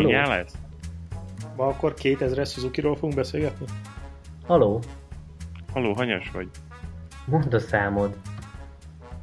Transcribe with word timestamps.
Igényel 0.00 0.28
lesz? 0.28 0.54
Ma 1.56 1.66
akkor 1.66 1.94
2000-es 1.98 2.50
Suzuki-ról 2.52 2.94
fogunk 2.94 3.14
beszélgetni? 3.14 3.66
Haló. 4.46 4.80
Haló, 5.72 5.92
hanyas 5.92 6.30
vagy? 6.30 6.48
Mondd 7.24 7.54
a 7.54 7.58
számod. 7.58 8.16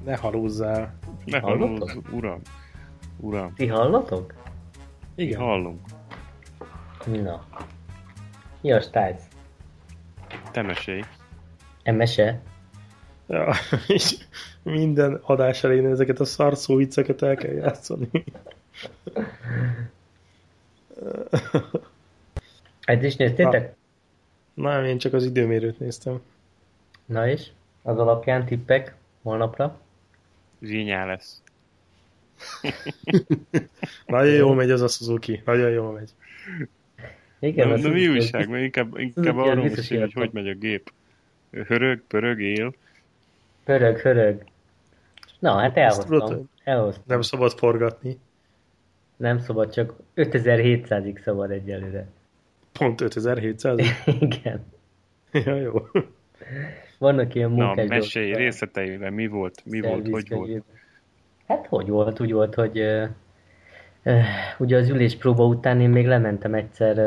Ne 0.06 0.16
halózzál. 0.18 0.94
Ne 1.26 1.40
halózz, 1.40 1.96
uram. 2.12 2.42
Uram, 3.20 3.54
Ti 3.54 3.68
hallatok? 3.68 4.34
Igen. 5.16 5.40
hallunk. 5.40 5.80
Na. 7.06 7.46
Mi 8.62 8.72
a 8.72 8.82
stájc? 8.82 9.24
Te 10.52 10.62
mesélj. 10.62 11.02
Emese? 11.84 12.42
Ja, 13.28 13.54
és 13.88 14.18
minden 14.64 15.20
adás 15.24 15.64
elején 15.64 15.86
ezeket 15.86 16.20
a 16.20 16.26
szarszó 16.26 16.76
vicceket 16.76 17.22
el 17.22 17.36
kell 17.36 17.52
játszani. 17.54 18.10
Hát 22.86 23.04
is 23.04 23.16
néztétek? 23.16 23.76
Nem, 24.54 24.86
én 24.86 24.98
csak 24.98 25.14
az 25.14 25.26
időmérőt 25.26 25.80
néztem. 25.80 26.22
Na 27.06 27.28
és? 27.28 27.48
Az 27.82 27.98
alapján 27.98 28.46
tippek 28.46 28.96
holnapra? 29.22 29.80
Zsínyá 30.62 31.06
lesz. 31.06 31.42
Nagyon 34.06 34.34
jól 34.34 34.56
megy 34.56 34.72
az 34.72 34.82
a 34.82 34.88
Suzuki. 34.88 35.42
Nagyon 35.46 35.70
jól 35.70 35.92
megy. 35.92 36.10
Igen, 37.40 37.68
Na, 37.68 37.74
az 37.74 37.82
de 37.82 37.90
mi 37.90 38.08
újság? 38.08 38.50
Mert 38.50 38.64
inkább, 38.64 38.98
inkább 38.98 39.38
arról 39.38 39.70
beszél, 39.70 40.00
hogy 40.00 40.14
hogy 40.14 40.30
megy 40.34 40.48
a 40.48 40.54
gép. 40.54 40.92
Hörög, 41.52 42.02
pörög, 42.08 42.42
él. 42.42 42.74
Hörög, 43.66 43.98
hörög. 43.98 44.44
Na, 45.40 45.58
hát 45.58 45.78
elhoztam. 45.78 46.50
Elhoztam. 46.64 47.04
Nem 47.08 47.22
szabad 47.22 47.52
forgatni. 47.52 48.18
Nem 49.18 49.40
szabad, 49.40 49.72
csak 49.74 49.94
5700-ig 50.16 51.22
szabad 51.24 51.52
egyelőre. 51.52 52.08
Pont 52.72 53.02
5700. 53.02 53.80
Igen. 54.20 54.66
ja, 55.32 55.56
jó. 55.56 55.72
Vannak 56.98 57.36
ilyen 57.36 57.52
Na, 57.52 57.66
munkás 57.66 57.88
mesélj 57.88 58.26
dolgok 58.26 58.42
a 58.42 58.44
részleteivel, 58.44 59.12
mi 59.12 59.28
volt, 59.28 59.62
mi 59.66 59.82
volt, 59.82 60.08
hogy 60.10 60.30
volt. 60.30 60.64
Hát 61.48 61.68
hogy 61.68 61.90
volt? 61.90 62.20
Úgy 62.20 62.32
volt, 62.32 62.56
hogy 62.56 62.84
ugye 64.58 64.78
az 64.78 64.90
üléspróba 64.90 65.46
után 65.46 65.82
én 65.82 65.90
még 65.90 66.08
lementem 66.08 66.54
egyszer 66.54 67.00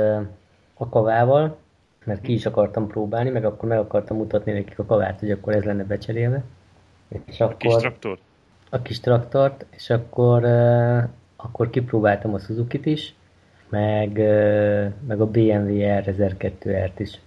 a 0.75 0.89
kavával, 0.89 1.59
mert 2.05 2.21
ki 2.21 2.33
is 2.33 2.47
akartam 2.47 2.87
próbálni, 2.87 3.31
meg 3.31 3.45
akkor 3.45 3.69
meg 3.69 3.79
akartam 3.79 4.17
mutatni 4.17 4.53
nekik 4.53 4.79
a 4.79 4.85
kavát, 4.85 5.21
hogy 5.21 5.31
akkor 5.31 5.55
ez 5.55 5.65
lenne 5.65 5.85
becserélve. 5.85 6.45
És 7.27 7.41
akkor 7.41 7.57
Kis 7.57 7.75
traktor? 7.75 8.19
a 8.71 8.83
kis 8.83 9.01
traktort, 9.01 9.67
és 9.71 9.91
akkor, 9.91 10.45
akkor 11.47 11.71
kipróbáltam 11.71 12.35
a 12.35 12.39
Suzuki-t 12.39 12.87
is, 12.87 13.15
meg, 13.69 14.13
meg 15.07 15.21
a 15.21 15.27
BMW 15.27 15.77
R1002R-t 15.79 16.93
is. 16.97 17.21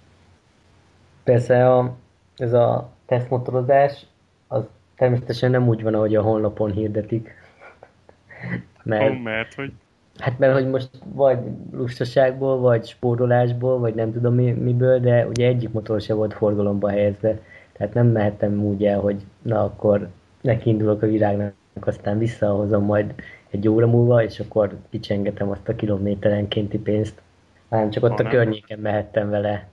Persze 1.24 1.74
a, 1.74 1.96
ez 2.38 2.54
a 2.54 2.90
tesztmotorozás, 3.06 4.06
az 4.48 4.64
természetesen 4.96 5.52
nem 5.52 5.68
úgy 5.68 5.84
van, 5.84 5.94
ahogy 5.94 6.16
a 6.16 6.22
honlapon 6.22 6.72
hirdetik. 6.72 7.34
Mert, 8.84 9.10
Oh, 9.10 9.22
mert 9.22 9.54
hogy 9.54 9.72
hát 10.18 10.40
mert 10.40 10.54
hogy 10.54 10.68
most 10.68 10.90
vagy 11.14 11.38
lustaságból, 11.72 12.60
vagy 12.60 12.86
spórolásból, 12.86 13.80
vagy 13.80 13.96
nem 13.96 14.12
tudom 14.12 14.34
mi, 14.34 14.52
miből, 14.52 15.00
de 15.00 15.28
ugye 15.28 15.48
egyik 15.48 15.72
motor 15.72 16.02
se 16.02 16.14
volt 16.14 16.34
forgalomba 16.34 16.90
helyezve. 16.90 17.40
Tehát 17.72 17.94
nem 17.94 18.08
mehettem 18.08 18.64
úgy 18.64 18.86
el, 18.86 19.00
hogy 19.00 19.24
na 19.42 19.64
akkor 19.64 20.10
nekiindulok 20.42 21.02
a 21.02 21.08
virágnak, 21.08 21.54
aztán 21.80 22.18
visszahozom 22.18 22.84
majd 22.84 23.14
egy 23.50 23.68
óra 23.68 23.88
múlva, 23.88 24.24
és 24.24 24.40
akkor 24.40 24.78
kicsengetem 24.90 25.50
azt 25.50 25.70
a 25.70 25.76
kilométerenkénti 25.76 26.78
pénzt. 26.78 27.22
Hanem 27.70 27.90
csak 27.90 28.04
ott 28.04 28.10
a 28.10 28.14
Hanem? 28.14 28.32
környéken 28.32 28.80
mehettem 28.80 29.30
vele 29.30 29.70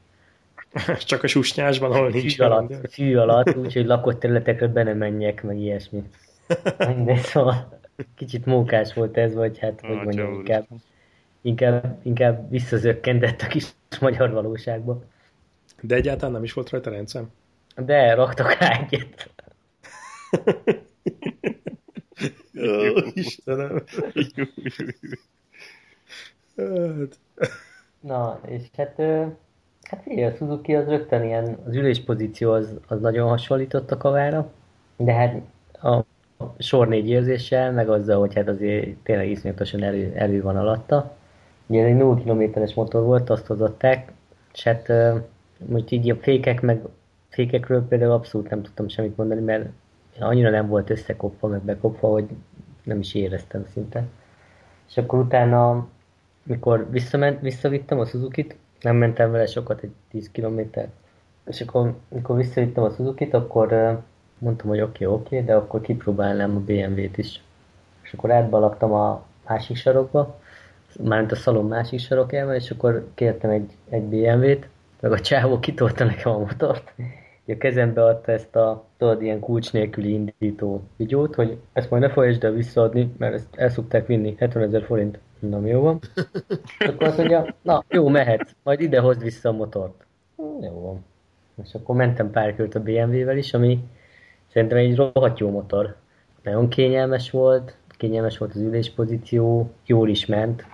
Csak 1.07 1.23
a 1.23 1.27
susnyásban, 1.27 1.93
ahol 1.93 2.09
nincs 2.09 2.37
fű 2.37 2.43
alatt, 2.43 2.91
fű 2.91 3.17
alatt 3.17 3.57
úgyhogy 3.57 3.87
lakott 3.87 4.21
területekre 4.21 4.69
be 4.69 4.83
nem 4.83 4.97
menjek, 4.97 5.43
meg 5.43 5.59
ilyesmi. 5.59 6.03
Mindegy, 6.95 7.21
szóval 7.21 7.79
kicsit 8.15 8.47
mókás 8.47 8.95
volt 8.95 9.17
ez, 9.17 9.35
vagy 9.35 9.59
hát, 9.59 9.81
hogy 9.81 9.97
mondjam, 9.97 10.35
inkább, 10.35 10.67
inkább, 11.41 11.99
inkább 12.03 12.51
visszazökkentett 12.51 13.41
a 13.41 13.47
kis 13.47 13.67
magyar 14.01 14.31
valóságba. 14.31 15.03
De 15.81 15.95
egyáltalán 15.95 16.33
nem 16.33 16.45
is 16.45 16.53
volt 16.53 16.71
rajta 16.71 16.91
rendszem. 16.91 17.31
De 17.77 18.15
raktak 18.15 18.59
rá 18.59 18.71
egyet. 18.71 19.31
Ó, 22.61 22.97
Istenem. 23.15 23.83
Hát, 26.57 27.19
Na, 28.01 28.41
és 28.49 28.63
hát, 28.77 29.01
hát 29.83 30.03
figyelj, 30.03 30.33
a 30.33 30.37
Suzuki 30.37 30.75
az 30.75 30.89
rögtön 30.89 31.25
ilyen, 31.25 31.59
az 31.67 31.75
üléspozíció 31.75 32.53
az, 32.53 32.75
az 32.89 33.01
nagyon 33.01 33.29
hasonlított 33.29 33.91
a 33.91 33.97
kavára, 33.97 34.53
de 34.97 35.13
hát 35.13 35.41
a 35.83 36.05
sor 36.59 36.89
négy 36.89 37.09
érzéssel, 37.09 37.73
meg 37.73 37.89
azzal, 37.89 38.19
hogy 38.19 38.35
hát 38.35 38.49
azért 38.49 38.97
tényleg 38.97 39.31
iszonyatosan 39.31 39.83
erő, 39.83 40.13
erő 40.15 40.43
van 40.43 40.57
alatta. 40.57 41.17
Ugye 41.67 41.83
ez 41.83 41.87
egy 41.87 41.97
0 41.97 42.15
kilométeres 42.15 42.75
motor 42.75 43.03
volt, 43.03 43.31
azt 43.31 43.47
hozották, 43.47 44.13
és 44.55 44.63
hát 44.63 44.93
most 45.67 45.91
így 45.91 46.11
a 46.11 46.17
fékek, 46.17 46.61
meg 46.61 46.83
fékekről 47.29 47.87
például 47.89 48.13
abszolút 48.13 48.51
nem 48.51 48.63
tudtam 48.63 48.89
semmit 48.89 49.17
mondani, 49.17 49.41
mert 49.41 49.69
annyira 50.21 50.51
nem 50.51 50.69
volt 50.69 50.91
összekopva, 50.91 51.49
meg 51.49 51.61
bekopva, 51.61 52.09
hogy 52.09 52.29
nem 52.83 52.99
is 52.99 53.15
éreztem 53.15 53.67
szinte. 53.73 54.05
És 54.89 54.97
akkor 54.97 55.19
utána, 55.19 55.89
mikor 56.43 56.91
visszament, 56.91 57.41
visszavittem 57.41 57.99
a 57.99 58.05
Suzuki-t, 58.05 58.57
nem 58.81 58.97
mentem 58.97 59.31
vele 59.31 59.47
sokat, 59.47 59.83
egy 59.83 59.93
10 60.11 60.31
kilométer, 60.31 60.89
és 61.47 61.61
akkor, 61.61 61.95
mikor 62.09 62.37
visszavittem 62.37 62.85
a 62.85 62.91
Suzuki-t, 62.91 63.35
akkor 63.35 64.01
mondtam, 64.39 64.69
hogy 64.69 64.81
oké, 64.81 65.05
okay, 65.05 65.17
oké, 65.19 65.35
okay, 65.35 65.47
de 65.47 65.55
akkor 65.55 65.81
kipróbálnám 65.81 66.57
a 66.57 66.61
BMW-t 66.61 67.19
is. 67.19 67.43
És 68.03 68.13
akkor 68.13 68.31
átbalaktam 68.31 68.93
a 68.93 69.25
másik 69.47 69.77
sarokba, 69.77 70.41
mármint 71.03 71.33
a 71.33 71.37
szalon 71.37 71.67
másik 71.67 72.01
sarokjában, 72.01 72.55
és 72.55 72.71
akkor 72.71 73.09
kértem 73.15 73.51
egy, 73.51 73.71
egy 73.89 74.03
BMW-t, 74.03 74.69
meg 75.01 75.13
a 75.13 75.21
csávó 75.21 75.59
kitolta 75.59 76.05
nekem 76.05 76.33
a 76.33 76.39
motort, 76.39 76.93
a 77.53 77.57
kezembe 77.59 78.05
adta 78.05 78.33
ezt 78.33 78.57
a, 78.57 78.85
tudod, 78.99 79.23
ilyen 79.23 79.41
kulcs 79.41 79.73
nélküli 79.73 80.13
indító 80.13 80.83
vigyót, 80.97 81.35
hogy 81.35 81.59
ezt 81.73 81.91
majd 81.91 82.03
ne 82.03 82.11
folyasd 82.11 82.45
el 82.45 82.53
visszaadni, 82.53 83.15
mert 83.19 83.35
ezt 83.35 83.57
el 83.57 83.69
szokták 83.69 84.07
vinni, 84.07 84.35
70 84.39 84.63
ezer 84.63 84.83
forint. 84.83 85.19
Na, 85.39 85.67
jó 85.67 85.81
van. 85.81 85.99
Akkor 86.89 87.07
azt 87.07 87.17
mondja, 87.17 87.55
na, 87.63 87.85
jó, 87.89 88.09
mehet, 88.09 88.57
majd 88.63 88.81
ide 88.81 89.01
hozd 89.01 89.23
vissza 89.23 89.49
a 89.49 89.53
motort. 89.53 90.07
Jó 90.37 90.81
van. 90.81 91.05
És 91.63 91.75
akkor 91.75 91.97
mentem 91.97 92.31
pár 92.31 92.55
kört 92.57 92.75
a 92.75 92.83
BMW-vel 92.83 93.37
is, 93.37 93.55
ami 93.55 93.85
szerintem 94.53 94.79
egy 94.79 94.97
rohadt 94.97 95.39
jó 95.39 95.51
motor. 95.51 95.97
Nagyon 96.43 96.69
kényelmes 96.69 97.31
volt, 97.31 97.77
kényelmes 97.89 98.39
volt 98.39 98.55
az 98.55 98.61
üléspozíció, 98.61 99.71
jól 99.87 100.09
is 100.09 100.27
ment. 100.27 100.67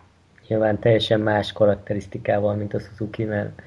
Nyilván 0.48 0.78
teljesen 0.78 1.20
más 1.20 1.52
karakterisztikával, 1.52 2.54
mint 2.54 2.74
a 2.74 2.78
Suzuki, 2.78 3.24
mert 3.24 3.62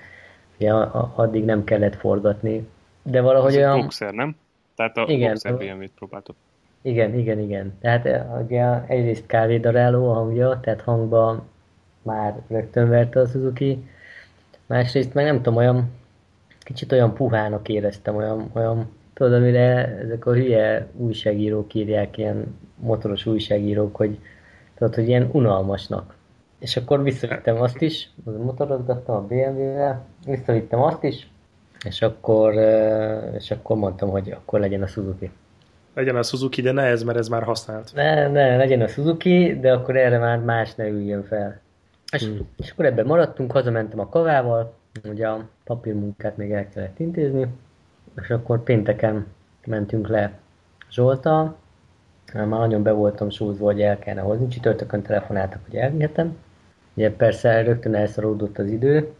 ugye 0.57 0.73
addig 1.15 1.45
nem 1.45 1.63
kellett 1.63 1.95
forgatni. 1.95 2.67
De 3.05 3.21
valahogy 3.21 3.53
egy 3.55 3.57
olyan... 3.57 3.79
boxer, 3.79 4.13
nem? 4.13 4.35
Tehát 4.75 4.97
a 4.97 5.05
Igen. 5.07 5.29
boxer 5.29 5.57
BMW-t 5.57 5.91
próbáltok. 5.95 6.35
Igen, 6.81 7.13
igen, 7.13 7.39
igen. 7.39 7.77
Tehát 7.81 8.05
eh, 8.05 8.41
ugye 8.43 8.85
egyrészt 8.87 9.25
kávédaráló 9.25 10.09
a 10.09 10.13
hangja, 10.13 10.59
tehát 10.59 10.81
hangban 10.81 11.43
már 12.01 12.41
rögtön 12.47 12.89
verte 12.89 13.19
a 13.19 13.25
Suzuki. 13.25 13.87
Másrészt 14.65 15.13
meg 15.13 15.25
nem 15.25 15.35
tudom, 15.35 15.55
olyan 15.55 15.91
kicsit 16.59 16.91
olyan 16.91 17.13
puhának 17.13 17.69
éreztem, 17.69 18.15
olyan, 18.15 18.49
olyan 18.53 18.89
tudod, 19.13 19.33
amire 19.33 19.97
ezek 19.97 20.25
a 20.25 20.33
hülye 20.33 20.87
újságírók 20.97 21.73
írják, 21.73 22.17
ilyen 22.17 22.57
motoros 22.75 23.25
újságírók, 23.25 23.95
hogy 23.95 24.19
tudod, 24.75 24.95
hogy 24.95 25.07
ilyen 25.07 25.29
unalmasnak. 25.31 26.15
És 26.59 26.77
akkor 26.77 27.03
visszavittem 27.03 27.61
azt 27.61 27.81
is, 27.81 28.09
az 28.25 28.35
motorozgattam 28.35 29.15
a 29.15 29.21
BMW-vel, 29.21 30.05
visszavittem 30.25 30.81
azt 30.81 31.03
is, 31.03 31.27
és 31.85 32.01
akkor, 32.01 32.57
eh, 32.57 33.33
és 33.35 33.51
akkor 33.51 33.77
mondtam, 33.77 34.09
hogy 34.09 34.31
akkor 34.31 34.59
legyen 34.59 34.81
a 34.81 34.87
Suzuki. 34.87 35.31
legyen 35.93 36.15
a 36.15 36.23
Suzuki, 36.23 36.61
de 36.61 36.71
ne 36.71 36.81
ez, 36.83 37.03
mert 37.03 37.17
ez 37.17 37.27
már 37.27 37.43
használt. 37.43 37.91
Ne, 37.93 38.27
ne, 38.27 38.55
legyen 38.57 38.81
a 38.81 38.87
Suzuki, 38.87 39.59
de 39.59 39.73
akkor 39.73 39.95
erre 39.97 40.17
már 40.17 40.39
más 40.39 40.75
ne 40.75 40.87
üljön 40.87 41.23
fel. 41.23 41.59
És, 42.11 42.23
Hmm. 42.23 42.47
és 42.57 42.71
akkor 42.71 42.85
ebben 42.85 43.05
maradtunk, 43.05 43.51
hazamentem 43.51 43.99
a 43.99 44.09
kavával, 44.09 44.73
ugye 45.03 45.27
a 45.27 45.47
papírmunkát 45.63 46.37
még 46.37 46.51
el 46.51 46.69
kellett 46.69 46.99
intézni, 46.99 47.47
és 48.21 48.29
akkor 48.29 48.63
pénteken 48.63 49.25
mentünk 49.65 50.07
le 50.07 50.31
Zsoltal, 50.91 51.55
már 52.33 52.47
nagyon 52.47 52.83
be 52.83 52.91
voltam 52.91 53.29
súlyzva, 53.29 53.65
hogy 53.65 53.81
el 53.81 53.99
kellene 53.99 54.21
hozni, 54.27 54.47
csütörtökön 54.47 55.01
telefonáltak, 55.01 55.59
hogy 55.65 55.75
elvihetem. 55.75 56.37
Ugye 56.93 57.11
persze 57.15 57.61
rögtön 57.61 57.95
elszaródott 57.95 58.57
az 58.57 58.67
idő, 58.71 59.11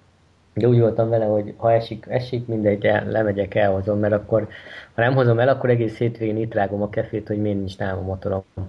De 0.56 0.68
úgy 0.68 0.80
voltam 0.80 1.10
vele, 1.10 1.26
hogy 1.26 1.54
ha 1.58 1.72
esik, 1.72 2.06
esik 2.10 2.48
mindegy, 2.48 2.86
el, 2.86 3.06
lemegyek, 3.06 3.56
elhozom, 3.56 4.00
mert 4.00 4.14
akkor, 4.14 4.48
ha 4.94 5.02
nem 5.02 5.14
hozom 5.14 5.40
el, 5.40 5.48
akkor 5.48 5.70
egész 5.70 5.98
hétvégén 5.98 6.38
itt 6.38 6.54
rágom 6.54 6.82
a 6.82 6.90
kefét, 6.90 7.28
hogy 7.28 7.42
miért 7.42 7.58
nincs 7.58 7.78
nálam 7.78 7.98
a 7.98 8.02
motorom. 8.02 8.44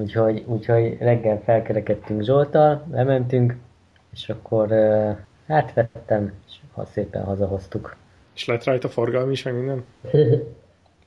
Úgyhogy, 0.00 0.44
úgyhogy 0.46 0.96
reggel 1.00 1.40
felkerekedtünk 1.44 2.22
Zsoltal, 2.22 2.86
lementünk, 2.90 3.56
és 4.12 4.28
akkor 4.28 4.68
hát 5.46 5.72
vettem, 5.74 6.32
és 6.46 6.54
ha 6.72 6.84
szépen 6.84 7.24
hazahoztuk. 7.24 7.96
És 8.34 8.46
lett 8.46 8.64
rajta 8.64 8.88
forgalmi 8.88 9.32
is, 9.32 9.42
meg 9.42 9.54
minden? 9.54 9.84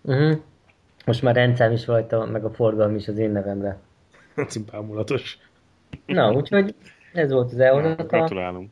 uh-huh. 0.02 0.38
Most 1.06 1.22
már 1.22 1.36
rendszám 1.36 1.72
is 1.72 1.88
rajta, 1.88 2.26
meg 2.26 2.46
a 2.46 2.50
forgalmi 2.50 2.96
is 2.96 3.08
az 3.08 3.18
én 3.18 3.32
nevemre. 3.32 3.78
Cimpámulatos. 4.48 5.38
Na, 6.06 6.32
úgyhogy 6.32 6.76
ez 7.14 7.32
volt 7.32 7.52
az 7.52 7.60
elhozata. 7.60 8.04
Gratulálunk. 8.04 8.72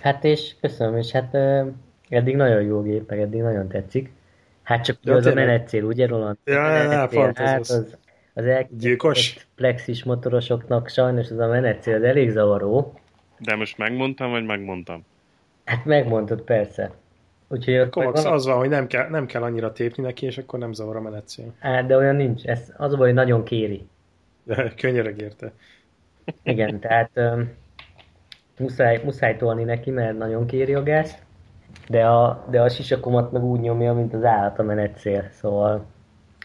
Hát 0.00 0.24
és 0.24 0.54
köszönöm, 0.60 0.96
és 0.96 1.10
hát 1.10 1.34
eddig 2.08 2.36
nagyon 2.36 2.62
jó 2.62 2.82
gép, 2.82 3.08
meg 3.08 3.20
eddig 3.20 3.40
nagyon 3.40 3.68
tetszik. 3.68 4.12
Hát 4.62 4.84
csak 4.84 4.96
De 5.02 5.12
az 5.12 5.26
a 5.26 5.28
tényleg. 5.32 5.46
menetcél, 5.46 5.84
ugye 5.84 6.06
Roland? 6.06 6.36
Ja, 6.44 6.54
ja, 6.70 6.82
ja, 6.82 6.88
Menetcél, 6.88 7.20
ez 7.34 7.36
hát 7.36 7.58
az. 7.60 7.96
az, 8.34 8.44
Gyilkos? 8.78 9.46
plexis 9.54 10.04
motorosoknak 10.04 10.88
sajnos 10.88 11.30
az 11.30 11.38
a 11.38 11.46
menetcél 11.46 11.94
az 11.94 12.02
elég 12.02 12.30
zavaró. 12.30 12.94
De 13.38 13.56
most 13.56 13.78
megmondtam, 13.78 14.30
vagy 14.30 14.44
megmondtam? 14.44 15.04
Hát 15.64 15.84
megmondod 15.84 16.40
persze. 16.40 16.90
Úgyhogy 17.48 17.74
ott 17.74 17.94
meg 17.94 18.04
Kovacs 18.04 18.22
van- 18.22 18.32
az 18.32 18.46
van, 18.46 18.56
hogy 18.56 18.68
nem 18.68 18.86
kell, 18.86 19.08
nem 19.08 19.26
kell 19.26 19.42
annyira 19.42 19.72
tépni 19.72 20.02
neki, 20.02 20.26
és 20.26 20.38
akkor 20.38 20.58
nem 20.58 20.72
zavar 20.72 20.96
a 20.96 21.00
menetszél. 21.00 21.52
Hát, 21.58 21.86
de 21.86 21.96
olyan 21.96 22.16
nincs. 22.16 22.44
Ez 22.44 22.72
az 22.76 22.92
a 22.92 22.96
baj, 22.96 23.06
hogy 23.06 23.14
nagyon 23.16 23.44
kéri. 23.44 23.86
De 24.42 24.72
könyörög 24.80 25.20
érte. 25.20 25.52
Igen, 26.42 26.80
tehát 26.80 27.10
um, 27.14 27.50
muszáj, 28.60 29.00
muszáj 29.04 29.36
tolni 29.36 29.64
neki, 29.64 29.90
mert 29.90 30.18
nagyon 30.18 30.46
kéri 30.46 30.74
a 30.74 30.82
gázt. 30.82 31.22
De 31.88 32.06
a, 32.06 32.44
de 32.50 32.60
a 32.60 32.68
sisakomat 32.68 33.32
meg 33.32 33.44
úgy 33.44 33.60
nyomja, 33.60 33.92
mint 33.92 34.14
az 34.14 34.24
állat 34.24 34.58
a 34.58 34.62
menetszél. 34.62 35.28
Szóval 35.32 35.84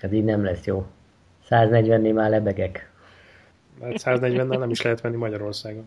ez 0.01 0.11
így 0.11 0.23
nem 0.23 0.43
lesz 0.43 0.65
jó. 0.65 0.85
140-nél 1.49 2.13
már 2.13 2.29
lebegek. 2.29 2.89
Mert 3.79 4.01
140-nel 4.03 4.57
nem 4.59 4.69
is 4.69 4.81
lehet 4.81 5.01
venni 5.01 5.15
Magyarországon. 5.15 5.85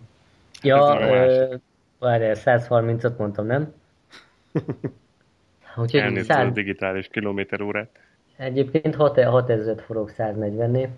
Ja, 0.63 1.01
ö, 1.01 1.55
várjál, 1.99 2.35
130-at 2.45 3.17
mondtam, 3.17 3.47
nem? 3.47 3.73
Úgyhogy 5.77 6.01
Elnézést 6.01 6.31
a 6.31 6.35
100, 6.35 6.53
digitális 6.53 7.09
kilométer 7.09 7.61
órát. 7.61 7.89
egyébként 8.37 8.97
6000-et 8.99 9.81
forog 9.87 10.11
140-nél. 10.19 10.89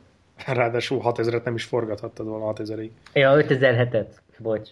Ráadásul 0.46 1.00
6000-et 1.04 1.44
nem 1.44 1.54
is 1.54 1.64
forgathattad 1.64 2.26
volna 2.26 2.52
6000-ig. 2.52 2.90
Ja, 3.12 3.34
5007-et, 3.36 4.06
bocs. 4.38 4.70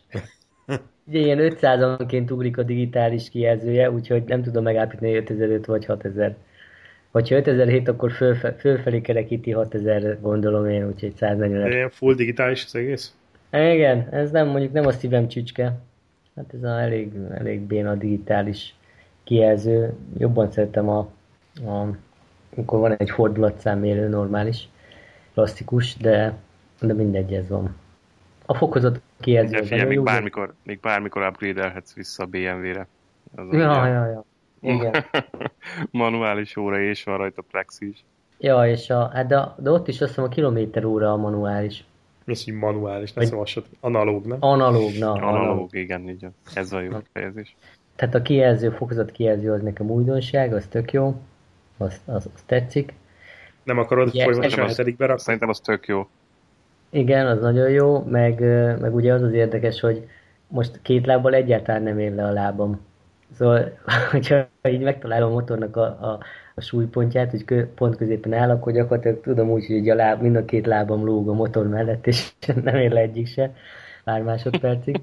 Ugye 1.06 1.18
ilyen 1.18 1.38
500-anként 1.40 2.30
ugrik 2.30 2.58
a 2.58 2.62
digitális 2.62 3.30
kijelzője, 3.30 3.90
úgyhogy 3.90 4.24
nem 4.24 4.42
tudom 4.42 4.62
megállapítani, 4.62 5.10
hogy 5.10 5.20
5005 5.20 5.66
vagy 5.66 5.84
6000. 5.84 6.36
Hogyha 7.10 7.36
5007, 7.36 7.88
akkor 7.88 8.12
fölfe, 8.12 8.52
fölfelé 8.52 9.00
kerekíti 9.00 9.50
6000, 9.50 10.20
gondolom 10.20 10.68
én, 10.68 10.86
úgyhogy 10.86 11.14
140 11.16 11.62
De 11.62 11.76
ilyen 11.76 11.90
full 11.90 12.14
digitális 12.14 12.64
az 12.64 12.74
egész? 12.74 13.14
Igen, 13.52 14.08
ez 14.10 14.30
nem 14.30 14.48
mondjuk 14.48 14.72
nem 14.72 14.86
a 14.86 14.92
szívem 14.92 15.28
csücske. 15.28 15.78
Hát 16.36 16.54
ez 16.54 16.62
a 16.62 16.80
elég, 16.80 17.12
elég 17.34 17.60
béna 17.60 17.94
digitális 17.94 18.74
kijelző. 19.24 19.92
Jobban 20.18 20.50
szeretem 20.50 20.88
a, 20.88 20.98
a 21.66 21.96
amikor 22.56 22.78
van 22.78 22.96
egy 22.96 23.10
fordulatszámérő 23.10 24.08
normális, 24.08 24.68
klasszikus, 25.32 25.96
de, 25.96 26.34
de 26.80 26.92
mindegy, 26.92 27.32
ez 27.32 27.48
van. 27.48 27.76
A 28.46 28.54
fokozat 28.54 29.00
kijelző 29.20 29.50
De 29.52 29.58
az 29.58 29.62
figyelj, 29.68 29.80
nagyon 29.82 29.96
még 29.96 30.12
bármikor, 30.12 30.54
még 30.62 30.80
bármikor 30.80 31.22
upgrade-elhetsz 31.26 31.94
vissza 31.94 32.22
a 32.22 32.26
BMW-re. 32.26 32.86
Az 33.36 33.44
Ja, 33.50 33.80
ugye- 33.80 33.88
ja, 33.88 34.06
ja. 34.06 34.24
Igen. 34.60 35.04
Manuális 35.90 36.56
óra 36.56 36.80
és 36.80 37.04
van 37.04 37.16
rajta 37.16 37.42
plexi 37.50 37.88
is. 37.88 38.04
Ja, 38.38 38.66
és 38.68 38.90
a, 38.90 39.10
hát 39.12 39.26
de, 39.26 39.54
de 39.58 39.70
ott 39.70 39.88
is 39.88 40.00
azt 40.00 40.08
hiszem 40.10 40.24
a 40.24 40.28
kilométer 40.28 40.84
óra 40.84 41.12
a 41.12 41.16
manuális. 41.16 41.84
Mi 42.24 42.32
az, 42.32 42.44
hogy 42.44 42.54
manuális, 42.54 43.12
nem 43.12 43.24
szóval 43.24 43.44
az 43.54 43.62
analóg, 43.80 44.26
nem? 44.26 44.36
Analóg, 44.40 44.90
na. 44.98 45.12
Analóg, 45.12 45.74
igen, 45.74 46.08
így. 46.08 46.26
Ez 46.54 46.72
a 46.72 46.80
jó 46.80 46.90
fejezés. 47.12 47.56
Tehát 47.96 48.14
a 48.14 48.22
kijelző, 48.22 48.70
fokozat 48.70 49.10
kijelző 49.10 49.52
az 49.52 49.62
nekem 49.62 49.90
újdonság, 49.90 50.52
az 50.52 50.66
tök 50.66 50.92
jó. 50.92 51.20
Az, 51.76 52.00
az, 52.04 52.30
az 52.34 52.42
tetszik. 52.46 52.92
Nem 53.62 53.78
akarod 53.78 54.08
Ugye, 54.08 54.22
folyamatosan 54.22 54.50
szerintem 54.50 54.64
az- 54.70 54.76
hetedik 54.76 54.96
berakni? 54.96 55.22
Szerintem 55.22 55.48
az 55.48 55.60
tök 55.60 55.86
jó. 55.86 56.08
Igen, 56.90 57.26
az 57.26 57.40
nagyon 57.40 57.70
jó, 57.70 58.02
meg, 58.02 58.40
meg 58.80 58.94
ugye 58.94 59.12
az 59.12 59.22
az 59.22 59.32
érdekes, 59.32 59.80
hogy 59.80 60.08
most 60.48 60.82
két 60.82 61.06
lábbal 61.06 61.34
egyáltalán 61.34 61.82
nem 61.82 61.98
ér 61.98 62.14
le 62.14 62.24
a 62.24 62.32
lábam. 62.32 62.80
Szóval, 63.32 63.78
hogyha 64.10 64.48
így 64.68 64.82
megtalálom 64.82 65.30
a 65.30 65.34
motornak 65.34 65.76
a, 65.76 65.82
a, 65.82 66.18
a 66.54 66.60
súlypontját, 66.60 67.30
hogy 67.30 67.44
kö, 67.44 67.66
pont 67.74 67.96
középen 67.96 68.32
áll, 68.32 68.50
akkor 68.50 68.72
gyakorlatilag 68.72 69.20
tudom 69.20 69.50
úgy, 69.50 69.66
hogy 69.66 69.88
a 69.88 69.94
láb, 69.94 70.22
mind 70.22 70.36
a 70.36 70.44
két 70.44 70.66
lábam 70.66 71.04
lóg 71.04 71.28
a 71.28 71.32
motor 71.32 71.68
mellett, 71.68 72.06
és 72.06 72.32
nem 72.64 72.76
ér 72.76 72.90
le 72.90 73.00
egyik 73.00 73.26
se 73.26 73.52
pár 74.08 74.22
másodpercig. 74.22 75.00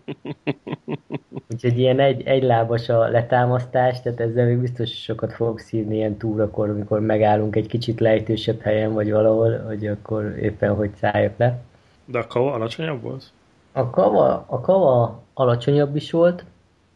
Úgyhogy 1.52 1.80
ilyen 1.80 2.00
egy, 2.00 2.22
egy 2.28 2.44
lábas 2.44 2.90
a 2.90 3.08
letámasztás, 3.08 4.02
tehát 4.02 4.20
ezzel 4.20 4.46
még 4.46 4.58
biztos 4.58 4.90
sokat 5.04 5.34
fogok 5.34 5.60
szívni 5.60 5.96
ilyen 5.96 6.18
túrakor, 6.18 6.70
amikor 6.70 7.00
megállunk 7.00 7.56
egy 7.56 7.68
kicsit 7.68 8.00
lejtősebb 8.00 8.62
helyen, 8.62 8.94
vagy 8.94 9.12
valahol, 9.12 9.58
hogy 9.58 9.88
akkor 9.88 10.38
éppen 10.42 10.76
hogy 10.76 10.90
szálljak 10.96 11.34
le. 11.38 11.60
De 12.06 12.20
a 12.20 12.28
kava 12.28 12.54
alacsonyabb 12.54 13.02
volt? 13.02 13.24
A 13.72 13.90
kava, 13.90 14.46
a 14.48 14.62
kava 14.62 15.24
alacsonyabb 15.34 15.96
is 15.96 16.12
volt, 16.12 16.46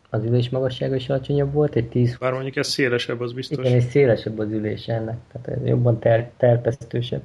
az 0.10 0.24
ülés 0.24 0.50
magassága 0.50 0.96
is 0.96 1.10
alacsonyabb 1.10 1.54
volt, 1.54 1.76
egy 1.76 1.90
10 1.90 2.18
Bár 2.18 2.34
mondjuk 2.34 2.56
ez 2.56 2.68
szélesebb, 2.68 3.22
az 3.22 3.34
biztos. 3.34 3.66
igen, 3.66 3.78
és 3.78 3.84
szélesebb 3.84 4.40
az 4.40 4.52
ülés 4.52 4.88
ennek, 4.88 5.18
tehát 5.32 5.48
ez 5.48 5.68
jobban 5.68 6.00
ter, 6.00 6.30
terpesztősebb. 6.38 7.22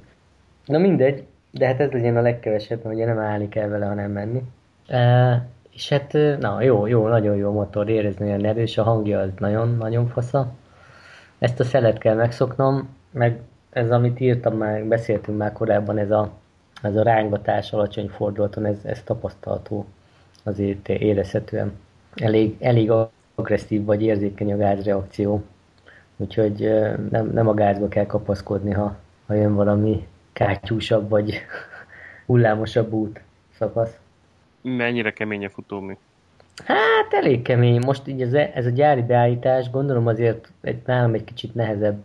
Na 0.66 0.78
mindegy, 0.78 1.24
de 1.50 1.66
hát 1.66 1.80
ez 1.80 1.90
legyen 1.90 2.16
a 2.16 2.20
legkevesebb, 2.20 2.84
mert 2.84 2.96
ugye 2.96 3.06
nem 3.06 3.18
állni 3.18 3.48
kell 3.48 3.68
vele, 3.68 3.86
hanem 3.86 4.10
menni. 4.10 4.42
E, 4.86 5.46
és 5.70 5.88
hát, 5.88 6.14
ö, 6.14 6.36
na 6.36 6.62
jó, 6.62 6.86
jó, 6.86 7.08
nagyon 7.08 7.36
jó 7.36 7.52
motor, 7.52 7.88
érezni 7.88 8.26
olyan 8.26 8.44
erős, 8.44 8.78
a 8.78 8.82
hangja 8.82 9.20
az 9.20 9.30
nagyon-nagyon 9.38 10.06
fasza. 10.06 10.52
Ezt 11.38 11.60
a 11.60 11.64
szelet 11.64 11.98
kell 11.98 12.14
megszoknom, 12.14 12.88
meg 13.10 13.40
ez, 13.70 13.90
amit 13.90 14.20
írtam 14.20 14.56
már, 14.56 14.84
beszéltünk 14.84 15.38
már 15.38 15.52
korábban, 15.52 15.98
ez 15.98 16.10
a, 16.10 16.32
ez 16.84 16.96
a 16.96 17.02
rángatás 17.02 17.72
alacsony 17.72 18.08
fordulaton, 18.08 18.64
ez, 18.64 18.78
ez 18.82 19.02
tapasztalható 19.02 19.86
azért 20.42 20.88
érezhetően. 20.88 21.72
Elég, 22.14 22.56
elég 22.60 22.90
agresszív 23.34 23.84
vagy 23.84 24.02
érzékeny 24.02 24.52
a 24.52 24.56
gázreakció. 24.56 25.42
Úgyhogy 26.16 26.58
nem, 27.10 27.30
nem 27.32 27.48
a 27.48 27.54
gázba 27.54 27.88
kell 27.88 28.06
kapaszkodni, 28.06 28.72
ha, 28.72 28.96
ha 29.26 29.34
jön 29.34 29.54
valami 29.54 30.06
kátyúsabb 30.32 31.08
vagy 31.08 31.40
hullámosabb 32.26 32.92
út 32.92 33.20
szakasz. 33.58 33.98
Mennyire 34.60 35.10
kemény 35.12 35.44
a 35.44 35.48
futómű? 35.48 35.92
Hát 36.64 37.08
elég 37.10 37.42
kemény. 37.42 37.80
Most 37.84 38.08
így 38.08 38.22
ez, 38.22 38.34
ez 38.34 38.66
a 38.66 38.70
gyári 38.70 39.02
beállítás, 39.02 39.70
gondolom 39.70 40.06
azért 40.06 40.48
egy, 40.60 40.82
nálam 40.86 41.14
egy 41.14 41.24
kicsit 41.24 41.54
nehezebb 41.54 42.02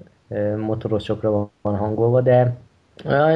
motorosokra 0.58 1.50
van 1.62 1.78
hangolva, 1.78 2.22
de 2.22 2.56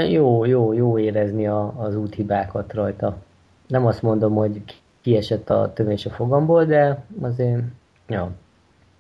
jó, 0.10 0.46
jó, 0.46 0.74
jó 0.74 0.98
érezni 0.98 1.48
a, 1.48 1.74
az 1.78 1.96
úthibákat 1.96 2.74
rajta. 2.74 3.18
Nem 3.68 3.86
azt 3.86 4.02
mondom, 4.02 4.34
hogy 4.34 4.62
kiesett 5.02 5.50
a 5.50 5.74
tömés 5.74 6.06
a 6.06 6.10
fogamból, 6.10 6.66
de 6.66 7.04
azért, 7.22 7.62
ja. 8.08 8.32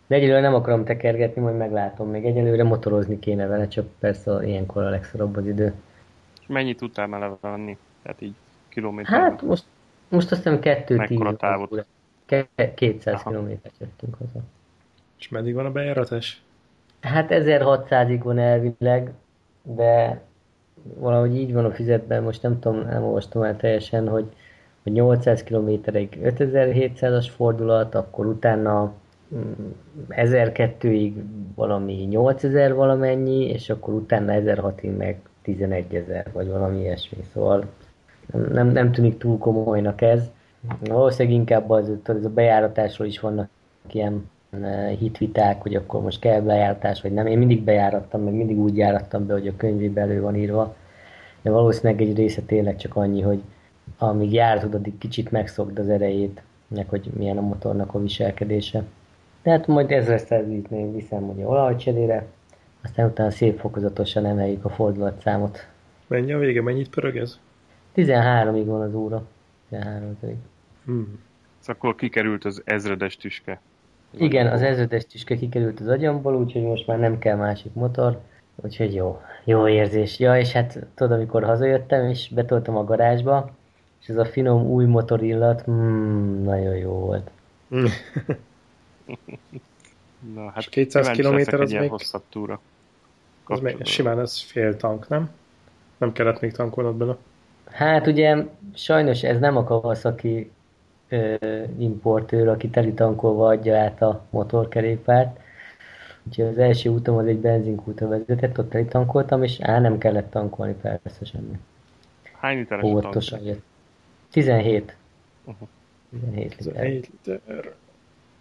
De 0.07 0.15
egyelőre 0.15 0.39
nem 0.39 0.53
akarom 0.53 0.83
tekergetni, 0.83 1.41
majd 1.41 1.57
meglátom. 1.57 2.09
Még 2.09 2.25
egyelőre 2.25 2.63
motorozni 2.63 3.19
kéne 3.19 3.47
vele, 3.47 3.67
csak 3.67 3.85
persze 3.99 4.47
ilyenkor 4.47 4.83
a 4.83 4.89
legszorabb 4.89 5.35
az 5.35 5.45
idő. 5.45 5.73
És 6.41 6.47
mennyit 6.47 6.77
tudtál 6.77 7.07
már 7.07 7.19
levenni? 7.41 7.77
Tehát 8.01 8.21
így 8.21 8.33
kilométer. 8.69 9.19
Hát 9.19 9.41
most, 9.41 9.65
most 10.09 10.31
azt 10.31 10.43
hiszem 10.43 10.59
2 10.59 10.95
Mekkora 10.95 11.35
távot? 11.35 11.85
200 12.75 13.13
Aha. 13.13 13.29
kilométert 13.29 13.75
jöttünk 13.79 14.15
haza. 14.15 14.39
És 15.19 15.29
meddig 15.29 15.53
van 15.53 15.65
a 15.65 15.71
bejáratás? 15.71 16.41
Hát 17.01 17.27
1600-ig 17.29 18.19
van 18.23 18.37
elvileg, 18.37 19.11
de 19.61 20.21
valahogy 20.99 21.35
így 21.35 21.53
van 21.53 21.65
a 21.65 21.71
füzetben, 21.71 22.23
most 22.23 22.41
nem 22.41 22.59
tudom, 22.59 22.79
nem 22.79 23.03
olvastam 23.03 23.41
el 23.41 23.57
teljesen, 23.57 24.07
hogy, 24.07 24.25
hogy 24.83 24.91
800 24.91 25.43
kilométerig 25.43 26.19
5700-as 26.23 27.27
fordulat, 27.35 27.95
akkor 27.95 28.25
utána 28.25 28.93
mm, 29.35 29.51
1002-ig 30.09 31.13
valami 31.55 31.93
8000 31.93 32.73
valamennyi, 32.73 33.49
és 33.49 33.69
akkor 33.69 33.93
utána 33.93 34.33
1006-ig 34.33 34.97
meg 34.97 35.19
11000 35.41 36.27
vagy 36.33 36.47
valami 36.47 36.79
ilyesmi, 36.79 37.23
szóval 37.33 37.65
nem, 38.51 38.67
nem, 38.67 38.91
tűnik 38.91 39.17
túl 39.17 39.37
komolynak 39.37 40.01
ez. 40.01 40.31
Valószínűleg 40.79 41.37
inkább 41.37 41.69
az, 41.69 41.91
ez 42.03 42.25
a 42.25 42.29
bejáratásról 42.29 43.07
is 43.07 43.19
vannak 43.19 43.49
ilyen 43.91 44.29
hitviták, 44.99 45.61
hogy 45.61 45.75
akkor 45.75 46.01
most 46.01 46.19
kell 46.19 46.41
bejáratás, 46.41 47.01
vagy 47.01 47.13
nem. 47.13 47.25
Én 47.25 47.37
mindig 47.37 47.63
bejárattam, 47.63 48.23
meg 48.23 48.33
mindig 48.33 48.57
úgy 48.57 48.77
járattam 48.77 49.25
be, 49.25 49.33
hogy 49.33 49.47
a 49.47 49.55
könyvében 49.57 50.09
elő 50.09 50.21
van 50.21 50.35
írva. 50.35 50.75
De 51.41 51.51
valószínűleg 51.51 52.01
egy 52.01 52.15
része 52.15 52.41
tényleg 52.41 52.75
csak 52.75 52.95
annyi, 52.95 53.21
hogy 53.21 53.43
amíg 53.97 54.33
jártod, 54.33 54.73
addig 54.73 54.97
kicsit 54.97 55.31
megszokd 55.31 55.79
az 55.79 55.89
erejét, 55.89 56.41
meg 56.67 56.89
hogy 56.89 57.09
milyen 57.17 57.37
a 57.37 57.41
motornak 57.41 57.93
a 57.93 58.01
viselkedése. 58.01 58.83
De 59.43 59.51
hát 59.51 59.67
majd 59.67 59.91
ezzel 59.91 60.17
szerzítni 60.17 60.91
viszem 60.91 61.29
ugye 61.29 61.45
olajcserére, 61.45 62.25
aztán 62.83 63.09
utána 63.09 63.31
szép 63.31 63.59
fokozatosan 63.59 64.25
emeljük 64.25 64.65
a 64.65 64.69
fordulatszámot. 64.69 65.67
Mennyi 66.07 66.33
a 66.33 66.37
vége? 66.37 66.61
Mennyit 66.61 66.89
pörög 66.89 67.17
ez? 67.17 67.39
13-ig 67.95 68.63
van 68.65 68.81
az 68.81 68.93
óra. 68.93 69.23
13 69.69 70.17
ig 70.23 70.35
Hmm. 70.85 71.19
Szóval 71.59 71.75
akkor 71.75 71.95
kikerült 71.95 72.45
az 72.45 72.61
ezredes 72.65 73.17
tüske. 73.17 73.61
Igen, 74.17 74.47
az 74.47 74.61
ezredes 74.61 75.05
tüske 75.05 75.35
kikerült 75.35 75.79
az 75.79 75.87
agyamból, 75.87 76.35
úgyhogy 76.35 76.61
most 76.61 76.87
már 76.87 76.99
nem 76.99 77.17
kell 77.19 77.35
másik 77.35 77.73
motor. 77.73 78.19
Úgyhogy 78.55 78.93
jó, 78.93 79.21
jó 79.43 79.67
érzés. 79.67 80.19
Ja, 80.19 80.37
és 80.39 80.51
hát 80.51 80.79
tudod, 80.95 81.11
amikor 81.11 81.43
hazajöttem, 81.43 82.07
és 82.07 82.29
betoltam 82.29 82.77
a 82.77 82.83
garázsba, 82.83 83.49
és 84.01 84.07
ez 84.07 84.17
a 84.17 84.25
finom 84.25 84.65
új 84.65 84.85
motorillat, 84.85 85.69
mm, 85.69 86.43
nagyon 86.43 86.75
jó 86.75 86.91
volt. 86.91 87.29
Na, 90.33 90.49
hát 90.49 90.57
És 90.57 90.69
200 90.69 91.01
kíváncsi 91.01 91.21
kilométer 91.21 91.59
leszek 91.59 91.75
az 91.75 91.81
még- 91.81 91.89
hosszabb 91.89 92.23
túra. 92.29 92.59
Az 93.45 93.59
még, 93.59 93.85
simán 93.85 94.19
ez 94.19 94.39
fél 94.41 94.77
tank, 94.77 95.07
nem? 95.07 95.29
Nem 95.97 96.11
kellett 96.11 96.39
még 96.39 96.51
tankolnod 96.51 96.95
bele. 96.95 97.17
Hát 97.71 98.07
ugye 98.07 98.45
sajnos 98.73 99.23
ez 99.23 99.39
nem 99.39 99.57
a 99.57 99.63
Kawasaki 99.63 100.51
importőr, 101.77 102.47
aki 102.47 102.69
teli 102.69 102.93
tankolva 102.93 103.47
adja 103.47 103.77
át 103.79 104.01
a 104.01 104.25
motorkerékpárt. 104.29 105.39
Úgyhogy 106.27 106.45
az 106.45 106.57
első 106.57 106.89
útom 106.89 107.17
az 107.17 107.25
egy 107.25 107.37
benzinkútra 107.39 108.07
vezetett, 108.07 108.59
ott 108.59 108.69
teli 108.69 108.85
tankoltam, 108.85 109.43
és 109.43 109.59
á, 109.61 109.79
nem 109.79 109.97
kellett 109.97 110.29
tankolni 110.29 110.73
persze 110.81 111.25
semmi. 111.25 111.59
Hány 112.39 112.57
literes 112.57 112.83
a? 112.83 112.87
Óvatosan 112.87 113.43
jött. 113.43 113.61
17. 114.31 114.95
Uh-huh. 115.45 115.67
17 116.09 116.55
Ez 116.59 116.65
a 116.65 116.69
liter. 116.69 116.83
1 116.85 117.09
liter. 117.25 117.73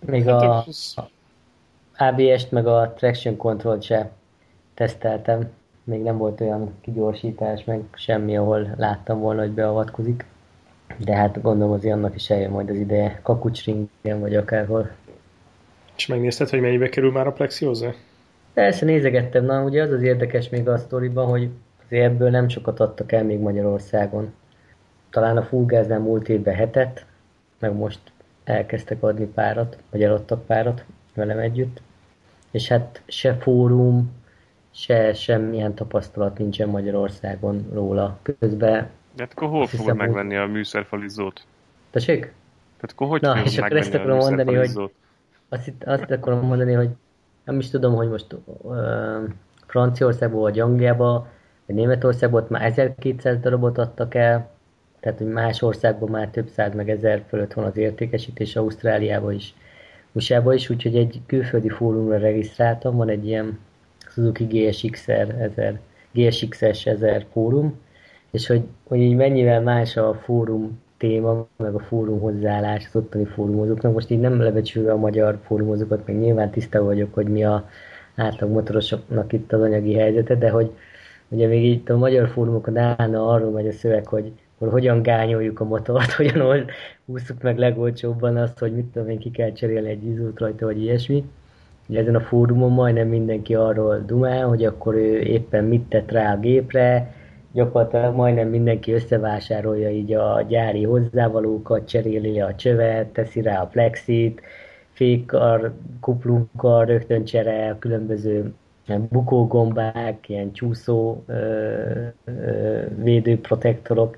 Még 0.06 0.24
Hát 0.24 0.42
a 0.42 0.64
az- 0.66 0.94
ABS-t 1.96 2.50
meg 2.50 2.66
a 2.66 2.92
traction 2.96 3.36
control 3.36 3.80
se 3.80 4.10
teszteltem. 4.74 5.50
Még 5.84 6.02
nem 6.02 6.16
volt 6.18 6.40
olyan 6.40 6.74
kigyorsítás, 6.80 7.64
meg 7.64 7.80
semmi, 7.94 8.36
ahol 8.36 8.74
láttam 8.76 9.20
volna, 9.20 9.40
hogy 9.40 9.50
beavatkozik. 9.50 10.24
De 10.98 11.14
hát 11.14 11.42
gondolom 11.42 11.72
az 11.72 11.84
annak 11.84 12.14
is 12.14 12.30
eljön 12.30 12.50
majd 12.50 12.70
az 12.70 12.76
ideje. 12.76 13.20
Kakucsringen 13.22 14.20
vagy 14.20 14.34
akárhol. 14.34 14.90
És 15.96 16.06
megnézted, 16.06 16.48
hogy 16.48 16.60
mennyibe 16.60 16.88
kerül 16.88 17.12
már 17.12 17.26
a 17.26 17.32
Plexioze? 17.32 17.94
Persze 18.54 18.84
nézegettem, 18.84 19.44
na 19.44 19.62
ugye 19.62 19.82
az 19.82 19.90
az 19.90 20.02
érdekes 20.02 20.48
még 20.48 20.68
a 20.68 20.78
sztoriban, 20.78 21.26
hogy 21.26 21.48
azért 21.84 22.04
ebből 22.04 22.30
nem 22.30 22.48
sokat 22.48 22.80
adtak 22.80 23.12
el 23.12 23.24
még 23.24 23.38
Magyarországon. 23.38 24.34
Talán 25.10 25.36
a 25.36 25.42
Fullgáznál 25.42 25.98
múlt 25.98 26.28
évben 26.28 26.54
hetet, 26.54 27.06
meg 27.58 27.74
most 27.74 28.00
elkezdtek 28.44 29.02
adni 29.02 29.24
párat, 29.26 29.78
vagy 29.90 30.02
eladtak 30.02 30.46
párat 30.46 30.84
velem 31.14 31.38
együtt. 31.38 31.82
És 32.50 32.68
hát 32.68 33.02
se 33.06 33.34
fórum, 33.34 34.12
se 34.70 35.12
semmilyen 35.12 35.74
tapasztalat 35.74 36.38
nincsen 36.38 36.68
Magyarországon 36.68 37.68
róla. 37.72 38.18
Közben, 38.38 38.88
De 39.16 39.22
hát 39.22 39.32
akkor 39.32 39.48
hol 39.48 39.62
Azt 39.62 39.76
fogod 39.76 39.96
megvenni 39.96 40.36
a 40.36 40.46
műszerfalizót? 40.46 41.46
tessék? 41.90 42.20
Tehát 42.76 42.92
akkor 42.94 43.08
hogy 43.08 43.20
Na, 43.20 43.42
és 43.44 43.58
akkor 43.58 43.76
ezt 43.76 43.94
akarom 43.94 44.18
mondani, 44.18 44.54
hogy-? 44.54 44.90
Azt, 45.48 45.66
itt, 45.66 45.84
azt 45.84 46.10
akarom 46.10 46.46
mondani, 46.46 46.72
hogy 46.72 46.88
nem 47.44 47.58
is 47.58 47.70
tudom, 47.70 47.94
hogy 47.94 48.08
most 48.08 48.36
ö, 48.64 49.24
Franciaországból 49.66 50.40
vagy 50.40 50.60
Angliába, 50.60 51.28
vagy 51.66 51.76
Németországból 51.76 52.40
ott 52.40 52.48
már 52.48 52.62
1200 52.62 53.38
darabot 53.40 53.78
adtak 53.78 54.14
el, 54.14 54.50
tehát 55.00 55.18
hogy 55.18 55.26
más 55.26 55.62
országban 55.62 56.10
már 56.10 56.28
több 56.28 56.48
száz 56.48 56.74
meg 56.74 56.90
ezer 56.90 57.24
fölött 57.28 57.52
van 57.52 57.64
az 57.64 57.76
értékesítés, 57.76 58.56
Ausztráliában 58.56 59.32
is, 59.32 59.54
usa 60.12 60.54
is, 60.54 60.70
úgyhogy 60.70 60.96
egy 60.96 61.20
külföldi 61.26 61.68
fórumra 61.68 62.18
regisztráltam, 62.18 62.96
van 62.96 63.08
egy 63.08 63.26
ilyen 63.26 63.58
Suzuki 64.08 64.44
GSX-er 64.44 65.40
1000, 65.40 65.80
GSX-es 66.12 66.86
1000 66.86 67.26
fórum, 67.32 67.80
és 68.32 68.46
hogy, 68.46 68.62
hogy 68.88 68.98
így 68.98 69.16
mennyivel 69.16 69.60
más 69.60 69.96
a 69.96 70.14
fórum 70.14 70.80
téma, 70.96 71.46
meg 71.56 71.74
a 71.74 71.78
fórum 71.78 72.20
hozzáállás 72.20 72.86
az 72.86 72.96
ottani 72.96 73.24
fórumozóknak. 73.24 73.92
Most 73.92 74.10
így 74.10 74.20
nem 74.20 74.40
lebecsülve 74.40 74.92
a 74.92 74.96
magyar 74.96 75.38
fórumozókat, 75.44 76.06
meg 76.06 76.18
nyilván 76.18 76.50
tiszta 76.50 76.84
vagyok, 76.84 77.14
hogy 77.14 77.26
mi 77.26 77.44
a 77.44 77.68
átlag 78.16 78.50
motorosoknak 78.50 79.32
itt 79.32 79.52
az 79.52 79.60
anyagi 79.60 79.94
helyzete, 79.94 80.34
de 80.34 80.50
hogy 80.50 80.70
ugye 81.28 81.46
még 81.46 81.64
itt 81.64 81.90
a 81.90 81.96
magyar 81.96 82.28
fórumokon 82.28 82.76
állna 82.76 83.28
arról 83.28 83.50
megy 83.50 83.66
a 83.66 83.72
szöveg, 83.72 84.06
hogy 84.06 84.32
hogy 84.62 84.70
hogyan 84.70 85.02
gányoljuk 85.02 85.60
a 85.60 85.64
motort, 85.64 86.12
hogyan 86.22 86.64
húzzuk 87.06 87.42
meg 87.42 87.58
legolcsóbban 87.58 88.36
azt, 88.36 88.58
hogy 88.58 88.74
mit 88.74 88.84
tudom 88.84 89.08
én, 89.08 89.18
ki 89.18 89.30
kell 89.30 89.52
cserélni 89.52 89.88
egy 89.88 90.04
izót 90.04 90.38
rajta, 90.38 90.66
vagy 90.66 90.82
ilyesmi. 90.82 91.24
Ugye 91.88 92.00
ezen 92.00 92.14
a 92.14 92.20
fórumon 92.20 92.72
majdnem 92.72 93.08
mindenki 93.08 93.54
arról 93.54 94.02
dumál, 94.06 94.46
hogy 94.46 94.64
akkor 94.64 94.94
ő 94.94 95.18
éppen 95.18 95.64
mit 95.64 95.82
tett 95.82 96.10
rá 96.10 96.32
a 96.32 96.38
gépre, 96.38 97.14
gyakorlatilag 97.52 98.14
majdnem 98.14 98.48
mindenki 98.48 98.92
összevásárolja 98.92 99.90
így 99.90 100.12
a 100.12 100.42
gyári 100.48 100.84
hozzávalókat, 100.84 101.88
cseréli 101.88 102.40
a 102.40 102.54
csövet, 102.54 103.06
teszi 103.06 103.42
rá 103.42 103.60
a 103.60 103.66
plexit, 103.66 104.40
fékkar, 104.92 105.72
kuplunkkal 106.00 106.84
rögtön 106.84 107.24
cserel, 107.24 107.78
különböző 107.78 108.54
ilyen 108.86 109.08
bukógombák, 109.10 110.28
ilyen 110.28 110.52
csúszó 110.52 111.22
ö, 111.26 111.32
ö, 112.24 112.80
védőprotektorok. 112.96 114.16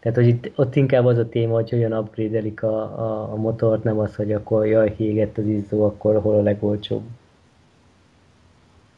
Tehát, 0.00 0.16
hogy 0.16 0.26
itt, 0.26 0.52
ott 0.54 0.76
inkább 0.76 1.04
az 1.04 1.18
a 1.18 1.28
téma, 1.28 1.54
hogy 1.54 1.70
hogyan 1.70 1.92
upgrade 1.92 2.52
a, 2.60 2.66
a, 2.66 3.32
a 3.32 3.36
motort, 3.36 3.84
nem 3.84 3.98
az, 3.98 4.16
hogy 4.16 4.32
akkor 4.32 4.66
jaj, 4.66 4.94
kiégett 4.94 5.38
az 5.38 5.46
izzó, 5.46 5.84
akkor 5.84 6.20
hol 6.20 6.34
a 6.34 6.42
legolcsóbb. 6.42 7.02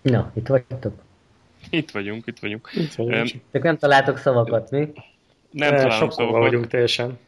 Na, 0.02 0.30
itt 0.34 0.46
vagytok. 0.46 0.92
Itt 1.80 1.90
vagyunk, 1.90 2.26
itt 2.26 2.38
vagyunk. 2.38 2.70
Itt 2.74 2.94
vagyunk. 2.94 3.14
Em, 3.14 3.26
Csak 3.52 3.62
nem 3.62 3.76
találtok 3.78 4.18
szavakat, 4.18 4.70
mi? 4.70 4.92
Nem 5.50 5.76
találom 5.76 6.10
szavakat. 6.10 6.40
vagyunk 6.40 6.66
teljesen. 6.66 7.18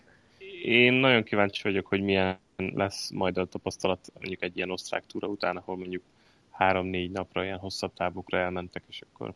Én 0.65 0.93
nagyon 0.93 1.23
kíváncsi 1.23 1.63
vagyok, 1.63 1.87
hogy 1.87 2.01
milyen 2.01 2.39
lesz 2.57 3.11
majd 3.11 3.39
a 3.39 3.45
tapasztalat 3.45 4.13
mondjuk 4.15 4.43
egy 4.43 4.57
ilyen 4.57 4.71
osztrák 4.71 5.07
túra 5.07 5.27
után, 5.29 5.57
ahol 5.57 5.77
mondjuk 5.77 6.03
három-négy 6.51 7.11
napra 7.11 7.45
ilyen 7.45 7.59
hosszabb 7.59 7.93
távokra 7.95 8.39
elmentek, 8.39 8.83
és 8.89 9.03
akkor 9.13 9.33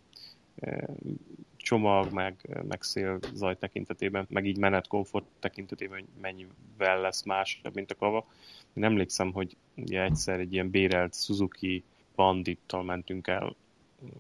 csomag, 1.57 2.12
meg, 2.12 2.35
meg 2.69 2.83
szélzaj 2.83 3.57
tekintetében, 3.59 4.27
meg 4.29 4.47
így 4.47 4.59
menetkomfort 4.59 5.25
tekintetében, 5.41 5.99
hogy 5.99 6.09
mennyivel 6.21 7.00
lesz 7.00 7.23
másabb, 7.23 7.75
mint 7.75 7.91
a 7.91 7.95
kava. 7.95 8.27
Én 8.75 8.85
emlékszem, 8.85 9.33
hogy 9.33 9.57
ugye 9.75 10.03
egyszer 10.03 10.41
egy 10.41 10.53
ilyen 10.53 10.71
bérelt 10.71 11.15
Suzuki 11.15 11.85
Bandittal 12.15 12.83
mentünk 12.83 13.27
el 13.27 13.55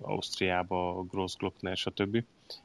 Ausztriába, 0.00 1.04
Grossglockner, 1.10 1.76
stb. 1.76 2.24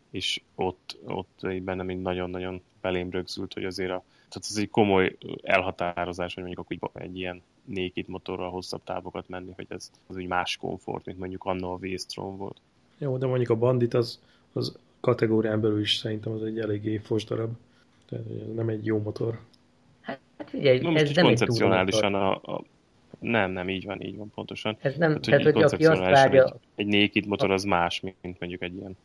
És 0.10 0.42
ott, 0.56 0.98
ott 1.06 1.40
így 1.52 1.64
bennem 1.64 1.90
így 1.90 2.02
nagyon-nagyon 2.02 2.62
belém 2.82 3.12
rögzült, 3.12 3.54
hogy 3.54 3.66
azért 3.66 3.92
a, 3.92 4.04
tehát 4.30 4.48
ez 4.50 4.58
egy 4.58 4.70
komoly 4.70 5.18
elhatározás, 5.42 6.34
hogy 6.34 6.44
mondjuk 6.44 6.66
akkor 6.70 7.02
egy 7.02 7.18
ilyen 7.18 7.42
naked 7.66 8.08
motorral 8.08 8.50
hosszabb 8.50 8.84
távokat 8.84 9.30
menni, 9.30 9.52
hogy 9.56 9.66
ez 9.70 9.92
az 10.08 10.16
úgy 10.16 10.28
más 10.28 10.58
komfort, 10.58 11.06
mint 11.06 11.20
mondjuk 11.20 11.44
annó 11.44 11.72
a 11.72 11.78
V-Strom 11.78 12.38
volt. 12.38 12.58
Jó, 12.98 13.18
de 13.18 13.26
mondjuk 13.26 13.50
a 13.50 13.56
bandit 13.56 13.94
az, 13.94 14.20
az 14.54 14.78
kategórián 15.00 15.62
belül 15.62 15.80
is 15.80 15.96
szerintem 15.96 16.34
az 16.34 16.44
egy 16.44 16.60
eléggé 16.60 16.98
fos 16.98 17.24
darab. 17.24 17.52
Tehát 18.10 18.56
nem 18.56 18.70
egy 18.70 18.86
jó 18.86 19.00
motor. 19.00 19.40
Hát 20.02 20.20
figyelj, 20.46 20.80
Na 20.80 20.88
ez 20.90 20.94
nem 20.94 21.26
egy 21.26 21.38
koncepcionálisan 21.38 22.14
a, 22.14 22.32
a, 22.32 22.64
nem, 23.20 23.52
nem, 23.52 23.70
így 23.70 23.86
van, 23.86 24.02
így 24.02 24.18
van, 24.18 24.32
pontosan. 24.36 24.78
Ez 24.82 24.96
nem, 24.96 25.20
Tehát, 25.20 25.22
tehát, 25.22 25.44
hogy, 25.44 25.54
hogy 25.54 25.64
aki 25.64 25.86
azt 25.86 26.10
várja, 26.10 26.44
egy, 26.44 26.54
egy 26.76 26.88
naked 26.88 27.26
motor 27.28 27.52
az 27.52 27.64
más, 27.64 28.02
mint 28.02 28.40
mondjuk 28.40 28.62
egy 28.62 28.76
ilyen 28.76 28.98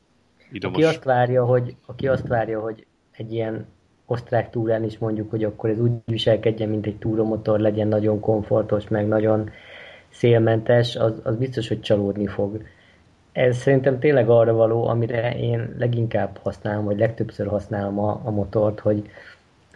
idomos. 0.52 0.76
aki 0.76 0.84
azt 0.84 1.04
várja, 1.04 1.44
hogy, 1.44 1.76
aki 1.86 2.08
azt 2.08 2.26
várja, 2.26 2.60
hogy 2.60 2.86
egy 3.16 3.32
ilyen 3.32 3.66
osztrák 4.06 4.50
túrán 4.50 4.84
is 4.84 4.98
mondjuk, 4.98 5.30
hogy 5.30 5.44
akkor 5.44 5.70
ez 5.70 5.80
úgy 5.80 5.90
viselkedjen, 6.04 6.68
mint 6.68 6.86
egy 6.86 6.96
túromotor, 6.96 7.60
legyen 7.60 7.88
nagyon 7.88 8.20
komfortos, 8.20 8.88
meg 8.88 9.06
nagyon 9.06 9.50
szélmentes, 10.08 10.96
az, 10.96 11.20
az 11.22 11.36
biztos, 11.36 11.68
hogy 11.68 11.80
csalódni 11.80 12.26
fog. 12.26 12.62
Ez 13.32 13.56
szerintem 13.56 13.98
tényleg 13.98 14.28
arra 14.28 14.52
való, 14.52 14.86
amire 14.86 15.38
én 15.38 15.74
leginkább 15.78 16.38
használom, 16.42 16.84
vagy 16.84 16.98
legtöbbször 16.98 17.46
használom 17.46 17.98
a, 17.98 18.20
a 18.24 18.30
motort, 18.30 18.80
hogy 18.80 19.10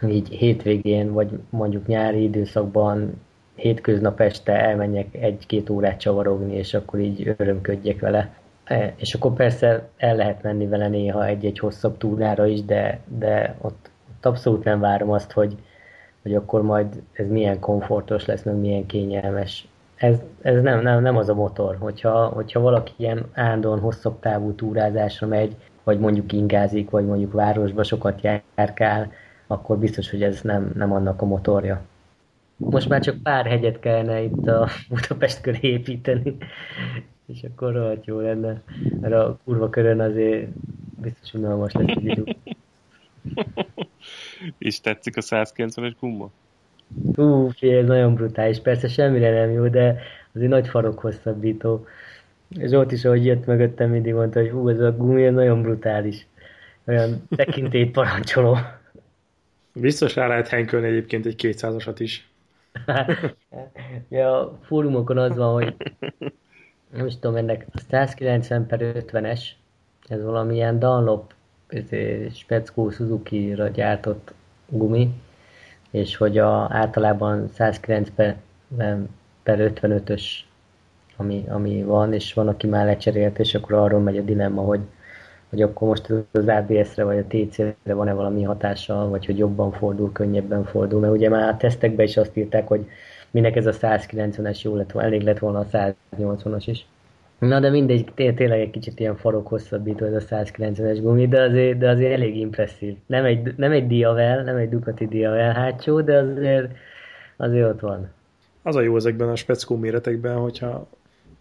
így 0.07 0.29
hétvégén, 0.29 1.11
vagy 1.11 1.39
mondjuk 1.49 1.87
nyári 1.87 2.23
időszakban, 2.23 3.21
hétköznap 3.55 4.19
este 4.19 4.53
elmenjek 4.53 5.15
egy-két 5.15 5.69
órát 5.69 5.99
csavarogni, 5.99 6.55
és 6.55 6.73
akkor 6.73 6.99
így 6.99 7.35
örömködjek 7.37 7.99
vele. 7.99 8.33
E, 8.63 8.93
És 8.95 9.13
akkor 9.13 9.33
persze 9.33 9.87
el 9.97 10.15
lehet 10.15 10.43
menni 10.43 10.67
vele 10.67 10.87
néha 10.87 11.25
egy-egy 11.25 11.59
hosszabb 11.59 11.97
túrára 11.97 12.45
is, 12.45 12.63
de, 12.63 12.99
de 13.17 13.55
ott, 13.61 13.89
ott 14.09 14.25
abszolút 14.25 14.63
nem 14.63 14.79
várom 14.79 15.11
azt, 15.11 15.31
hogy, 15.31 15.55
hogy 16.21 16.35
akkor 16.35 16.61
majd 16.61 17.01
ez 17.13 17.27
milyen 17.27 17.59
komfortos 17.59 18.25
lesz, 18.25 18.43
meg 18.43 18.55
milyen 18.55 18.85
kényelmes. 18.85 19.67
Ez, 19.95 20.21
ez 20.41 20.61
nem, 20.61 20.81
nem, 20.81 21.01
nem 21.01 21.17
az 21.17 21.29
a 21.29 21.33
motor. 21.33 21.77
Hogyha, 21.79 22.25
hogyha 22.25 22.59
valaki 22.59 22.91
ilyen 22.95 23.25
állandóan 23.33 23.79
hosszabb 23.79 24.19
távú 24.19 24.53
túrázásra 24.53 25.27
megy, 25.27 25.55
vagy 25.83 25.99
mondjuk 25.99 26.31
ingázik, 26.31 26.89
vagy 26.89 27.05
mondjuk 27.05 27.33
városba 27.33 27.83
sokat 27.83 28.21
járkál, 28.21 29.11
akkor 29.47 29.77
biztos, 29.77 30.09
hogy 30.09 30.23
ez 30.23 30.41
nem, 30.41 30.71
nem 30.75 30.91
annak 30.91 31.21
a 31.21 31.25
motorja. 31.25 31.81
Most 32.69 32.89
már 32.89 33.01
csak 33.01 33.21
pár 33.23 33.45
hegyet 33.45 33.79
kellene 33.79 34.21
itt 34.21 34.47
a 34.47 34.69
Budapest 34.89 35.41
köré 35.41 35.59
építeni, 35.61 36.37
és 37.25 37.43
akkor 37.43 37.73
rohadt 37.73 38.05
jó 38.05 38.19
lenne. 38.19 38.61
Mert 39.01 39.13
a 39.13 39.39
kurva 39.43 39.69
körön 39.69 39.99
azért 39.99 40.47
biztos 41.01 41.33
unalmas 41.33 41.73
lesz 41.73 41.87
egy 41.87 42.05
idő. 42.05 42.23
És 44.57 44.81
tetszik 44.81 45.17
a 45.17 45.21
190-es 45.21 45.93
gumma? 45.99 46.31
Hú, 47.15 47.49
ez 47.59 47.85
nagyon 47.85 48.13
brutális. 48.13 48.59
Persze 48.59 48.87
semmire 48.87 49.39
nem 49.39 49.51
jó, 49.51 49.67
de 49.67 50.01
azért 50.33 50.49
nagy 50.49 50.67
farok 50.67 50.99
hosszabbító. 50.99 51.85
Zsolt 52.49 52.91
is, 52.91 53.05
ahogy 53.05 53.25
jött 53.25 53.45
mögöttem, 53.45 53.89
mindig 53.89 54.13
mondta, 54.13 54.39
hogy 54.39 54.49
hú, 54.49 54.69
ez 54.69 54.79
a 54.79 54.95
gumi 54.95 55.25
ez 55.25 55.33
nagyon 55.33 55.61
brutális. 55.61 56.27
Olyan 56.87 57.27
tekintélyt 57.35 57.91
parancsoló. 57.91 58.57
Biztos 59.73 60.15
rá 60.15 60.27
lehet 60.27 60.47
henkölni 60.47 60.87
egyébként 60.87 61.25
egy 61.25 61.35
200-asat 61.37 61.95
is. 61.97 62.27
Ja, 64.09 64.39
a 64.39 64.57
fórumokon 64.61 65.17
az 65.17 65.35
van, 65.35 65.53
hogy 65.53 65.75
nem 66.93 67.05
is 67.05 67.19
tudom, 67.19 67.35
ennek 67.35 67.65
a 67.73 67.79
190 67.89 68.67
per 68.67 68.79
50-es, 68.81 69.41
ez 70.07 70.23
valamilyen 70.23 70.79
Dunlop 70.79 71.33
speckó 72.33 72.89
Suzuki-ra 72.89 73.67
gyártott 73.67 74.33
gumi, 74.67 75.13
és 75.91 76.15
hogy 76.17 76.37
a, 76.37 76.67
általában 76.71 77.47
109 77.47 78.09
per, 78.09 78.37
per 79.43 79.71
55-ös 79.75 80.23
ami, 81.17 81.45
ami 81.49 81.83
van, 81.83 82.13
és 82.13 82.33
van, 82.33 82.47
aki 82.47 82.67
már 82.67 82.85
lecserélt, 82.85 83.39
és 83.39 83.55
akkor 83.55 83.73
arról 83.73 83.99
megy 83.99 84.17
a 84.17 84.21
dilemma, 84.21 84.61
hogy, 84.61 84.79
hogy 85.53 85.61
akkor 85.61 85.87
most 85.87 86.07
az 86.31 86.47
ABS-re 86.47 87.03
vagy 87.03 87.17
a 87.17 87.25
TC-re 87.27 87.93
van-e 87.93 88.13
valami 88.13 88.43
hatása, 88.43 89.09
vagy 89.09 89.25
hogy 89.25 89.37
jobban 89.37 89.71
fordul, 89.71 90.11
könnyebben 90.11 90.63
fordul, 90.63 90.99
mert 90.99 91.13
ugye 91.13 91.29
már 91.29 91.49
a 91.49 91.57
tesztekben 91.57 92.05
is 92.05 92.17
azt 92.17 92.37
írták, 92.37 92.67
hogy 92.67 92.85
minek 93.31 93.55
ez 93.55 93.65
a 93.65 93.71
190-es 93.71 94.61
jó 94.61 94.75
lett 94.75 94.91
volna, 94.91 95.07
elég 95.07 95.21
lett 95.21 95.39
volna 95.39 95.59
a 95.59 95.93
180-as 96.17 96.63
is. 96.65 96.85
Na 97.39 97.59
de 97.59 97.69
mindegy, 97.69 98.11
tényleg 98.15 98.59
egy 98.59 98.69
kicsit 98.69 98.99
ilyen 98.99 99.15
farok 99.15 99.47
hosszabbító 99.47 100.05
ez 100.05 100.23
a 100.23 100.35
190-es 100.35 100.97
gumi, 101.01 101.27
de 101.27 101.41
azért, 101.41 101.77
de 101.77 101.89
azért 101.89 102.13
elég 102.13 102.37
impresszív. 102.37 102.95
Nem 103.05 103.25
egy, 103.25 103.53
nem 103.57 103.71
egy 103.71 103.87
Diavel, 103.87 104.43
nem 104.43 104.55
egy 104.55 104.69
Ducati 104.69 105.07
Diavel 105.07 105.53
hátsó, 105.53 106.01
de 106.01 106.17
azért, 106.17 106.71
azért 107.37 107.69
ott 107.69 107.79
van. 107.79 108.11
Az 108.61 108.75
a 108.75 108.81
jó 108.81 108.95
ezekben 108.95 109.29
a 109.29 109.35
speckó 109.35 109.77
méretekben, 109.77 110.35
hogyha 110.35 110.87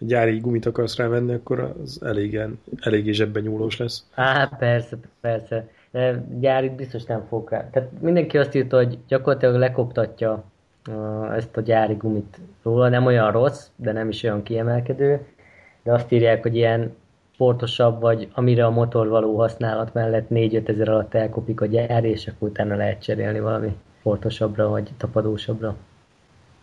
gyári 0.06 0.38
gumit 0.38 0.66
akarsz 0.66 0.96
rávenni, 0.96 1.32
akkor 1.32 1.74
az 1.82 2.00
elégen, 2.02 2.60
eléggé 2.80 3.12
zsebben 3.12 3.42
nyúlós 3.42 3.76
lesz. 3.76 4.06
Á, 4.14 4.46
persze, 4.58 4.96
persze. 5.20 5.68
De 5.90 6.24
gyári 6.38 6.68
biztos 6.68 7.04
nem 7.04 7.26
fog 7.28 7.50
rá. 7.50 7.70
Tehát 7.70 7.88
mindenki 8.00 8.38
azt 8.38 8.54
írta, 8.54 8.76
hogy 8.76 8.98
gyakorlatilag 9.08 9.54
lekoptatja 9.54 10.44
uh, 10.90 11.36
ezt 11.36 11.56
a 11.56 11.60
gyári 11.60 11.94
gumit 11.94 12.38
róla. 12.62 12.88
Nem 12.88 13.06
olyan 13.06 13.32
rossz, 13.32 13.66
de 13.76 13.92
nem 13.92 14.08
is 14.08 14.22
olyan 14.22 14.42
kiemelkedő. 14.42 15.26
De 15.82 15.92
azt 15.92 16.12
írják, 16.12 16.42
hogy 16.42 16.56
ilyen 16.56 16.94
sportosabb, 17.32 18.00
vagy 18.00 18.28
amire 18.32 18.66
a 18.66 18.70
motor 18.70 19.08
való 19.08 19.38
használat 19.38 19.94
mellett 19.94 20.26
4-5 20.30 20.68
ezer 20.68 20.88
alatt 20.88 21.14
elkopik 21.14 21.60
a 21.60 21.66
gyár, 21.66 22.04
és 22.04 22.26
akkor 22.26 22.48
utána 22.48 22.76
lehet 22.76 23.02
cserélni 23.02 23.40
valami 23.40 23.76
sportosabbra, 23.98 24.68
vagy 24.68 24.90
tapadósabbra. 24.96 25.76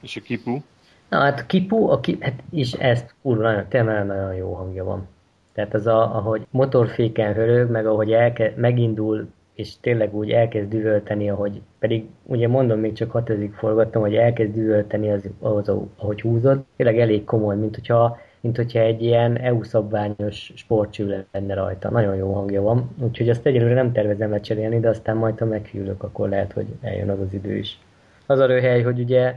És 0.01 0.15
a 0.15 0.21
kipu? 0.21 0.61
Na 1.09 1.19
hát 1.19 1.45
Kipu, 1.45 1.89
a 1.89 1.99
ki, 1.99 2.17
hát 2.19 2.43
is 2.49 2.73
ezt 2.73 3.15
kurva 3.21 3.41
nagyon, 3.41 3.65
tényleg 3.69 4.05
nagyon 4.05 4.33
jó 4.33 4.53
hangja 4.53 4.83
van. 4.83 5.07
Tehát 5.53 5.73
az, 5.73 5.87
a, 5.87 6.15
ahogy 6.15 6.47
motorféken 6.49 7.33
hörög, 7.33 7.69
meg 7.69 7.85
ahogy 7.85 8.11
elke, 8.11 8.53
megindul, 8.55 9.27
és 9.53 9.79
tényleg 9.79 10.15
úgy 10.15 10.31
elkezd 10.31 10.69
düvölteni, 10.69 11.29
ahogy, 11.29 11.61
pedig 11.79 12.05
ugye 12.23 12.47
mondom, 12.47 12.79
még 12.79 12.93
csak 12.93 13.11
hatezig 13.11 13.53
forgattam, 13.53 14.01
hogy 14.01 14.15
elkezd 14.15 14.53
düvölteni 14.53 15.11
az, 15.11 15.29
az, 15.39 15.71
ahogy 15.97 16.21
húzod, 16.21 16.63
tényleg 16.75 16.99
elég 16.99 17.23
komoly, 17.23 17.55
mint 17.55 17.75
hogyha, 17.75 18.17
mint 18.39 18.55
hogyha 18.55 18.79
egy 18.79 19.03
ilyen 19.03 19.37
EU 19.37 19.63
szabványos 19.63 20.51
sportcső 20.55 21.25
lenne 21.31 21.53
rajta. 21.53 21.89
Nagyon 21.89 22.15
jó 22.15 22.33
hangja 22.33 22.61
van, 22.61 22.89
úgyhogy 23.01 23.29
azt 23.29 23.45
egyelőre 23.45 23.73
nem 23.73 23.91
tervezem 23.91 24.31
lecserélni, 24.31 24.79
de 24.79 24.89
aztán 24.89 25.17
majd, 25.17 25.39
ha 25.39 25.45
megfűlök, 25.45 26.03
akkor 26.03 26.29
lehet, 26.29 26.53
hogy 26.53 26.67
eljön 26.81 27.09
az 27.09 27.19
az 27.19 27.33
idő 27.33 27.55
is. 27.55 27.79
Az 28.25 28.39
a 28.39 28.45
röhely, 28.45 28.81
hogy 28.81 28.99
ugye 28.99 29.35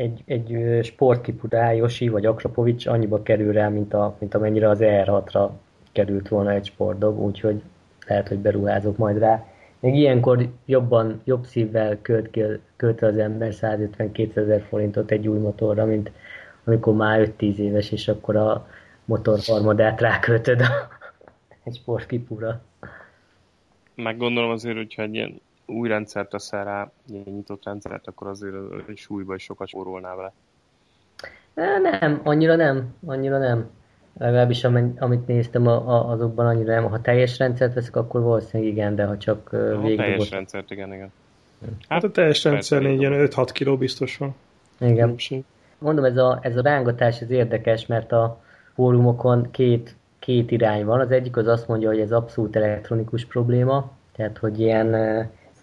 egy, 0.00 0.22
egy 0.26 0.80
sporttípú 0.84 1.48
Yoshi 1.50 2.08
vagy 2.08 2.26
Akrapovics 2.26 2.86
annyiba 2.86 3.22
kerül 3.22 3.52
rá, 3.52 3.68
mint, 3.68 3.94
a, 3.94 4.16
mint 4.18 4.34
amennyire 4.34 4.68
az 4.68 4.78
R6-ra 4.82 5.50
került 5.92 6.28
volna 6.28 6.50
egy 6.50 6.66
sportdog, 6.66 7.18
úgyhogy 7.18 7.62
lehet, 8.06 8.28
hogy 8.28 8.38
beruházok 8.38 8.96
majd 8.96 9.18
rá. 9.18 9.44
Még 9.80 9.94
ilyenkor 9.94 10.48
jobban, 10.66 11.20
jobb 11.24 11.44
szívvel 11.44 11.98
költ, 12.02 12.38
költ 12.76 13.02
az 13.02 13.16
ember 13.16 13.54
152 13.54 14.40
ezer 14.40 14.62
forintot 14.68 15.10
egy 15.10 15.28
új 15.28 15.38
motorra, 15.38 15.84
mint 15.84 16.10
amikor 16.64 16.94
már 16.94 17.32
5-10 17.38 17.56
éves, 17.56 17.92
és 17.92 18.08
akkor 18.08 18.36
a 18.36 18.68
motor 19.04 19.38
harmadát 19.46 20.00
ráköltöd 20.00 20.60
a, 20.60 20.66
egy 21.64 21.74
sportkipura. 21.74 22.60
Meg 23.94 24.16
gondolom 24.16 24.50
azért, 24.50 24.76
hogyha 24.76 25.02
egy 25.02 25.14
ilyen 25.14 25.40
új 25.70 25.88
rendszert 25.88 26.28
teszel 26.28 26.64
rá, 26.64 26.90
ilyen 27.08 27.24
nyitott 27.34 27.64
rendszert, 27.64 28.06
akkor 28.06 28.26
azért 28.26 28.54
egy 28.88 28.96
súlyba 28.96 29.34
is 29.34 29.42
sokat 29.42 29.68
spórolnál 29.68 30.16
vele. 30.16 30.32
Nem, 32.00 32.20
annyira 32.24 32.56
nem, 32.56 32.94
annyira 33.06 33.38
nem. 33.38 33.70
Legalábbis 34.18 34.64
amit 34.98 35.26
néztem 35.26 35.66
a, 35.66 35.88
a, 35.88 36.10
azokban 36.10 36.46
annyira 36.46 36.74
nem. 36.74 36.90
Ha 36.90 37.00
teljes 37.00 37.38
rendszert 37.38 37.74
veszek, 37.74 37.96
akkor 37.96 38.20
valószínűleg 38.20 38.72
igen, 38.72 38.94
de 38.94 39.04
ha 39.04 39.16
csak 39.16 39.50
végig. 39.82 39.96
teljes 39.96 40.30
rendszert, 40.30 40.70
igen, 40.70 40.92
igen. 40.92 41.12
Hát 41.88 42.04
a 42.04 42.10
teljes 42.10 42.44
rendszer 42.44 42.82
ilyen 42.82 43.12
5-6 43.28 43.48
kiló 43.52 43.76
biztos 43.76 44.16
van. 44.16 44.34
Igen. 44.78 45.16
Mondom, 45.78 46.04
ez 46.04 46.16
a, 46.16 46.38
ez 46.42 46.56
a 46.56 46.62
rángatás 46.62 47.20
ez 47.20 47.30
érdekes, 47.30 47.86
mert 47.86 48.12
a 48.12 48.40
fórumokon 48.74 49.50
két, 49.50 49.96
két 50.18 50.50
irány 50.50 50.84
van. 50.84 51.00
Az 51.00 51.10
egyik 51.10 51.36
az 51.36 51.46
azt 51.46 51.68
mondja, 51.68 51.88
hogy 51.88 52.00
ez 52.00 52.12
abszolút 52.12 52.56
elektronikus 52.56 53.24
probléma, 53.24 53.90
tehát 54.16 54.38
hogy 54.38 54.60
ilyen 54.60 54.94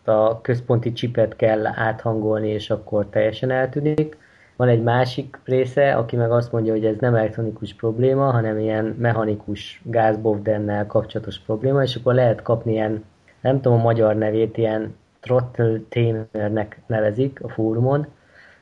a 0.07 0.39
központi 0.41 0.91
csipet 0.91 1.35
kell 1.35 1.65
áthangolni, 1.65 2.49
és 2.49 2.69
akkor 2.69 3.05
teljesen 3.09 3.51
eltűnik. 3.51 4.17
Van 4.55 4.67
egy 4.67 4.83
másik 4.83 5.39
része, 5.43 5.95
aki 5.95 6.15
meg 6.15 6.31
azt 6.31 6.51
mondja, 6.51 6.73
hogy 6.73 6.85
ez 6.85 6.95
nem 6.99 7.15
elektronikus 7.15 7.73
probléma, 7.73 8.31
hanem 8.31 8.59
ilyen 8.59 8.95
mechanikus 8.99 9.81
gázbovdennel 9.83 10.85
kapcsolatos 10.85 11.39
probléma, 11.39 11.83
és 11.83 11.95
akkor 11.95 12.13
lehet 12.13 12.41
kapni 12.41 12.71
ilyen, 12.71 13.03
nem 13.41 13.61
tudom 13.61 13.79
a 13.79 13.83
magyar 13.83 14.15
nevét, 14.15 14.57
ilyen 14.57 14.95
throttle 15.19 15.79
tamernek 15.89 16.79
nevezik 16.85 17.43
a 17.43 17.49
fórumon, 17.49 18.07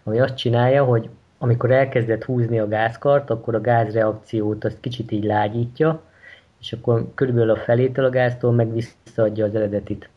ami 0.03 0.19
azt 0.19 0.35
csinálja, 0.35 0.83
hogy 0.83 1.09
amikor 1.37 1.71
elkezdett 1.71 2.23
húzni 2.23 2.59
a 2.59 2.67
gázkart, 2.67 3.29
akkor 3.29 3.55
a 3.55 3.61
gázreakciót 3.61 4.63
azt 4.63 4.79
kicsit 4.79 5.11
így 5.11 5.23
lágyítja, 5.23 6.01
és 6.59 6.73
akkor 6.73 7.05
körülbelül 7.15 7.49
a 7.49 7.55
felétől 7.55 8.05
a 8.05 8.09
gáztól 8.09 8.51
meg 8.51 8.73
visszaadja 8.73 9.45
az 9.45 9.55
eredetit 9.55 10.09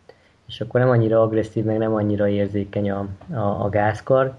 és 0.48 0.60
akkor 0.60 0.80
nem 0.80 0.90
annyira 0.90 1.22
agresszív, 1.22 1.64
meg 1.64 1.78
nem 1.78 1.94
annyira 1.94 2.28
érzékeny 2.28 2.90
a, 2.90 3.06
a, 3.32 3.64
a 3.64 3.68
gázkar, 3.68 4.34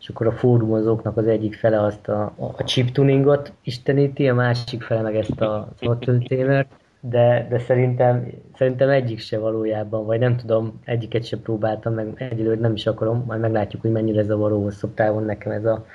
és 0.00 0.08
akkor 0.08 0.26
a 0.26 0.32
fórumozóknak 0.32 1.16
az 1.16 1.26
egyik 1.26 1.54
fele 1.54 1.82
azt 1.82 2.08
a, 2.08 2.32
a 2.56 2.64
chip 2.64 2.90
tuningot 2.90 3.52
isteníti, 3.62 4.28
a 4.28 4.34
másik 4.34 4.82
fele 4.82 5.00
meg 5.00 5.16
ezt 5.16 5.40
a 5.40 5.68
throttle 5.78 6.66
de, 7.00 7.46
de 7.50 7.58
szerintem, 7.58 8.26
szerintem 8.56 8.88
egyik 8.88 9.18
se 9.18 9.38
valójában, 9.38 10.06
vagy 10.06 10.18
nem 10.18 10.36
tudom, 10.36 10.80
egyiket 10.84 11.24
se 11.24 11.36
próbáltam, 11.36 11.94
meg 11.94 12.14
egyelőre 12.16 12.60
nem 12.60 12.72
is 12.72 12.86
akarom, 12.86 13.24
majd 13.26 13.40
meglátjuk, 13.40 13.82
hogy 13.82 13.90
mennyire 13.90 14.22
zavaró 14.22 14.62
hosszabb 14.62 14.94
távon 14.94 15.24
nekem 15.24 15.52
ez 15.52 15.64
a, 15.64 15.86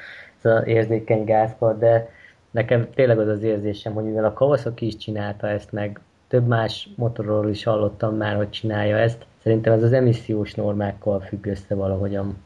ez 0.42 0.52
a 0.52 0.66
érzékeny 0.66 1.24
gázkar, 1.24 1.78
de 1.78 2.10
nekem 2.52 2.90
tényleg 2.96 3.20
az 3.20 3.28
az 3.28 3.44
érzésem, 3.44 3.94
hogy 3.94 4.04
mivel 4.04 4.26
a 4.26 4.34
Kawasaki 4.34 4.86
is 4.86 4.98
csinálta 4.98 5.48
ezt, 5.48 5.72
meg 5.72 6.00
több 6.28 6.48
más 6.48 6.90
motorról 6.96 7.50
is 7.50 7.64
hallottam 7.64 8.16
már, 8.16 8.36
hogy 8.36 8.50
csinálja 8.50 8.98
ezt, 8.98 9.26
Szerintem 9.44 9.74
ez 9.74 9.84
az 9.84 9.94
emissziós 9.94 10.54
normákkal 10.54 11.20
függ 11.20 11.46
össze 11.46 11.76
valahogyan. 11.76 12.38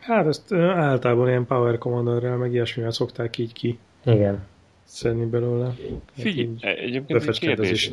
Hát 0.00 0.26
ezt 0.26 0.52
általában 0.52 1.28
ilyen 1.28 1.46
Power 1.46 1.78
Commanderrel 1.78 2.36
meg 2.36 2.52
ilyesmivel 2.52 2.90
szokták 2.90 3.38
így 3.38 3.52
ki. 3.52 3.78
Igen. 4.04 4.44
Szedni 4.84 5.24
belőle. 5.24 5.64
Hát 5.64 5.74
Figyelj, 6.12 6.56
egyébként 6.60 7.28
egy 7.28 7.38
kérdés, 7.38 7.90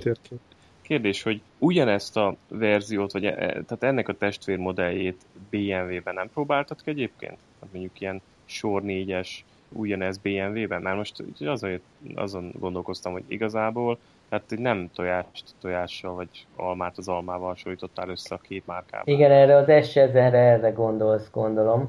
kérdés, 0.81 1.23
hogy 1.23 1.41
ugyanezt 1.57 2.17
a 2.17 2.35
verziót, 2.47 3.11
vagy 3.11 3.25
e, 3.25 3.35
tehát 3.35 3.83
ennek 3.83 4.07
a 4.07 4.13
testvérmodelljét 4.13 5.21
BMW-ben 5.49 6.13
nem 6.13 6.29
próbáltad 6.33 6.81
ki 6.81 6.89
egyébként? 6.89 7.37
Hát 7.61 7.69
mondjuk 7.71 8.01
ilyen 8.01 8.21
sor 8.45 8.81
4-es 8.85 9.29
ugyanez 9.69 10.17
BMW-ben? 10.17 10.81
Már 10.81 10.95
most 10.95 11.23
azon, 11.39 11.79
azon 12.15 12.51
gondolkoztam, 12.59 13.11
hogy 13.11 13.23
igazából 13.27 13.97
tehát 14.29 14.45
nem 14.57 14.89
tojást 14.93 15.43
tojással, 15.61 16.13
vagy 16.13 16.45
almát 16.55 16.97
az 16.97 17.07
almával 17.07 17.47
hasonlítottál 17.47 18.09
össze 18.09 18.35
a 18.35 18.37
két 18.37 18.65
márkával. 18.65 19.13
Igen, 19.13 19.31
erre 19.31 19.55
az 19.55 19.65
S1000-re 19.67 20.37
erre 20.37 20.69
gondolsz, 20.69 21.29
gondolom. 21.31 21.79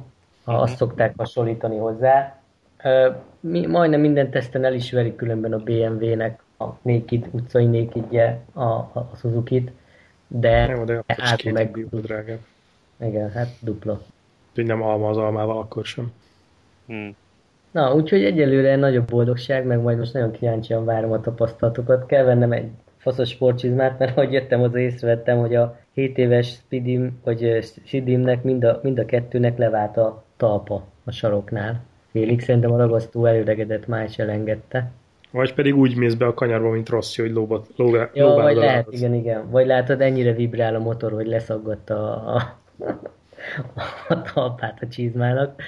Ha 0.45 0.53
uh-huh. 0.53 0.63
azt 0.63 0.77
szokták 0.77 1.15
hasonlítani 1.17 1.77
hozzá. 1.77 2.41
Mi, 3.41 3.67
majdnem 3.67 4.01
minden 4.01 4.31
teszten 4.31 4.65
elismerik 4.65 5.17
különben 5.17 5.53
a 5.53 5.59
BMW-nek 5.59 6.43
a 6.59 6.65
Naked, 6.83 7.29
utcai 7.31 7.67
Nakedje, 7.67 8.41
a, 8.53 8.63
a 8.63 9.11
Suzuki-t, 9.19 9.71
de, 10.27 10.67
nem, 10.67 10.85
de 10.85 11.05
át 11.07 11.45
meg... 11.45 11.89
drágább. 11.91 12.41
Igen, 13.01 13.31
hát 13.31 13.49
dupla. 13.61 14.01
Úgy 14.57 14.67
nem 14.67 14.83
alma 14.83 15.09
az 15.09 15.17
almával, 15.17 15.59
akkor 15.59 15.85
sem. 15.85 16.13
Hmm. 16.87 17.17
Na, 17.71 17.95
úgyhogy 17.95 18.25
egyelőre 18.25 18.77
nagyobb 18.77 19.09
boldogság, 19.09 19.65
meg 19.67 19.81
majd 19.81 19.99
most 19.99 20.13
nagyon 20.13 20.31
kíváncsian 20.31 20.85
várom 20.85 21.13
a 21.13 21.21
tapasztalatokat. 21.21 22.07
Kell 22.07 22.25
vennem 22.25 22.53
egy 22.53 22.69
faszos 22.97 23.29
sportcsizmát, 23.29 23.99
mert 23.99 24.17
ahogy 24.17 24.33
jöttem, 24.33 24.63
az 24.63 24.75
észrevettem, 24.75 25.39
hogy 25.39 25.55
a 25.55 25.79
7 25.95 26.19
éves 26.19 26.49
Spidim, 26.49 27.21
vagy 27.25 27.59
Sidimnek 27.85 28.43
mind 28.43 28.65
a, 28.65 28.81
mind 28.83 28.99
a 28.99 29.05
kettőnek 29.05 29.59
levált 29.59 29.97
a 29.97 30.25
talpa 30.37 30.85
a 31.05 31.11
saroknál. 31.11 31.81
Félig 32.11 32.41
szerintem 32.41 32.73
a 32.73 32.77
ragasztó 32.77 33.27
előregedett, 33.27 33.87
már 33.87 34.05
is 34.05 34.19
elengedte. 34.19 34.91
Vagy 35.31 35.55
pedig 35.55 35.77
úgy 35.77 35.97
mész 35.97 36.15
be 36.15 36.27
a 36.27 36.35
kanyarba, 36.35 36.71
mint 36.71 36.89
Rossi, 36.89 37.23
hogy 37.23 37.31
lóba, 37.31 37.65
lóba, 37.77 38.11
Ja, 38.15 38.27
vagy 38.27 38.57
lehet, 38.57 38.87
igen, 38.91 39.15
igen. 39.15 39.51
Vagy 39.51 39.67
látod, 39.67 40.01
ennyire 40.01 40.33
vibrál 40.33 40.75
a 40.75 40.79
motor, 40.79 41.13
hogy 41.13 41.27
leszaggatta 41.27 42.25
a, 42.25 42.35
a, 42.35 42.93
a 44.15 44.23
talpát 44.23 44.79
a 44.81 44.89
csizmának. 44.89 45.63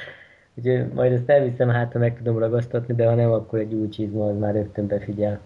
Úgyhogy 0.54 0.86
majd 0.92 1.12
ezt 1.12 1.28
elviszem, 1.28 1.68
hát 1.68 1.92
ha 1.92 1.98
meg 1.98 2.16
tudom 2.16 2.38
ragasztatni, 2.38 2.94
de 2.94 3.06
ha 3.06 3.14
nem, 3.14 3.32
akkor 3.32 3.58
egy 3.58 3.72
új 3.72 3.88
csizma 3.88 4.26
az 4.26 4.38
már 4.38 4.54
rögtön 4.54 4.86
befigyel. 4.86 5.40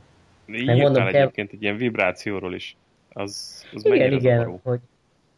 Így 0.47 0.67
mondom, 0.67 1.05
kell... 1.05 1.07
egyébként 1.07 1.53
egy 1.53 1.63
ilyen 1.63 1.77
vibrációról 1.77 2.55
is. 2.55 2.77
Az, 3.13 3.65
az 3.75 3.85
igen, 3.85 4.13
igen, 4.13 4.39
zavaró? 4.39 4.61
hogy, 4.63 4.81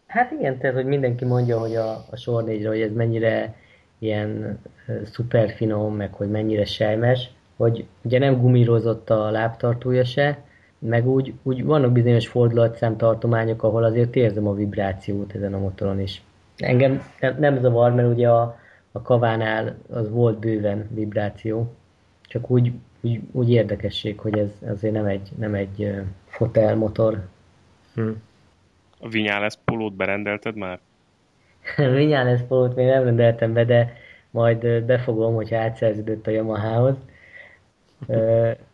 hát 0.07 0.31
igen, 0.31 0.59
tehát, 0.59 0.77
hogy 0.77 0.87
mindenki 0.87 1.25
mondja, 1.25 1.59
hogy 1.59 1.75
a, 1.77 1.91
a 2.11 2.17
sor 2.17 2.45
négyre, 2.45 2.69
hogy 2.69 2.81
ez 2.81 2.93
mennyire 2.93 3.55
ilyen 3.99 4.59
szuper 5.05 5.51
finom, 5.51 5.97
meg 5.97 6.13
hogy 6.13 6.31
mennyire 6.31 6.65
sejmes, 6.65 7.31
hogy 7.57 7.85
ugye 8.03 8.19
nem 8.19 8.41
gumírozott 8.41 9.11
a 9.11 9.31
lábtartója 9.31 10.05
se, 10.05 10.43
meg 10.79 11.07
úgy, 11.07 11.33
úgy 11.43 11.65
vannak 11.65 11.93
bizonyos 11.93 12.29
fordulatszám 12.29 12.97
tartományok, 12.97 13.63
ahol 13.63 13.85
azért 13.85 14.17
érzem 14.17 14.47
a 14.47 14.55
vibrációt 14.55 15.35
ezen 15.35 15.55
a 15.55 15.59
motoron 15.59 16.01
is. 16.01 16.23
Engem 16.57 17.03
nem, 17.21 17.37
nem 17.39 17.61
zavar, 17.61 17.95
mert 17.95 18.09
ugye 18.09 18.29
a, 18.29 18.59
a 18.99 19.03
kavánál 19.03 19.77
az 19.91 20.11
volt 20.11 20.39
bőven 20.39 20.89
vibráció, 20.91 21.75
csak 22.23 22.51
úgy, 22.51 22.73
úgy, 23.01 23.21
úgy 23.33 23.51
érdekesség, 23.51 24.19
hogy 24.19 24.39
ez 24.39 24.51
azért 24.71 24.95
nem 24.95 25.05
egy, 25.05 25.29
nem 25.39 25.55
egy 25.55 25.95
fotelmotor. 26.27 27.27
Hm. 27.95 28.09
A 29.01 29.09
Vinyales 29.09 29.55
polót 29.65 29.95
berendelted 29.95 30.57
már? 30.57 30.79
Vinyales 31.77 32.41
polót 32.49 32.77
még 32.77 32.87
nem 32.87 33.05
rendeltem 33.05 33.53
be, 33.53 33.65
de 33.65 33.97
majd 34.31 34.83
befogom, 34.83 35.35
hogyha 35.35 35.57
átszerződött 35.57 36.27
a 36.27 36.31
Yamahához. 36.31 36.97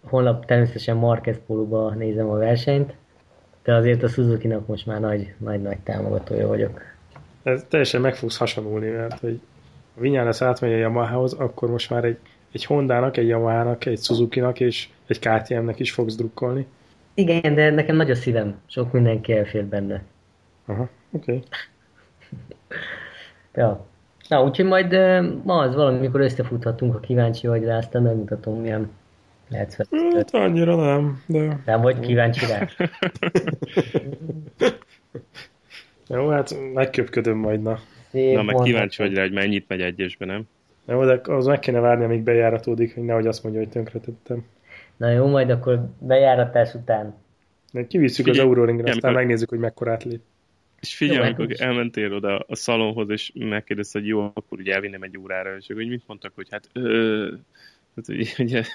Holnap 0.05 0.45
természetesen 0.45 0.97
Marquez 0.97 1.39
pólóba 1.47 1.91
nézem 1.91 2.29
a 2.29 2.37
versenyt, 2.37 2.95
de 3.63 3.75
azért 3.75 4.03
a 4.03 4.09
Suzuki-nak 4.09 4.67
most 4.67 4.87
már 4.87 5.01
nagy, 5.01 5.35
nagy, 5.39 5.63
nagy 5.63 5.79
támogatója 5.79 6.47
vagyok. 6.47 6.81
Ez 7.43 7.65
teljesen 7.69 8.01
meg 8.01 8.15
fogsz 8.15 8.37
hasonulni, 8.37 8.89
mert 8.89 9.21
hogy 9.21 9.41
a 9.97 10.01
Vinyales 10.01 10.43
átmegy 10.43 10.73
a 10.73 10.77
Yamahához, 10.77 11.33
akkor 11.33 11.71
most 11.71 11.91
már 11.91 12.05
egy, 12.05 12.19
egy 12.53 12.65
Hondának, 12.65 13.17
egy 13.17 13.27
Yamahának, 13.27 13.85
egy 13.87 14.03
Suzuki-nak 14.03 14.61
és 14.61 14.89
egy 15.07 15.19
KTM-nek 15.19 15.81
is 15.81 15.93
fogsz 15.93 16.17
drukkolni. 16.17 16.67
Igen, 17.15 17.55
de 17.55 17.71
nekem 17.71 17.97
nagy 17.97 18.11
a 18.11 18.15
szívem. 18.15 18.61
Sok 18.67 18.93
mindenki 18.93 19.33
elfér 19.33 19.65
benne. 19.65 20.03
Aha, 20.67 20.89
oké. 21.11 21.33
Okay. 21.33 21.43
ja. 23.63 23.87
Na, 24.29 24.45
úgyhogy 24.45 24.65
majd 24.65 24.93
ma 25.45 25.59
az 25.59 25.75
valamikor 25.75 26.21
összefuthatunk, 26.21 26.93
ha 26.93 27.01
kíváncsi 27.01 27.47
vagy 27.47 27.65
rá, 27.65 27.77
aztán 27.77 28.03
megmutatom, 28.03 28.61
milyen 28.61 28.91
lehetsz 29.49 29.77
Hát 30.15 30.35
annyira 30.35 30.77
nem, 30.77 31.23
de... 31.27 31.61
Nem 31.65 31.81
vagy 31.81 32.01
kíváncsi 32.01 32.47
rá? 32.47 32.69
Jó, 36.09 36.29
hát 36.29 36.57
megköpködöm 36.73 37.37
majd, 37.37 37.63
na. 37.63 37.79
Szép 38.14 38.35
Na, 38.35 38.42
meg 38.42 38.57
kíváncsi 38.62 39.03
vagy 39.03 39.14
rá, 39.14 39.22
hogy 39.22 39.33
mennyit 39.33 39.68
megy 39.68 39.81
egyesbe, 39.81 40.24
nem? 40.24 40.42
Jó, 40.88 41.05
de 41.05 41.20
az 41.24 41.46
meg 41.46 41.59
kéne 41.59 41.81
várni, 41.81 42.05
amíg 42.05 42.22
bejáratódik, 42.22 42.94
hogy 42.94 43.03
nehogy 43.03 43.27
azt 43.27 43.42
mondja, 43.42 43.61
hogy 43.61 43.70
tönkretettem. 43.70 44.44
Na 44.96 45.11
jó, 45.11 45.27
majd 45.27 45.50
akkor 45.50 45.88
bejáratás 45.98 46.74
után. 46.74 47.14
Kivisszük 47.88 48.27
az 48.27 48.38
Euroringre, 48.38 48.85
aztán 48.85 49.03
amikor... 49.03 49.20
megnézzük, 49.20 49.48
hogy 49.48 49.59
mekkorát 49.59 50.05
lép. 50.05 50.20
És 50.81 50.96
figyelj, 50.96 51.18
jó, 51.18 51.24
amikor 51.24 51.48
elmentél 51.59 52.14
oda 52.14 52.38
a 52.38 52.55
szalonhoz, 52.55 53.09
és 53.09 53.33
megkérdezted, 53.35 54.00
hogy 54.00 54.11
jó, 54.11 54.20
akkor 54.20 54.59
ugye 54.59 54.74
elvinnem 54.74 55.03
egy 55.03 55.18
órára, 55.18 55.57
és 55.57 55.66
hogy 55.66 55.88
mit 55.88 56.03
mondtak, 56.07 56.33
hogy 56.35 56.48
hát 56.50 56.68
ö, 56.72 57.29
Hát, 57.94 58.07
hogy, 58.07 58.35
ugye, 58.38 58.62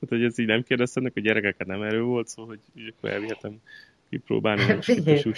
hát, 0.00 0.08
hogy 0.08 0.24
ez 0.24 0.38
így 0.38 0.46
nem 0.46 0.62
kérdeztenek, 0.62 1.12
hogy 1.12 1.22
gyerekeket 1.22 1.66
nem 1.66 1.82
erő 1.82 2.02
volt, 2.02 2.28
szóval 2.28 2.56
hogy 2.74 2.94
akkor 2.96 3.10
elvihetem 3.10 3.60
kipróbálni 4.10 4.62
a 4.62 4.78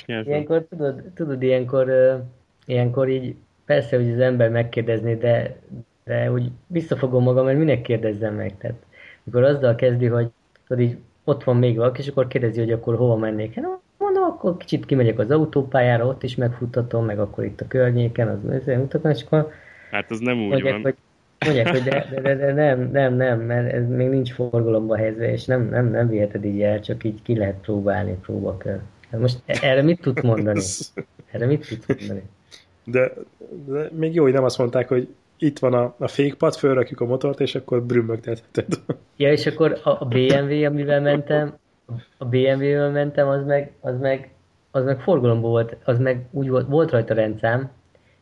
Ilyenkor 0.06 0.66
tudod, 0.68 1.02
tudod 1.14 1.42
ilyenkor, 1.42 1.88
ilyenkor 2.64 3.08
így 3.08 3.34
persze, 3.64 3.96
hogy 3.96 4.10
az 4.10 4.18
ember 4.18 4.50
megkérdezné, 4.50 5.14
de, 5.14 5.56
de 6.04 6.32
úgy 6.32 6.50
visszafogom 6.66 7.22
magam, 7.22 7.44
mert 7.44 7.58
minek 7.58 7.82
kérdezzem 7.82 8.34
meg. 8.34 8.56
Tehát, 8.58 8.76
mikor 9.22 9.42
azzal 9.42 9.74
kezdi, 9.74 10.06
hogy 10.06 10.28
tudod, 10.66 10.82
így 10.82 10.96
ott 11.24 11.44
van 11.44 11.56
még 11.56 11.76
valaki, 11.76 12.00
és 12.00 12.08
akkor 12.08 12.26
kérdezi, 12.26 12.60
hogy 12.60 12.72
akkor 12.72 12.96
hova 12.96 13.16
mennék. 13.16 13.54
Hát 13.54 13.64
mondom, 13.98 14.22
akkor 14.22 14.56
kicsit 14.56 14.86
kimegyek 14.86 15.18
az 15.18 15.30
autópályára, 15.30 16.06
ott 16.06 16.22
is 16.22 16.34
megfuttatom, 16.34 17.04
meg 17.04 17.18
akkor 17.18 17.44
itt 17.44 17.60
a 17.60 17.66
környéken, 17.68 18.28
az 18.28 18.64
mutatom, 18.66 19.10
és 19.10 19.22
akkor 19.22 19.52
Hát 19.90 20.10
az 20.10 20.18
nem 20.18 20.38
úgy 20.38 20.48
mondják, 20.48 20.72
van. 20.72 20.82
Hogy, 20.82 20.94
mondják, 21.44 21.68
hogy 21.68 21.82
de, 21.82 22.06
de, 22.10 22.20
de, 22.20 22.34
de, 22.34 22.52
nem, 22.52 22.90
nem, 22.90 23.14
nem, 23.14 23.40
mert 23.40 23.72
ez 23.72 23.88
még 23.88 24.08
nincs 24.08 24.32
forgalomba 24.32 24.96
helyezve, 24.96 25.32
és 25.32 25.44
nem, 25.44 25.68
nem, 25.68 25.90
nem 25.90 26.08
viheted 26.08 26.44
így 26.44 26.62
el, 26.62 26.80
csak 26.80 27.04
így 27.04 27.22
ki 27.22 27.36
lehet 27.36 27.60
próbálni 27.60 28.18
próbakör. 28.22 28.80
Hát 29.10 29.20
most 29.20 29.38
erre 29.44 29.82
mit 29.82 30.00
tudsz 30.00 30.22
mondani? 30.22 30.60
Erre 31.32 31.46
mit 31.46 31.68
tudsz 31.68 31.98
mondani? 31.98 32.22
De, 32.84 33.12
de 33.66 33.88
még 33.92 34.14
jó, 34.14 34.22
hogy 34.22 34.32
nem 34.32 34.44
azt 34.44 34.58
mondták, 34.58 34.88
hogy 34.88 35.08
itt 35.38 35.58
van 35.58 35.74
a, 35.74 35.94
a 35.98 36.08
fékpad, 36.08 36.54
fölrakjuk 36.54 37.00
a 37.00 37.04
motort, 37.04 37.40
és 37.40 37.54
akkor 37.54 37.82
brümmögtetheted. 37.82 38.80
Ja, 39.16 39.32
és 39.32 39.46
akkor 39.46 39.80
a, 39.84 39.90
a 39.90 40.04
BMW, 40.04 40.64
amivel 40.64 41.00
mentem, 41.00 41.54
a 42.18 42.24
BMW-vel 42.24 42.90
mentem, 42.90 43.28
az 43.28 43.44
meg, 43.44 43.72
az 43.80 43.98
meg, 44.00 44.30
az 44.70 44.84
meg 44.84 45.00
forgalomban 45.00 45.50
volt, 45.50 45.76
az 45.84 45.98
meg 45.98 46.26
úgy 46.30 46.48
volt, 46.48 46.68
volt 46.68 46.90
rajta 46.90 47.14
rendszám, 47.14 47.70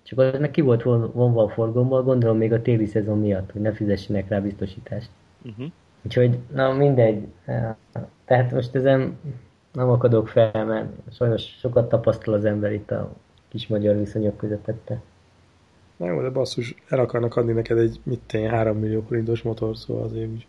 csak 0.03 0.19
az 0.19 0.39
meg 0.39 0.51
ki 0.51 0.61
volt 0.61 0.83
vonva 0.83 1.43
a 1.43 1.49
forgalomból, 1.49 2.03
gondolom 2.03 2.37
még 2.37 2.53
a 2.53 2.63
téli 2.63 2.87
szezon 2.87 3.19
miatt, 3.19 3.51
hogy 3.53 3.61
ne 3.61 3.73
fizessenek 3.73 4.29
rá 4.29 4.41
biztosítást. 4.41 5.11
Uh-huh. 5.43 5.67
Úgyhogy, 6.05 6.39
na 6.55 6.73
mindegy. 6.73 7.27
Tehát 8.25 8.53
most 8.53 8.75
ezen 8.75 9.19
nem 9.73 9.91
akadok 9.91 10.29
fel, 10.29 10.65
mert 10.65 10.87
sajnos 11.17 11.43
sokat 11.43 11.89
tapasztal 11.89 12.35
az 12.35 12.45
ember 12.45 12.73
itt 12.73 12.91
a 12.91 13.13
kis 13.53 13.67
magyar 13.67 13.99
viszonyok 13.99 14.37
közepette. 14.37 15.01
Na 15.97 16.07
jó, 16.07 16.23
de 16.23 16.31
basszus, 16.31 16.75
el 16.89 16.99
akarnak 16.99 17.37
adni 17.37 17.53
neked 17.53 17.79
egy, 17.79 18.01
mit 18.03 18.21
tenni, 18.27 18.47
3 18.47 18.79
millió 18.79 19.05
forintos 19.09 19.43
motor, 19.43 19.77
szóval 19.77 20.05
azért 20.05 20.31
úgy. 20.31 20.47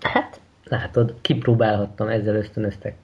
Hát, 0.00 0.40
látod, 0.64 1.14
kipróbálhattam, 1.20 2.08
ezzel 2.08 2.34
ösztönöztek. 2.34 2.96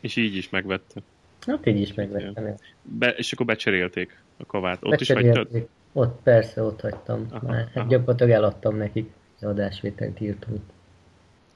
És 0.00 0.16
így 0.16 0.36
is 0.36 0.50
megvettem. 0.50 1.02
Hát 1.46 1.66
így 1.66 1.80
is 1.80 1.94
megvettem. 1.94 2.54
Be, 2.82 3.08
és 3.08 3.32
akkor 3.32 3.46
becserélték 3.46 4.22
a 4.36 4.46
kavát. 4.46 4.78
Ott 4.82 5.00
is 5.00 5.10
hagytad? 5.12 5.48
Ott, 5.92 6.20
persze, 6.22 6.62
ott 6.62 6.80
hagytam. 6.80 7.26
Aha, 7.30 7.46
Már, 7.46 7.70
hát 7.74 7.88
gyakorlatilag 7.88 8.32
eladtam 8.32 8.76
nekik. 8.76 9.10
Az 9.40 9.48
adásvételt 9.48 10.20
írtunk. 10.20 10.60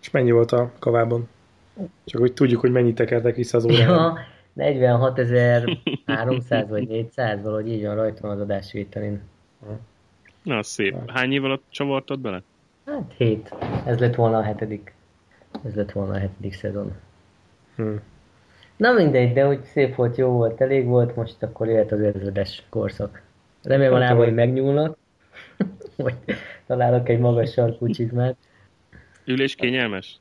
És 0.01 0.11
mennyi 0.11 0.31
volt 0.31 0.53
a 0.53 0.73
kavában? 0.79 1.29
Csak 2.05 2.21
hogy 2.21 2.33
tudjuk, 2.33 2.61
hogy 2.61 2.71
mennyit 2.71 2.95
tekertek 2.95 3.37
vissza 3.37 3.57
az 3.57 3.65
órára. 3.65 3.93
Ja, 3.93 4.19
46.300 4.57 6.65
vagy 6.69 6.89
400, 6.97 7.43
valahogy 7.43 7.69
így 7.69 7.85
van 7.85 7.95
rajta 7.95 8.29
az 8.29 8.41
adásvételén. 8.41 9.23
Na, 10.43 10.63
szép. 10.63 11.11
Hány 11.11 11.33
év 11.33 11.45
alatt 11.45 11.65
csavartad 11.69 12.21
bele? 12.21 12.43
Hát 12.87 13.15
hét. 13.17 13.55
Ez 13.87 13.99
lett 13.99 14.15
volna 14.15 14.39
a 14.39 14.43
hetedik. 14.43 14.95
Ez 15.65 15.75
lett 15.75 15.93
volna 15.93 16.13
a 16.13 16.19
hetedik 16.19 16.55
szezon. 16.55 16.93
Hmm. 17.77 18.01
Na 18.77 18.93
mindegy, 18.93 19.33
de 19.33 19.45
hogy 19.45 19.63
szép 19.63 19.95
volt, 19.95 20.17
jó 20.17 20.31
volt, 20.31 20.61
elég 20.61 20.85
volt, 20.85 21.17
most 21.17 21.43
akkor 21.43 21.69
jöhet 21.69 21.93
az 21.93 22.01
ezredes 22.01 22.63
korszak. 22.69 23.23
Remélem 23.63 23.95
a 23.95 23.99
lábai 23.99 24.31
megnyúlnak, 24.31 24.97
vagy 25.97 26.15
találok 26.67 27.09
egy 27.09 27.19
magas 27.19 27.53
sarkú 27.53 27.89
csizmát. 27.89 28.37
Ülés 29.25 29.55
kényelmes? 29.55 30.21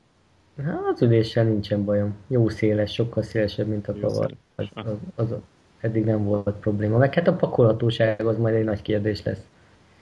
Hát 0.64 0.82
az 0.94 1.02
üléssel 1.02 1.44
nincsen 1.44 1.86
bajom. 1.86 2.16
Jó 2.28 2.50
széles, 2.50 2.94
sokkal 2.94 3.24
szélesebb, 3.24 3.68
mint 3.68 3.88
a 3.88 3.94
kavar. 4.02 4.32
Az, 4.56 4.68
az, 4.74 4.86
az, 5.16 5.36
eddig 5.80 6.06
nem 6.06 6.24
volt 6.24 6.56
probléma. 6.60 6.98
Meg 6.98 7.14
hát 7.14 7.28
a 7.28 7.36
pakolhatóság 7.36 8.26
az 8.26 8.38
majd 8.38 8.56
egy 8.56 8.64
nagy 8.64 8.82
kérdés 8.82 9.24
lesz. 9.24 9.42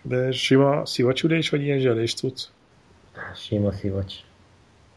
De 0.02 0.32
sima 0.32 0.86
szivacsülés, 0.86 1.50
vagy 1.50 1.62
ilyen 1.62 1.80
zselés 1.80 2.14
tudsz? 2.14 2.52
Sima 3.36 3.72
szivacs. 3.72 4.14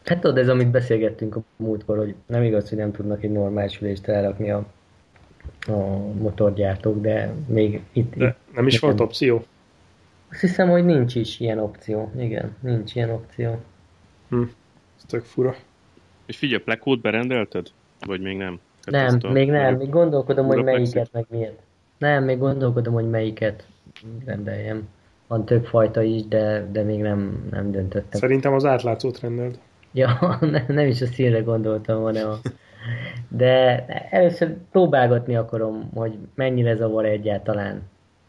Hát 0.05 0.19
tudod, 0.19 0.37
ez 0.37 0.49
amit 0.49 0.71
beszélgettünk 0.71 1.35
a 1.35 1.41
múltkor, 1.55 1.97
hogy 1.97 2.15
nem 2.25 2.43
igaz, 2.43 2.69
hogy 2.69 2.77
nem 2.77 2.91
tudnak 2.91 3.23
egy 3.23 3.31
normális 3.31 3.81
ülést 3.81 4.07
elrakni 4.07 4.51
a, 4.51 4.65
a 5.67 5.97
motorgyártók, 6.19 7.01
de 7.01 7.33
még 7.47 7.81
itt... 7.91 8.15
De 8.15 8.25
itt 8.25 8.55
nem 8.55 8.67
is 8.67 8.79
volt 8.79 8.99
opció? 8.99 9.45
Azt 10.31 10.39
hiszem, 10.39 10.69
hogy 10.69 10.85
nincs 10.85 11.15
is 11.15 11.39
ilyen 11.39 11.59
opció. 11.59 12.11
Igen, 12.17 12.55
nincs 12.59 12.95
ilyen 12.95 13.09
opció. 13.09 13.59
Hm, 14.29 14.43
ez 14.97 15.03
tök 15.07 15.23
fura. 15.23 15.55
És 16.25 16.37
figyelj, 16.37 16.61
Plekót 16.61 17.01
berendelted? 17.01 17.67
Vagy 18.05 18.21
még 18.21 18.37
nem? 18.37 18.59
Tehát 18.81 19.21
nem, 19.21 19.31
még 19.31 19.49
nem. 19.49 19.75
Még 19.75 19.89
gondolkodom, 19.89 20.45
hogy 20.45 20.63
melyiket, 20.63 21.09
meg 21.11 21.25
miért. 21.29 21.59
Nem, 21.97 22.23
még 22.23 22.37
gondolkodom, 22.37 22.93
hogy 22.93 23.09
melyiket 23.09 23.67
rendeljem. 24.25 24.87
van 25.27 25.45
több 25.45 25.65
fajta 25.65 26.01
is, 26.01 26.25
de, 26.25 26.67
de 26.71 26.83
még 26.83 26.99
nem, 26.99 27.47
nem 27.51 27.71
döntöttem. 27.71 28.19
Szerintem 28.19 28.53
az 28.53 28.65
átlátszót 28.65 29.19
rendeld. 29.19 29.59
Ja, 29.91 30.19
nem, 30.41 30.65
nem 30.67 30.87
is 30.87 31.01
a 31.01 31.05
színre 31.05 31.39
gondoltam, 31.39 32.01
hanem 32.01 32.29
a... 32.29 32.37
De 33.27 33.85
először 34.09 34.57
próbálgatni 34.71 35.35
akarom, 35.35 35.89
hogy 35.93 36.17
mennyire 36.35 36.75
zavar 36.75 37.05
egyáltalán 37.05 37.81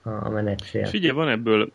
a. 0.02 0.54
És 0.72 0.92
ugye 0.92 1.12
van 1.12 1.28
ebből 1.28 1.72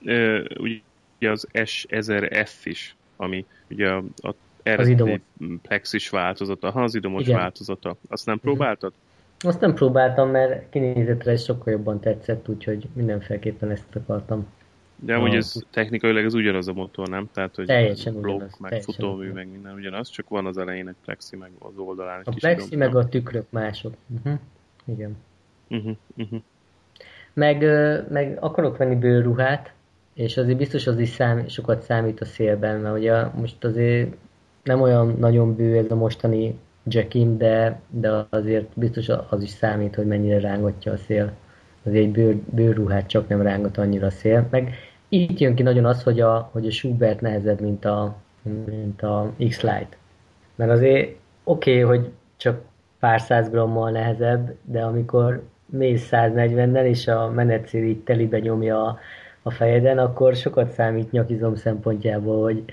ugye 0.58 1.32
az 1.32 1.48
S1000F 1.54 2.52
is, 2.64 2.96
ami 3.16 3.46
ugye 3.70 3.90
a, 3.90 4.04
a 4.16 4.34
eredeti 4.64 5.22
plexis 5.62 6.10
változata, 6.10 6.72
ha 6.72 6.84
az 6.84 6.96
idomos 6.96 7.22
Igen. 7.22 7.38
változata. 7.38 7.96
Azt 8.10 8.26
nem 8.26 8.40
próbáltad? 8.40 8.94
Azt 9.40 9.60
nem 9.60 9.74
próbáltam, 9.74 10.30
mert 10.30 10.70
kinézetre 10.70 11.32
ez 11.32 11.44
sokkal 11.44 11.74
jobban 11.74 12.00
tetszett, 12.00 12.50
úgyhogy 12.50 12.88
mindenféleképpen 12.94 13.70
ezt 13.70 13.96
akartam. 13.96 14.48
De 14.96 15.16
amúgy 15.16 15.36
ez 15.36 15.54
technikailag 15.70 16.26
ez 16.26 16.34
ugyanaz 16.34 16.68
a 16.68 16.74
motor, 16.74 17.08
nem? 17.08 17.30
Tehát, 17.34 17.56
hogy 17.56 17.66
teljesen 17.66 18.14
blokk, 18.14 18.36
ugyanaz, 18.36 18.58
meg 18.60 18.70
teljesen 18.70 18.94
futómű, 18.94 19.18
ugyanaz. 19.18 19.36
meg 19.36 19.52
minden 19.52 19.74
ugyanaz, 19.74 20.10
csak 20.10 20.30
van 20.30 20.46
az 20.46 20.58
elején 20.58 20.88
egy 20.88 20.96
plexi, 21.06 21.36
meg 21.36 21.52
az 21.60 21.78
oldalán 21.78 22.20
egy 22.20 22.28
A 22.28 22.32
kis 22.32 22.42
plexi 22.42 22.68
idomka. 22.68 22.86
meg 22.86 23.06
a 23.06 23.10
tükrök 23.10 23.46
mások. 23.50 23.94
Uh-huh. 24.18 24.40
Igen. 24.86 25.18
Uh-huh, 25.70 25.96
uh-huh. 26.18 26.42
Meg, 27.34 27.62
meg 28.10 28.38
akarok 28.40 28.78
venni 28.78 28.96
bőrruhát, 28.96 29.74
és 30.14 30.38
azért 30.38 30.58
biztos 30.58 30.88
az 30.88 31.00
is 31.00 31.10
szám, 31.10 31.48
sokat 31.48 31.82
számít 31.82 32.22
a 32.22 32.26
szélben, 32.26 32.80
mert 32.80 32.98
ugye 32.98 33.24
most 33.26 33.64
azért 33.64 34.16
nem 34.64 34.82
olyan 34.82 35.16
nagyon 35.20 35.56
bő 35.56 35.78
ez 35.78 35.92
a 35.92 35.96
mostani 35.96 36.60
jackim, 36.86 37.38
de, 37.38 37.80
de 37.90 38.26
azért 38.30 38.68
biztos 38.74 39.10
az 39.30 39.42
is 39.42 39.50
számít, 39.50 39.96
hogy 39.96 40.06
mennyire 40.06 40.40
rángatja 40.40 40.92
a 40.92 40.98
szél. 40.98 41.32
Azért 41.86 42.04
egy 42.04 42.12
bőr, 42.12 42.36
bőrruhát 42.36 43.08
csak 43.08 43.28
nem 43.28 43.42
rángat 43.42 43.78
annyira 43.78 44.06
a 44.06 44.12
szél. 44.12 44.48
Meg 44.50 44.74
itt 45.10 45.40
jön 45.40 45.56
ki 45.56 45.64
nagyon 45.64 45.86
az, 45.86 46.04
hogy 46.04 46.20
a, 46.20 46.50
hogy 46.52 46.68
a 46.68 46.72
Schubert 46.72 47.22
nehezebb, 47.22 47.62
mint 47.62 47.86
a, 47.86 48.16
mint 48.66 49.02
a 49.02 49.32
X-Lite. 49.48 49.98
Mert 50.56 50.72
azért 50.72 51.16
oké, 51.44 51.84
okay, 51.84 51.98
hogy 51.98 52.12
csak 52.38 52.62
pár 53.00 53.22
száz 53.22 53.50
grammal 53.50 53.92
nehezebb, 53.92 54.56
de 54.64 54.82
amikor 54.82 55.44
mész 55.66 56.08
140-nel, 56.12 56.86
és 56.86 57.08
a 57.08 57.30
menetszél 57.30 57.84
így 57.84 58.04
telibe 58.04 58.40
nyomja 58.40 58.84
a, 58.84 59.00
a 59.42 59.52
fejeden, 59.52 59.98
akkor 59.98 60.36
sokat 60.36 60.72
számít 60.72 61.12
nyakizom 61.12 61.56
szempontjából, 61.56 62.44
hogy 62.44 62.64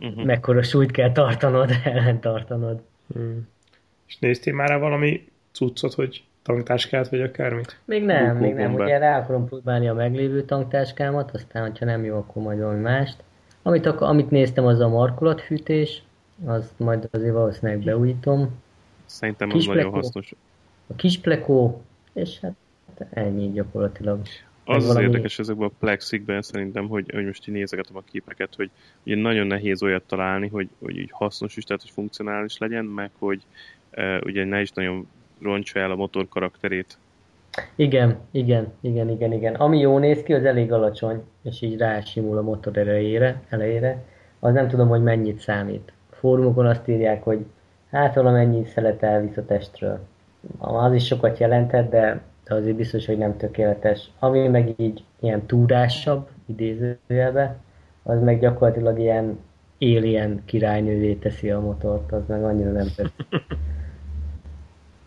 uh-huh. 0.00 0.24
mekkora 0.24 0.62
súlyt 0.62 0.90
kell 0.90 1.12
tartanod, 1.12 1.70
ellen 1.84 2.20
tartanod. 2.20 2.80
Hmm. 3.14 3.48
És 4.06 4.18
néztél 4.18 4.54
már 4.54 4.78
valami 4.78 5.28
cuccot, 5.52 5.94
hogy 5.94 6.24
tanktáskát, 6.42 7.08
vagy 7.08 7.20
akármit? 7.20 7.80
Még 7.84 8.04
nem, 8.04 8.26
Bukó 8.32 8.40
még 8.40 8.54
nem. 8.54 8.68
gombát. 8.68 8.86
Ugye 8.86 8.98
rá 8.98 9.18
akarom 9.18 9.46
próbálni 9.46 9.88
a 9.88 9.94
meglévő 9.94 10.42
tanktáskámat, 10.42 11.30
aztán, 11.30 11.72
ha 11.78 11.84
nem 11.84 12.04
jó, 12.04 12.16
akkor 12.16 12.42
majd 12.42 12.58
valami 12.58 12.80
mást. 12.80 13.16
Amit, 13.62 13.86
ak- 13.86 14.00
amit 14.00 14.30
néztem, 14.30 14.66
az 14.66 14.80
a 14.80 14.88
markolatfűtés, 14.88 16.02
azt 16.44 16.72
majd 16.78 17.08
azért 17.10 17.32
valószínűleg 17.32 17.78
beújítom. 17.82 18.50
Szerintem 19.06 19.48
az 19.48 19.54
Kis 19.54 19.66
nagyon 19.66 19.82
plekó. 19.82 19.96
hasznos. 19.96 20.34
A 20.86 20.94
kis 20.94 21.18
plekó, 21.18 21.82
és 22.12 22.40
hát 22.40 22.54
ennyi 23.10 23.50
gyakorlatilag. 23.52 24.20
Az 24.74 24.88
az 24.88 24.96
érdekes 24.96 25.38
ezekben 25.38 25.68
a 25.68 25.72
plexikben 25.78 26.42
szerintem, 26.42 26.88
hogy, 26.88 27.10
hogy 27.12 27.26
most 27.26 27.48
így 27.48 27.54
nézegetem 27.54 27.96
a 27.96 28.02
képeket, 28.10 28.54
hogy 28.56 28.70
ugye 29.06 29.16
nagyon 29.16 29.46
nehéz 29.46 29.82
olyat 29.82 30.02
találni, 30.02 30.48
hogy, 30.48 30.68
hogy 30.78 30.98
így 30.98 31.10
hasznos 31.12 31.56
is, 31.56 31.64
tehát 31.64 31.82
hogy 31.82 31.90
funkcionális 31.90 32.58
legyen, 32.58 32.84
meg 32.84 33.10
hogy 33.18 33.42
uh, 33.96 34.16
ugye 34.24 34.44
ne 34.44 34.60
is 34.60 34.70
nagyon 34.70 35.08
roncsa 35.42 35.78
el 35.78 35.90
a 35.90 35.96
motor 35.96 36.28
karakterét. 36.28 36.98
Igen, 37.74 38.18
igen, 38.30 38.72
igen, 38.80 39.08
igen, 39.08 39.32
igen. 39.32 39.54
Ami 39.54 39.78
jó 39.78 39.98
néz 39.98 40.22
ki, 40.22 40.32
az 40.32 40.44
elég 40.44 40.72
alacsony, 40.72 41.22
és 41.42 41.62
így 41.62 41.76
rásimul 41.76 42.38
a 42.38 42.42
motor 42.42 42.76
erejére, 42.76 43.42
elejére. 43.48 44.04
Az 44.38 44.52
nem 44.52 44.68
tudom, 44.68 44.88
hogy 44.88 45.02
mennyit 45.02 45.40
számít. 45.40 45.92
A 46.10 46.14
fórumokon 46.14 46.66
azt 46.66 46.88
írják, 46.88 47.22
hogy 47.22 47.44
hát 47.90 48.14
valamennyi 48.14 48.64
szelet 48.64 49.02
elvisz 49.02 49.36
a 49.36 49.44
testről. 49.44 50.06
Az 50.58 50.94
is 50.94 51.06
sokat 51.06 51.38
jelentett, 51.38 51.90
de 51.90 52.20
de 52.50 52.56
azért 52.56 52.76
biztos, 52.76 53.06
hogy 53.06 53.18
nem 53.18 53.36
tökéletes. 53.36 54.10
Ami 54.18 54.48
meg 54.48 54.74
így 54.76 55.04
ilyen 55.20 55.46
túrásabb, 55.46 56.28
idézőjelbe, 56.46 57.56
az 58.02 58.20
meg 58.20 58.40
gyakorlatilag 58.40 58.98
ilyen 58.98 59.38
alien 59.80 60.42
királynővé 60.44 61.14
teszi 61.14 61.50
a 61.50 61.60
motort, 61.60 62.12
az 62.12 62.22
meg 62.26 62.44
annyira 62.44 62.70
nem 62.70 62.86
tetszik. 62.96 63.26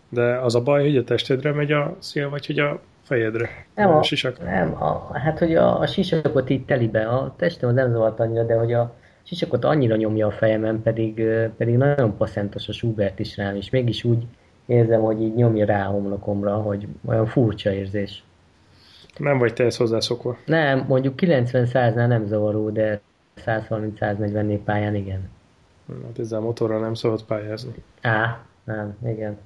De 0.08 0.38
az 0.38 0.54
a 0.54 0.62
baj, 0.62 0.82
hogy 0.82 0.96
a 0.96 1.04
testedre 1.04 1.52
megy 1.52 1.72
a 1.72 1.96
szél, 1.98 2.30
vagy 2.30 2.46
hogy 2.46 2.58
a 2.58 2.80
fejedre? 3.02 3.48
Nem, 3.74 3.88
a 3.88 3.98
a, 3.98 4.02
sisak. 4.02 4.44
nem 4.44 4.82
a, 4.82 5.18
hát 5.18 5.38
hogy 5.38 5.54
a, 5.54 5.80
a 5.80 5.86
sisakot 5.86 6.50
így 6.50 6.64
telibe, 6.64 7.08
a 7.08 7.34
testem 7.36 7.68
az 7.68 7.74
nem 7.74 7.92
zavart 7.92 8.20
annyira, 8.20 8.44
de 8.44 8.54
hogy 8.54 8.72
a 8.72 8.94
sisakot 9.22 9.64
annyira 9.64 9.96
nyomja 9.96 10.26
a 10.26 10.30
fejemen, 10.30 10.82
pedig, 10.82 11.22
pedig 11.56 11.76
nagyon 11.76 12.16
passzentos 12.16 12.68
a 12.68 12.72
Schubert 12.72 13.18
is 13.18 13.36
rám, 13.36 13.56
és 13.56 13.70
mégis 13.70 14.04
úgy 14.04 14.26
érzem, 14.66 15.00
hogy 15.00 15.22
így 15.22 15.34
nyomja 15.34 15.64
rá 15.66 15.86
a 15.86 15.90
homlokomra, 15.90 16.56
hogy 16.56 16.86
olyan 17.04 17.26
furcsa 17.26 17.72
érzés. 17.72 18.24
Nem 19.16 19.38
vagy 19.38 19.52
te 19.52 19.64
ezt 19.64 19.76
hozzászokva. 19.76 20.36
Nem, 20.46 20.84
mondjuk 20.88 21.14
90-100-nál 21.16 22.06
nem 22.06 22.26
zavaró, 22.26 22.70
de 22.70 23.00
130-140 23.46 24.58
pályán 24.64 24.94
igen. 24.94 25.28
Hát 25.88 26.18
ezzel 26.18 26.38
a 26.38 26.42
motorral 26.42 26.80
nem 26.80 26.94
szabad 26.94 27.22
pályázni. 27.22 27.72
Á, 28.00 28.40
nem, 28.64 28.96
igen. 29.06 29.38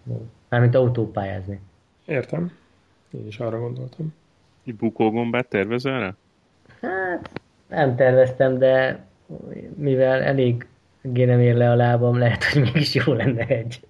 Mármint 0.48 0.74
autópályázni. 0.74 1.60
Értem. 2.04 2.52
Én 3.10 3.26
is 3.26 3.38
arra 3.38 3.60
gondoltam. 3.60 4.14
Egy 4.66 4.74
bukógombát 4.74 5.46
tervezel 5.46 6.00
rá? 6.00 6.14
Hát, 6.80 7.30
nem 7.68 7.96
terveztem, 7.96 8.58
de 8.58 9.04
mivel 9.74 10.22
elég 10.22 10.66
nem 11.00 11.40
ér 11.40 11.54
le 11.54 11.70
a 11.70 11.74
lábam, 11.74 12.18
lehet, 12.18 12.44
hogy 12.44 12.62
mégis 12.62 12.94
jó 12.94 13.12
lenne 13.12 13.46
egy. 13.46 13.80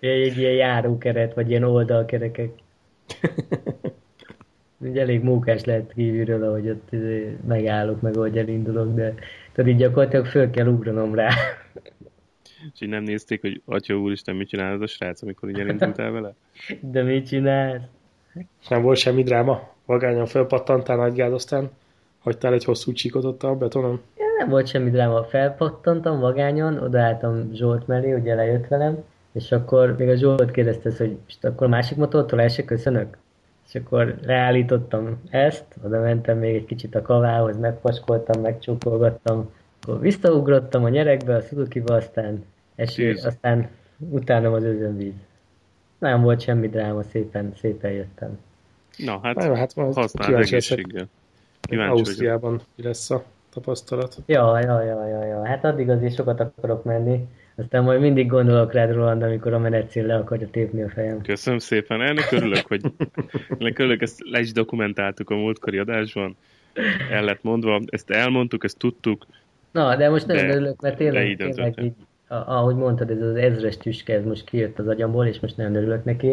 Egy 0.00 0.38
ilyen 0.38 0.52
járókeret, 0.52 1.34
vagy 1.34 1.50
ilyen 1.50 1.62
oldalkerekek. 1.62 2.50
Ugye 4.78 5.00
elég 5.00 5.22
mókás 5.22 5.64
lehet 5.64 5.92
kívülről, 5.94 6.44
ahogy 6.44 6.68
ott 6.68 6.92
izé 6.92 7.36
megállok, 7.46 8.00
meg 8.00 8.16
ahogy 8.16 8.38
elindulok, 8.38 8.94
de 8.94 9.14
tehát 9.52 9.70
így 9.70 9.76
gyakorlatilag 9.76 10.26
föl 10.26 10.50
kell 10.50 10.66
ugranom 10.66 11.14
rá. 11.14 11.28
És 12.74 12.80
így 12.80 12.88
nem 12.88 13.02
nézték, 13.02 13.40
hogy 13.40 13.62
atya 13.64 13.94
úristen, 13.94 14.36
mit 14.36 14.48
csinál 14.48 14.74
ez 14.74 14.80
a 14.80 14.86
srác, 14.86 15.22
amikor 15.22 15.48
így 15.48 15.60
elindultál 15.60 16.10
vele? 16.10 16.34
De 16.80 17.02
mit 17.02 17.26
csinálsz? 17.26 17.82
És 18.34 18.68
nem 18.68 18.82
volt 18.82 18.98
semmi 18.98 19.22
dráma. 19.22 19.70
Vagányan 19.86 20.26
felpattantál 20.26 20.96
nagygád, 20.96 21.32
aztán 21.32 21.70
hagytál 22.18 22.52
egy 22.52 22.64
hosszú 22.64 22.92
csíkot 22.92 23.24
ott 23.24 23.42
a 23.42 23.54
betonon. 23.54 24.00
Ja, 24.16 24.24
nem 24.42 24.50
volt 24.50 24.66
semmi 24.66 24.90
dráma. 24.90 25.24
Felpattantam 25.24 26.20
vagányon, 26.20 26.78
odaálltam 26.78 27.50
Zsolt 27.52 27.86
mellé, 27.86 28.12
ugye 28.12 28.34
lejött 28.34 28.68
velem, 28.68 29.04
és 29.32 29.52
akkor 29.52 29.94
még 29.98 30.08
a 30.08 30.16
Zsolt 30.16 30.50
kérdezte, 30.50 30.90
hogy 30.98 31.16
most 31.24 31.44
akkor 31.44 31.68
másik 31.68 31.96
motortól 31.96 32.40
el 32.40 32.48
se 32.48 32.64
köszönök? 32.64 33.16
És 33.68 33.74
akkor 33.74 34.14
leállítottam 34.22 35.20
ezt, 35.30 35.64
oda 35.84 36.00
mentem 36.00 36.38
még 36.38 36.54
egy 36.54 36.64
kicsit 36.64 36.94
a 36.94 37.02
kavához, 37.02 37.58
megpaskoltam, 37.58 38.42
megcsókolgattam, 38.42 39.50
akkor 39.80 40.00
visszaugrottam 40.00 40.84
a 40.84 40.88
nyerekbe, 40.88 41.34
a 41.34 41.40
Suzuki-ba, 41.40 41.94
aztán 41.94 42.44
eső, 42.74 43.12
Tíz. 43.12 43.24
aztán 43.24 43.68
utána 43.98 44.52
az 44.52 44.64
özönvíz. 44.64 45.14
Nem 45.98 46.22
volt 46.22 46.40
semmi 46.40 46.68
dráma, 46.68 47.02
szépen, 47.02 47.52
szépen 47.56 47.90
jöttem. 47.90 48.38
Na, 48.96 49.20
hát 49.22 49.34
Na 49.34 49.44
jó, 49.44 49.54
hát 49.54 49.74
leszek, 49.74 50.28
egészséggel. 50.28 51.06
Kíváncsi. 51.60 51.98
Ausztriában 51.98 52.60
mi 52.74 52.82
lesz 52.82 53.10
a 53.10 53.24
tapasztalat. 53.54 54.16
Ja, 54.26 54.58
ja, 54.60 54.82
ja, 54.82 55.06
ja, 55.08 55.24
ja. 55.24 55.44
Hát 55.44 55.64
addig 55.64 55.88
azért 55.90 56.14
sokat 56.14 56.40
akarok 56.40 56.84
menni. 56.84 57.28
Aztán 57.56 57.82
majd 57.84 58.00
mindig 58.00 58.26
gondolok 58.26 58.72
rád, 58.72 58.92
Roland, 58.92 59.22
amikor 59.22 59.52
a 59.52 59.58
menetszél 59.58 60.06
le 60.06 60.14
akarja 60.14 60.48
tépni 60.50 60.82
a 60.82 60.88
fejem. 60.88 61.22
Köszönöm 61.22 61.58
szépen. 61.58 62.00
Ennek 62.00 62.32
örülök, 62.32 62.66
hogy 62.66 62.80
ennek 63.58 63.78
örülök, 63.78 64.02
ezt 64.02 64.20
le 64.30 64.40
is 64.40 64.52
dokumentáltuk 64.52 65.30
a 65.30 65.34
múltkori 65.34 65.78
adásban. 65.78 66.36
El 67.10 67.24
lett 67.24 67.42
mondva, 67.42 67.80
ezt 67.86 68.10
elmondtuk, 68.10 68.64
ezt 68.64 68.78
tudtuk. 68.78 69.26
Na, 69.70 69.96
de 69.96 70.08
most 70.08 70.26
nagyon 70.26 70.46
De- 70.46 70.54
örülök, 70.54 70.80
mert 70.80 70.96
tényleg, 70.96 71.36
tényleg 71.36 71.82
így, 71.82 71.92
a- 72.28 72.34
ahogy 72.34 72.74
mondtad, 72.76 73.10
ez 73.10 73.20
az 73.22 73.34
ezres 73.34 73.76
tüske, 73.76 74.14
ez 74.14 74.24
most 74.24 74.44
kijött 74.44 74.78
az 74.78 74.88
agyamból, 74.88 75.26
és 75.26 75.40
most 75.40 75.56
nagyon 75.56 75.74
örülök 75.74 76.04
neki. 76.04 76.28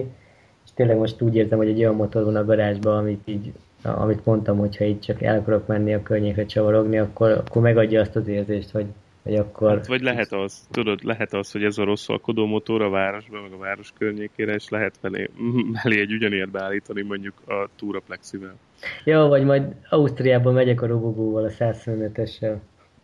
És 0.65 0.71
tényleg 0.73 0.97
most 0.97 1.21
úgy 1.21 1.35
érzem, 1.35 1.57
hogy 1.57 1.67
egy 1.67 1.79
olyan 1.79 1.95
motor 1.95 2.23
van 2.23 2.35
a 2.35 2.45
garázsban, 2.45 2.97
amit 2.97 3.21
így, 3.25 3.51
amit 3.81 4.25
mondtam, 4.25 4.57
hogyha 4.57 4.85
így 4.85 4.99
csak 4.99 5.21
el 5.21 5.39
akarok 5.39 5.67
menni 5.67 5.93
a 5.93 6.01
környékre 6.01 6.45
csavarogni, 6.45 6.97
akkor, 6.97 7.31
akkor 7.31 7.61
megadja 7.61 8.01
azt 8.01 8.15
az 8.15 8.27
érzést, 8.27 8.71
hogy, 8.71 8.85
hogy 9.23 9.35
akkor... 9.35 9.69
Hát, 9.69 9.87
vagy 9.87 10.01
lehet 10.01 10.31
az, 10.31 10.67
tudod, 10.71 11.03
lehet 11.03 11.33
az, 11.33 11.51
hogy 11.51 11.63
ez 11.63 11.77
a 11.77 11.83
rosszalkodó 11.83 12.45
motor 12.45 12.81
a 12.81 12.89
városban, 12.89 13.41
meg 13.41 13.51
a 13.51 13.57
város 13.57 13.93
környékére, 13.97 14.53
és 14.53 14.69
lehet 14.69 14.95
mellé, 15.01 15.29
mellé 15.83 15.99
egy 15.99 16.13
ugyanilyet 16.13 16.51
beállítani 16.51 17.01
mondjuk 17.01 17.33
a 17.47 17.69
Túraplexivel. 17.75 18.55
Ja, 19.03 19.19
vagy 19.19 19.43
majd 19.43 19.75
Ausztriában 19.89 20.53
megyek 20.53 20.81
a 20.81 20.87
robogóval, 20.87 21.43
a 21.43 21.49
125-essel. 21.49 22.55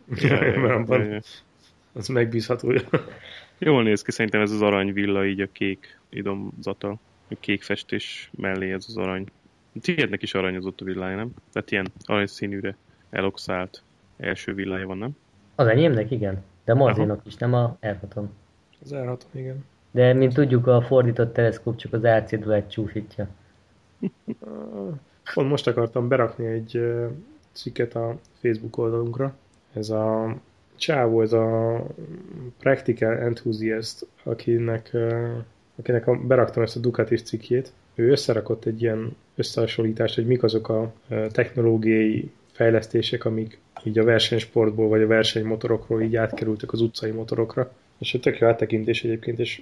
Mert 0.06 0.72
abban 0.72 1.24
az 1.94 2.08
megbízható. 2.08 2.74
Jól 3.58 3.84
néz 3.84 4.02
ki, 4.02 4.12
szerintem 4.12 4.42
ez 4.42 4.52
az 4.52 4.62
aranyvilla, 4.62 5.26
így 5.26 5.42
a 5.42 5.48
kék 5.52 6.00
idomzata, 6.10 6.90
a 7.30 7.36
kék 7.40 7.62
festés 7.62 8.30
mellé 8.38 8.72
ez 8.72 8.86
az 8.88 8.98
arany. 8.98 9.26
Tiédnek 9.82 10.22
is 10.22 10.34
aranyozott 10.34 10.82
a 10.82 10.86
villája, 10.86 11.16
nem? 11.16 11.34
Tehát 11.52 11.72
ilyen 11.72 11.88
aranyszínűre 12.06 12.76
eloxált 13.10 13.84
első 14.18 14.54
villája 14.54 14.88
van, 14.88 14.98
nem? 14.98 15.18
Az 15.56 15.68
enyémnek 15.68 16.12
igen, 16.12 16.44
de 16.66 16.74
Marzinak 16.74 17.22
is, 17.26 17.36
nem 17.36 17.54
a 17.54 17.78
r 17.82 17.98
Az 18.82 18.94
r 18.96 19.18
igen. 19.32 19.66
De, 19.92 20.14
mint 20.14 20.34
tudjuk, 20.34 20.68
a 20.68 20.82
fordított 20.82 21.34
teleszkóp 21.34 21.76
csak 21.76 21.94
az 21.94 22.08
RC-dulet 22.08 22.72
csúfítja. 22.72 23.28
Pont 25.34 25.50
most 25.50 25.68
akartam 25.68 26.08
berakni 26.08 26.46
egy 26.46 26.82
cikket 27.52 27.96
a 27.96 28.18
Facebook 28.42 28.78
oldalunkra. 28.78 29.36
Ez 29.74 29.90
a 29.90 30.36
csávó, 30.76 31.22
ez 31.22 31.34
a 31.34 31.80
practical 32.60 33.18
enthusiast, 33.18 34.08
akinek, 34.24 34.98
akinek 35.76 36.08
a, 36.08 36.16
beraktam 36.16 36.64
ezt 36.64 36.76
a 36.76 36.80
Ducatis 36.80 37.22
cikkét. 37.22 37.72
Ő 37.96 38.10
összerakott 38.10 38.66
egy 38.66 38.82
ilyen 38.82 39.16
összehasonlítást, 39.36 40.16
hogy 40.16 40.26
mik 40.26 40.44
azok 40.44 40.70
a 40.70 40.94
technológiai 41.32 42.32
fejlesztések, 42.52 43.26
amik 43.26 43.60
így 43.84 44.00
a 44.00 44.04
versenysportból 44.04 44.88
vagy 44.88 45.02
a 45.02 45.08
versenymotorokról 45.08 46.02
így 46.02 46.16
átkerültek 46.16 46.72
az 46.72 46.82
utcai 46.82 47.12
motorokra. 47.12 47.72
És 47.98 48.14
egy 48.14 48.22
tök 48.22 48.40
jó 48.40 48.48
áttekintés 48.48 49.04
egyébként, 49.04 49.40
és 49.40 49.62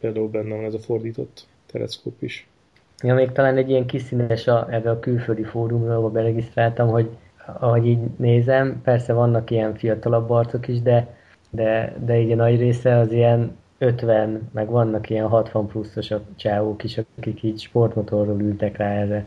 például 0.00 0.28
benne 0.28 0.54
van 0.54 0.64
ez 0.64 0.74
a 0.74 0.78
fordított 0.78 1.46
teleszkóp 1.66 2.22
is. 2.22 2.46
Ja, 3.02 3.14
még 3.14 3.32
talán 3.32 3.56
egy 3.56 3.70
ilyen 3.70 3.86
kiszínes 3.86 4.46
a, 4.46 4.66
ebbe 4.70 4.90
a 4.90 4.98
külföldi 4.98 5.44
fórumra, 5.44 5.96
ahol 5.96 6.10
beregisztráltam, 6.10 6.88
hogy 6.88 7.08
ahogy 7.58 7.86
így 7.86 7.98
nézem, 8.16 8.80
persze 8.82 9.12
vannak 9.12 9.50
ilyen 9.50 9.74
fiatalabb 9.74 10.30
arcok 10.30 10.68
is, 10.68 10.82
de, 10.82 11.16
de, 11.50 11.96
de 12.04 12.20
így 12.20 12.32
a 12.32 12.36
nagy 12.36 12.58
része 12.58 12.96
az 12.96 13.12
ilyen 13.12 13.56
50, 13.82 14.50
meg 14.52 14.68
vannak 14.68 15.10
ilyen 15.10 15.28
60 15.28 15.66
pluszosabb 15.66 16.24
csávók 16.36 16.84
is, 16.84 16.98
akik 17.18 17.42
így 17.42 17.60
sportmotorról 17.60 18.40
ültek 18.40 18.76
rá 18.76 18.90
erre. 18.90 19.24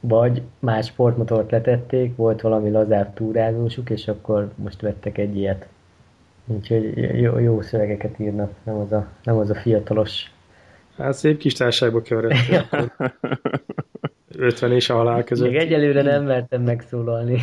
Vagy 0.00 0.42
más 0.58 0.86
sportmotort 0.86 1.50
letették, 1.50 2.16
volt 2.16 2.40
valami 2.40 2.70
lazább 2.70 3.14
túrázósuk, 3.14 3.90
és 3.90 4.08
akkor 4.08 4.50
most 4.54 4.80
vettek 4.80 5.18
egy 5.18 5.36
ilyet. 5.36 5.66
Úgyhogy 6.46 6.96
jó, 7.20 7.38
jó 7.38 7.60
szövegeket 7.60 8.18
írnak, 8.18 8.52
nem 8.62 8.76
az 8.76 8.92
a, 8.92 9.08
nem 9.22 9.36
az 9.36 9.50
a 9.50 9.54
fiatalos. 9.54 10.30
Hát 10.96 11.14
szép 11.14 11.38
kis 11.38 11.52
társágba 11.52 12.02
keveredtél. 12.02 12.66
50 14.38 14.72
és 14.72 14.90
a 14.90 14.94
halál 14.94 15.24
között. 15.24 15.48
Még 15.48 15.56
egyelőre 15.56 16.02
nem 16.02 16.24
mertem 16.24 16.62
megszólalni. 16.62 17.40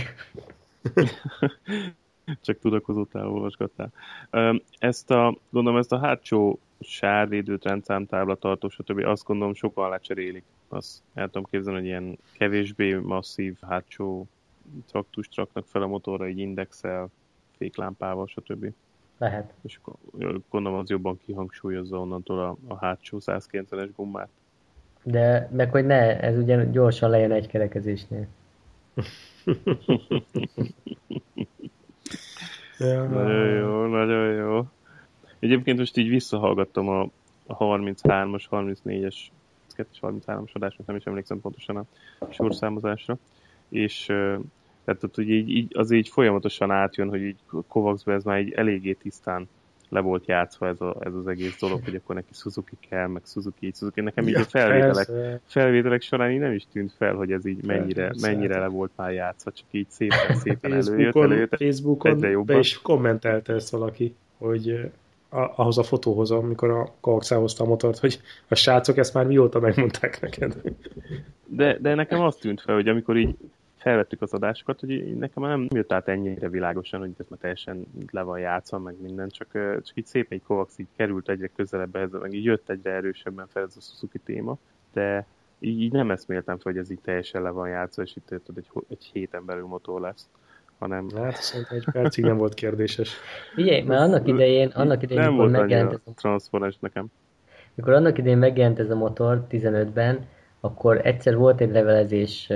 Csak 2.41 2.59
tudakozottál, 2.59 3.27
olvasgattál. 3.27 3.91
Ezt 4.77 5.11
a, 5.11 5.37
gondolom, 5.49 5.79
ezt 5.79 5.91
a 5.91 5.99
hátsó 5.99 6.59
sárvédőt, 6.79 7.63
rendszámtábla 7.63 8.35
tartó, 8.35 8.69
stb. 8.69 9.05
azt 9.05 9.25
gondolom 9.25 9.53
sokan 9.53 9.89
lecserélik. 9.89 10.43
Azt 10.67 11.01
el 11.13 11.25
tudom 11.25 11.43
képzelni, 11.43 11.79
hogy 11.79 11.87
ilyen 11.87 12.17
kevésbé 12.31 12.93
masszív 12.93 13.57
hátsó 13.61 14.27
traktust 14.87 15.35
raknak 15.35 15.65
fel 15.67 15.81
a 15.81 15.87
motorra, 15.87 16.25
egy 16.25 16.39
indexel, 16.39 17.09
féklámpával, 17.57 18.27
stb. 18.27 18.73
Lehet. 19.17 19.53
És 19.61 19.79
gondolom 20.49 20.79
az 20.79 20.89
jobban 20.89 21.19
kihangsúlyozza 21.25 21.99
onnantól 21.99 22.39
a, 22.39 22.57
a 22.67 22.77
hátsó 22.77 23.17
190-es 23.21 23.89
gummát. 23.95 24.29
De 25.03 25.49
meg 25.51 25.71
hogy 25.71 25.85
ne, 25.85 26.19
ez 26.19 26.37
ugye 26.37 26.65
gyorsan 26.65 27.09
lejön 27.09 27.31
egy 27.31 27.47
kerekezésnél. 27.47 28.27
ja. 32.77 33.03
Nagyon 33.03 33.47
jó, 33.47 33.85
nagyon 33.85 34.33
jó. 34.33 34.65
Egyébként 35.39 35.77
most 35.77 35.97
így 35.97 36.09
visszahallgattam 36.09 36.89
a, 36.89 37.01
a 37.47 37.57
33-as, 37.57 38.43
34-es, 38.51 39.15
33-as 40.01 40.51
adásnak, 40.53 40.87
nem 40.87 40.95
is 40.95 41.03
emlékszem 41.03 41.41
pontosan 41.41 41.77
a 41.77 41.85
sorszámozásra, 42.29 43.17
és 43.69 44.05
tehát 44.85 45.01
hogy 45.13 45.29
így, 45.29 45.49
így, 45.49 45.77
az 45.77 45.91
így 45.91 46.09
folyamatosan 46.09 46.71
átjön, 46.71 47.09
hogy 47.09 47.21
így 47.21 47.37
Kovacsban 47.67 48.15
ez 48.15 48.23
már 48.23 48.39
így 48.39 48.51
eléggé 48.51 48.93
tisztán 48.93 49.47
le 49.89 49.99
volt 49.99 50.27
játszva 50.27 50.67
ez, 50.67 50.81
a, 50.81 50.95
ez 50.99 51.13
az 51.13 51.27
egész 51.27 51.59
dolog, 51.59 51.83
hogy 51.83 51.95
akkor 51.95 52.15
neki 52.15 52.33
Suzuki 52.33 52.77
kell, 52.89 53.07
meg 53.07 53.21
Suzuki 53.25 53.65
így 53.65 53.75
Suzuki. 53.75 54.01
Nekem 54.01 54.27
így 54.27 54.33
ja, 54.33 54.39
a 54.39 54.43
felvételek, 54.43 55.09
felvételek 55.45 56.01
során 56.01 56.31
így 56.31 56.39
nem 56.39 56.51
is 56.51 56.63
tűnt 56.71 56.93
fel, 56.97 57.13
hogy 57.13 57.31
ez 57.31 57.45
így 57.45 57.65
mennyire, 57.65 58.05
persze. 58.07 58.31
mennyire 58.31 58.59
le 58.59 58.67
volt 58.67 58.91
már 58.95 59.11
játszva, 59.11 59.51
csak 59.51 59.65
így 59.71 59.89
szépen, 59.89 60.35
szépen 60.35 60.73
előjött, 60.73 61.15
előjött. 61.15 61.55
Facebookon 61.55 62.45
be 62.45 62.57
is 62.57 62.81
kommentelte 62.81 63.53
ezt 63.53 63.69
valaki, 63.69 64.15
hogy 64.37 64.91
ahhoz 65.29 65.77
a 65.77 65.83
fotóhoz, 65.83 66.31
amikor 66.31 66.69
a 66.69 66.93
Kovacs 66.99 67.29
hozta 67.29 67.63
a 67.63 67.67
motort, 67.67 67.99
hogy 67.99 68.21
a 68.47 68.55
srácok 68.55 68.97
ezt 68.97 69.13
már 69.13 69.25
mióta 69.25 69.59
megmondták 69.59 70.21
neked. 70.21 70.61
De, 71.45 71.77
de 71.79 71.95
nekem 71.95 72.21
azt 72.21 72.39
tűnt 72.39 72.61
fel, 72.61 72.75
hogy 72.75 72.87
amikor 72.87 73.17
így 73.17 73.35
felvettük 73.83 74.21
az 74.21 74.33
adásokat, 74.33 74.79
hogy 74.79 75.17
nekem 75.17 75.43
nem 75.43 75.67
jött 75.69 75.91
át 75.91 76.07
ennyire 76.07 76.49
világosan, 76.49 76.99
hogy 76.99 77.11
ez 77.17 77.25
már 77.29 77.39
teljesen 77.39 77.85
le 78.11 78.21
van 78.21 78.39
játszva, 78.39 78.79
meg 78.79 78.95
minden, 79.01 79.29
csak, 79.29 79.51
csak 79.51 79.91
így 79.93 80.05
szép 80.05 80.31
egy 80.31 80.41
Kovacs 80.43 80.71
így 80.77 80.87
került 80.95 81.29
egyre 81.29 81.47
közelebb 81.55 81.95
ez, 81.95 82.11
meg 82.11 82.33
így 82.33 82.43
jött 82.43 82.69
egyre 82.69 82.91
erősebben 82.91 83.47
fel 83.47 83.63
ez 83.63 83.75
a 83.77 83.81
Suzuki 83.81 84.19
téma, 84.19 84.57
de 84.93 85.25
így, 85.59 85.81
így 85.81 85.91
nem 85.91 86.11
eszméltem 86.11 86.57
fel, 86.57 86.71
hogy 86.71 86.81
ez 86.81 86.91
így 86.91 86.99
teljesen 87.03 87.41
le 87.41 87.49
van 87.49 87.69
játszva, 87.69 88.01
és 88.01 88.15
itt 88.15 88.25
tudod, 88.25 88.57
egy, 88.57 88.83
egy 88.89 89.09
héten 89.13 89.45
belül 89.45 89.65
motor 89.65 90.01
lesz 90.01 90.29
hanem... 90.79 91.09
Hát 91.15 91.41
szerintem 91.41 91.77
egy 91.77 91.85
percig 91.91 92.23
nem 92.23 92.37
volt 92.37 92.53
kérdéses. 92.53 93.15
Ugye, 93.57 93.83
mert 93.83 94.01
annak 94.01 94.27
idején, 94.27 94.67
annak 94.67 95.03
idején, 95.03 95.23
nem 95.23 95.35
volt 95.35 95.51
megjelent 95.51 96.01
ez 96.23 96.47
a... 96.51 96.71
nekem. 96.79 97.05
Mikor 97.73 97.93
annak 97.93 98.17
idején 98.17 98.37
megjelent 98.37 98.79
ez 98.79 98.89
a 98.89 98.95
motor 98.95 99.47
15-ben, 99.49 100.25
akkor 100.65 101.01
egyszer 101.03 101.37
volt 101.37 101.61
egy 101.61 101.71
levelezés 101.71 102.49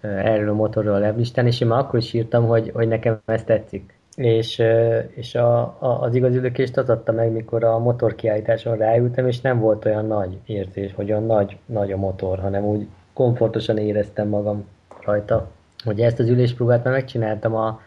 erről 0.00 0.48
a 0.48 0.54
motorról 0.54 0.94
a 0.94 0.98
leblistán, 0.98 1.46
és 1.46 1.60
én 1.60 1.68
már 1.68 1.78
akkor 1.78 1.98
is 1.98 2.12
írtam, 2.12 2.46
hogy, 2.46 2.70
hogy 2.74 2.88
nekem 2.88 3.20
ez 3.24 3.44
tetszik. 3.44 3.94
És, 4.14 4.62
és 5.14 5.34
a, 5.34 5.60
a, 5.62 6.00
az 6.00 6.14
igazi 6.14 6.38
lökést 6.38 6.76
az 6.76 6.90
adta 6.90 7.12
meg, 7.12 7.32
mikor 7.32 7.64
a 7.64 7.78
motor 7.78 8.14
kiállításon 8.14 8.76
ráültem, 8.76 9.26
és 9.26 9.40
nem 9.40 9.58
volt 9.58 9.84
olyan 9.84 10.06
nagy 10.06 10.38
érzés, 10.46 10.94
hogy 10.94 11.10
olyan 11.10 11.26
nagy, 11.26 11.56
nagy 11.66 11.92
a 11.92 11.96
motor, 11.96 12.38
hanem 12.38 12.64
úgy 12.64 12.86
komfortosan 13.12 13.78
éreztem 13.78 14.28
magam 14.28 14.66
rajta. 15.04 15.50
Hogy 15.84 16.00
ezt 16.00 16.18
az 16.18 16.28
üléspróbát 16.28 16.84
már 16.84 16.92
megcsináltam 16.92 17.54
a 17.54 17.80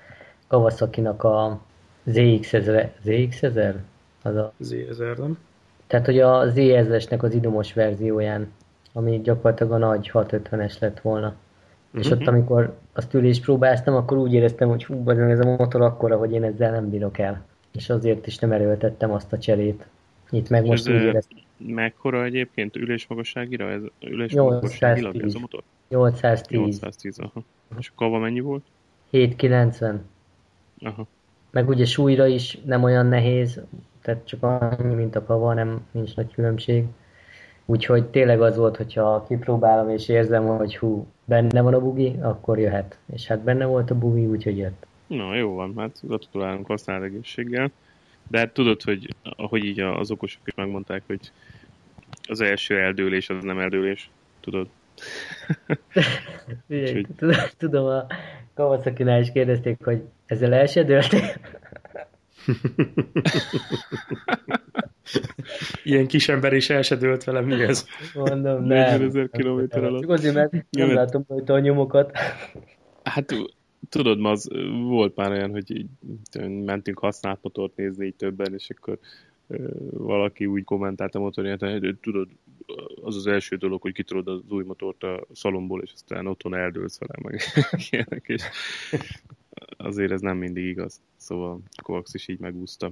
Kawasaki-nak 0.47 1.23
a 1.23 1.59
ZX1000, 2.07 2.87
ZX1000? 3.05 3.73
Az 4.23 4.35
a... 4.35 4.53
Z1000, 4.63 5.17
nem? 5.17 5.37
Tehát, 5.87 6.05
hogy 6.05 6.19
a 6.19 6.51
Z1000-esnek 6.51 7.19
az 7.19 7.33
idomos 7.33 7.73
verzióján 7.73 8.47
ami 8.97 9.21
gyakorlatilag 9.21 9.71
a 9.71 9.77
nagy 9.77 10.09
650-es 10.13 10.79
lett 10.79 10.99
volna. 10.99 11.27
Uh-huh. 11.27 11.99
És 12.01 12.09
ott, 12.09 12.19
mhm. 12.19 12.27
amikor 12.29 12.77
azt 12.93 13.13
ülés 13.13 13.39
próbáztam, 13.39 13.95
akkor 13.95 14.17
úgy 14.17 14.33
éreztem, 14.33 14.69
hogy 14.69 14.85
hú, 14.85 15.09
ez 15.09 15.39
a 15.39 15.55
motor 15.55 15.81
akkora, 15.81 16.17
hogy 16.17 16.31
én 16.31 16.43
ezzel 16.43 16.71
nem 16.71 16.89
bírok 16.89 17.17
el. 17.17 17.45
És 17.71 17.89
azért 17.89 18.27
is 18.27 18.37
nem 18.37 18.51
erőltettem 18.51 19.11
azt 19.11 19.33
a 19.33 19.37
cserét. 19.37 19.85
Itt 20.29 20.49
meg 20.49 20.65
most 20.65 20.89
úgy 20.89 20.95
éreztem. 20.95 21.37
Mekkora 21.57 22.23
egyébként 22.23 22.75
ülésmagasságira? 22.75 23.69
Ez 23.69 23.81
ülésmagasságilag 24.01 25.21
ez 25.21 25.35
a 25.35 25.39
motor? 25.39 25.63
810. 25.89 26.59
810, 26.59 27.19
aha. 27.19 27.43
És 27.77 27.91
kava 27.95 28.19
mennyi 28.19 28.39
volt? 28.39 28.63
790. 29.09 30.05
Aha. 30.79 31.07
Meg 31.51 31.69
ugye 31.69 31.85
súlyra 31.85 32.27
is 32.27 32.57
nem 32.65 32.83
olyan 32.83 33.05
nehéz, 33.05 33.61
tehát 34.01 34.27
csak 34.27 34.43
annyi, 34.43 34.93
mint 34.93 35.15
a 35.15 35.23
kava, 35.23 35.53
nem 35.53 35.87
nincs 35.91 36.15
nagy 36.15 36.33
különbség. 36.33 36.85
Úgyhogy 37.65 38.05
tényleg 38.05 38.41
az 38.41 38.57
volt, 38.57 38.77
hogyha 38.77 39.25
kipróbálom 39.27 39.89
és 39.89 40.09
érzem, 40.09 40.45
hogy 40.45 40.77
hú, 40.77 41.07
benne 41.25 41.61
van 41.61 41.73
a 41.73 41.79
bugi, 41.79 42.15
akkor 42.21 42.59
jöhet. 42.59 42.97
És 43.13 43.27
hát 43.27 43.43
benne 43.43 43.65
volt 43.65 43.91
a 43.91 43.97
bugi, 43.97 44.25
úgyhogy 44.25 44.57
jött. 44.57 44.85
Na, 45.07 45.35
jó 45.35 45.53
van, 45.53 45.73
hát 45.77 45.99
gratulálunk 46.01 46.67
használ 46.67 47.03
egészséggel. 47.03 47.71
De 48.27 48.37
hát 48.37 48.53
tudod, 48.53 48.81
hogy 48.81 49.15
ahogy 49.23 49.63
így 49.63 49.79
az 49.79 50.11
okosok 50.11 50.41
is 50.45 50.53
megmondták, 50.55 51.03
hogy 51.07 51.31
az 52.27 52.41
első 52.41 52.79
eldőlés 52.79 53.29
az 53.29 53.43
nem 53.43 53.59
eldőlés, 53.59 54.09
tudod? 54.39 54.67
Figyelj, 56.67 57.05
tudom, 57.57 57.85
a 57.85 58.05
kawasaki 58.53 59.03
is 59.19 59.31
kérdezték, 59.31 59.83
hogy 59.83 60.01
ezzel 60.25 60.53
el 60.53 60.65
se 60.65 60.85
Ilyen 65.83 66.07
kis 66.07 66.29
ember 66.29 66.53
is 66.53 66.69
el 66.69 66.81
se 66.81 66.95
dőlt 66.95 67.23
velem, 67.23 67.45
mi 67.45 67.61
ez? 67.61 67.85
Mondom, 68.13 68.63
nem. 68.63 68.99
40 69.01 69.29
kilométer 69.31 69.83
alatt. 69.83 70.01
Csak 70.01 70.09
azért, 70.09 70.33
mert 70.33 70.65
nem 70.69 70.93
látom 70.93 71.25
rajta 71.27 71.53
a 71.53 71.59
nyomokat. 71.59 72.17
Hát 73.03 73.33
tudod, 73.89 74.19
ma 74.19 74.29
az, 74.29 74.49
volt 74.71 75.15
már 75.15 75.31
olyan, 75.31 75.51
hogy 75.51 75.71
így, 75.75 75.87
mentünk 76.65 76.99
használt 76.99 77.39
motort 77.41 77.75
nézni 77.75 78.05
így 78.05 78.15
többen, 78.15 78.53
és 78.53 78.69
akkor 78.69 78.99
valaki 79.91 80.45
úgy 80.45 80.63
kommentált 80.63 81.15
a 81.15 81.19
motorját, 81.19 81.59
hogy 81.59 81.97
tudod, 82.01 82.29
az 83.03 83.15
az 83.15 83.27
első 83.27 83.55
dolog, 83.55 83.81
hogy 83.81 83.93
kitudod 83.93 84.27
az 84.27 84.51
új 84.51 84.63
motort 84.63 85.03
a 85.03 85.25
szalomból, 85.33 85.81
és 85.81 85.91
aztán 85.93 86.27
otthon 86.27 86.55
eldőlsz 86.55 86.99
vele, 86.99 87.13
meg 87.21 87.41
ilyenek, 87.89 88.23
és 88.27 88.43
azért 89.77 90.11
ez 90.11 90.21
nem 90.21 90.37
mindig 90.37 90.65
igaz. 90.65 91.01
Szóval 91.15 91.61
Kovacs 91.83 92.13
is 92.13 92.27
így 92.27 92.39
megúszta. 92.39 92.91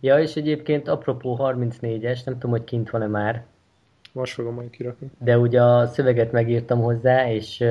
Ja, 0.00 0.18
és 0.18 0.36
egyébként 0.36 0.88
apropó 0.88 1.38
34-es, 1.40 2.24
nem 2.24 2.34
tudom, 2.34 2.50
hogy 2.50 2.64
kint 2.64 2.90
van-e 2.90 3.06
már. 3.06 3.44
Most 4.12 4.32
fogom 4.32 4.54
majd 4.54 4.70
kirakni. 4.70 5.10
De 5.18 5.38
ugye 5.38 5.62
a 5.62 5.86
szöveget 5.86 6.32
megírtam 6.32 6.80
hozzá, 6.80 7.30
és, 7.30 7.64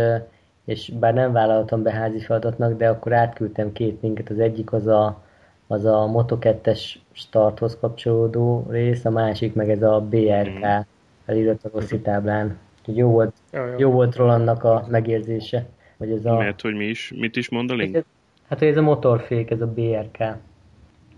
és 0.66 0.90
bár 1.00 1.14
nem 1.14 1.32
vállaltam 1.32 1.84
be 1.84 1.92
házi 1.92 2.20
feladatnak, 2.20 2.78
de 2.78 2.90
akkor 2.90 3.14
átküldtem 3.14 3.72
két 3.72 4.02
linket. 4.02 4.30
Az 4.30 4.40
egyik 4.40 4.74
az 4.74 4.88
a, 4.88 5.24
az 5.68 5.86
a 5.86 6.12
Moto2-es 6.14 6.94
starthoz 7.12 7.78
kapcsolódó 7.80 8.66
rész, 8.70 9.06
a 9.06 9.10
másik 9.10 9.54
meg 9.54 9.70
ez 9.70 9.82
a 9.82 10.02
BRK 10.10 10.66
mm. 10.66 10.80
felirat 11.26 11.64
a 11.64 11.70
rossi 11.74 12.00
táblán. 12.00 12.58
Jó 12.86 13.10
volt, 13.10 13.34
ja, 13.52 13.66
ja. 13.66 13.76
jó 13.78 13.92
volt 13.92 14.16
Rolandnak 14.16 14.64
a 14.64 14.86
megérzése. 14.90 15.66
Hogy 15.98 16.12
ez 16.12 16.26
a... 16.26 16.38
Mert 16.38 16.62
hogy 16.62 16.76
mi 16.76 16.86
is, 16.86 17.14
mit 17.16 17.36
is 17.36 17.50
mond 17.50 17.72
a 17.72 17.74
link? 17.74 18.06
Hát, 18.48 18.60
hogy 18.60 18.68
ez 18.68 18.78
a 18.78 18.82
motorfék, 18.82 19.52
ez 19.52 19.62
a 19.62 19.68
BRK. 19.68 20.18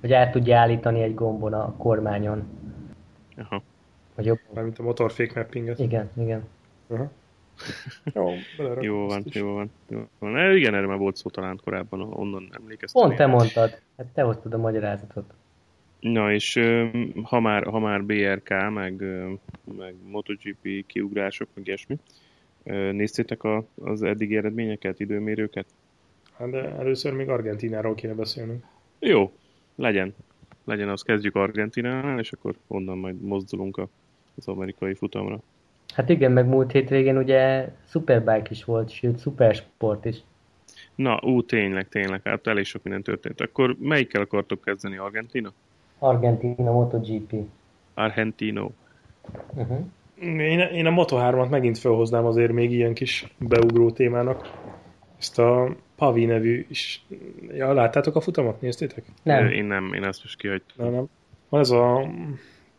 Hogy 0.01 0.13
át 0.13 0.31
tudja 0.31 0.57
állítani 0.57 1.01
egy 1.01 1.13
gombon 1.13 1.53
a 1.53 1.75
kormányon. 1.75 2.43
Aha. 3.37 3.63
Vagy 4.15 4.25
jobb. 4.25 4.39
Mármint 4.53 4.79
a 4.79 4.83
motorfék 4.83 5.33
mappinget. 5.35 5.79
Igen, 5.79 6.09
igen. 6.17 6.43
Aha. 6.87 7.11
jó, 8.13 8.31
jó 8.81 9.07
van, 9.07 9.23
jó 9.25 9.53
van, 9.53 9.71
jó 9.87 10.07
van. 10.19 10.37
E, 10.37 10.55
igen, 10.55 10.75
erre 10.75 10.87
már 10.87 10.97
volt 10.97 11.15
szó 11.15 11.29
talán 11.29 11.59
korábban, 11.63 12.01
onnan 12.01 12.49
emlékeztem. 12.51 13.01
Pont 13.01 13.15
te 13.15 13.25
mondtad. 13.25 13.79
Hát 13.97 14.07
te 14.13 14.21
hoztad 14.21 14.53
a 14.53 14.57
magyarázatot. 14.57 15.33
Na 15.99 16.31
és 16.33 16.59
ha 17.23 17.39
már, 17.39 17.63
ha 17.63 17.79
már 17.79 18.03
BRK, 18.03 18.49
meg, 18.73 19.03
meg 19.77 19.95
MotoGP 20.11 20.85
kiugrások, 20.85 21.47
meg 21.53 21.67
ilyesmi, 21.67 21.97
néztétek 22.91 23.43
a, 23.43 23.65
az 23.83 24.03
eddigi 24.03 24.37
eredményeket, 24.37 24.99
időmérőket? 24.99 25.65
Hát 26.37 26.49
de 26.49 26.75
először 26.77 27.13
még 27.13 27.29
Argentináról 27.29 27.95
kéne 27.95 28.13
beszélnünk. 28.13 28.63
Jó, 28.99 29.31
legyen. 29.80 30.13
Legyen, 30.65 30.89
az 30.89 31.01
kezdjük 31.01 31.36
Argentinánál, 31.36 32.19
és 32.19 32.32
akkor 32.32 32.55
onnan 32.67 32.97
majd 32.97 33.21
mozdulunk 33.21 33.77
a, 33.77 33.88
az 34.38 34.47
amerikai 34.47 34.93
futamra. 34.93 35.39
Hát 35.93 36.09
igen, 36.09 36.32
meg 36.32 36.47
múlt 36.47 36.71
hétvégén 36.71 37.17
ugye 37.17 37.69
Superbike 37.88 38.47
is 38.49 38.63
volt, 38.63 38.89
sőt 38.89 39.19
Supersport 39.19 40.05
is. 40.05 40.17
Na, 40.95 41.19
ú, 41.23 41.43
tényleg, 41.43 41.89
tényleg, 41.89 42.21
hát 42.23 42.47
elég 42.47 42.65
sok 42.65 42.84
minden 42.84 43.03
történt. 43.03 43.41
Akkor 43.41 43.75
melyikkel 43.80 44.21
akartok 44.21 44.61
kezdeni, 44.61 44.97
Argentina? 44.97 45.53
Argentina 45.99 46.71
MotoGP. 46.71 47.34
Argentino. 47.93 48.69
Uh-huh. 49.53 49.80
Én, 50.21 50.59
én 50.59 50.86
a 50.86 50.91
Moto3-at 50.91 51.49
megint 51.49 51.77
felhoznám 51.77 52.25
azért 52.25 52.51
még 52.51 52.71
ilyen 52.71 52.93
kis 52.93 53.34
beugró 53.38 53.91
témának. 53.91 54.51
Ezt 55.19 55.39
a 55.39 55.75
Pavi 55.99 56.25
nevű 56.25 56.65
is... 56.69 57.05
Ja, 57.53 57.73
láttátok 57.73 58.15
a 58.15 58.21
futamot? 58.21 58.61
Néztétek? 58.61 59.03
Nem. 59.23 59.47
Én 59.47 59.65
nem, 59.65 59.93
én 59.93 60.03
ezt 60.03 60.23
most 60.23 60.37
kihagytam. 60.37 60.85
Nem, 60.85 60.93
nem. 60.93 61.05
Van 61.49 61.61
ez 61.61 61.69
a 61.69 62.09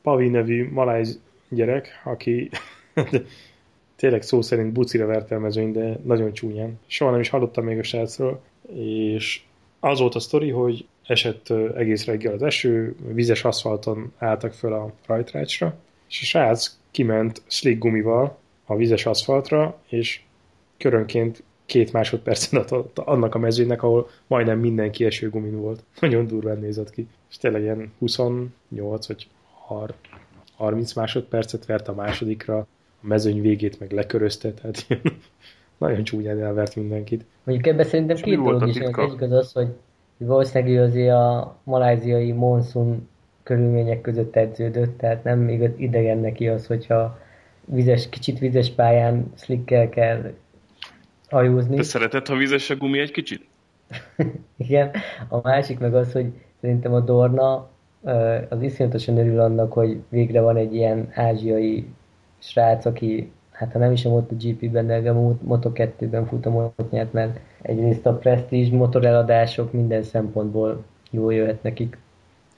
Pavi 0.03 0.29
nevű 0.29 0.71
maláj 0.71 1.05
gyerek, 1.49 2.01
aki 2.05 2.51
tényleg 3.97 4.23
szó 4.23 4.43
szerint 4.43 4.73
bucira 4.73 5.07
verte 5.07 5.35
a 5.35 5.39
mezőny, 5.39 5.73
de 5.73 6.01
nagyon 6.05 6.33
csúnyán. 6.33 6.79
Soha 6.87 7.11
nem 7.11 7.21
is 7.21 7.29
hallottam 7.29 7.65
még 7.65 7.79
a 7.79 7.83
srácról, 7.83 8.43
és 8.75 9.43
az 9.81 9.99
volt 9.99 10.15
a 10.15 10.21
sztori, 10.21 10.51
hogy 10.51 10.87
esett 11.07 11.51
egész 11.77 12.05
reggel 12.05 12.33
az 12.33 12.43
eső, 12.43 12.95
vizes 13.13 13.45
aszfalton 13.45 14.13
álltak 14.19 14.53
föl 14.53 14.73
a 14.73 14.93
rajtrácsra, 15.07 15.75
és 16.09 16.21
a 16.21 16.25
srác 16.25 16.79
kiment 16.91 17.43
slick 17.47 17.79
gumival 17.79 18.39
a 18.65 18.77
vizes 18.77 19.07
aszfaltra, 19.07 19.81
és 19.89 20.21
körönként 20.79 21.43
két 21.71 21.93
másodpercen 21.93 22.61
adott 22.61 22.99
annak 22.99 23.35
a 23.35 23.39
mezőnek, 23.39 23.83
ahol 23.83 24.09
majdnem 24.27 24.59
mindenki 24.59 25.05
esőgumin 25.05 25.61
volt. 25.61 25.85
Nagyon 26.01 26.27
durván 26.27 26.59
nézett 26.59 26.91
ki. 26.91 27.07
És 27.31 27.37
tényleg 27.37 27.63
ilyen 27.63 27.93
28 27.99 29.07
vagy 29.07 29.29
30 30.57 30.93
másodpercet 30.93 31.67
vert 31.67 31.89
a 31.89 31.95
másodikra, 31.95 32.57
a 32.57 32.67
mezőny 33.01 33.41
végét 33.41 33.81
meg 33.81 33.93
lekörözte, 33.93 34.53
tehát 34.53 34.87
nagyon 35.79 36.05
csúnyán 36.05 36.43
elvert 36.43 36.77
mindenkit. 36.77 37.25
Mondjuk 37.45 37.67
ebben 37.67 37.85
szerintem 37.85 38.17
két 38.17 38.37
dolog 38.37 38.69
is, 38.69 38.77
egyik 38.77 39.21
az 39.21 39.33
az, 39.33 39.53
hogy 39.53 39.69
valószínűleg 40.17 40.75
ő 40.75 40.83
azért 40.83 41.13
a 41.13 41.57
maláziai 41.65 42.33
monszun 42.33 43.09
körülmények 43.43 44.01
között 44.01 44.37
edződött, 44.37 44.99
tehát 44.99 45.25
nem 45.25 45.39
még 45.39 45.71
idegen 45.77 46.19
neki 46.19 46.49
az, 46.49 46.67
hogyha 46.67 47.19
vizes, 47.65 48.09
kicsit 48.09 48.39
vizes 48.39 48.71
pályán 48.71 49.33
slickkel 49.37 49.89
kell 49.89 50.33
hajózni. 51.31 51.77
Te 51.77 51.83
szereted, 51.83 52.27
ha 52.27 52.37
vizes 52.37 52.71
a 52.71 52.77
gumi 52.77 52.99
egy 52.99 53.11
kicsit? 53.11 53.47
Igen. 54.57 54.91
A 55.29 55.41
másik 55.43 55.79
meg 55.79 55.95
az, 55.95 56.13
hogy 56.13 56.27
szerintem 56.61 56.95
a 56.95 57.01
Dorna 57.01 57.69
az 58.49 58.63
iszonyatosan 58.63 59.19
örül 59.19 59.41
annak, 59.41 59.73
hogy 59.73 60.01
végre 60.09 60.41
van 60.41 60.57
egy 60.57 60.75
ilyen 60.75 61.11
ázsiai 61.15 61.87
srác, 62.39 62.85
aki 62.85 63.31
hát 63.51 63.73
ha 63.73 63.79
nem 63.79 63.93
is 63.93 64.05
a 64.05 64.09
MotoGP-ben, 64.09 64.87
de 64.87 65.11
a 65.11 65.37
Moto2-ben 65.49 66.27
futamot 66.27 66.91
nyert, 66.91 67.13
mert 67.13 67.41
egyrészt 67.63 68.07
a 68.07 68.13
presztízs, 68.13 68.71
motoreladások 68.71 69.73
minden 69.73 70.03
szempontból 70.03 70.85
jól 71.11 71.35
jöhet 71.35 71.63
nekik. 71.63 71.99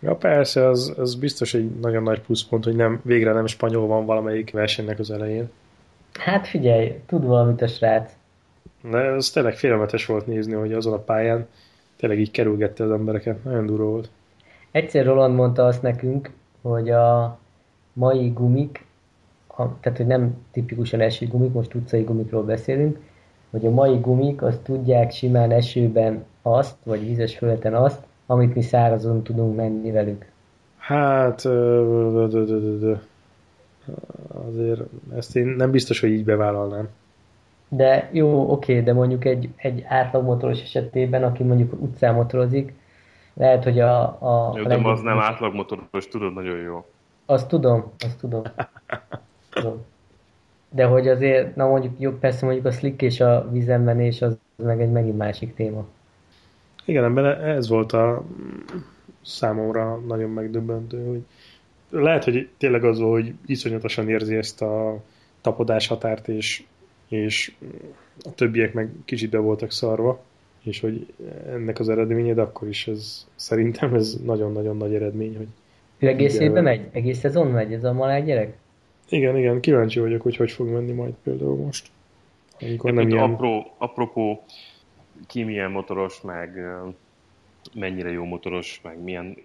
Ja 0.01 0.15
persze, 0.15 0.69
az, 0.69 0.95
az 0.97 1.15
biztos 1.15 1.55
egy 1.55 1.71
nagyon 1.81 2.03
nagy 2.03 2.21
pluszpont, 2.21 2.65
hogy 2.65 2.77
nem, 2.77 3.01
végre 3.05 3.33
nem 3.33 3.47
spanyol 3.47 3.87
van 3.87 4.07
valamelyik 4.07 4.51
versenynek 4.51 4.99
az 4.99 5.11
elején. 5.11 5.51
Hát 6.13 6.47
figyelj, 6.47 7.01
tud 7.07 7.25
valamit 7.25 7.63
a 7.63 7.67
srác. 7.67 8.13
De 8.91 8.99
ez 8.99 9.31
tényleg 9.31 9.55
félelmetes 9.55 10.07
volt 10.07 10.27
nézni, 10.27 10.53
hogy 10.53 10.73
azon 10.73 10.93
a 10.93 10.99
pályán 10.99 11.47
tényleg 11.97 12.21
így 12.21 12.31
kerülgette 12.31 12.85
az 12.85 12.91
embereket. 12.91 13.45
Nagyon 13.45 13.67
durva 13.67 13.85
volt. 13.85 14.11
Egyszer 14.71 15.05
Roland 15.05 15.35
mondta 15.35 15.65
azt 15.65 15.83
nekünk, 15.83 16.31
hogy 16.63 16.91
a 16.91 17.39
mai 17.93 18.29
gumik, 18.29 18.85
a, 19.47 19.81
tehát 19.81 19.99
hogy 19.99 20.07
nem 20.07 20.35
tipikusan 20.51 21.01
eső 21.01 21.27
gumik, 21.27 21.53
most 21.53 21.75
utcai 21.75 22.03
gumikról 22.03 22.43
beszélünk, 22.43 22.99
hogy 23.51 23.67
a 23.67 23.71
mai 23.71 23.99
gumik 23.99 24.43
azt 24.43 24.61
tudják 24.61 25.11
simán 25.11 25.51
esőben 25.51 26.25
azt, 26.43 26.77
vagy 26.85 27.07
vízes 27.07 27.37
föleten 27.37 27.75
azt, 27.75 28.03
amit 28.27 28.55
mi 28.55 28.63
szárazon 28.63 29.23
tudunk 29.23 29.57
menni 29.57 29.91
velük. 29.91 30.27
Hát 30.77 31.45
azért 34.47 34.81
ezt 35.17 35.37
én 35.37 35.47
nem 35.47 35.71
biztos, 35.71 36.01
hogy 36.01 36.11
így 36.11 36.25
bevállalnám. 36.25 36.89
De 37.75 38.09
jó, 38.13 38.51
oké, 38.51 38.81
de 38.81 38.93
mondjuk 38.93 39.25
egy, 39.25 39.49
egy 39.57 39.85
átlagmotoros 39.89 40.63
esetében, 40.63 41.23
aki 41.23 41.43
mondjuk 41.43 41.73
utcán 41.81 42.15
motorozik, 42.15 42.73
lehet, 43.35 43.65
hogy 43.65 43.81
a... 43.81 44.03
a 44.03 44.59
jó, 44.59 44.65
de 44.65 44.75
az 44.83 45.01
nem 45.01 45.19
átlagmotoros, 45.19 46.09
tudod 46.09 46.35
nagyon 46.35 46.59
jó. 46.59 46.85
Azt 47.27 47.49
tudom, 47.49 47.93
azt 47.99 48.19
tudom. 48.19 48.43
tudom. 49.55 49.85
De 50.71 50.85
hogy 50.85 51.09
azért, 51.09 51.57
na 51.57 51.67
mondjuk, 51.67 51.95
jó, 51.99 52.11
persze 52.11 52.45
mondjuk 52.45 52.67
a 52.67 52.71
slick 52.71 53.03
és 53.03 53.21
a 53.21 53.49
vízemmenés 53.51 54.23
az 54.23 54.39
meg 54.57 54.81
egy 54.81 54.91
megint 54.91 55.19
másik 55.19 55.55
téma. 55.55 55.85
Igen, 56.85 57.05
ebben 57.05 57.41
ez 57.41 57.69
volt 57.69 57.93
a 57.93 58.23
számomra 59.23 59.97
nagyon 59.97 60.31
megdöbbentő, 60.31 61.07
hogy 61.07 61.23
lehet, 62.01 62.25
hogy 62.25 62.49
tényleg 62.59 62.85
az, 62.85 62.99
hogy 62.99 63.35
iszonyatosan 63.47 64.09
érzi 64.09 64.37
ezt 64.37 64.63
a 64.63 64.97
tapodás 65.41 65.87
határt, 65.87 66.29
és 66.29 66.65
és 67.13 67.53
a 68.23 68.35
többiek 68.35 68.73
meg 68.73 68.91
kicsit 69.05 69.31
be 69.31 69.39
voltak 69.39 69.71
szarva, 69.73 70.23
és 70.63 70.81
hogy 70.81 71.07
ennek 71.47 71.79
az 71.79 71.89
eredményed 71.89 72.39
akkor 72.39 72.69
is 72.69 72.87
ez, 72.87 73.27
szerintem 73.35 73.95
ez 73.95 74.17
nagyon-nagyon 74.25 74.77
nagy 74.77 74.95
eredmény, 74.95 75.37
hogy 75.37 75.47
ő 75.99 76.07
egész 76.07 76.39
évben 76.39 76.63
megy? 76.63 76.89
Egész 76.93 77.19
szezon 77.19 77.47
megy 77.47 77.73
ez 77.73 77.85
a 77.85 77.93
maláj 77.93 78.23
gyerek? 78.23 78.57
Igen, 79.09 79.37
igen, 79.37 79.61
kíváncsi 79.61 80.01
vagyok, 80.01 80.23
hogy 80.23 80.37
hogy 80.37 80.51
fog 80.51 80.69
menni 80.69 80.93
majd 80.93 81.15
például 81.23 81.57
most. 81.57 81.91
Amikor 82.61 82.93
nem 82.93 83.09
ilyen... 83.09 83.23
apró, 83.23 83.75
apropó 83.79 84.45
ki 85.27 85.43
milyen 85.43 85.71
motoros, 85.71 86.21
meg 86.21 86.51
mennyire 87.75 88.11
jó 88.11 88.25
motoros, 88.25 88.81
meg 88.83 89.03
milyen, 89.03 89.37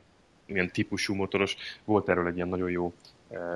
milyen 0.45 0.72
típusú 0.72 1.13
motoros. 1.13 1.55
Volt 1.86 2.09
erről 2.09 2.28
egy 2.28 2.36
ilyen 2.36 2.47
nagyon 2.47 2.70
jó 2.70 2.93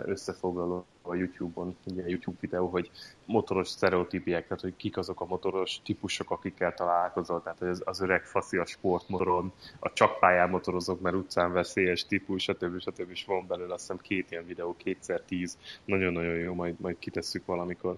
összefoglaló 0.05 0.85
a 1.01 1.15
YouTube-on, 1.15 1.75
ugye 1.85 2.07
YouTube 2.07 2.37
videó, 2.39 2.67
hogy 2.67 2.91
motoros 3.25 3.67
sztereotípiek, 3.67 4.43
tehát 4.43 4.61
hogy 4.61 4.75
kik 4.75 4.97
azok 4.97 5.21
a 5.21 5.25
motoros 5.25 5.81
típusok, 5.83 6.31
akikkel 6.31 6.73
találkozol, 6.73 7.41
tehát 7.43 7.61
az, 7.61 7.81
az 7.85 8.01
öreg 8.01 8.23
faszi 8.25 8.57
a 8.57 8.65
sportmotoron, 8.65 9.51
a 9.79 9.93
csak 9.93 10.19
pályán 10.19 10.49
motorozók, 10.49 11.01
mert 11.01 11.15
utcán 11.15 11.53
veszélyes 11.53 12.05
típus, 12.05 12.43
stb. 12.43 12.79
stb. 12.79 13.11
is 13.11 13.25
van 13.25 13.47
belőle, 13.47 13.73
azt 13.73 13.81
hiszem 13.81 13.99
két 14.01 14.31
ilyen 14.31 14.45
videó, 14.45 14.75
kétszer 14.77 15.21
tíz, 15.21 15.57
nagyon-nagyon 15.85 16.35
jó, 16.35 16.53
majd, 16.53 16.75
majd 16.79 16.95
kitesszük 16.99 17.45
valamikor, 17.45 17.97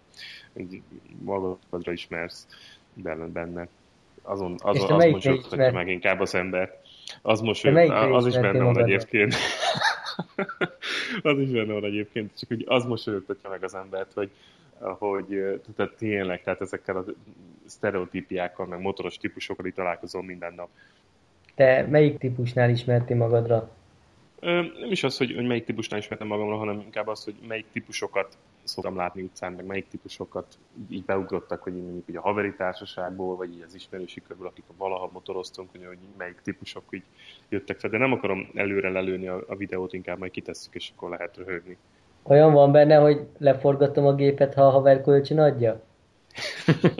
magadra 1.23 1.91
ismersz 1.91 2.47
benne. 2.93 3.67
Azon, 4.21 4.55
azon 4.57 4.91
az 4.91 5.11
mosolyogtatja 5.11 5.71
meg 5.71 5.87
inkább 5.87 6.19
az 6.19 6.35
ember. 6.35 6.81
Az 7.21 7.39
mosolyog, 7.39 7.91
az 7.91 8.27
is 8.27 8.37
benne 8.37 8.63
van 8.63 8.79
egyébként. 8.79 9.35
az 11.21 11.39
is 11.39 11.49
benne 11.49 11.73
van 11.73 11.83
egyébként, 11.83 12.37
csak 12.37 12.49
hogy 12.49 12.63
az 12.67 12.85
mosolyogtatja 12.85 13.49
meg 13.49 13.63
az 13.63 13.75
embert, 13.75 14.13
hogy, 14.13 14.31
hogy 14.79 15.25
tehát 15.75 15.93
tényleg, 15.97 16.43
tehát 16.43 16.61
ezekkel 16.61 16.97
a 16.97 17.05
sztereotípiákkal, 17.65 18.65
meg 18.65 18.79
motoros 18.79 19.17
típusokkal 19.17 19.65
itt 19.65 19.75
találkozom 19.75 20.25
minden 20.25 20.53
nap. 20.53 20.69
Te 21.55 21.87
melyik 21.89 22.17
típusnál 22.17 22.69
ismerti 22.69 23.13
magadra? 23.13 23.71
Nem 24.39 24.91
is 24.91 25.03
az, 25.03 25.17
hogy, 25.17 25.35
hogy 25.35 25.45
melyik 25.45 25.65
típusnál 25.65 25.99
ismertem 25.99 26.27
magamra, 26.27 26.55
hanem 26.55 26.79
inkább 26.79 27.07
az, 27.07 27.23
hogy 27.23 27.35
melyik 27.47 27.65
típusokat 27.71 28.37
szoktam 28.63 28.95
látni 28.95 29.21
utcán, 29.21 29.53
meg 29.53 29.65
melyik 29.65 29.87
típusokat 29.87 30.57
így, 30.79 30.93
így 30.93 31.05
beugrottak, 31.05 31.63
hogy 31.63 31.75
így 31.75 31.83
mondjuk 31.83 32.09
így 32.09 32.15
a 32.15 32.21
haveri 32.21 32.53
társaságból, 32.55 33.35
vagy 33.35 33.53
így 33.53 33.63
az 33.67 33.75
ismerősi 33.75 34.21
körből, 34.27 34.47
akik 34.47 34.63
valaha 34.77 35.09
motoroztunk, 35.13 35.71
hogy, 35.71 35.85
hogy 35.85 35.97
melyik 36.17 36.41
típusok 36.43 36.83
így 36.89 37.03
jöttek 37.49 37.79
fel. 37.79 37.89
De 37.89 37.97
nem 37.97 38.11
akarom 38.11 38.49
előre 38.53 38.89
lelőni 38.89 39.27
a, 39.27 39.43
a 39.47 39.55
videót, 39.55 39.93
inkább 39.93 40.17
majd 40.17 40.31
kitesszük, 40.31 40.75
és 40.75 40.91
akkor 40.95 41.09
lehet 41.09 41.37
röhögni. 41.37 41.77
Olyan 42.23 42.53
van 42.53 42.71
benne, 42.71 42.95
hogy 42.95 43.27
leforgatom 43.37 44.05
a 44.05 44.15
gépet, 44.15 44.53
ha 44.53 44.61
a 44.61 44.69
haver 44.69 45.01
kölcsön 45.01 45.39
adja? 45.39 45.81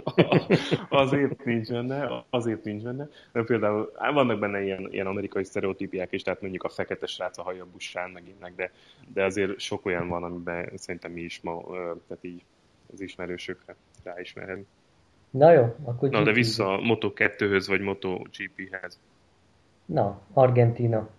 azért 0.90 1.46
nincs 1.46 1.70
benne, 1.70 2.26
azért 2.30 2.64
nincs 2.64 2.84
benne. 2.84 3.08
De 3.32 3.44
például 3.44 3.92
vannak 4.14 4.40
benne 4.40 4.64
ilyen, 4.64 4.88
ilyen 4.92 5.08
amerikai 5.08 5.44
sztereotípiák 5.44 6.12
is, 6.12 6.22
tehát 6.22 6.42
mondjuk 6.42 6.64
a 6.64 6.70
fekete 6.70 7.06
srác 7.06 7.38
a 7.38 7.44
haja 7.44 7.66
buszán, 7.72 8.10
meg 8.10 8.24
innek, 8.28 8.56
de, 8.56 8.72
de 9.14 9.24
azért 9.24 9.60
sok 9.60 9.86
olyan 9.86 10.08
van, 10.08 10.24
amiben 10.24 10.72
szerintem 10.76 11.12
mi 11.12 11.22
is 11.22 11.40
ma, 11.42 11.64
tehát 12.08 12.24
így 12.24 12.44
az 12.94 13.02
ismerősökre 13.02 13.76
ráismerhetünk. 14.04 14.68
Na 15.30 15.52
jó, 15.52 15.76
akkor 15.84 16.10
Na, 16.10 16.24
de 16.24 16.32
vissza 16.32 16.74
a 16.74 16.80
Moto2-höz, 16.80 17.66
vagy 17.68 17.82
MotoGP-hez. 17.82 19.00
Na, 19.86 20.22
Argentina. 20.34 21.10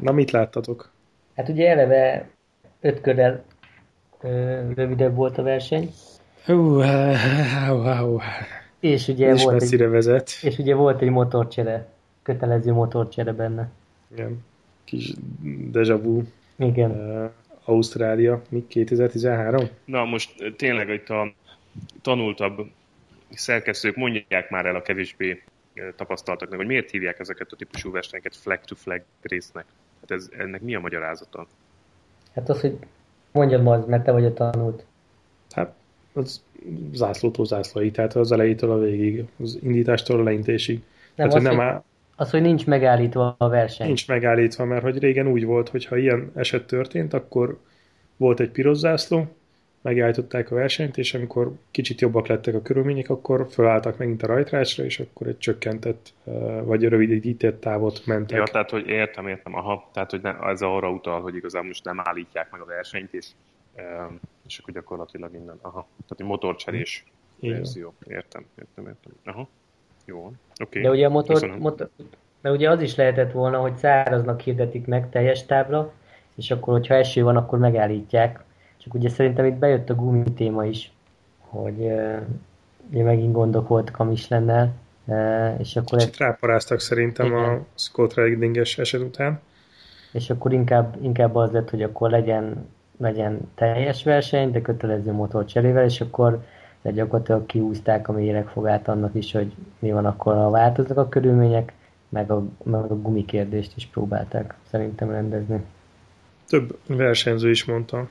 Na, 0.00 0.12
mit 0.12 0.30
láttatok? 0.30 0.90
Hát 1.36 1.48
ugye 1.48 1.68
eleve 1.68 2.28
öt 2.80 3.00
körrel 3.00 3.44
rövidebb 4.74 5.14
volt 5.14 5.38
a 5.38 5.42
verseny. 5.42 5.90
Hú, 6.46 6.82
hú, 6.82 7.82
hú. 7.82 8.20
És 8.80 9.08
ugye, 9.08 9.32
És 9.32 9.42
volt 9.42 9.60
messzire 9.60 9.84
egy, 9.84 9.90
vezet. 9.90 10.30
és 10.42 10.58
ugye 10.58 10.74
volt 10.74 11.02
egy 11.02 11.08
motorcsere, 11.08 11.88
kötelező 12.22 12.72
motorcsere 12.72 13.32
benne. 13.32 13.68
Igen. 14.12 14.44
Kis 14.84 15.12
deja 15.70 15.98
vu. 16.00 16.22
Igen. 16.56 16.90
Uh, 16.90 17.30
Ausztrália, 17.64 18.42
mi 18.48 18.66
2013? 18.66 19.68
Na 19.84 20.04
most 20.04 20.54
tényleg 20.56 20.88
itt 20.88 21.08
a 21.08 21.32
tanultabb 22.02 22.70
szerkesztők 23.30 23.96
mondják 23.96 24.50
már 24.50 24.66
el 24.66 24.74
a 24.74 24.82
kevésbé 24.82 25.42
tapasztaltaknak, 25.96 26.58
hogy 26.58 26.66
miért 26.66 26.90
hívják 26.90 27.18
ezeket 27.18 27.52
a 27.52 27.56
típusú 27.56 27.90
versenyeket 27.90 28.36
flag-to-flag 28.36 29.02
résznek. 29.22 29.64
Hát 30.00 30.10
ez, 30.10 30.28
ennek 30.38 30.60
mi 30.60 30.74
a 30.74 30.80
magyarázata? 30.80 31.46
Hát 32.34 32.48
az, 32.48 32.60
hogy 32.60 32.78
mondjad 33.32 33.62
ma 33.62 33.72
az, 33.72 33.86
mert 33.86 34.04
te 34.04 34.12
vagy 34.12 34.24
a 34.24 34.32
tanult. 34.32 34.84
Hát 35.50 35.74
az 36.16 36.42
zászlótól 36.92 37.46
zászlóig, 37.46 37.92
tehát 37.92 38.14
az 38.14 38.32
elejétől 38.32 38.70
a 38.70 38.78
végig, 38.78 39.24
az 39.42 39.58
indítástól 39.62 40.20
a 40.20 40.22
leintésig. 40.22 40.74
Nem, 41.14 41.28
tehát, 41.28 41.32
az, 41.32 41.38
hogy 41.38 41.56
nem 41.56 41.60
áll, 41.60 41.82
az, 42.16 42.30
hogy 42.30 42.40
nincs 42.42 42.66
megállítva 42.66 43.34
a 43.38 43.48
verseny. 43.48 43.86
nincs 43.86 44.08
megállítva, 44.08 44.64
mert 44.64 44.82
hogy 44.82 44.98
régen 44.98 45.26
úgy 45.26 45.44
volt, 45.44 45.68
hogy 45.68 45.84
ha 45.84 45.96
ilyen 45.96 46.30
eset 46.34 46.66
történt, 46.66 47.14
akkor 47.14 47.58
volt 48.16 48.40
egy 48.40 48.50
piros 48.50 48.76
zászló, 48.76 49.26
megállították 49.86 50.50
a 50.50 50.54
versenyt, 50.54 50.98
és 50.98 51.14
amikor 51.14 51.52
kicsit 51.70 52.00
jobbak 52.00 52.26
lettek 52.26 52.54
a 52.54 52.62
körülmények, 52.62 53.10
akkor 53.10 53.46
fölálltak 53.50 53.98
megint 53.98 54.22
a 54.22 54.26
rajtrácsra, 54.26 54.84
és 54.84 55.00
akkor 55.00 55.26
egy 55.26 55.38
csökkentett, 55.38 56.12
vagy 56.64 56.84
rövidített 56.84 57.60
távot 57.60 58.06
mentek. 58.06 58.38
Ja, 58.38 58.44
tehát, 58.44 58.70
hogy 58.70 58.86
értem, 58.86 59.28
értem, 59.28 59.54
aha, 59.54 59.90
tehát, 59.92 60.10
hogy 60.10 60.20
ne, 60.22 60.38
ez 60.38 60.62
arra 60.62 60.90
utal, 60.90 61.20
hogy 61.20 61.34
igazából 61.34 61.68
most 61.68 61.84
nem 61.84 62.00
állítják 62.04 62.50
meg 62.50 62.60
a 62.60 62.64
versenyt, 62.64 63.14
és, 63.14 63.26
és 64.46 64.58
akkor 64.58 64.74
gyakorlatilag 64.74 65.34
innen, 65.34 65.58
aha, 65.60 65.86
tehát 65.90 66.20
egy 66.20 66.26
motorcserés 66.26 67.04
Igen. 67.40 67.56
verzió, 67.56 67.94
értem, 68.08 68.46
értem, 68.58 68.86
értem, 68.86 69.12
aha, 69.24 69.48
jó, 70.04 70.18
oké. 70.24 70.34
Okay. 70.62 70.82
De 70.82 70.90
ugye 70.90 71.06
a 71.06 71.10
motor, 71.10 71.34
Köszönöm. 71.34 71.58
motor, 71.58 71.90
de 72.40 72.50
ugye 72.50 72.70
az 72.70 72.80
is 72.80 72.94
lehetett 72.94 73.32
volna, 73.32 73.58
hogy 73.58 73.76
száraznak 73.76 74.40
hirdetik 74.40 74.86
meg 74.86 75.10
teljes 75.10 75.46
távra, 75.46 75.92
és 76.34 76.50
akkor, 76.50 76.72
hogyha 76.72 76.94
eső 76.94 77.22
van, 77.22 77.36
akkor 77.36 77.58
megállítják. 77.58 78.44
Csak 78.76 78.94
ugye 78.94 79.08
szerintem 79.08 79.44
itt 79.44 79.54
bejött 79.54 79.90
a 79.90 79.94
gumi 79.94 80.32
téma 80.32 80.64
is, 80.64 80.92
hogy 81.38 81.78
ugye 82.90 83.02
megint 83.02 83.32
gondok 83.32 83.68
voltak 83.68 83.98
a 83.98 84.04
Michelin-nel, 84.04 84.74
és 85.58 85.76
akkor, 85.76 85.98
Kicsit 85.98 86.16
ráparáztak 86.16 86.80
szerintem 86.80 87.26
Igen. 87.26 87.38
a 87.38 87.64
Scott 87.74 88.14
Reddinges 88.14 88.78
eset 88.78 89.00
után. 89.00 89.40
és 90.12 90.30
akkor 90.30 90.52
inkább, 90.52 90.96
inkább 91.00 91.34
az 91.34 91.50
lett, 91.50 91.70
hogy 91.70 91.82
akkor 91.82 92.10
legyen, 92.10 92.68
legyen 92.98 93.50
teljes 93.54 94.04
verseny, 94.04 94.50
de 94.50 94.60
kötelező 94.60 95.12
motor 95.12 95.44
cserével, 95.44 95.84
és 95.84 96.00
akkor 96.00 96.44
de 96.82 96.92
gyakorlatilag 96.92 97.46
kiúzták 97.46 98.08
a 98.08 98.12
méregfogát 98.12 98.88
annak 98.88 99.14
is, 99.14 99.32
hogy 99.32 99.52
mi 99.78 99.92
van 99.92 100.06
akkor, 100.06 100.34
ha 100.34 100.50
változnak 100.50 100.98
a 100.98 101.08
körülmények, 101.08 101.72
meg 102.08 102.30
a, 102.30 102.44
meg 102.62 102.90
a 102.90 103.00
gumikérdést 103.00 103.72
is 103.76 103.86
próbálták 103.86 104.54
szerintem 104.70 105.10
rendezni. 105.10 105.64
Több 106.48 106.78
versenyző 106.86 107.50
is 107.50 107.64
mondta. 107.64 108.08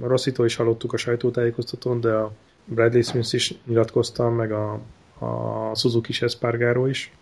A 0.00 0.06
Rosszitól 0.06 0.46
is 0.46 0.56
hallottuk 0.56 0.92
a 0.92 0.96
sajtótájékoztatón, 0.96 2.00
de 2.00 2.12
a 2.12 2.32
Bradley 2.64 3.02
Smith 3.02 3.34
is 3.34 3.54
nyilatkozta, 3.66 4.30
meg 4.30 4.52
a, 4.52 4.80
a 5.18 5.74
Suzuki 5.74 6.12
Espargaro 6.20 6.86
is, 6.86 7.12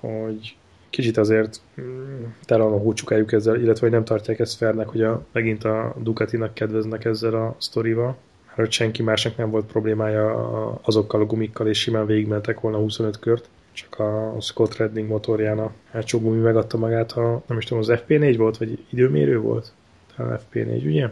hogy 0.00 0.56
kicsit 0.92 1.16
azért 1.16 1.60
mm, 1.80 2.24
tele 2.44 2.62
van 2.62 2.72
a 2.72 2.78
hócsukájuk 2.78 3.32
ezzel, 3.32 3.56
illetve 3.56 3.80
hogy 3.80 3.94
nem 3.94 4.04
tartják 4.04 4.38
ezt 4.38 4.56
fernek, 4.56 4.88
hogy 4.88 5.02
a, 5.02 5.24
megint 5.32 5.64
a 5.64 5.94
Ducatinak 5.98 6.54
kedveznek 6.54 7.04
ezzel 7.04 7.34
a 7.34 7.54
sztorival, 7.58 8.16
mert 8.46 8.58
hogy 8.58 8.72
senki 8.72 9.02
másnak 9.02 9.36
nem 9.36 9.50
volt 9.50 9.66
problémája 9.66 10.34
azokkal 10.82 11.20
a 11.20 11.24
gumikkal, 11.24 11.66
és 11.66 11.78
simán 11.78 12.06
végigmentek 12.06 12.60
volna 12.60 12.78
25 12.78 13.18
kört, 13.18 13.48
csak 13.72 13.98
a 13.98 14.34
Scott 14.40 14.76
Redding 14.76 15.08
motorján 15.08 15.58
a 15.58 15.72
hátsó 15.90 16.20
gumi 16.20 16.40
megadta 16.40 16.78
magát, 16.78 17.12
ha 17.12 17.42
nem 17.46 17.58
is 17.58 17.64
tudom, 17.64 17.82
az 17.82 18.02
FP4 18.06 18.34
volt, 18.38 18.56
vagy 18.56 18.84
időmérő 18.90 19.38
volt? 19.38 19.72
Talán 20.16 20.40
FP4, 20.52 20.84
ugye? 20.84 21.08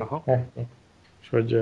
Aha. 0.00 0.24
RP. 0.26 0.66
És 1.26 1.32
hogy 1.32 1.60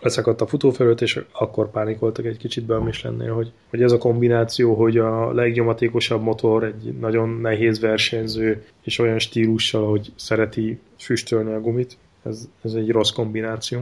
leszakadt 0.00 0.40
a 0.40 0.46
futófelület, 0.46 1.00
és 1.00 1.24
akkor 1.32 1.70
pánikoltak 1.70 2.24
egy 2.24 2.36
kicsit 2.36 2.64
be 2.64 2.74
a 2.74 2.82
Michelinnél, 2.82 3.34
hogy, 3.34 3.52
hogy 3.70 3.82
ez 3.82 3.92
a 3.92 3.98
kombináció, 3.98 4.74
hogy 4.74 4.98
a 4.98 5.32
legnyomatékosabb 5.32 6.22
motor, 6.22 6.64
egy 6.64 6.98
nagyon 6.98 7.28
nehéz 7.28 7.80
versenyző, 7.80 8.64
és 8.82 8.98
olyan 8.98 9.18
stílussal, 9.18 9.90
hogy 9.90 10.12
szereti 10.16 10.80
füstölni 10.98 11.52
a 11.52 11.60
gumit, 11.60 11.96
ez, 12.22 12.48
ez 12.64 12.74
egy 12.74 12.90
rossz 12.90 13.10
kombináció. 13.10 13.78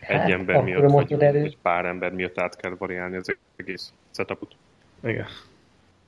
Egy 0.00 0.16
Hát, 0.16 0.30
ember 0.30 0.54
akkor 0.54 0.68
miatt, 0.68 0.82
a 0.82 0.88
vagy, 0.88 1.16
vagy 1.18 1.56
pár 1.62 1.84
ember 1.84 2.12
miatt 2.12 2.38
át 2.38 2.56
kell 2.56 2.74
variálni 2.78 3.16
az 3.16 3.36
egész 3.56 3.92
setupot. 4.10 4.50
Igen. 5.02 5.26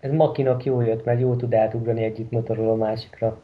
Ez 0.00 0.12
Makinak 0.12 0.64
jó 0.64 0.80
jött, 0.80 1.04
mert 1.04 1.20
jó 1.20 1.36
tud 1.36 1.54
átugrani 1.54 2.04
egyik 2.04 2.30
motorról 2.30 2.70
a 2.70 2.74
másikra. 2.74 3.38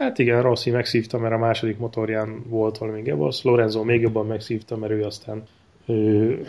Hát 0.00 0.18
igen, 0.18 0.42
Rossi 0.42 0.70
megszívta, 0.70 1.18
mert 1.18 1.34
a 1.34 1.38
második 1.38 1.78
motorján 1.78 2.42
volt 2.48 2.78
valami 2.78 3.02
gebasz. 3.02 3.42
Lorenzo 3.42 3.84
még 3.84 4.00
jobban 4.00 4.26
megszívta, 4.26 4.76
mert 4.76 4.92
ő 4.92 5.04
aztán 5.04 5.42
ő, 5.86 6.44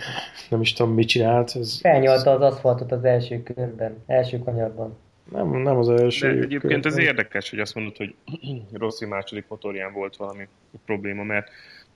nem 0.49 0.61
is 0.61 0.73
tudom, 0.73 0.93
mit 0.93 1.07
csinált. 1.07 1.55
Ez, 1.55 1.79
Felnyalta 1.79 2.31
az 2.31 2.41
aszfaltot 2.41 2.91
az 2.91 3.03
első 3.03 3.43
körben, 3.43 4.03
első 4.05 4.39
kanyarban. 4.39 4.97
nem, 5.31 5.61
nem 5.61 5.77
az 5.77 5.89
első. 5.89 6.35
De 6.35 6.41
egyébként 6.41 6.85
ez 6.85 6.97
érdekes, 6.97 7.49
hogy 7.49 7.59
azt 7.59 7.75
mondod, 7.75 7.97
hogy 7.97 8.15
Rossi 8.79 9.05
második 9.05 9.45
motorján 9.47 9.93
volt 9.93 10.15
valami 10.15 10.47
probléma, 10.85 11.23
mert 11.23 11.49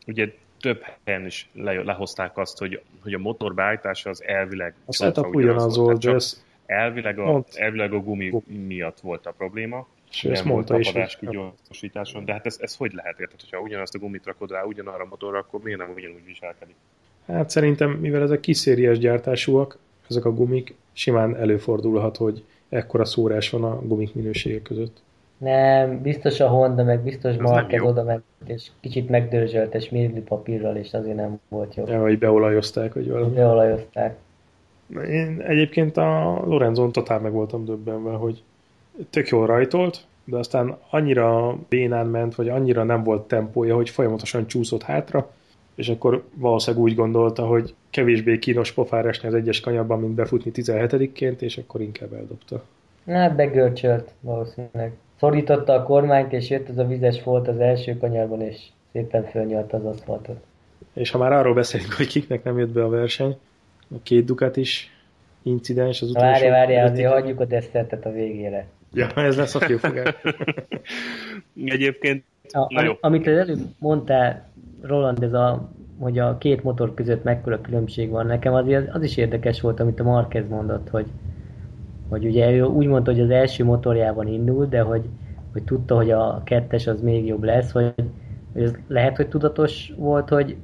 ugye 0.08 0.34
több 0.60 0.84
helyen 1.06 1.26
is 1.26 1.50
le, 1.54 1.84
lehozták 1.84 2.38
azt, 2.38 2.58
hogy, 2.58 2.82
hogy 3.04 3.14
a 3.14 3.20
motor 3.20 3.54
beállítása 3.54 4.10
az 4.10 4.24
elvileg 4.24 4.74
A 4.86 4.94
setup 4.94 5.36
ugyanaz 5.36 5.78
volt, 5.78 6.02
csak 6.02 6.12
de 6.12 6.18
ez, 6.18 6.44
elvileg, 6.66 7.20
a, 7.20 7.44
elvileg 7.54 7.94
a 7.94 8.00
gumi 8.00 8.34
miatt 8.68 9.00
volt 9.00 9.26
a 9.26 9.32
probléma, 9.38 9.88
és 10.24 10.42
volt 10.42 10.70
mondta 10.70 10.80
is, 10.80 11.18
kigyorsításon, 11.20 12.26
de 12.26 12.32
hát 12.32 12.46
ez, 12.46 12.58
ez 12.60 12.76
hogy 12.76 12.94
lehet, 12.94 13.20
érted, 13.20 13.40
hogyha 13.40 13.60
ugyanazt 13.60 13.96
a 13.96 14.00
gumit 14.00 14.26
rakod 14.26 14.52
rá 14.52 14.64
ugyanarra 14.64 15.04
a 15.04 15.08
motorra, 15.10 15.38
akkor 15.38 15.60
miért 15.64 15.80
nem 15.80 15.92
ugyanúgy 15.96 16.26
viselkedik? 16.26 16.76
Hát 17.28 17.50
szerintem, 17.50 17.92
mivel 17.92 18.22
ezek 18.22 18.40
kiszériás 18.40 18.98
gyártásúak, 18.98 19.78
ezek 20.10 20.26
a 20.26 20.34
gumik, 20.34 20.76
simán 20.94 21.36
előfordulhat, 21.36 22.18
hogy 22.18 22.44
ekkora 22.70 23.06
szórás 23.06 23.50
van 23.50 23.64
a 23.64 23.80
gumik 23.82 24.14
minősége 24.14 24.62
között. 24.62 25.04
Nem, 25.38 26.02
biztos 26.02 26.40
a 26.40 26.48
Honda, 26.48 26.84
meg 26.84 27.00
biztos 27.00 27.36
Marquez 27.36 27.82
oda 27.82 28.04
ment, 28.04 28.24
és 28.46 28.68
kicsit 28.80 29.10
megdörzsölt, 29.10 29.76
és 29.76 29.90
mérli 29.90 30.20
papírral, 30.20 30.76
és 30.76 30.94
azért 30.94 31.16
nem 31.16 31.40
volt 31.48 31.76
jó. 31.76 31.84
Ja, 31.88 32.00
vagy 32.00 32.20
beolajozták, 32.20 32.94
vagy 32.94 33.10
valami. 33.10 33.34
Beolajozták. 33.34 34.16
Én 35.10 35.42
egyébként 35.48 35.98
a 35.98 36.42
Lorenzon 36.46 36.92
totál 36.92 37.20
meg 37.20 37.32
voltam 37.32 37.66
döbbenve, 37.66 38.12
hogy 38.12 38.44
tök 39.10 39.28
jól 39.28 39.46
rajtolt, 39.46 40.06
de 40.24 40.38
aztán 40.38 40.78
annyira 40.90 41.58
bénán 41.70 42.08
ment, 42.08 42.36
vagy 42.36 42.50
annyira 42.50 42.84
nem 42.84 43.04
volt 43.04 43.28
tempója, 43.28 43.76
hogy 43.76 43.90
folyamatosan 43.90 44.48
csúszott 44.48 44.84
hátra, 44.84 45.32
és 45.76 45.90
akkor 45.90 46.24
valószínűleg 46.34 46.86
úgy 46.86 46.96
gondolta, 46.96 47.46
hogy 47.46 47.74
kevésbé 47.90 48.40
kínos 48.40 48.72
pofára 48.72 49.10
esni 49.10 49.28
az 49.28 49.34
egyes 49.34 49.60
kanyarban, 49.60 50.00
mint 50.00 50.14
befutni 50.14 50.52
17-ként, 50.54 51.42
és 51.42 51.58
akkor 51.58 51.82
inkább 51.82 52.14
eldobta. 52.14 52.64
Hát 53.08 53.36
begörcsölt 53.36 54.12
valószínűleg. 54.22 54.92
Szorította 55.20 55.74
a 55.74 55.84
kormányt, 55.84 56.34
és 56.34 56.50
jött 56.50 56.70
az 56.70 56.78
a 56.78 56.88
vizes 56.88 57.24
volt 57.24 57.48
az 57.48 57.60
első 57.60 57.98
kanyarban, 57.98 58.42
és 58.42 58.58
szépen 58.92 59.24
fölnyalta 59.24 59.78
az 59.78 59.86
aszfaltot. 59.86 60.38
És 60.94 61.12
ha 61.12 61.18
már 61.18 61.32
arról 61.32 61.54
beszélünk, 61.54 61.94
hogy 61.94 62.08
kiknek 62.08 62.44
nem 62.44 62.60
jött 62.60 62.70
be 62.70 62.84
a 62.84 62.90
verseny, 62.90 63.38
a 63.96 63.96
két 64.04 64.26
Ducat 64.26 64.58
is 64.58 64.92
incidens 65.42 66.02
az 66.02 66.12
Na, 66.12 66.20
utolsó... 66.20 66.32
várja, 66.32 66.52
várja, 66.52 66.84
azért 66.84 67.12
hagyjuk 67.12 67.40
a 67.40 67.46
desszertet 67.46 68.06
a 68.06 68.12
végére. 68.12 68.68
Ja, 68.96 69.08
ez 69.16 69.38
lesz 69.38 69.56
a 69.56 69.60
főfogás. 69.60 70.14
Egyébként, 71.66 72.24
A, 72.52 72.74
na 72.74 72.84
jó, 72.84 72.94
amit 73.02 73.28
az 73.28 73.38
előbb 73.38 73.60
mondtál, 73.80 74.50
Roland, 74.82 75.24
ez 75.24 75.34
a 75.34 75.70
hogy 76.00 76.20
a 76.20 76.38
két 76.38 76.64
motor 76.64 76.94
között 76.94 77.24
mekkora 77.24 77.62
különbség 77.62 78.10
van. 78.10 78.26
Nekem 78.26 78.54
azért 78.54 78.94
az 78.94 79.04
is 79.04 79.18
érdekes 79.18 79.62
volt, 79.62 79.80
amit 79.80 80.00
a 80.00 80.04
Marquez 80.04 80.48
mondott, 80.50 80.90
hogy, 80.90 81.06
hogy 82.10 82.26
ugye 82.26 82.52
ő 82.52 82.64
úgy 82.64 82.88
mondta, 82.88 83.12
hogy 83.12 83.22
az 83.22 83.30
első 83.30 83.64
motorjában 83.64 84.28
indul, 84.28 84.66
de 84.66 84.82
hogy, 84.82 85.04
hogy 85.52 85.64
tudta, 85.64 85.96
hogy 85.96 86.12
a 86.12 86.42
kettes 86.44 86.88
az 86.88 87.02
még 87.02 87.26
jobb 87.26 87.44
lesz, 87.44 87.72
hogy, 87.72 87.94
hogy 88.54 88.64
ez 88.64 88.74
lehet, 88.88 89.16
hogy 89.16 89.28
tudatos 89.28 89.92
volt, 89.98 90.30
hogy 90.30 90.56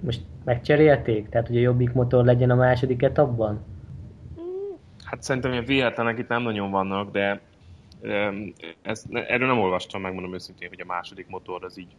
most 0.00 0.20
megcserélték? 0.44 1.28
Tehát, 1.28 1.46
hogy 1.46 1.56
a 1.56 1.60
jobbik 1.60 1.92
motor 1.92 2.24
legyen 2.24 2.50
a 2.50 2.54
második 2.54 3.02
etapban? 3.02 3.60
Hát 5.04 5.22
szerintem 5.22 5.52
ilyen 5.52 5.64
véletlenek 5.64 6.18
itt 6.18 6.28
nem 6.28 6.42
nagyon 6.42 6.70
vannak, 6.70 7.10
de 7.10 7.40
ezt, 8.82 9.06
erről 9.12 9.48
nem 9.48 9.58
olvastam, 9.58 10.00
megmondom 10.00 10.34
őszintén, 10.34 10.68
hogy 10.68 10.80
a 10.80 10.86
második 10.86 11.26
motor 11.28 11.64
az 11.64 11.78
így 11.78 11.96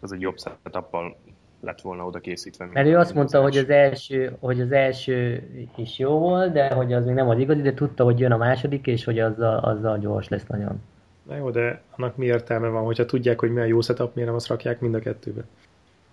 az 0.00 0.12
egy 0.12 0.20
jobb 0.20 0.38
setuppal 0.38 1.16
lett 1.60 1.80
volna 1.80 2.04
oda 2.04 2.18
készítve. 2.18 2.68
Mert 2.72 2.86
ő 2.86 2.96
azt 2.96 3.14
mondta, 3.14 3.42
hogy 3.42 3.56
az, 3.56 3.70
első, 3.70 4.36
hogy 4.40 4.60
az 4.60 4.72
első 4.72 5.42
is 5.76 5.98
jó 5.98 6.18
volt, 6.18 6.52
de 6.52 6.74
hogy 6.74 6.92
az 6.92 7.04
még 7.04 7.14
nem 7.14 7.28
az 7.28 7.38
igazi, 7.38 7.60
de 7.60 7.74
tudta, 7.74 8.04
hogy 8.04 8.18
jön 8.18 8.32
a 8.32 8.36
második, 8.36 8.86
és 8.86 9.04
hogy 9.04 9.18
azzal, 9.18 9.58
azzal 9.58 9.98
gyors 9.98 10.28
lesz 10.28 10.46
nagyon. 10.46 10.82
Na 11.22 11.36
jó, 11.36 11.50
de 11.50 11.82
annak 11.90 12.16
mi 12.16 12.26
értelme 12.26 12.68
van, 12.68 12.84
hogyha 12.84 13.04
tudják, 13.04 13.40
hogy 13.40 13.52
mi 13.52 13.60
a 13.60 13.64
jó 13.64 13.80
setup, 13.80 14.14
miért 14.14 14.28
nem 14.28 14.38
azt 14.38 14.48
rakják 14.48 14.80
mind 14.80 14.94
a 14.94 14.98
kettőbe? 14.98 15.44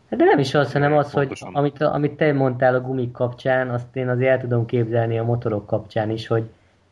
Hát 0.10 0.20
de 0.20 0.26
nem 0.26 0.39
is 0.39 0.54
az, 0.54 0.72
hanem 0.72 0.97
az, 0.97 1.12
hogy 1.12 1.43
amit, 1.51 1.82
amit 1.82 2.12
te 2.12 2.34
mondtál 2.34 2.76
a 2.76 2.82
gumik 2.82 3.12
kapcsán, 3.12 3.70
azt 3.70 3.95
én 3.95 4.10
azért 4.10 4.32
el 4.32 4.39
tudom 4.39 4.66
képzelni 4.66 5.20
a 5.20 5.24
motorok 5.24 5.66
kapcsán 5.66 6.10
is, 6.10 6.28
hogy 6.28 6.43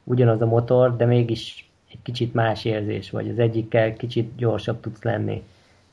ugyanaz 0.04 0.42
a 0.42 0.46
motor, 0.46 0.96
de 0.96 1.06
mégis 1.06 1.71
egy 1.92 2.02
kicsit 2.04 2.34
más 2.34 2.66
érzés, 2.66 3.10
vagy 3.10 3.30
az 3.30 3.40
egyikkel 3.40 3.94
kicsit 3.94 4.36
gyorsabb 4.36 4.80
tudsz 4.80 5.04
lenni. 5.04 5.44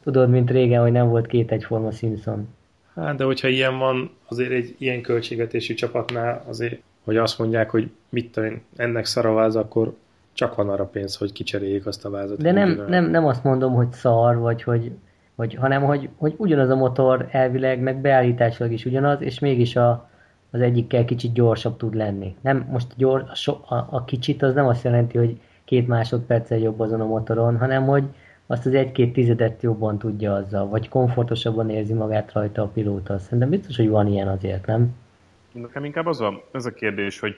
Tudod, 0.03 0.31
mint 0.31 0.51
régen, 0.51 0.83
hogy 0.83 0.93
nem 0.93 1.09
volt 1.09 1.27
két 1.27 1.53
egyforma 1.53 1.91
Simpson. 1.91 2.49
Hát, 2.95 3.17
de 3.17 3.25
hogyha 3.25 3.49
ilyen 3.49 3.79
van, 3.79 4.11
azért 4.29 4.51
egy 4.51 4.75
ilyen 4.79 5.01
költségetésű 5.01 5.75
csapatnál 5.75 6.45
azért, 6.49 6.81
hogy 7.05 7.17
azt 7.17 7.39
mondják, 7.39 7.71
hogy 7.71 7.91
mit 8.09 8.33
tudom 8.33 8.63
ennek 8.77 9.05
szar 9.05 9.27
a 9.27 9.33
váz, 9.33 9.57
akkor 9.57 9.95
csak 10.33 10.55
van 10.55 10.69
arra 10.69 10.85
pénz, 10.85 11.17
hogy 11.17 11.33
kicseréljék 11.33 11.87
azt 11.87 12.05
a 12.05 12.11
vázat. 12.11 12.43
De 12.43 12.53
nem, 12.53 12.85
nem, 12.89 13.11
nem 13.11 13.27
azt 13.27 13.45
mondom, 13.45 13.73
hogy 13.75 13.93
szar, 13.93 14.39
vagy 14.39 14.63
hogy, 14.63 14.91
hogy 15.35 15.55
hanem 15.55 15.83
hogy, 15.83 16.09
hogy 16.17 16.35
ugyanaz 16.37 16.69
a 16.69 16.77
motor 16.77 17.29
elvileg, 17.31 17.81
meg 17.81 18.01
beállításilag 18.01 18.73
is 18.73 18.85
ugyanaz, 18.85 19.21
és 19.21 19.39
mégis 19.39 19.77
a, 19.77 20.09
az 20.51 20.61
egyikkel 20.61 21.05
kicsit 21.05 21.33
gyorsabb 21.33 21.77
tud 21.77 21.95
lenni. 21.95 22.35
Nem, 22.41 22.67
most 22.71 22.87
gyors, 22.97 23.49
a, 23.49 23.53
a, 23.53 23.87
a 23.91 24.05
kicsit 24.05 24.43
az 24.43 24.55
nem 24.55 24.67
azt 24.67 24.85
jelenti, 24.85 25.19
hogy 25.19 25.41
két 25.69 25.87
másodperccel 25.87 26.59
jobb 26.59 26.81
azon 26.81 27.01
a 27.01 27.07
motoron, 27.07 27.59
hanem 27.59 27.87
hogy 27.87 28.05
azt 28.47 28.67
az 28.67 28.75
egy-két 28.75 29.13
tizedet 29.13 29.63
jobban 29.63 29.99
tudja 29.99 30.35
azzal, 30.35 30.67
vagy 30.67 30.89
komfortosabban 30.89 31.71
érzi 31.71 31.93
magát 31.93 32.33
rajta 32.33 32.63
a 32.63 32.67
pilóta. 32.67 33.19
Szerintem 33.19 33.49
biztos, 33.49 33.77
hogy 33.77 33.89
van 33.89 34.07
ilyen 34.07 34.29
azért, 34.29 34.67
nem? 34.67 34.97
Nekem 35.53 35.85
inkább 35.85 36.07
az 36.07 36.21
a, 36.21 36.43
az 36.53 36.67
a 36.67 36.71
kérdés, 36.71 37.21
hogy 37.21 37.37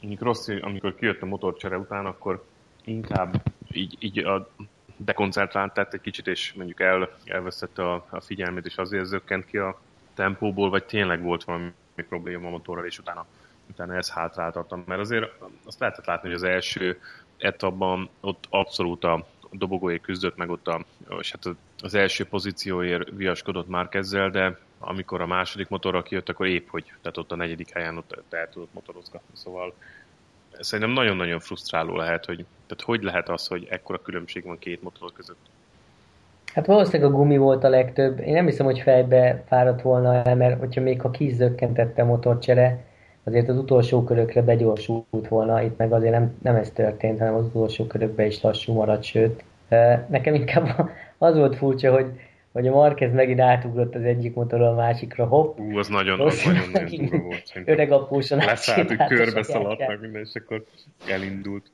mondjuk 0.00 0.22
rossz, 0.22 0.48
amikor 0.60 0.94
kijött 0.94 1.22
a 1.22 1.26
motorcsere 1.26 1.78
után, 1.78 2.06
akkor 2.06 2.44
inkább 2.84 3.42
így, 3.72 3.96
így 3.98 4.18
a 4.18 4.50
dekoncentrált 4.96 5.72
tett 5.72 5.94
egy 5.94 6.00
kicsit, 6.00 6.26
és 6.26 6.52
mondjuk 6.52 6.80
el, 6.80 7.08
elvesztette 7.24 7.90
a, 7.92 8.06
a 8.10 8.20
figyelmét, 8.20 8.66
és 8.66 8.76
azért 8.76 9.04
zökkent 9.04 9.46
ki 9.46 9.56
a 9.56 9.80
tempóból, 10.14 10.70
vagy 10.70 10.84
tényleg 10.84 11.22
volt 11.22 11.44
valami 11.44 11.72
probléma 12.08 12.46
a 12.46 12.50
motorral, 12.50 12.84
és 12.84 12.98
utána, 12.98 13.26
utána 13.70 13.94
ez 13.94 14.10
hátráltattam. 14.10 14.84
Mert 14.86 15.00
azért 15.00 15.32
azt 15.64 15.80
lehetett 15.80 16.06
látni, 16.06 16.28
hogy 16.28 16.36
az 16.36 16.42
első 16.42 16.98
etapban 17.40 18.08
ott 18.20 18.44
abszolút 18.50 19.04
a 19.04 19.26
dobogóé 19.50 19.98
küzdött, 19.98 20.36
meg 20.36 20.50
ott 20.50 20.68
a, 20.68 20.84
hát 21.08 21.56
az 21.82 21.94
első 21.94 22.24
pozícióért 22.24 23.08
viaskodott 23.16 23.68
már 23.68 23.88
ezzel, 23.90 24.30
de 24.30 24.58
amikor 24.78 25.20
a 25.20 25.26
második 25.26 25.68
motorra 25.68 26.02
kijött, 26.02 26.28
akkor 26.28 26.46
épp 26.46 26.68
hogy, 26.68 26.84
tehát 26.84 27.16
ott 27.16 27.32
a 27.32 27.36
negyedik 27.36 27.72
helyen 27.72 27.96
ott 27.96 28.22
el 28.30 28.48
tudott 28.48 28.74
motorozgatni, 28.74 29.36
szóval 29.36 29.74
szerintem 30.60 30.94
nagyon-nagyon 30.94 31.40
frusztráló 31.40 31.96
lehet, 31.96 32.24
hogy 32.24 32.44
tehát 32.66 32.84
hogy 32.84 33.02
lehet 33.02 33.28
az, 33.28 33.46
hogy 33.46 33.66
ekkora 33.70 34.02
különbség 34.02 34.44
van 34.44 34.58
két 34.58 34.82
motor 34.82 35.12
között? 35.12 35.48
Hát 36.54 36.66
valószínűleg 36.66 37.12
a 37.12 37.14
gumi 37.14 37.36
volt 37.36 37.64
a 37.64 37.68
legtöbb. 37.68 38.20
Én 38.20 38.32
nem 38.32 38.46
hiszem, 38.46 38.66
hogy 38.66 38.80
fejbe 38.80 39.44
fáradt 39.46 39.82
volna 39.82 40.14
el, 40.14 40.36
mert 40.36 40.58
hogyha 40.58 40.80
még 40.80 41.00
ha 41.00 41.10
kizökkentette 41.10 42.02
a 42.02 42.04
motorcsere, 42.04 42.84
azért 43.24 43.48
az 43.48 43.56
utolsó 43.56 44.04
körökre 44.04 44.42
begyorsult 44.42 45.28
volna, 45.28 45.62
itt 45.62 45.76
meg 45.76 45.92
azért 45.92 46.12
nem, 46.12 46.36
nem 46.42 46.54
ez 46.54 46.70
történt, 46.70 47.18
hanem 47.18 47.34
az 47.34 47.44
utolsó 47.44 47.86
körökbe 47.86 48.26
is 48.26 48.42
lassú 48.42 48.72
maradt, 48.72 49.02
sőt. 49.02 49.44
Nekem 50.08 50.34
inkább 50.34 50.90
az 51.18 51.36
volt 51.36 51.56
furcsa, 51.56 51.92
hogy, 51.92 52.06
hogy 52.52 52.66
a 52.66 52.70
Marquez 52.70 53.12
megint 53.12 53.40
átugrott 53.40 53.94
az 53.94 54.02
egyik 54.02 54.34
motorról 54.34 54.66
a 54.66 54.74
másikra, 54.74 55.26
hopp. 55.26 55.58
Ú, 55.58 55.78
az 55.78 55.88
nagyon, 55.88 56.20
az 56.20 56.44
nagyon, 56.44 56.70
nagyon 56.72 57.06
durva 57.06 57.18
volt. 57.22 57.52
Öreg 57.64 57.92
apósan 57.92 58.38
Leszállt, 58.38 58.88
hogy 58.88 59.06
körbe 59.06 59.42
szaladt 59.42 59.86
meg 59.86 60.00
minden, 60.00 60.22
és 60.22 60.34
akkor 60.34 60.64
elindult. 61.08 61.66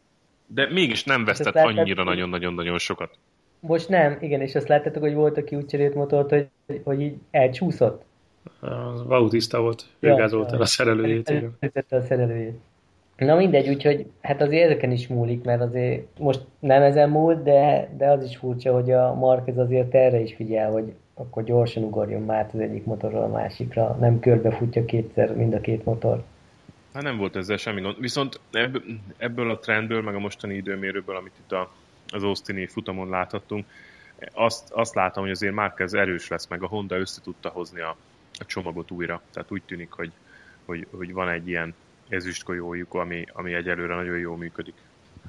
De 0.47 0.68
mégis 0.72 1.05
nem 1.05 1.24
vesztett 1.24 1.55
annyira 1.55 2.05
nagyon-nagyon-nagyon 2.05 2.78
sokat. 2.78 3.11
Most 3.61 3.88
nem, 3.88 4.16
igen, 4.20 4.40
és 4.40 4.55
azt 4.55 4.68
láttátok, 4.68 5.03
hogy 5.03 5.14
volt, 5.14 5.38
aki 5.38 5.57
úgy 5.57 5.66
cserélt 5.66 5.94
motort, 5.94 6.30
hogy, 6.30 6.49
hogy 6.84 7.01
így 7.01 7.14
elcsúszott? 7.30 8.05
Az 8.61 9.03
Bautista 9.03 9.61
volt, 9.61 9.86
ő 9.99 10.09
ja, 10.09 10.14
gázolta 10.14 10.55
ja, 10.55 10.61
a 10.61 10.66
szerelőjét. 10.66 11.32
a 11.88 12.01
szerelőjét. 12.01 12.59
Na 13.16 13.34
mindegy, 13.34 13.68
úgyhogy 13.68 14.07
hát 14.20 14.40
azért 14.40 14.64
ezeken 14.64 14.90
is 14.90 15.07
múlik, 15.07 15.44
mert 15.44 15.61
azért 15.61 16.18
most 16.18 16.40
nem 16.59 16.82
ezen 16.82 17.11
múlt, 17.11 17.42
de, 17.42 17.90
de 17.97 18.11
az 18.11 18.24
is 18.24 18.36
furcsa, 18.36 18.72
hogy 18.72 18.90
a 18.90 19.14
Marquez 19.14 19.59
azért 19.59 19.94
erre 19.94 20.20
is 20.20 20.34
figyel, 20.34 20.70
hogy 20.70 20.92
akkor 21.14 21.44
gyorsan 21.44 21.82
ugorjon 21.82 22.22
már 22.22 22.51
az 22.53 22.61
egyik 22.61 22.84
motorról 22.84 23.22
a 23.22 23.28
másikra, 23.28 23.97
nem 24.01 24.20
körbefutja 24.20 24.84
kétszer 24.84 25.36
mind 25.36 25.55
a 25.55 25.61
két 25.61 25.84
motor. 25.84 26.22
Hát 26.92 27.03
nem 27.03 27.16
volt 27.16 27.36
ezzel 27.36 27.57
semmi 27.57 27.80
gond. 27.80 28.01
Viszont 28.01 28.40
ebből 29.16 29.51
a 29.51 29.59
trendből, 29.59 30.03
meg 30.03 30.14
a 30.14 30.18
mostani 30.18 30.55
időmérőből, 30.55 31.16
amit 31.16 31.32
itt 31.40 31.53
a, 31.53 31.70
az 32.09 32.22
Austini 32.22 32.66
futamon 32.66 33.09
láthattunk, 33.09 33.64
azt, 34.32 34.70
azt 34.72 34.94
látom, 34.94 35.22
hogy 35.22 35.32
azért 35.32 35.55
Márquez 35.55 35.94
erős 35.94 36.28
lesz, 36.28 36.47
meg 36.47 36.62
a 36.62 36.66
Honda 36.66 36.97
össze 36.97 37.20
tudta 37.22 37.49
hozni 37.49 37.80
a, 37.80 37.97
a 38.39 38.47
csomagot 38.47 38.91
újra. 38.91 39.22
Tehát 39.32 39.51
úgy 39.51 39.62
tűnik, 39.66 39.91
hogy, 39.91 40.12
hogy, 40.64 40.87
hogy 40.91 41.12
van 41.12 41.28
egy 41.28 41.49
ilyen 41.49 41.74
ezüstgolyójuk, 42.09 42.95
ami, 42.95 43.24
ami 43.32 43.55
egyelőre 43.55 43.95
nagyon 43.95 44.18
jól 44.18 44.37
működik. 44.37 44.74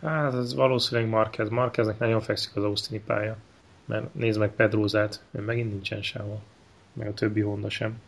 Hát 0.02 0.34
ez 0.34 0.56
valószínűleg 0.56 1.10
Marquez. 1.10 1.50
Marqueznek 1.50 2.00
nagyon 2.00 2.22
fekszik 2.22 2.56
az 2.56 2.64
Austini 2.64 3.02
pálya. 3.06 3.38
Mert 3.86 4.14
nézd 4.14 4.40
meg 4.40 4.50
Pedrózát, 4.50 5.24
mert 5.32 5.46
megint 5.46 5.72
nincsen 5.72 6.02
sehol. 6.02 6.42
Meg 6.94 7.08
a 7.08 7.14
többi 7.14 7.42
Honda 7.42 7.70
sem. 7.70 8.02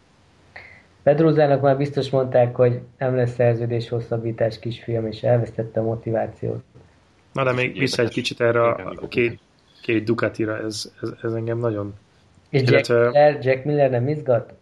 Pedrózának 1.04 1.62
már 1.62 1.78
biztos 1.78 2.10
mondták, 2.10 2.56
hogy 2.56 2.82
nem 2.97 3.16
lesz 3.16 3.34
szerződés 3.34 3.89
hosszabbítás 3.89 4.60
kisfiam, 4.60 5.08
és 5.08 5.24
elvesztette 5.24 5.80
a 5.80 5.84
motivációt. 5.84 6.64
Na 7.34 7.43
de 7.43 7.52
még 7.52 7.78
vissza 7.78 8.02
egy 8.02 8.10
kicsit 8.10 8.41
erre 8.41 8.62
a 8.62 9.08
két, 9.08 9.39
két 9.82 10.04
Ducatira, 10.04 10.58
ez, 10.58 10.91
ez, 11.02 11.10
ez 11.22 11.34
engem 11.34 11.58
nagyon... 11.58 11.93
És 12.50 12.62
Jack, 12.70 12.88
Miller, 12.88 13.39
Jack 13.41 13.64
Miller 13.64 13.89
nem 13.89 14.08
izgat? 14.08 14.54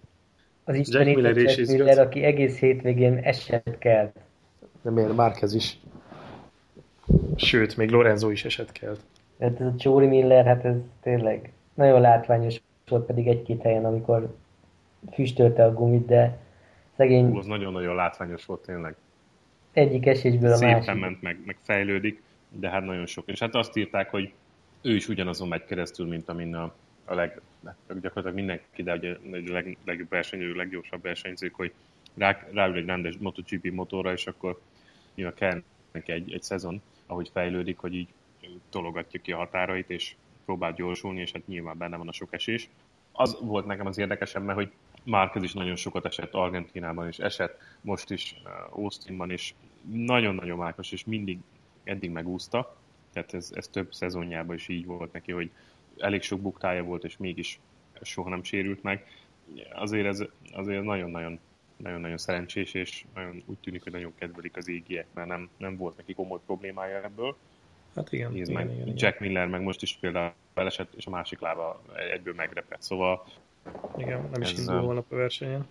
Az 0.69 0.93
Jack 0.93 1.05
Miller, 1.05 1.37
is 1.37 1.57
Jack 1.57 1.69
Miller, 1.69 1.99
aki 1.99 2.23
egész 2.23 2.59
hétvégén 2.59 3.17
esett 3.17 3.77
kell. 3.77 4.11
De 4.81 4.89
miért? 4.89 5.15
Márkez 5.15 5.53
is. 5.53 5.79
Sőt, 7.35 7.77
még 7.77 7.89
Lorenzo 7.89 8.29
is 8.29 8.45
esett 8.45 8.71
kell. 8.71 8.97
Hát 9.39 9.59
ez 9.59 9.67
a 9.67 9.75
Csóri 9.77 10.07
Miller, 10.07 10.45
hát 10.45 10.65
ez 10.65 10.75
tényleg 11.01 11.51
nagyon 11.77 12.01
látványos 12.01 12.61
volt 12.87 13.05
pedig 13.05 13.27
egy-két 13.27 13.61
helyen, 13.61 13.85
amikor 13.85 14.35
füstölte 15.13 15.65
a 15.65 15.73
gumit, 15.73 16.05
de 16.05 16.37
szegény... 16.95 17.25
Hú, 17.25 17.37
az 17.37 17.45
nagyon-nagyon 17.45 17.95
látványos 17.95 18.45
volt 18.45 18.65
tényleg. 18.65 18.95
Egyik 19.71 20.05
esésből 20.05 20.51
a 20.51 20.55
Szépen 20.55 20.73
másik. 20.73 21.01
ment, 21.01 21.21
meg, 21.21 21.37
meg 21.45 21.57
fejlődik, 21.61 22.21
de 22.49 22.69
hát 22.69 22.83
nagyon 22.83 23.05
sok. 23.05 23.23
És 23.27 23.39
hát 23.39 23.55
azt 23.55 23.77
írták, 23.77 24.09
hogy 24.09 24.33
ő 24.81 24.95
is 24.95 25.07
ugyanazon 25.07 25.47
megy 25.47 25.65
keresztül, 25.65 26.07
mint 26.07 26.29
amin 26.29 26.55
a, 26.55 26.73
a 27.07 27.13
leg, 27.13 27.41
gyakorlatilag 27.87 28.33
mindenki, 28.33 28.83
de 28.83 28.95
ugye 28.95 29.13
a 29.13 29.51
leg, 29.51 29.77
legjobb 29.85 30.09
versenyző, 30.09 30.53
leggyorsabb 30.53 31.01
versenyzők, 31.01 31.55
hogy 31.55 31.73
rá, 32.13 32.47
ráül 32.51 32.75
egy 32.75 32.85
rendes 32.85 33.17
MotoGP 33.17 33.71
motorra, 33.71 34.11
és 34.11 34.27
akkor 34.27 34.59
nyilván 35.15 35.35
kell 35.35 35.63
neki 35.91 36.11
egy, 36.11 36.33
egy 36.33 36.43
szezon, 36.43 36.81
ahogy 37.05 37.29
fejlődik, 37.33 37.77
hogy 37.77 37.93
így 37.93 38.07
tologatja 38.69 39.21
ki 39.21 39.31
a 39.31 39.37
határait, 39.37 39.89
és 39.89 40.15
próbál 40.45 40.73
gyorsulni, 40.73 41.21
és 41.21 41.31
hát 41.31 41.47
nyilván 41.47 41.77
benne 41.77 41.97
van 41.97 42.07
a 42.07 42.11
sok 42.11 42.33
esés. 42.33 42.69
Az 43.11 43.37
volt 43.41 43.65
nekem 43.65 43.85
az 43.85 43.97
érdekesebb, 43.97 44.43
mert 44.43 44.57
hogy 44.57 44.71
Márquez 45.03 45.43
is 45.43 45.53
nagyon 45.53 45.75
sokat 45.75 46.05
esett 46.05 46.33
Argentinában 46.33 47.07
is, 47.07 47.17
esett 47.17 47.61
most 47.81 48.11
is 48.11 48.35
uh, 48.43 48.77
Austinban 48.77 49.31
is, 49.31 49.55
nagyon-nagyon 49.91 50.57
mákos, 50.57 50.91
és 50.91 51.05
mindig 51.05 51.39
eddig 51.83 52.09
megúszta, 52.09 52.77
tehát 53.13 53.33
ez, 53.33 53.51
ez 53.55 53.67
több 53.67 53.93
szezonjában 53.93 54.55
is 54.55 54.67
így 54.67 54.85
volt 54.85 55.11
neki, 55.11 55.31
hogy 55.31 55.51
elég 55.99 56.21
sok 56.21 56.39
buktája 56.41 56.83
volt, 56.83 57.03
és 57.03 57.17
mégis 57.17 57.59
soha 58.01 58.29
nem 58.29 58.43
sérült 58.43 58.83
meg. 58.83 59.05
Azért 59.73 60.05
ez 60.07 60.23
azért 60.53 60.83
nagyon-nagyon 60.83 61.39
nagyon-nagyon 61.77 62.17
szerencsés, 62.17 62.73
és 62.73 63.05
nagyon 63.15 63.43
úgy 63.45 63.57
tűnik, 63.57 63.83
hogy 63.83 63.91
nagyon 63.91 64.13
kedvelik 64.19 64.57
az 64.57 64.69
égiek, 64.69 65.05
mert 65.13 65.27
nem, 65.27 65.49
nem 65.57 65.77
volt 65.77 65.97
neki 65.97 66.13
komoly 66.13 66.39
problémája 66.45 67.03
ebből. 67.03 67.35
Hát 67.95 68.11
igen, 68.11 68.35
igen, 68.35 68.53
meg, 68.53 68.65
igen, 68.65 68.81
igen. 68.81 68.93
Jack 68.97 69.19
Miller 69.19 69.47
meg 69.47 69.61
most 69.61 69.81
is 69.81 69.97
például 70.01 70.31
elesett, 70.53 70.93
és 70.93 71.05
a 71.05 71.09
másik 71.09 71.39
lába 71.39 71.81
egyből 72.13 72.33
megrepett. 72.33 72.81
Szóval 72.81 73.25
Igen, 73.97 74.29
nem 74.31 74.41
is 74.41 74.51
Ez, 74.51 74.59
indul 74.59 74.79
holnap 74.79 75.05
a 75.11 75.15
versenyen. 75.15 75.67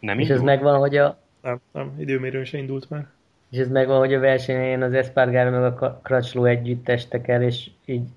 Nem 0.00 0.18
És 0.18 0.22
indul? 0.22 0.36
ez 0.36 0.42
megvan, 0.42 0.78
hogy 0.78 0.96
a, 0.96 1.18
Nem, 1.42 1.60
nem, 1.72 1.94
időmérőn 1.98 2.44
se 2.44 2.58
indult 2.58 2.90
már. 2.90 3.06
és 3.50 3.58
ez 3.58 3.68
megvan, 3.68 3.98
hogy 3.98 4.14
a 4.14 4.20
versenyen 4.20 4.82
az 4.82 4.92
Espargaro 4.92 5.50
meg 5.50 5.82
a 5.82 6.00
Crutchlow 6.02 6.44
együtt 6.44 6.88
estek 6.88 7.28
el, 7.28 7.42
és 7.42 7.70
így 7.84 8.08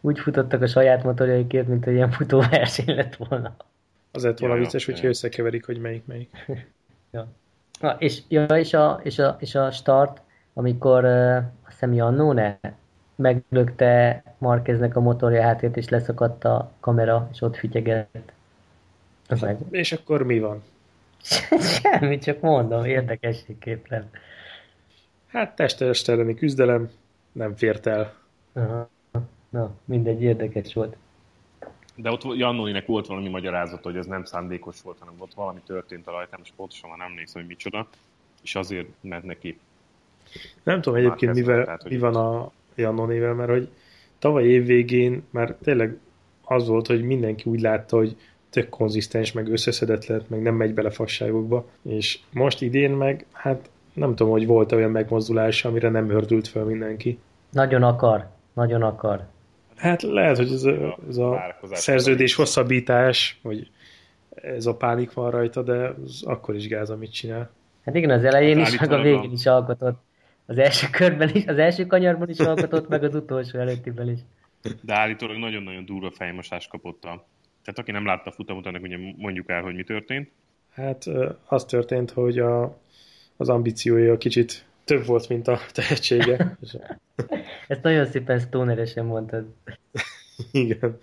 úgy 0.00 0.18
futottak 0.18 0.62
a 0.62 0.66
saját 0.66 1.04
motorjaikért, 1.04 1.66
mint 1.66 1.84
hogy 1.84 1.92
ilyen 1.92 2.10
futóverseny 2.10 2.94
lett 2.94 3.16
volna. 3.16 3.56
Az 4.12 4.24
lett 4.24 4.38
volna 4.38 4.54
Ja, 4.54 4.60
vicces, 4.60 4.84
hogyha 4.84 5.06
összekeverik, 5.06 5.66
hogy 5.66 5.78
melyik 5.78 6.06
melyik. 6.06 6.30
Ja. 7.12 7.26
Na, 7.80 7.96
és, 7.98 8.22
ja, 8.28 8.44
és, 8.44 8.74
a, 8.74 9.00
és, 9.02 9.18
a, 9.18 9.36
és 9.40 9.54
a 9.54 9.70
start, 9.70 10.20
amikor 10.54 11.04
uh, 11.04 11.36
azt 11.36 11.72
hiszem 11.72 11.92
Jannone 11.92 12.60
meglökte 13.14 14.22
Marqueznek 14.38 14.96
a 14.96 15.00
motorja 15.00 15.42
hátért, 15.42 15.76
és 15.76 15.88
leszakadt 15.88 16.44
a 16.44 16.72
kamera, 16.80 17.28
és 17.32 17.40
ott 17.40 17.56
fütyegett. 17.56 18.32
Az 19.28 19.40
meg. 19.40 19.58
És 19.70 19.92
akkor 19.92 20.22
mi 20.22 20.38
van? 20.38 20.62
Semmi, 21.82 22.18
csak 22.18 22.40
mondom, 22.40 22.84
érdekességképpen. 22.84 24.10
Hát 25.26 25.56
test 25.56 26.08
elleni 26.08 26.34
küzdelem 26.34 26.90
nem 27.32 27.56
fért 27.56 27.86
el. 27.86 28.14
Aha. 28.52 28.88
Na, 29.50 29.70
mindegy, 29.84 30.22
érdekes 30.22 30.74
volt. 30.74 30.96
De 31.94 32.10
ott 32.10 32.36
Jannoninek 32.36 32.86
volt 32.86 33.06
valami 33.06 33.28
magyarázat, 33.28 33.82
hogy 33.82 33.96
ez 33.96 34.06
nem 34.06 34.24
szándékos 34.24 34.82
volt, 34.82 34.98
hanem 34.98 35.14
ott 35.18 35.34
valami 35.34 35.60
történt 35.66 36.06
a 36.06 36.10
rajtán, 36.10 36.40
és 36.42 36.52
pontosan 36.56 36.88
már 36.88 36.98
nem 36.98 37.08
emlékszem, 37.08 37.40
hogy 37.40 37.50
micsoda, 37.50 37.88
és 38.42 38.54
azért 38.54 38.88
ment 39.00 39.24
neki. 39.24 39.58
Nem 40.62 40.80
tudom 40.80 40.98
egyébként, 40.98 41.32
kezdve, 41.32 41.50
mivel, 41.50 41.64
tehát, 41.64 41.82
hogy 41.82 41.90
mi 41.90 41.98
van 41.98 42.16
a 42.16 42.50
Jannonével, 42.74 43.34
mert 43.34 43.50
hogy 43.50 43.68
tavaly 44.18 44.44
év 44.44 44.66
végén 44.66 45.22
már 45.30 45.56
tényleg 45.62 45.98
az 46.44 46.68
volt, 46.68 46.86
hogy 46.86 47.02
mindenki 47.02 47.50
úgy 47.50 47.60
látta, 47.60 47.96
hogy 47.96 48.16
tök 48.50 48.68
konzisztens, 48.68 49.32
meg 49.32 49.48
összeszedett 49.48 50.06
lett, 50.06 50.28
meg 50.28 50.42
nem 50.42 50.54
megy 50.54 50.74
bele 50.74 50.90
fasságokba, 50.90 51.66
és 51.82 52.18
most 52.32 52.62
idén 52.62 52.90
meg, 52.90 53.26
hát 53.32 53.70
nem 53.92 54.14
tudom, 54.14 54.32
hogy 54.32 54.46
volt 54.46 54.72
olyan 54.72 54.90
megmozdulása, 54.90 55.68
amire 55.68 55.88
nem 55.88 56.10
ördült 56.10 56.48
fel 56.48 56.64
mindenki. 56.64 57.18
Nagyon 57.50 57.82
akar, 57.82 58.28
nagyon 58.52 58.82
akar. 58.82 59.26
Hát 59.80 60.02
lehet, 60.02 60.36
hogy 60.36 60.52
ez 60.52 60.64
a, 60.64 60.98
ez 61.08 61.16
a 61.16 61.54
szerződés 61.62 62.34
hosszabbítás, 62.34 63.38
vagy 63.42 63.70
ez 64.34 64.66
a 64.66 64.76
pánik 64.76 65.12
van 65.12 65.30
rajta, 65.30 65.62
de 65.62 65.94
az 66.04 66.22
akkor 66.26 66.54
is 66.54 66.68
gáz, 66.68 66.90
amit 66.90 67.12
csinál. 67.12 67.50
Hát 67.84 67.94
igen, 67.94 68.10
az 68.10 68.24
elején 68.24 68.58
Hát 68.58 68.68
is, 68.68 68.78
meg 68.78 68.92
a 68.92 69.02
végén 69.02 69.32
is 69.32 69.46
alkotott. 69.46 69.98
Az 70.46 70.58
első 70.58 70.86
körben 70.90 71.30
is, 71.34 71.46
az 71.46 71.58
első 71.58 71.86
kanyarban 71.86 72.28
is 72.28 72.38
alkotott, 72.38 72.88
meg 72.88 73.04
az 73.04 73.14
utolsó 73.14 73.58
előttiben 73.58 74.10
is. 74.10 74.18
De 74.80 74.94
állítólag 74.94 75.36
nagyon-nagyon 75.36 75.84
durva 75.84 76.10
fejmosást 76.10 76.70
kapott 76.70 77.04
a... 77.04 77.26
Tehát 77.64 77.78
aki 77.78 77.90
nem 77.90 78.06
látta 78.06 78.30
a 78.30 78.32
futamot, 78.32 78.66
annak 78.66 78.82
ugye 78.82 78.96
mondjuk 79.16 79.48
el, 79.48 79.62
hogy 79.62 79.74
mi 79.74 79.82
történt. 79.82 80.30
Hát 80.70 81.04
az 81.46 81.64
történt, 81.64 82.10
hogy 82.10 82.38
a, 82.38 82.78
az 83.36 83.48
ambíciója 83.48 84.16
kicsit 84.16 84.64
több 84.90 85.06
volt, 85.06 85.28
mint 85.28 85.48
a 85.48 85.58
tehetsége. 85.72 86.56
Ezt 87.68 87.82
nagyon 87.82 88.06
szépen 88.06 88.38
stoneresen 88.38 89.04
mondtad. 89.04 89.44
igen. 90.52 90.98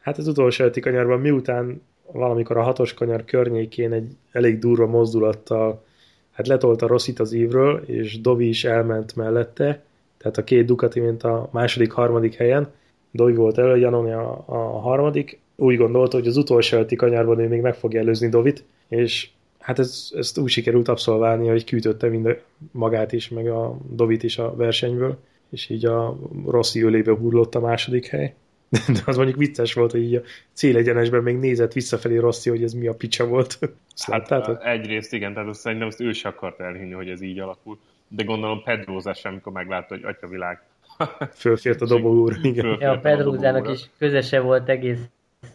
Hát 0.00 0.18
az 0.18 0.28
utolsó 0.28 0.62
előtti 0.62 0.80
kanyarban, 0.80 1.20
miután 1.20 1.82
valamikor 2.12 2.56
a 2.56 2.62
hatos 2.62 2.94
kanyar 2.94 3.24
környékén 3.24 3.92
egy 3.92 4.16
elég 4.32 4.58
durva 4.58 4.86
mozdulattal 4.86 5.84
hát 6.30 6.46
letolta 6.46 6.86
Rossit 6.86 7.18
az 7.20 7.32
ívről, 7.32 7.82
és 7.86 8.20
Dovi 8.20 8.48
is 8.48 8.64
elment 8.64 9.16
mellette, 9.16 9.82
tehát 10.18 10.36
a 10.36 10.44
két 10.44 10.66
Ducati, 10.66 11.00
mint 11.00 11.22
a 11.22 11.48
második, 11.52 11.92
harmadik 11.92 12.34
helyen. 12.34 12.68
Dovi 13.10 13.34
volt 13.34 13.58
elő, 13.58 13.76
Janoni 13.76 14.12
a, 14.12 14.44
a 14.46 14.80
harmadik. 14.80 15.40
Úgy 15.56 15.76
gondolta, 15.76 16.16
hogy 16.16 16.26
az 16.26 16.36
utolsó 16.36 16.76
előtti 16.76 16.96
kanyarban 16.96 17.38
ő 17.38 17.48
még 17.48 17.60
meg 17.60 17.74
fogja 17.74 18.00
előzni 18.00 18.28
Dovit, 18.28 18.64
és 18.88 19.28
hát 19.70 19.78
ez, 19.78 20.08
ezt 20.14 20.38
úgy 20.38 20.50
sikerült 20.50 20.88
abszolválni, 20.88 21.48
hogy 21.48 21.64
kiütötte 21.64 22.08
mind 22.08 22.26
a, 22.26 22.36
magát 22.72 23.12
is, 23.12 23.28
meg 23.28 23.48
a 23.48 23.76
Dovit 23.90 24.22
is 24.22 24.38
a 24.38 24.54
versenyből, 24.56 25.18
és 25.50 25.68
így 25.68 25.86
a 25.86 26.16
Rossi 26.46 26.82
ölébe 26.82 27.12
hullott 27.12 27.54
a 27.54 27.60
második 27.60 28.06
hely. 28.06 28.34
De 28.86 29.00
az 29.06 29.16
mondjuk 29.16 29.38
vicces 29.38 29.72
volt, 29.74 29.90
hogy 29.90 30.02
így 30.02 30.14
a 30.14 30.22
célegyenesben 30.52 31.22
még 31.22 31.36
nézett 31.36 31.72
visszafelé 31.72 32.16
Rossi, 32.16 32.50
hogy 32.50 32.62
ez 32.62 32.72
mi 32.72 32.86
a 32.86 32.94
picsa 32.94 33.26
volt. 33.26 33.58
Azt 33.94 34.10
Hát 34.10 34.28
láttátok? 34.28 34.64
egyrészt 34.64 35.12
igen, 35.12 35.34
tehát 35.34 35.48
azt 35.48 35.60
szerintem 35.60 35.88
azt 35.88 36.00
ő 36.00 36.12
se 36.12 36.28
akart 36.28 36.60
elhinni, 36.60 36.92
hogy 36.92 37.08
ez 37.08 37.20
így 37.20 37.38
alakul. 37.38 37.78
De 38.08 38.22
gondolom 38.24 38.62
Pedróza 38.62 39.14
sem, 39.14 39.32
amikor 39.32 39.52
meglátta, 39.52 39.94
hogy 39.94 40.04
atya 40.04 40.26
világ. 40.26 40.62
Fölfért 41.34 41.80
a 41.80 41.86
dobogóra, 41.86 42.36
igen. 42.42 42.64
Föl- 42.64 42.80
Ja, 42.80 42.90
a 42.90 42.98
Pedrózának 42.98 43.70
is 43.70 43.90
közese 43.98 44.40
volt 44.40 44.68
egész 44.68 44.98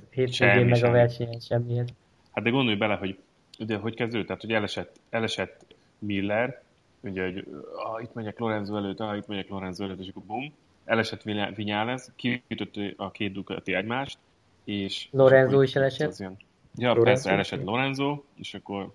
hétvégén 0.09 0.65
meg 0.65 0.83
a 0.83 0.91
versenyen 0.91 1.39
semmihez. 1.39 1.87
Hát 2.31 2.43
de 2.43 2.49
gondolj 2.49 2.75
bele, 2.75 2.93
hogy 2.95 3.17
ugye, 3.59 3.77
hogy 3.77 3.95
kezdődött, 3.95 4.27
tehát 4.27 4.41
hogy 4.41 4.51
elesett, 4.51 4.99
elesett 5.09 5.65
Miller, 5.99 6.61
ugye, 7.01 7.23
hogy 7.23 7.47
ah, 7.75 8.01
itt 8.01 8.13
megyek 8.13 8.39
Lorenzo 8.39 8.77
előtt, 8.77 8.99
ah, 8.99 9.17
itt 9.17 9.27
megyek 9.27 9.49
Lorenzo 9.49 9.83
előtt, 9.83 9.99
és 9.99 10.09
akkor 10.09 10.23
bum, 10.23 10.53
elesett 10.85 11.21
Vinyales, 11.55 12.05
kiütött 12.15 12.73
a 12.97 13.11
két 13.11 13.33
Ducati 13.33 13.73
egymást, 13.73 14.17
és... 14.63 15.07
Lorenzo 15.11 15.61
és 15.61 15.69
is 15.69 15.75
elesett? 15.75 16.07
az 16.07 16.19
Ilyen, 16.19 16.37
ja, 16.75 16.87
Lorenzo 16.87 17.03
persze, 17.03 17.31
elesett. 17.31 17.63
Lorenzo, 17.63 18.21
és 18.35 18.53
akkor 18.53 18.93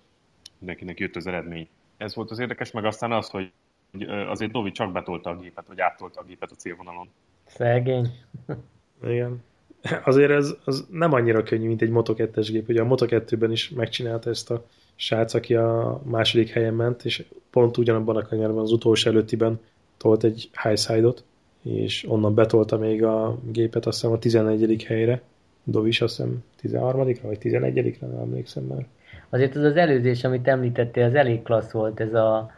mindenkinek 0.57 0.99
jött 0.99 1.15
az 1.15 1.27
eredmény. 1.27 1.67
Ez 1.97 2.15
volt 2.15 2.31
az 2.31 2.39
érdekes, 2.39 2.71
meg 2.71 2.85
aztán 2.85 3.11
az, 3.11 3.29
hogy 3.29 3.51
azért 4.27 4.51
Dovi 4.51 4.71
csak 4.71 4.91
betolta 4.91 5.29
a 5.29 5.37
gépet, 5.37 5.67
vagy 5.67 5.81
áttolta 5.81 6.19
a 6.19 6.23
gépet 6.23 6.51
a 6.51 6.55
célvonalon. 6.55 7.09
Szegény. 7.45 8.07
Igen. 9.03 9.43
Azért 10.03 10.31
ez 10.31 10.55
az 10.63 10.85
nem 10.91 11.13
annyira 11.13 11.43
könnyű, 11.43 11.67
mint 11.67 11.81
egy 11.81 11.91
Moto2-es 11.93 12.47
gép. 12.51 12.69
Ugye 12.69 12.81
a 12.81 12.85
Moto2-ben 12.85 13.51
is 13.51 13.69
megcsinálta 13.69 14.29
ezt 14.29 14.51
a 14.51 14.65
srác, 14.95 15.33
aki 15.33 15.55
a 15.55 16.01
második 16.03 16.49
helyen 16.49 16.73
ment, 16.73 17.05
és 17.05 17.25
pont 17.49 17.77
ugyanabban 17.77 18.15
a 18.15 18.27
kanyarban, 18.27 18.61
az 18.61 18.71
utolsó 18.71 19.09
előttiben 19.09 19.59
tolt 19.97 20.23
egy 20.23 20.49
high 20.63 20.77
side-ot, 20.77 21.23
és 21.63 22.05
onnan 22.07 22.33
betolta 22.33 22.77
még 22.77 23.03
a 23.03 23.37
gépet, 23.51 23.85
azt 23.85 23.99
hiszem 23.99 24.15
a 24.15 24.19
11. 24.19 24.83
helyre. 24.83 25.21
Dovis 25.63 26.01
azt 26.01 26.15
hiszem 26.15 26.43
13 26.55 27.13
vagy 27.21 27.39
11 27.39 27.97
nem 27.99 28.11
emlékszem 28.11 28.63
már. 28.63 28.85
Azért 29.29 29.55
az 29.55 29.63
az 29.63 29.75
előzés, 29.75 30.23
amit 30.23 30.47
említettél, 30.47 31.03
az 31.03 31.15
elég 31.15 31.41
klassz 31.41 31.71
volt, 31.71 31.99
ez 31.99 32.13
a, 32.13 32.51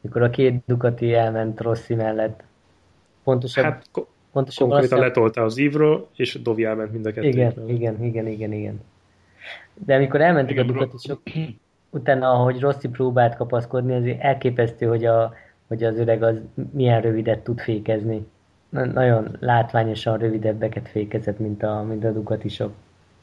mikor 0.00 0.22
a 0.22 0.30
két 0.30 0.62
Ducati 0.66 1.14
elment 1.14 1.60
Rossi 1.60 1.94
mellett. 1.94 2.44
Pontosabb, 3.24 3.64
hát, 3.64 3.72
Hát 3.72 3.86
ko- 3.92 4.08
pontosabban 4.32 4.70
konkrétan 4.70 4.98
azt 4.98 5.04
hiszem- 5.14 5.24
letolta 5.24 5.42
az 5.42 5.56
ívről, 5.58 6.08
és 6.16 6.42
Dovi 6.42 6.64
elment 6.64 6.92
mind 6.92 7.06
a 7.06 7.12
kettő. 7.12 7.26
Igen, 7.26 7.68
igen, 7.68 8.04
igen, 8.04 8.26
igen, 8.26 8.52
igen. 8.52 8.80
De 9.74 9.94
amikor 9.94 10.20
elmentek 10.20 10.50
Igen, 10.50 10.68
a 10.68 10.72
Ducatisok, 10.72 11.22
utána, 11.90 12.30
ahogy 12.30 12.60
Rossi 12.60 12.88
próbált 12.88 13.36
kapaszkodni, 13.36 13.94
azért 13.94 14.20
elképesztő, 14.20 14.86
hogy, 14.86 15.04
a, 15.04 15.34
hogy 15.66 15.84
az 15.84 15.98
öreg 15.98 16.22
az 16.22 16.36
milyen 16.72 17.00
rövidet 17.00 17.38
tud 17.38 17.60
fékezni. 17.60 18.26
Na- 18.68 18.84
Nagyon 18.84 19.36
látványosan 19.40 20.18
rövidebbeket 20.18 20.88
fékezett, 20.88 21.38
mint 21.38 21.62
a, 21.62 21.82
mint 21.82 22.04
a 22.04 22.12
Ducatisok. 22.12 22.72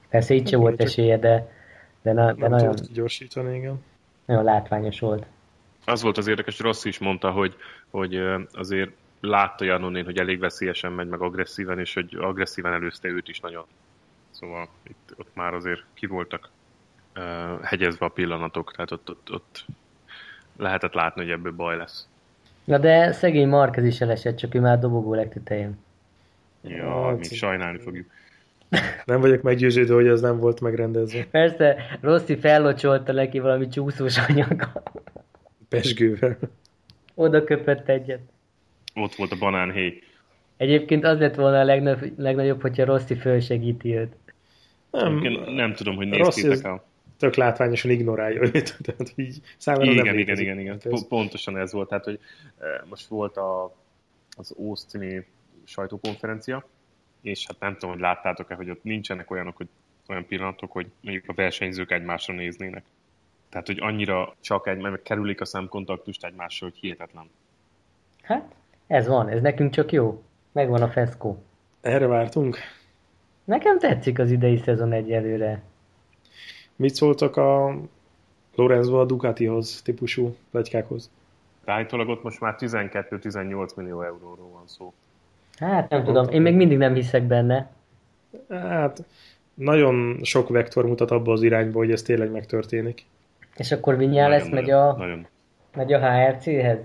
Persze 0.09 0.33
itt 0.33 0.47
sem 0.47 0.59
Igen, 0.59 0.69
volt 0.69 0.81
esélye, 0.81 1.17
de, 1.17 1.51
de, 2.01 2.13
na, 2.13 2.33
de 2.33 2.47
nagyon, 2.47 2.73
gyorsítani, 2.93 3.55
igen. 3.55 3.83
nagyon 4.25 4.43
látványos 4.43 4.99
volt. 4.99 5.25
Az 5.85 6.01
volt 6.01 6.17
az 6.17 6.27
érdekes, 6.27 6.59
Rossi 6.59 6.87
is 6.89 6.99
mondta, 6.99 7.31
hogy, 7.31 7.55
hogy 7.89 8.19
azért 8.51 8.91
látta 9.27 9.65
Janonén, 9.65 10.05
hogy 10.05 10.17
elég 10.17 10.39
veszélyesen 10.39 10.91
megy, 10.91 11.07
meg 11.07 11.21
agresszíven, 11.21 11.79
és 11.79 11.93
hogy 11.93 12.15
agresszíven 12.19 12.73
előzte 12.73 13.07
őt 13.07 13.27
is 13.27 13.39
nagyon. 13.39 13.65
Szóval 14.29 14.69
itt, 14.83 15.13
ott 15.17 15.29
már 15.33 15.53
azért 15.53 15.83
ki 15.93 16.05
voltak 16.05 16.49
uh, 17.15 17.61
hegyezve 17.63 18.05
a 18.05 18.09
pillanatok, 18.09 18.71
tehát 18.71 18.91
ott, 18.91 19.09
ott, 19.09 19.31
ott 19.31 19.65
lehetett 20.57 20.93
látni, 20.93 21.21
hogy 21.21 21.31
ebből 21.31 21.51
baj 21.51 21.77
lesz. 21.77 22.07
Na 22.63 22.77
de 22.77 23.11
szegény 23.11 23.47
Marquez 23.47 23.85
is 23.85 24.01
elesett, 24.01 24.35
csak 24.35 24.55
ő 24.55 24.59
már 24.59 24.79
dobogó 24.79 25.13
legtetején. 25.13 25.77
Ja, 26.61 27.15
még 27.17 27.31
sajnálni 27.31 27.79
fogjuk. 27.79 28.07
Nem 29.05 29.21
vagyok 29.21 29.41
meggyőződve, 29.41 29.93
hogy 29.93 30.07
ez 30.07 30.21
nem 30.21 30.39
volt 30.39 30.61
megrendezve. 30.61 31.25
Persze, 31.31 31.75
Rossi 32.01 32.37
fellocsolta 32.37 33.11
neki 33.11 33.39
valami 33.39 33.67
csúszós 33.67 34.17
anyaggal. 34.17 34.83
Pesgővel. 35.69 36.37
Oda 37.13 37.43
köpött 37.43 37.89
egyet. 37.89 38.19
Ott 38.95 39.15
volt 39.15 39.31
a 39.31 39.37
banánhéj. 39.37 40.01
Egyébként 40.57 41.03
az 41.05 41.19
lett 41.19 41.35
volna 41.35 41.59
a 41.59 41.63
legnagyobb, 41.63 42.19
legnagyobb 42.19 42.61
hogyha 42.61 42.85
Rossi 42.85 43.15
fölsegíti 43.15 43.95
őt. 43.95 44.15
Nem, 44.91 45.15
Nem, 45.15 45.53
nem 45.53 45.73
tudom, 45.73 45.95
hogy 45.95 46.07
néztétek 46.07 46.63
el. 46.63 46.83
tök 47.17 47.35
látványosan 47.35 47.91
ignorálja 47.91 48.41
őt, 48.41 48.77
tehát 48.83 49.13
így 49.15 49.41
számára 49.57 49.85
nem 49.85 49.93
Igen, 49.93 50.03
igen, 50.05 50.15
létezik. 50.15 50.43
igen, 50.45 50.59
igen. 50.59 50.79
Po- 50.79 51.07
Pontosan 51.07 51.57
ez 51.57 51.71
volt. 51.71 51.89
Tehát, 51.89 52.03
hogy 52.03 52.19
eh, 52.57 52.67
most 52.89 53.07
volt 53.07 53.37
a, 53.37 53.75
az 54.37 54.55
Austin 54.57 55.25
sajtókonferencia, 55.63 56.67
és 57.21 57.45
hát 57.47 57.59
nem 57.59 57.73
tudom, 57.73 57.89
hogy 57.89 57.99
láttátok-e, 57.99 58.55
hogy 58.55 58.69
ott 58.69 58.83
nincsenek 58.83 59.31
olyanok, 59.31 59.57
hogy 59.57 59.67
olyan 60.07 60.25
pillanatok, 60.25 60.71
hogy 60.71 60.87
mondjuk 61.01 61.29
a 61.29 61.33
versenyzők 61.33 61.91
egymásra 61.91 62.33
néznének. 62.33 62.83
Tehát, 63.49 63.67
hogy 63.67 63.79
annyira 63.79 64.35
csak 64.41 64.67
egy, 64.67 64.77
meg 64.77 65.01
kerülik 65.03 65.41
a 65.41 65.45
szemkontaktust 65.45 66.25
egymásra, 66.25 66.67
hogy 66.67 66.77
hihetetlen. 66.79 67.29
Hát, 68.21 68.55
ez 68.87 69.07
van, 69.07 69.29
ez 69.29 69.41
nekünk 69.41 69.71
csak 69.71 69.91
jó. 69.91 70.23
Megvan 70.51 70.81
a 70.81 70.87
feszkó. 70.87 71.37
Erre 71.81 72.07
vártunk? 72.07 72.57
Nekem 73.43 73.79
tetszik 73.79 74.19
az 74.19 74.31
idei 74.31 74.57
szezon 74.57 74.91
egyelőre. 74.91 75.61
Mit 76.75 76.95
szóltak 76.95 77.37
a 77.37 77.77
Lorenzo 78.55 78.99
a 78.99 79.05
Ducatihoz 79.05 79.81
típusú 79.81 80.35
plegykákhoz? 80.51 81.11
Állítólag 81.65 82.09
ott 82.09 82.23
most 82.23 82.39
már 82.39 82.55
12-18 82.59 83.75
millió 83.75 84.01
euróról 84.01 84.49
van 84.53 84.63
szó. 84.65 84.93
Hát 85.59 85.89
nem 85.89 86.03
tudom, 86.03 86.29
én 86.29 86.41
még 86.41 86.55
mindig 86.55 86.77
nem 86.77 86.93
hiszek 86.93 87.23
benne. 87.23 87.71
Hát 88.49 89.03
nagyon 89.53 90.19
sok 90.23 90.49
vektor 90.49 90.85
mutat 90.85 91.11
abba 91.11 91.31
az 91.31 91.41
irányba, 91.41 91.77
hogy 91.77 91.91
ez 91.91 92.01
tényleg 92.01 92.31
megtörténik. 92.31 93.05
És 93.57 93.71
akkor 93.71 93.97
Vinyales 93.97 94.43
Nagyon, 94.43 94.55
megy 94.55 94.69
a, 94.69 94.95
Nagyon. 94.97 95.27
megy 95.75 95.93
a 95.93 95.99
HRC-hez? 95.99 96.79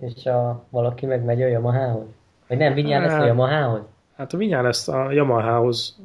És 0.00 0.26
a, 0.26 0.64
valaki 0.70 1.06
meg 1.06 1.24
megy 1.24 1.42
a 1.42 1.46
Yamaha-hoz? 1.46 2.06
Vagy 2.48 2.58
nem, 2.58 2.74
Vinyales 2.74 3.12
a 3.12 3.14
Hát- 3.16 3.26
Yamaha-hoz? 3.26 3.82
Hát 4.16 4.32
a 4.32 4.36
Vinyán 4.36 4.66
ezt 4.66 4.88
a 4.88 5.12
Yamaha-hoz 5.12 5.98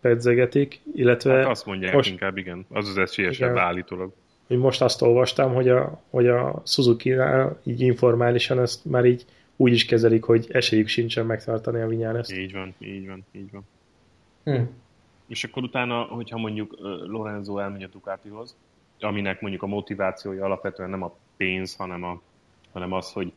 pedzegetik, 0.00 0.80
illetve 0.94 1.34
Hát 1.34 1.46
azt 1.46 1.66
mondják 1.66 1.94
most- 1.94 2.10
inkább, 2.10 2.36
igen. 2.36 2.66
Az 2.70 2.88
az 2.88 2.98
esélyesebb 2.98 3.50
Igen. 3.50 3.62
állítólag. 3.62 4.12
hogy 4.46 4.58
most 4.58 4.82
azt 4.82 5.02
olvastam, 5.02 5.54
hogy 5.54 5.68
a, 5.68 6.00
hogy 6.10 6.26
a 6.28 6.62
Suzuki-nál 6.66 7.58
így 7.62 7.80
informálisan 7.80 8.58
ezt 8.60 8.84
már 8.84 9.04
így 9.04 9.24
úgy 9.56 9.72
is 9.72 9.84
kezelik, 9.84 10.24
hogy 10.24 10.46
esélyük 10.50 10.86
sincsen 10.88 11.26
megtartani 11.26 11.80
a 11.80 11.86
Vinyán 11.86 12.16
ezt. 12.16 12.32
Így 12.32 12.52
van, 12.52 12.74
így 12.78 13.06
van, 13.06 13.24
így 13.32 13.50
van. 13.52 13.62
Hm. 14.44 14.62
És 15.26 15.44
akkor 15.44 15.62
utána, 15.62 16.00
hogyha 16.02 16.38
mondjuk 16.38 16.76
Lorenzo 17.06 17.58
elmegy 17.58 17.82
a 17.82 17.86
Ducatihoz, 17.92 18.56
aminek 19.00 19.40
mondjuk 19.40 19.62
a 19.62 19.66
motivációja 19.66 20.44
alapvetően 20.44 20.90
nem 20.90 21.02
a 21.02 21.14
pénz, 21.36 21.76
hanem, 21.76 22.02
a, 22.04 22.20
hanem 22.72 22.92
az, 22.92 23.12
hogy 23.12 23.32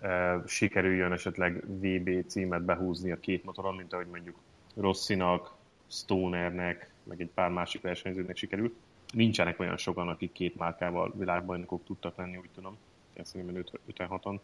e, 0.00 0.42
sikerüljön 0.46 1.12
esetleg 1.12 1.64
VB 1.66 2.26
címet 2.26 2.62
behúzni 2.62 3.10
a 3.10 3.20
két 3.20 3.44
motoron, 3.44 3.74
mint 3.74 3.92
ahogy 3.92 4.06
mondjuk 4.06 4.36
Rossinak, 4.76 5.54
Stonernek, 5.86 6.90
meg 7.02 7.20
egy 7.20 7.30
pár 7.34 7.50
másik 7.50 7.80
versenyzőnek 7.80 8.36
sikerült. 8.36 8.74
Nincsenek 9.12 9.60
olyan 9.60 9.76
sokan, 9.76 10.08
akik 10.08 10.32
két 10.32 10.56
márkával 10.56 11.12
világbajnokok 11.16 11.84
tudtak 11.84 12.16
lenni, 12.16 12.36
úgy 12.36 12.50
tudom. 12.54 12.76
Ezt 13.12 13.30
szerintem 13.30 13.64
56-on. 13.88 14.38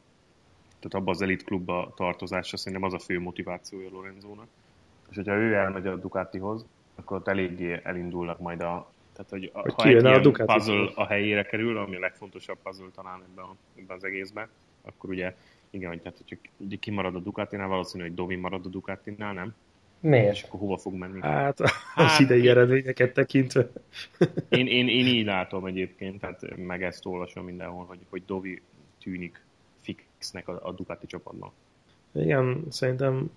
Tehát 0.81 0.95
abban 0.95 1.14
az 1.14 1.22
elit 1.22 1.45
klubba 1.45 1.93
tartozása 1.97 2.57
szerintem 2.57 2.89
az 2.89 2.95
a 2.95 2.99
fő 2.99 3.20
motivációja 3.20 3.89
Lorenzónak. 3.91 4.47
És 5.11 5.16
hogyha 5.16 5.35
ő 5.35 5.55
elmegy 5.55 5.87
a 5.87 5.97
Ducatihoz, 5.97 6.64
akkor 6.95 7.16
ott 7.16 7.28
eléggé 7.28 7.81
elindulnak 7.83 8.39
majd 8.39 8.61
a... 8.61 8.93
Tehát, 9.13 9.31
hogy, 9.31 9.51
a, 9.53 9.61
Hogy 9.61 9.73
ha 9.75 9.85
egy 9.89 9.95
a 10.05 10.09
ilyen 10.09 10.23
Ducati. 10.23 10.53
puzzle 10.53 10.91
a 10.95 11.07
helyére 11.07 11.43
kerül, 11.43 11.79
ami 11.79 11.97
a 11.97 11.99
legfontosabb 11.99 12.59
puzzle 12.63 12.87
talán 12.95 13.23
ebben, 13.31 13.45
a, 13.45 13.55
ebben 13.79 13.97
az 13.97 14.05
egészben, 14.05 14.49
akkor 14.83 15.11
ugye, 15.11 15.37
igen, 15.71 15.89
hogy 15.89 16.01
tehát, 16.01 16.19
hogyha 16.29 16.77
kimarad 16.81 17.15
a 17.15 17.19
Ducatinál, 17.19 17.69
valószínű, 17.69 18.03
hogy 18.03 18.15
Dovi 18.15 18.37
marad 18.37 18.67
a 18.67 18.69
Ducatinál, 18.69 19.33
nem? 19.33 19.55
És 20.03 20.09
Miért? 20.09 20.45
akkor 20.47 20.61
hova 20.61 20.77
fog 20.77 20.95
menni? 20.95 21.21
Hát 21.21 21.61
az 21.61 21.71
Hát, 21.95 22.19
idei 22.21 22.43
én- 22.43 22.51
eredményeket 22.51 23.13
tekintve. 23.15 23.71
Én, 24.49 24.67
én, 24.67 24.89
én 24.89 25.07
így 25.07 25.25
látom 25.25 25.67
egyébként, 25.67 26.21
tehát 26.21 26.57
meg 26.57 26.83
ezt 26.83 27.07
olvasom 27.07 27.45
mindenhol, 27.45 27.85
hogy, 27.85 27.99
hogy 28.11 28.23
Dovi 28.27 28.63
tűnik 29.03 29.45
fixnek 29.81 30.49
a, 30.49 30.61
a 30.63 30.73
Ducati 30.73 31.07
csapatban. 31.07 31.51
Igen, 32.13 32.65
szerintem 32.69 33.31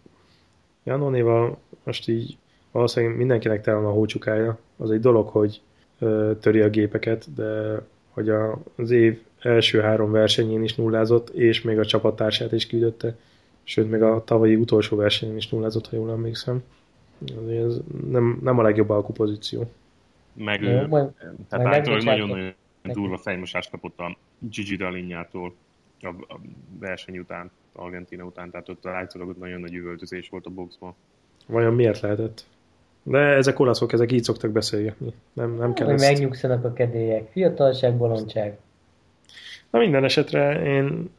Janonéval 0.83 1.57
most 1.83 2.07
így 2.07 2.37
valószínűleg 2.73 3.17
mindenkinek 3.17 3.61
tele 3.61 3.77
van 3.77 3.85
a 3.85 3.93
hócsukája. 3.93 4.57
Az 4.77 4.91
egy 4.91 4.99
dolog, 4.99 5.27
hogy 5.27 5.61
ö, 5.99 6.31
töri 6.39 6.61
a 6.61 6.69
gépeket, 6.69 7.33
de 7.33 7.81
hogy 8.09 8.29
a, 8.29 8.57
az 8.75 8.91
év 8.91 9.21
első 9.39 9.79
három 9.79 10.11
versenyén 10.11 10.63
is 10.63 10.75
nullázott, 10.75 11.29
és 11.29 11.61
még 11.61 11.79
a 11.79 11.85
csapattársát 11.85 12.51
is 12.51 12.67
küldötte, 12.67 13.15
sőt, 13.63 13.89
még 13.89 14.01
a 14.01 14.23
tavalyi 14.23 14.55
utolsó 14.55 14.97
versenyen 14.97 15.35
is 15.35 15.49
nullázott, 15.49 15.89
ha 15.89 15.95
jól 15.95 16.11
emlékszem. 16.11 16.63
Ez 17.49 17.79
nem, 18.09 18.39
nem 18.43 18.59
a 18.59 18.61
legjobb 18.61 18.89
alkupozíció. 18.89 19.71
Meg 20.33 20.61
Jó, 20.61 20.69
ő, 20.69 20.87
majd- 20.87 21.11
tehát 21.49 21.85
nagyon-nagyon 21.85 22.53
durva 22.83 23.17
fejmosást 23.17 23.69
kapott 23.69 23.99
a 23.99 24.17
Gigi 24.39 24.75
Dalinyától 24.75 25.53
a, 26.01 26.07
a 26.07 26.39
verseny 26.79 27.17
után, 27.17 27.51
Argentina 27.73 28.23
után, 28.23 28.49
tehát 28.51 28.69
ott 28.69 28.85
általában 28.85 29.33
ott 29.33 29.39
nagyon 29.39 29.59
nagy 29.59 29.73
üvöltözés 29.73 30.29
volt 30.29 30.45
a 30.45 30.49
boxban. 30.49 30.93
Vajon 31.47 31.73
miért 31.73 31.99
lehetett? 31.99 32.45
De 33.03 33.17
ezek 33.17 33.59
olaszok, 33.59 33.93
ezek 33.93 34.11
így 34.11 34.23
szoktak 34.23 34.51
beszélgetni. 34.51 35.13
Nem, 35.33 35.55
nem 35.55 35.73
kell 35.73 35.85
Hogy 35.85 35.95
ezt... 35.95 36.11
megnyugszanak 36.11 36.63
a 36.63 36.73
kedélyek. 36.73 37.31
Fiatalság, 37.31 37.97
bolondság. 37.97 38.57
Na 39.69 39.79
minden 39.79 40.03
esetre 40.03 40.61
én 40.63 41.09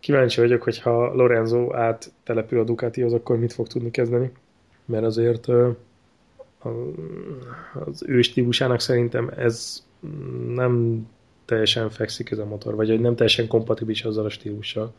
kíváncsi 0.00 0.40
vagyok, 0.40 0.62
hogy 0.62 0.78
ha 0.78 1.14
Lorenzo 1.14 1.74
áttelepül 1.74 2.60
a 2.60 2.64
Ducatihoz, 2.64 3.12
akkor 3.12 3.38
mit 3.38 3.52
fog 3.52 3.66
tudni 3.66 3.90
kezdeni. 3.90 4.30
Mert 4.84 5.04
azért 5.04 5.46
az 7.72 8.04
ő 8.06 8.22
stílusának 8.22 8.80
szerintem 8.80 9.30
ez 9.36 9.84
nem 10.54 11.06
teljesen 11.44 11.90
fekszik 11.90 12.30
ez 12.30 12.38
a 12.38 12.44
motor, 12.44 12.74
vagy 12.74 12.88
hogy 12.88 13.00
nem 13.00 13.14
teljesen 13.14 13.46
kompatibilis 13.46 14.04
azzal 14.04 14.24
a 14.24 14.28
stílussal, 14.30 14.92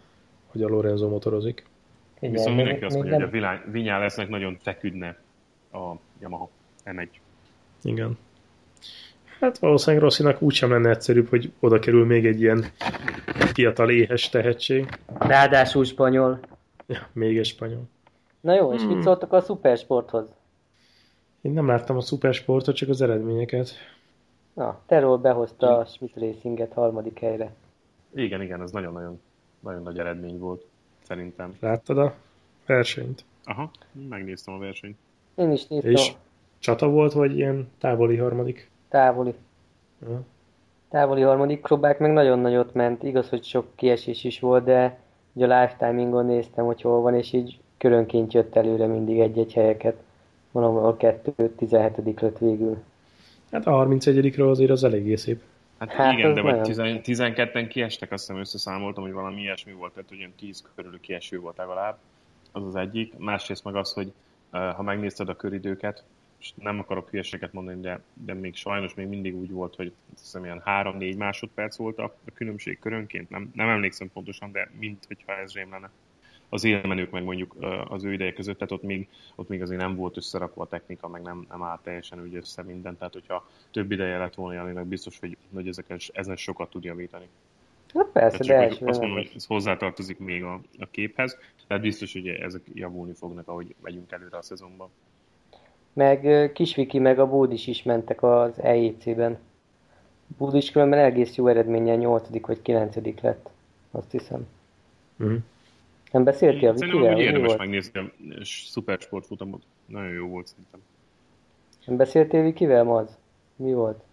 hogy 0.47 0.61
a 0.63 0.67
Lorenzo 0.67 1.07
motorozik. 1.09 1.63
Igen, 2.19 2.31
Viszont 2.31 2.55
mindenki 2.55 2.83
azt 2.83 2.95
mondja, 2.95 3.11
nem- 3.11 3.21
hogy 3.21 3.29
a 3.29 3.31
Vilá- 3.31 3.65
Vinyálesznek 3.71 4.29
nagyon 4.29 4.57
feküdne 4.61 5.17
a 5.75 5.97
Yamaha 6.19 6.49
M1. 6.85 7.07
Igen. 7.81 8.17
Hát 9.39 9.57
valószínűleg 9.57 10.03
Rosszinak 10.03 10.41
úgysem 10.41 10.69
lenne 10.69 10.89
egyszerűbb, 10.89 11.29
hogy 11.29 11.51
oda 11.59 11.79
kerül 11.79 12.05
még 12.05 12.25
egy 12.25 12.41
ilyen 12.41 12.65
fiatal 13.53 13.89
éhes 13.89 14.29
tehetség. 14.29 14.89
Ráadásul 15.17 15.83
spanyol. 15.83 16.39
Ja, 16.87 17.07
még 17.13 17.37
egy 17.37 17.45
spanyol. 17.45 17.83
Na 18.41 18.53
jó, 18.55 18.73
és 18.73 18.81
Hmm. 18.81 18.93
mit 18.93 19.03
szóltak 19.03 19.33
a 19.33 19.41
szupersporthoz? 19.41 20.27
Én 21.41 21.51
nem 21.51 21.67
láttam 21.67 21.97
a 21.97 22.01
szupersportot, 22.01 22.75
csak 22.75 22.89
az 22.89 23.01
eredményeket. 23.01 23.69
Na, 24.53 24.79
Terol 24.85 25.17
behozta 25.17 25.77
a 25.77 25.85
Schmidt 25.85 26.15
Racinget 26.15 26.73
harmadik 26.73 27.19
helyre. 27.19 27.53
Igen, 28.15 28.41
igen, 28.41 28.61
ez 28.61 28.71
nagyon-nagyon 28.71 29.21
nagyon 29.59 29.81
nagy 29.81 29.99
eredmény 29.99 30.39
volt, 30.39 30.65
szerintem. 31.01 31.55
Láttad 31.59 31.97
a 31.97 32.15
versenyt? 32.65 33.25
Aha, 33.43 33.71
megnéztem 34.09 34.53
a 34.53 34.57
versenyt. 34.57 34.97
Én 35.35 35.51
is 35.51 35.67
néztem 35.67 35.91
És 35.91 36.13
csata 36.59 36.89
volt, 36.89 37.13
vagy 37.13 37.37
ilyen 37.37 37.71
távoli 37.79 38.17
harmadik? 38.17 38.69
távoli, 38.89 39.33
Ja. 40.01 40.21
távoli 40.89 41.21
harmadik 41.21 41.61
próbák 41.61 41.99
meg 41.99 42.13
nagyon 42.13 42.39
nagyot 42.39 42.73
ment. 42.73 43.03
Igaz, 43.03 43.29
hogy 43.29 43.43
sok 43.43 43.65
kiesés 43.75 44.23
is 44.23 44.39
volt, 44.39 44.63
de 44.63 44.99
ugye 45.33 45.45
a 45.45 45.47
live 45.47 45.75
timingon 45.79 46.25
néztem, 46.25 46.65
hogy 46.65 46.81
hol 46.81 47.01
van, 47.01 47.15
és 47.15 47.33
így 47.33 47.59
körönként 47.77 48.33
jött 48.33 48.55
előre 48.55 48.87
mindig 48.87 49.19
egy-egy 49.19 49.53
helyeket. 49.53 49.95
Mondom, 50.51 50.75
a 50.77 50.95
2-17 50.95 52.19
lett 52.21 52.37
végül. 52.37 52.77
Hát 53.51 53.67
a 53.67 53.71
31-ről 53.87 54.49
azért 54.49 54.69
az 54.71 54.83
eléggé 54.83 55.15
szép. 55.15 55.41
Hát, 55.79 55.91
Hát, 55.91 56.13
igen, 56.13 56.33
de 56.33 56.41
vagy 56.41 56.55
nagyon. 56.55 57.01
10, 57.01 57.17
12-en 57.21 57.65
kiestek, 57.69 58.11
azt 58.11 58.25
hiszem 58.25 58.41
összeszámoltam, 58.41 59.03
hogy 59.03 59.13
valami 59.13 59.41
ilyesmi 59.41 59.71
volt, 59.71 59.93
tehát 59.93 60.11
olyan 60.11 60.33
10 60.39 60.63
körül 60.75 60.99
kieső 60.99 61.39
volt 61.39 61.57
legalább. 61.57 61.97
Az 62.51 62.63
az 62.65 62.75
egyik. 62.75 63.17
Másrészt 63.17 63.63
meg 63.63 63.75
az, 63.75 63.93
hogy 63.93 64.11
ha 64.51 64.81
megnézted 64.81 65.29
a 65.29 65.35
köridőket, 65.35 66.03
és 66.45 66.53
nem 66.55 66.79
akarok 66.79 67.09
hülyeséget 67.09 67.53
mondani, 67.53 67.81
de, 67.81 68.01
de 68.13 68.33
még 68.33 68.55
sajnos 68.55 68.93
még 68.93 69.07
mindig 69.07 69.35
úgy 69.35 69.51
volt, 69.51 69.75
hogy 69.75 69.93
hiszem 70.19 70.43
ilyen 70.43 70.61
3-4 70.65 71.17
másodperc 71.17 71.75
volt 71.75 71.97
a, 71.97 72.15
különbség 72.33 72.79
körönként, 72.79 73.29
nem, 73.29 73.51
nem 73.53 73.69
emlékszem 73.69 74.11
pontosan, 74.13 74.51
de 74.51 74.69
mint 74.79 75.05
hogyha 75.07 75.37
ez 75.37 75.53
rém 75.53 75.71
lenne. 75.71 75.89
Az 76.49 76.63
élmenők 76.63 77.11
meg 77.11 77.23
mondjuk 77.23 77.55
az 77.87 78.03
ő 78.03 78.13
ideje 78.13 78.33
között, 78.33 78.57
tehát 78.57 78.71
ott 78.71 78.83
még, 78.83 79.07
ott 79.35 79.47
még 79.47 79.61
azért 79.61 79.81
nem 79.81 79.95
volt 79.95 80.17
összerakva 80.17 80.63
a 80.63 80.67
technika, 80.67 81.07
meg 81.07 81.21
nem, 81.21 81.45
nem 81.49 81.63
állt 81.63 81.81
teljesen 81.81 82.21
úgy 82.21 82.35
össze 82.35 82.63
minden, 82.63 82.97
tehát 82.97 83.13
hogyha 83.13 83.49
több 83.71 83.91
ideje 83.91 84.17
lett 84.17 84.33
volna 84.33 84.53
Janinak, 84.53 84.87
biztos, 84.87 85.19
hogy, 85.19 85.37
hogy 85.53 85.67
ezeken, 85.67 85.97
ezen 86.13 86.35
sokat 86.35 86.69
tud 86.69 86.83
javítani. 86.83 87.27
Hát 87.93 88.07
persze, 88.07 88.43
Tehát 88.43 88.79
de 88.79 88.89
azt 88.89 88.99
mondom, 88.99 89.17
hogy 89.17 89.31
ez 89.35 89.45
hozzátartozik 89.45 90.19
még 90.19 90.43
a, 90.43 90.61
a 90.79 90.87
képhez, 90.91 91.37
tehát 91.67 91.83
biztos, 91.83 92.13
hogy 92.13 92.27
ezek 92.27 92.61
javulni 92.73 93.13
fognak, 93.13 93.47
ahogy 93.47 93.75
megyünk 93.81 94.11
előre 94.11 94.37
a 94.37 94.41
szezonban. 94.41 94.89
Meg 95.93 96.51
Kisviki 96.53 96.99
meg 96.99 97.19
a 97.19 97.27
Bódis 97.27 97.67
is 97.67 97.83
mentek 97.83 98.23
az 98.23 98.61
EJC-ben. 98.61 99.37
Bódis 100.37 100.71
különben 100.71 100.99
egész 100.99 101.35
jó 101.35 101.47
eredménnyel 101.47 101.95
8. 101.95 102.41
vagy 102.41 102.61
9. 102.61 102.95
lett, 103.21 103.49
azt 103.91 104.11
hiszem. 104.11 104.47
Uh-huh. 105.17 105.37
Nem 106.11 106.23
beszéltél 106.23 106.69
a 106.69 106.77
Szerintem 106.77 107.01
Vikivel? 107.01 107.15
Mi 107.15 107.21
érdemes 107.21 107.47
volt? 107.47 107.59
megnézni 107.59 107.99
a 107.99 108.11
szupersport 108.43 109.25
futamot. 109.25 109.61
Nagyon 109.85 110.11
jó 110.11 110.27
volt 110.27 110.47
szerintem. 110.47 110.79
Nem 111.85 111.97
beszéltél 111.97 112.43
Vikivel, 112.43 112.83
Maz? 112.83 113.17
Mi 113.55 113.73
volt? 113.73 114.03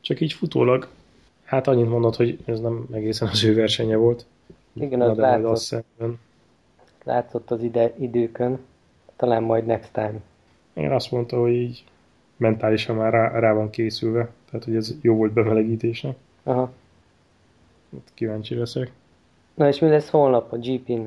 Csak 0.00 0.20
így 0.20 0.32
futólag, 0.32 0.88
hát 1.44 1.66
annyit 1.66 1.88
mondod, 1.88 2.14
hogy 2.14 2.38
ez 2.44 2.60
nem 2.60 2.86
egészen 2.92 3.28
az 3.28 3.44
ő 3.44 3.54
versenye 3.54 3.96
volt. 3.96 4.26
Igen, 4.72 4.98
Na, 4.98 5.10
az 5.10 5.16
látszott. 5.16 5.84
Látszott 7.04 7.50
az 7.50 7.62
ide, 7.62 7.92
időkön. 7.98 8.58
Talán 9.16 9.42
majd 9.42 9.66
next 9.66 9.92
time. 9.92 10.20
Én 10.72 10.90
azt 10.90 11.10
mondta, 11.10 11.40
hogy 11.40 11.52
így 11.52 11.84
mentálisan 12.36 12.96
már 12.96 13.12
rá, 13.12 13.38
rá 13.38 13.52
van 13.52 13.70
készülve, 13.70 14.30
tehát 14.50 14.64
hogy 14.64 14.76
ez 14.76 14.94
jó 15.00 15.16
volt 15.16 15.32
bemelegítésnek. 15.32 16.16
Aha. 16.42 16.72
Hát 17.92 18.10
Kíváncsi 18.14 18.54
leszek. 18.54 18.90
Na 19.54 19.68
és 19.68 19.78
mi 19.78 19.88
lesz 19.88 20.10
holnap 20.10 20.52
a 20.52 20.56
GP-n? 20.56 21.06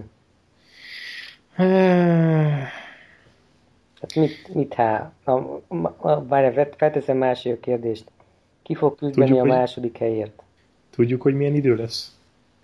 Hát 4.02 4.16
mit, 4.16 4.54
mit 4.54 4.74
há? 4.74 5.12
Várj, 6.28 6.60
felteszem 6.78 7.18
másik 7.18 7.60
kérdést. 7.60 8.12
Ki 8.62 8.76
fog 8.76 8.98
küzdeni 8.98 9.28
Tudjuk, 9.28 9.46
a 9.46 9.48
második 9.48 9.92
hogy... 9.92 10.00
helyért? 10.08 10.44
Tudjuk, 10.90 11.22
hogy 11.22 11.36
milyen 11.36 11.56
idő 11.56 11.76
lesz? 11.76 12.20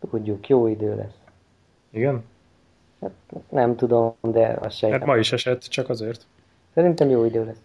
Tudjuk, 0.10 0.48
jó 0.48 0.68
idő 0.68 0.96
lesz. 0.96 1.20
Igen? 1.90 2.24
Hát 3.02 3.12
nem 3.50 3.76
tudom, 3.76 4.16
de 4.22 4.58
azt 4.62 4.78
sejtem. 4.78 5.00
Hát 5.00 5.08
ma 5.08 5.18
is 5.18 5.32
esett, 5.32 5.62
csak 5.62 5.90
azért. 5.90 6.26
Szerintem 6.74 7.10
jó 7.10 7.26
idő 7.26 7.46
lesz. 7.46 7.62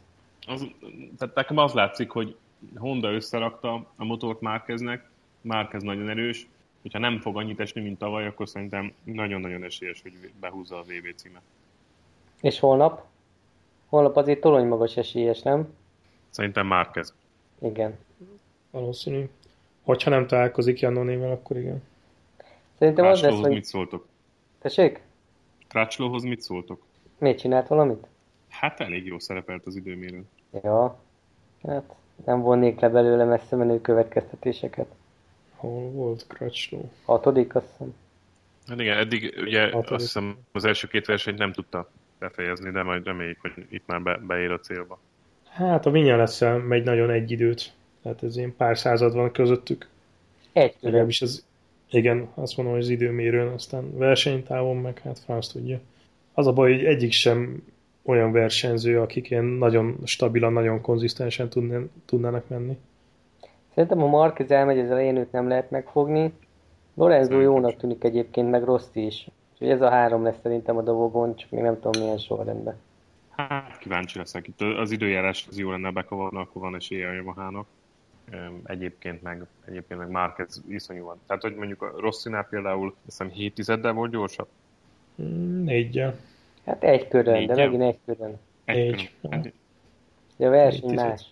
Az, 0.46 0.66
tehát 1.18 1.34
nekem 1.34 1.56
az 1.56 1.72
látszik, 1.72 2.10
hogy 2.10 2.36
Honda 2.76 3.12
összerakta 3.12 3.86
a 3.96 4.04
motort 4.04 4.40
Márkeznek, 4.40 5.08
Márkez 5.40 5.82
nagyon 5.82 6.08
erős, 6.08 6.48
hogyha 6.82 6.98
nem 6.98 7.20
fog 7.20 7.36
annyit 7.36 7.60
esni, 7.60 7.80
mint 7.80 7.98
tavaly, 7.98 8.26
akkor 8.26 8.48
szerintem 8.48 8.92
nagyon-nagyon 9.02 9.64
esélyes, 9.64 10.02
hogy 10.02 10.12
behúzza 10.40 10.76
a 10.76 10.82
VB 10.82 11.14
címet. 11.14 11.42
És 12.40 12.58
holnap? 12.58 13.04
Holnap 13.86 14.16
azért 14.16 14.40
torony 14.40 14.66
magas 14.66 14.96
esélyes, 14.96 15.42
nem? 15.42 15.74
Szerintem 16.30 16.66
Márkez. 16.66 17.14
Igen. 17.58 17.98
Valószínű. 18.70 19.28
Hogyha 19.82 20.10
nem 20.10 20.26
találkozik 20.26 20.80
Jannonével, 20.80 21.30
akkor 21.30 21.56
igen. 21.56 21.82
Szerintem 22.78 23.06
az 23.06 23.20
lesz, 23.20 23.40
hogy... 23.40 23.50
mit 23.50 23.64
szóltok? 23.64 24.06
Tessék? 24.58 25.00
Crutchlowhoz 25.76 26.22
mit 26.22 26.40
szóltok? 26.40 26.82
Miért 27.18 27.38
csinált 27.38 27.66
valamit? 27.66 28.06
Hát 28.48 28.80
elég 28.80 29.06
jó 29.06 29.18
szerepelt 29.18 29.66
az 29.66 29.76
időmérő. 29.76 30.24
Ja, 30.62 31.00
hát 31.66 31.94
nem 32.24 32.40
vonnék 32.40 32.80
le 32.80 32.88
belőle 32.88 33.24
messze 33.24 33.56
menő 33.56 33.80
következtetéseket. 33.80 34.86
Hol 35.56 35.90
volt 35.90 36.24
Crutchlow? 36.28 36.90
Hatodik, 37.04 37.54
azt 37.54 37.66
hiszem. 37.70 37.94
Hát 38.66 38.80
igen, 38.80 38.98
eddig 38.98 39.34
ugye 39.40 39.62
Hatodik. 39.64 39.90
azt 39.90 40.04
hiszem 40.04 40.36
az 40.52 40.64
első 40.64 40.86
két 40.86 41.06
versenyt 41.06 41.38
nem 41.38 41.52
tudta 41.52 41.90
befejezni, 42.18 42.70
de 42.70 42.82
majd 42.82 43.04
reméljük, 43.04 43.40
hogy 43.40 43.66
itt 43.70 43.86
már 43.86 44.02
be, 44.02 44.16
beér 44.26 44.50
a 44.50 44.60
célba. 44.60 44.98
Hát 45.48 45.86
a 45.86 45.90
Vinya 45.90 46.16
lesz 46.16 46.40
megy 46.66 46.84
nagyon 46.84 47.10
egy 47.10 47.30
időt. 47.30 47.72
Tehát 48.02 48.22
ez 48.22 48.36
ilyen 48.36 48.56
pár 48.56 48.78
század 48.78 49.14
van 49.14 49.32
közöttük. 49.32 49.88
Egy 50.52 50.74
Legalábbis 50.80 51.22
az, 51.22 51.45
igen, 51.90 52.28
azt 52.34 52.56
mondom, 52.56 52.74
hogy 52.74 52.84
az 52.84 52.90
időmérőn, 52.90 53.52
aztán 53.52 53.98
versenytávon 53.98 54.76
meg 54.76 54.98
hát 54.98 55.18
franc 55.18 55.46
tudja. 55.46 55.80
Az 56.34 56.46
a 56.46 56.52
baj, 56.52 56.72
hogy 56.72 56.84
egyik 56.84 57.12
sem 57.12 57.62
olyan 58.02 58.32
versenyző, 58.32 59.00
akik 59.00 59.30
ilyen 59.30 59.44
nagyon 59.44 59.96
stabilan, 60.04 60.52
nagyon 60.52 60.80
konzisztensen 60.80 61.48
tudnának 62.06 62.48
menni. 62.48 62.76
Szerintem, 63.74 63.98
ha 63.98 64.06
Marquez 64.06 64.50
elmegy, 64.50 64.78
az 64.78 64.90
elején 64.90 65.16
őt 65.16 65.32
nem 65.32 65.48
lehet 65.48 65.70
megfogni. 65.70 66.32
Lorenzo 66.94 67.40
jónak 67.40 67.76
tűnik 67.76 68.04
egyébként, 68.04 68.50
meg 68.50 68.64
Rossi 68.64 69.06
is. 69.06 69.28
Úgyhogy 69.52 69.68
ez 69.68 69.80
a 69.80 69.90
három 69.90 70.22
lesz 70.22 70.40
szerintem 70.42 70.76
a 70.76 70.82
dobogon, 70.82 71.36
csak 71.36 71.50
még 71.50 71.62
nem 71.62 71.80
tudom 71.80 72.02
milyen 72.02 72.18
sorrendben. 72.18 72.76
Hát 73.30 73.78
kíváncsi 73.78 74.18
leszek. 74.18 74.48
Itt 74.48 74.60
az 74.60 74.90
időjárás 74.90 75.46
az 75.50 75.58
jó 75.58 75.70
lenne 75.70 75.90
bekavarna, 75.90 76.40
akkor 76.40 76.62
van 76.62 76.74
esélye 76.74 77.08
a 77.08 77.12
Yamaha-nak. 77.12 77.66
Egyébként 78.64 79.22
meg, 79.22 79.46
egyébként 79.64 80.00
meg 80.00 80.10
Márquez 80.10 80.62
iszonyú 80.68 81.04
van. 81.04 81.20
Tehát, 81.26 81.42
hogy 81.42 81.54
mondjuk 81.54 81.82
a 81.82 81.92
Rossinál 82.00 82.46
például, 82.50 82.94
hiszem 83.04 83.30
7 83.30 83.54
tizeddel 83.54 83.92
volt 83.92 84.10
gyorsabb? 84.10 84.48
Mm, 85.22 85.64
négyel. 85.64 86.14
Hát 86.66 86.84
egy 86.84 87.08
körön, 87.08 87.34
Négyel? 87.34 87.56
de 87.56 87.64
megint 87.64 87.82
egy 87.82 87.98
körön. 88.04 88.38
Egy 88.64 88.76
Négy. 88.76 89.12
Körön. 89.20 89.52
De 90.36 90.46
a 90.46 90.50
verseny 90.50 90.94
más. 90.94 91.22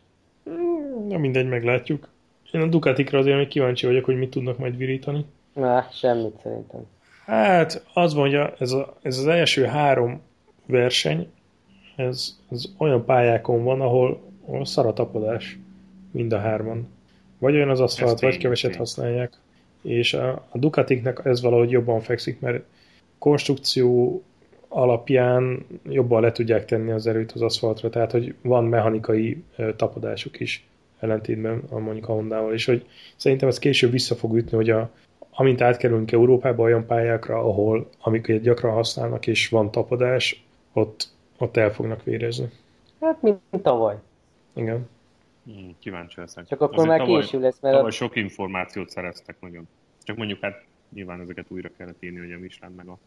Mm, 0.51 1.09
na 1.09 1.19
mindegy, 1.19 1.49
meglátjuk. 1.49 2.09
Én 2.53 2.61
a 2.61 2.67
Ducatikra 2.67 3.19
azért 3.19 3.37
még 3.37 3.49
kíváncsi 3.49 3.87
vagyok, 3.87 4.05
hogy 4.05 4.19
mit 4.19 4.31
tudnak 4.31 4.59
majd 4.59 4.77
virítani. 4.77 5.25
Na, 5.53 5.89
semmit 5.93 6.41
szerintem. 6.43 6.81
Hát, 7.25 7.85
az 7.95 8.15
van, 8.15 8.23
hogy 8.31 8.53
ez, 8.59 8.73
a, 8.73 8.97
ez 9.03 9.19
az 9.19 9.27
első 9.27 9.65
három 9.65 10.21
verseny, 10.67 11.31
ez, 11.97 12.39
ez 12.51 12.65
olyan 12.77 13.05
pályákon 13.05 13.65
van, 13.65 13.81
ahol, 13.81 14.23
ahol 14.47 14.65
szar 14.65 14.87
a 14.87 14.93
tapadás 14.93 15.59
mind 16.15 16.33
a 16.33 16.39
hárman. 16.39 16.89
Vagy 17.39 17.55
olyan 17.55 17.69
az 17.69 17.81
aszfalt, 17.81 18.21
vagy 18.21 18.37
keveset 18.37 18.71
tény. 18.71 18.79
használják. 18.79 19.33
És 19.83 20.15
a, 20.15 20.47
a 20.51 20.59
Ducatiknek 20.59 21.21
ez 21.25 21.43
valahogy 21.43 21.71
jobban 21.71 22.01
fekszik, 22.01 22.41
mert 22.41 22.65
konstrukció 23.19 24.23
alapján 24.69 25.67
jobban 25.89 26.23
le 26.23 26.33
tudják 26.33 26.65
tenni 26.65 26.91
az 26.91 27.07
erőt 27.07 27.33
az 27.33 27.43
aszfaltra, 27.43 27.91
tehát 27.91 28.11
hogy 28.11 28.35
van 28.43 28.65
mechanikai 28.65 29.43
tapadásuk 29.77 30.41
is 30.41 30.67
ellentétben 30.99 31.62
a 31.71 31.79
mondjuk 31.79 32.09
a 32.09 32.12
Honda-val, 32.12 32.53
és 32.53 32.65
hogy 32.65 32.87
szerintem 33.17 33.49
ez 33.49 33.59
később 33.59 33.91
vissza 33.91 34.15
fog 34.15 34.37
ütni, 34.37 34.57
hogy 34.57 34.71
a, 34.71 34.91
amint 35.31 35.61
átkerülünk 35.61 36.12
Európába 36.12 36.62
olyan 36.62 36.87
pályákra, 36.87 37.39
ahol 37.39 37.89
amiket 38.01 38.43
gyakran 38.43 38.73
használnak 38.73 39.27
és 39.27 39.49
van 39.49 39.71
tapadás, 39.71 40.45
ott, 40.73 41.09
ott 41.39 41.57
el 41.57 41.73
fognak 41.73 42.05
vérezni. 42.05 42.49
Hát, 43.01 43.23
mint 43.23 43.41
tavaly. 43.62 43.97
Igen. 44.53 44.89
Hmm, 45.45 45.75
kíváncsi 45.79 46.21
leszek. 46.21 46.47
Csak 46.47 46.61
akkor 46.61 46.75
Azért 46.75 46.89
már 46.89 46.99
tavaly, 46.99 47.21
késő 47.21 47.41
lesz, 47.41 47.61
mert... 47.61 47.75
Tavaly 47.75 47.91
a... 47.91 47.93
sok 47.93 48.17
információt 48.17 48.91
szereztek 48.91 49.37
nagyon. 49.41 49.69
Csak 50.03 50.17
mondjuk 50.17 50.41
hát 50.41 50.65
nyilván 50.93 51.21
ezeket 51.21 51.47
újra 51.49 51.71
kellett 51.77 52.03
írni, 52.03 52.19
hogy 52.19 52.33
a 52.33 52.39
Michelin 52.39 52.77
meg 52.77 52.89
a 52.89 52.99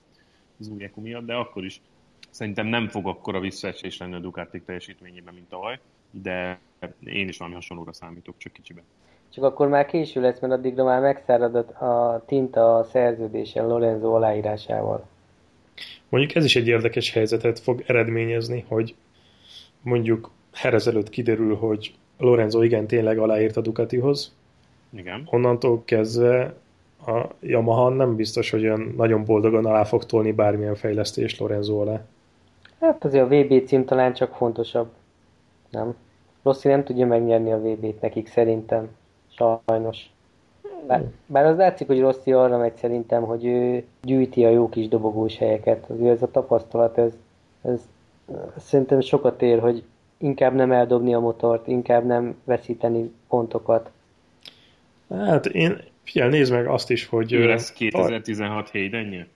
az 0.59 0.67
új 0.67 0.83
Eco 0.83 1.01
miatt, 1.01 1.25
de 1.25 1.33
akkor 1.33 1.65
is 1.65 1.81
szerintem 2.29 2.67
nem 2.67 2.87
fog 2.87 3.07
akkora 3.07 3.39
visszaesés 3.39 3.97
lenni 3.97 4.13
a 4.13 4.19
Ducati 4.19 4.61
teljesítményében, 4.61 5.33
mint 5.33 5.49
tavaly, 5.49 5.79
de 6.11 6.59
én 7.05 7.27
is 7.27 7.37
valami 7.37 7.55
hasonlóra 7.55 7.93
számítok, 7.93 8.35
csak 8.37 8.53
kicsibe. 8.53 8.81
Csak 9.29 9.43
akkor 9.43 9.67
már 9.67 9.85
késő 9.85 10.21
lesz, 10.21 10.39
mert 10.39 10.53
addigra 10.53 10.83
már 10.83 11.01
megszárad 11.01 11.55
a 11.55 12.23
tinta 12.25 12.77
a 12.77 12.83
szerződésen 12.83 13.67
Lorenzo 13.67 14.13
aláírásával. 14.13 15.07
Mondjuk 16.09 16.35
ez 16.35 16.45
is 16.45 16.55
egy 16.55 16.67
érdekes 16.67 17.11
helyzetet 17.11 17.59
fog 17.59 17.83
eredményezni, 17.85 18.65
hogy 18.67 18.95
mondjuk 19.81 20.31
Herez 20.53 20.87
előtt 20.87 21.09
kiderül, 21.09 21.55
hogy 21.55 21.95
Lorenzo 22.17 22.61
igen 22.61 22.87
tényleg 22.87 23.17
aláírt 23.17 23.57
a 23.57 23.61
Ducatihoz. 23.61 24.35
Igen. 24.89 25.27
Onnantól 25.31 25.81
kezdve 25.85 26.53
a 27.05 27.25
Yamaha 27.39 27.89
nem 27.89 28.15
biztos, 28.15 28.49
hogy 28.49 28.63
olyan 28.63 28.93
nagyon 28.97 29.25
boldogan 29.25 29.65
alá 29.65 29.83
fog 29.83 30.05
tolni 30.05 30.31
bármilyen 30.31 30.75
fejlesztés 30.75 31.39
Lorenzo 31.39 31.81
alá. 31.81 32.01
Hát 32.79 33.05
azért 33.05 33.23
a 33.23 33.35
VB 33.35 33.65
cím 33.65 33.85
talán 33.85 34.13
csak 34.13 34.35
fontosabb. 34.35 34.87
Nem? 35.69 35.95
Rossi 36.43 36.67
nem 36.67 36.83
tudja 36.83 37.05
megnyerni 37.05 37.51
a 37.51 37.59
VB-t 37.59 38.01
nekik 38.01 38.27
szerintem. 38.27 38.89
Sajnos. 39.27 40.09
Bár, 40.87 41.03
bár 41.25 41.45
az 41.45 41.57
látszik, 41.57 41.87
hogy 41.87 41.99
Rossi 41.99 42.31
arra 42.31 42.57
megy 42.57 42.75
szerintem, 42.75 43.23
hogy 43.23 43.45
ő 43.45 43.83
gyűjti 44.01 44.45
a 44.45 44.49
jó 44.49 44.69
kis 44.69 44.87
dobogós 44.87 45.37
helyeket. 45.37 45.89
Azért 45.89 46.15
ez 46.15 46.21
a 46.21 46.31
tapasztalat, 46.31 46.97
ez, 46.97 47.11
ez 47.61 47.79
szerintem 48.57 48.99
sokat 48.99 49.41
ér, 49.41 49.59
hogy 49.59 49.83
inkább 50.17 50.53
nem 50.53 50.71
eldobni 50.71 51.13
a 51.13 51.19
motort, 51.19 51.67
inkább 51.67 52.05
nem 52.05 52.35
veszíteni 52.43 53.11
pontokat. 53.29 53.91
Hát 55.09 55.45
én, 55.45 55.81
figyelj, 56.03 56.29
nézd 56.29 56.51
meg 56.51 56.67
azt 56.67 56.89
is, 56.89 57.05
hogy... 57.05 57.33
Ő 57.33 57.45
lesz 57.45 57.71
2016 57.71 58.69
Haydenje? 58.69 59.27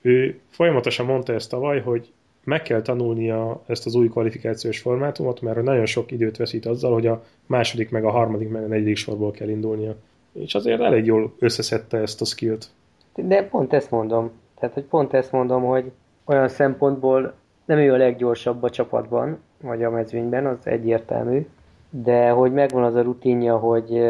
Ő 0.00 0.40
folyamatosan 0.48 1.06
mondta 1.06 1.32
ezt 1.32 1.50
tavaly, 1.50 1.80
hogy 1.80 2.12
meg 2.44 2.62
kell 2.62 2.82
tanulnia 2.82 3.62
ezt 3.66 3.86
az 3.86 3.94
új 3.94 4.08
kvalifikációs 4.08 4.78
formátumot, 4.80 5.40
mert 5.40 5.62
nagyon 5.62 5.86
sok 5.86 6.10
időt 6.10 6.36
veszít 6.36 6.66
azzal, 6.66 6.92
hogy 6.92 7.06
a 7.06 7.24
második, 7.46 7.90
meg 7.90 8.04
a 8.04 8.10
harmadik, 8.10 8.48
meg 8.48 8.62
a 8.62 8.66
negyedik 8.66 8.96
sorból 8.96 9.30
kell 9.30 9.48
indulnia. 9.48 9.94
És 10.32 10.54
azért 10.54 10.80
elég 10.80 11.04
jól 11.04 11.34
összeszedte 11.38 11.98
ezt 11.98 12.20
a 12.20 12.24
skillt. 12.24 12.66
De 13.14 13.44
pont 13.44 13.72
ezt 13.72 13.90
mondom. 13.90 14.30
Tehát, 14.58 14.74
hogy 14.74 14.84
pont 14.84 15.14
ezt 15.14 15.32
mondom, 15.32 15.62
hogy 15.62 15.90
olyan 16.24 16.48
szempontból 16.48 17.34
nem 17.64 17.78
ő 17.78 17.92
a 17.92 17.96
leggyorsabb 17.96 18.62
a 18.62 18.70
csapatban, 18.70 19.38
vagy 19.60 19.84
a 19.84 19.90
mezőnyben, 19.90 20.46
az 20.46 20.66
egyértelmű, 20.66 21.46
de 21.90 22.30
hogy 22.30 22.52
megvan 22.52 22.82
az 22.82 22.94
a 22.94 23.02
rutinja, 23.02 23.58
hogy 23.58 24.04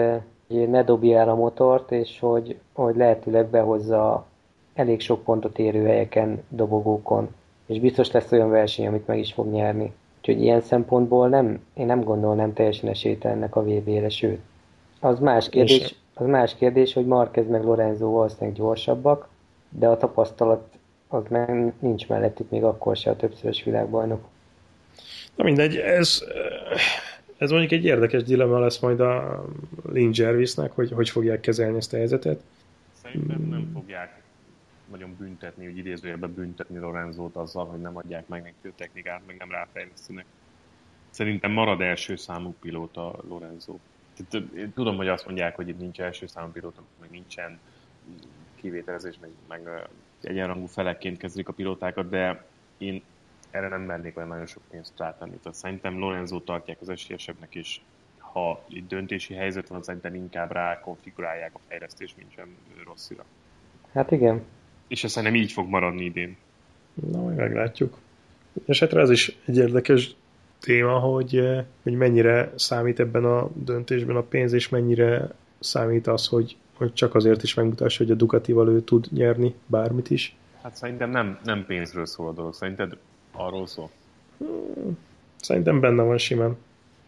ne 0.46 0.82
dobja 0.84 1.18
el 1.18 1.28
a 1.28 1.34
motort, 1.34 1.92
és 1.92 2.18
hogy, 2.20 2.58
hogy 2.72 2.96
lehetőleg 2.96 3.46
behozza 3.46 4.26
elég 4.74 5.00
sok 5.00 5.22
pontot 5.22 5.58
érő 5.58 5.84
helyeken, 5.84 6.42
dobogókon. 6.48 7.28
És 7.66 7.80
biztos 7.80 8.10
lesz 8.10 8.32
olyan 8.32 8.50
verseny, 8.50 8.86
amit 8.86 9.06
meg 9.06 9.18
is 9.18 9.32
fog 9.32 9.46
nyerni. 9.46 9.92
Úgyhogy 10.18 10.42
ilyen 10.42 10.60
szempontból 10.60 11.28
nem, 11.28 11.60
én 11.74 11.86
nem 11.86 12.04
gondolnám 12.04 12.52
teljesen 12.52 12.88
esélytelennek 12.88 13.56
a 13.56 13.62
VB-re, 13.62 14.08
sőt. 14.08 14.40
Az 15.00 15.18
más 15.18 15.48
kérdés, 15.48 15.94
az 16.14 16.26
más 16.26 16.54
kérdés, 16.54 16.92
hogy 16.92 17.06
Marquez 17.06 17.48
meg 17.48 17.64
Lorenzo 17.64 18.10
valószínűleg 18.10 18.56
gyorsabbak, 18.56 19.28
de 19.68 19.88
a 19.88 19.96
tapasztalat 19.96 20.68
az 21.08 21.22
meg 21.28 21.72
nincs 21.78 22.08
mellettük 22.08 22.50
még 22.50 22.64
akkor 22.64 22.96
se 22.96 23.10
a 23.10 23.16
többszörös 23.16 23.64
világbajnok. 23.64 24.20
Na 25.40 25.46
mindegy, 25.46 25.76
ez, 25.76 26.24
ez 27.36 27.50
mondjuk 27.50 27.72
egy 27.72 27.84
érdekes 27.84 28.22
dilemma 28.22 28.58
lesz 28.58 28.78
majd 28.78 29.00
a 29.00 29.44
Lynn 29.92 30.10
Jervisnek, 30.14 30.72
hogy 30.72 30.90
hogy 30.90 31.10
fogják 31.10 31.40
kezelni 31.40 31.76
ezt 31.76 31.92
a 31.92 31.96
helyzetet. 31.96 32.42
Szerintem 33.02 33.40
nem 33.40 33.70
fogják 33.72 34.22
nagyon 34.90 35.16
büntetni, 35.18 35.64
hogy 35.64 35.76
idézőjelben 35.76 36.34
büntetni 36.34 36.78
Lorenzót 36.78 37.36
azzal, 37.36 37.66
hogy 37.66 37.80
nem 37.80 37.96
adják 37.96 38.28
meg 38.28 38.42
neki 38.42 38.68
a 38.68 38.72
technikát, 38.76 39.20
meg 39.26 39.36
nem 39.36 39.50
ráfejlesztenek. 39.50 40.24
Szerintem 41.10 41.50
marad 41.50 41.80
első 41.80 42.16
számú 42.16 42.54
pilóta 42.60 43.14
Lorenzo. 43.28 43.76
Tudom, 44.74 44.96
hogy 44.96 45.08
azt 45.08 45.26
mondják, 45.26 45.56
hogy 45.56 45.68
itt 45.68 45.78
nincs 45.78 46.00
első 46.00 46.26
számú 46.26 46.52
pilóta, 46.52 46.82
meg 47.00 47.10
nincsen 47.10 47.58
kivételezés, 48.54 49.14
meg, 49.20 49.30
meg 49.48 49.88
egyenrangú 50.22 50.66
felekként 50.66 51.18
kezdik 51.18 51.48
a 51.48 51.52
pilótákat, 51.52 52.08
de 52.08 52.44
én 52.78 53.02
erre 53.50 53.68
nem 53.68 53.80
mernék 53.80 54.16
olyan 54.16 54.28
nagyon 54.28 54.46
sok 54.46 54.62
pénzt 54.70 54.92
rátenni. 54.96 55.36
Tehát 55.42 55.58
szerintem 55.58 55.98
Lorenzo 55.98 56.40
tartják 56.40 56.80
az 56.80 56.88
esélyesebbnek, 56.88 57.54
és 57.54 57.80
ha 58.18 58.64
itt 58.68 58.88
döntési 58.88 59.34
helyzet 59.34 59.68
van, 59.68 59.82
szerintem 59.82 60.14
inkább 60.14 60.52
rá 60.52 60.80
konfigurálják 60.80 61.50
a 61.54 61.60
fejlesztést, 61.68 62.16
mint 62.16 62.32
sem 62.32 62.56
rosszira. 62.84 63.24
Hát 63.92 64.10
igen. 64.10 64.42
És 64.88 65.04
ez 65.04 65.10
szerintem 65.10 65.40
így 65.40 65.52
fog 65.52 65.68
maradni 65.68 66.04
idén. 66.04 66.36
Na, 66.94 67.22
majd 67.22 67.36
meglátjuk. 67.36 67.98
Esetre 68.66 69.00
ez 69.00 69.10
is 69.10 69.36
egy 69.44 69.56
érdekes 69.56 70.14
téma, 70.60 70.98
hogy, 70.98 71.36
eh, 71.36 71.64
hogy 71.82 71.92
mennyire 71.92 72.52
számít 72.56 73.00
ebben 73.00 73.24
a 73.24 73.48
döntésben 73.54 74.16
a 74.16 74.22
pénz, 74.22 74.52
és 74.52 74.68
mennyire 74.68 75.28
számít 75.60 76.06
az, 76.06 76.26
hogy, 76.26 76.56
hogy 76.74 76.92
csak 76.92 77.14
azért 77.14 77.42
is 77.42 77.54
megmutassa, 77.54 78.02
hogy 78.02 78.12
a 78.12 78.16
Ducatival 78.16 78.68
ő 78.68 78.80
tud 78.80 79.06
nyerni 79.10 79.54
bármit 79.66 80.10
is. 80.10 80.36
Hát 80.62 80.76
szerintem 80.76 81.10
nem, 81.10 81.38
nem 81.44 81.64
pénzről 81.66 82.06
szól 82.06 82.28
a 82.28 82.32
dolog, 82.32 82.54
szerinted 82.54 82.96
arról 83.32 83.66
szól? 83.66 83.90
Szerintem 85.36 85.80
benne 85.80 86.02
van 86.02 86.18
simán. 86.18 86.56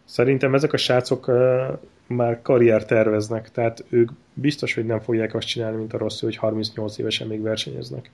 Szerintem 0.05 0.53
ezek 0.53 0.73
a 0.73 0.77
srácok 0.77 1.27
uh, 1.27 1.79
már 2.07 2.41
karrier 2.41 2.85
terveznek, 2.85 3.51
tehát 3.51 3.83
ők 3.89 4.11
biztos, 4.33 4.73
hogy 4.73 4.85
nem 4.85 4.99
fogják 4.99 5.33
azt 5.35 5.47
csinálni, 5.47 5.77
mint 5.77 5.93
a 5.93 5.97
rossz, 5.97 6.21
hogy 6.21 6.35
38 6.35 6.97
évesen 6.97 7.27
még 7.27 7.41
versenyeznek. 7.41 8.09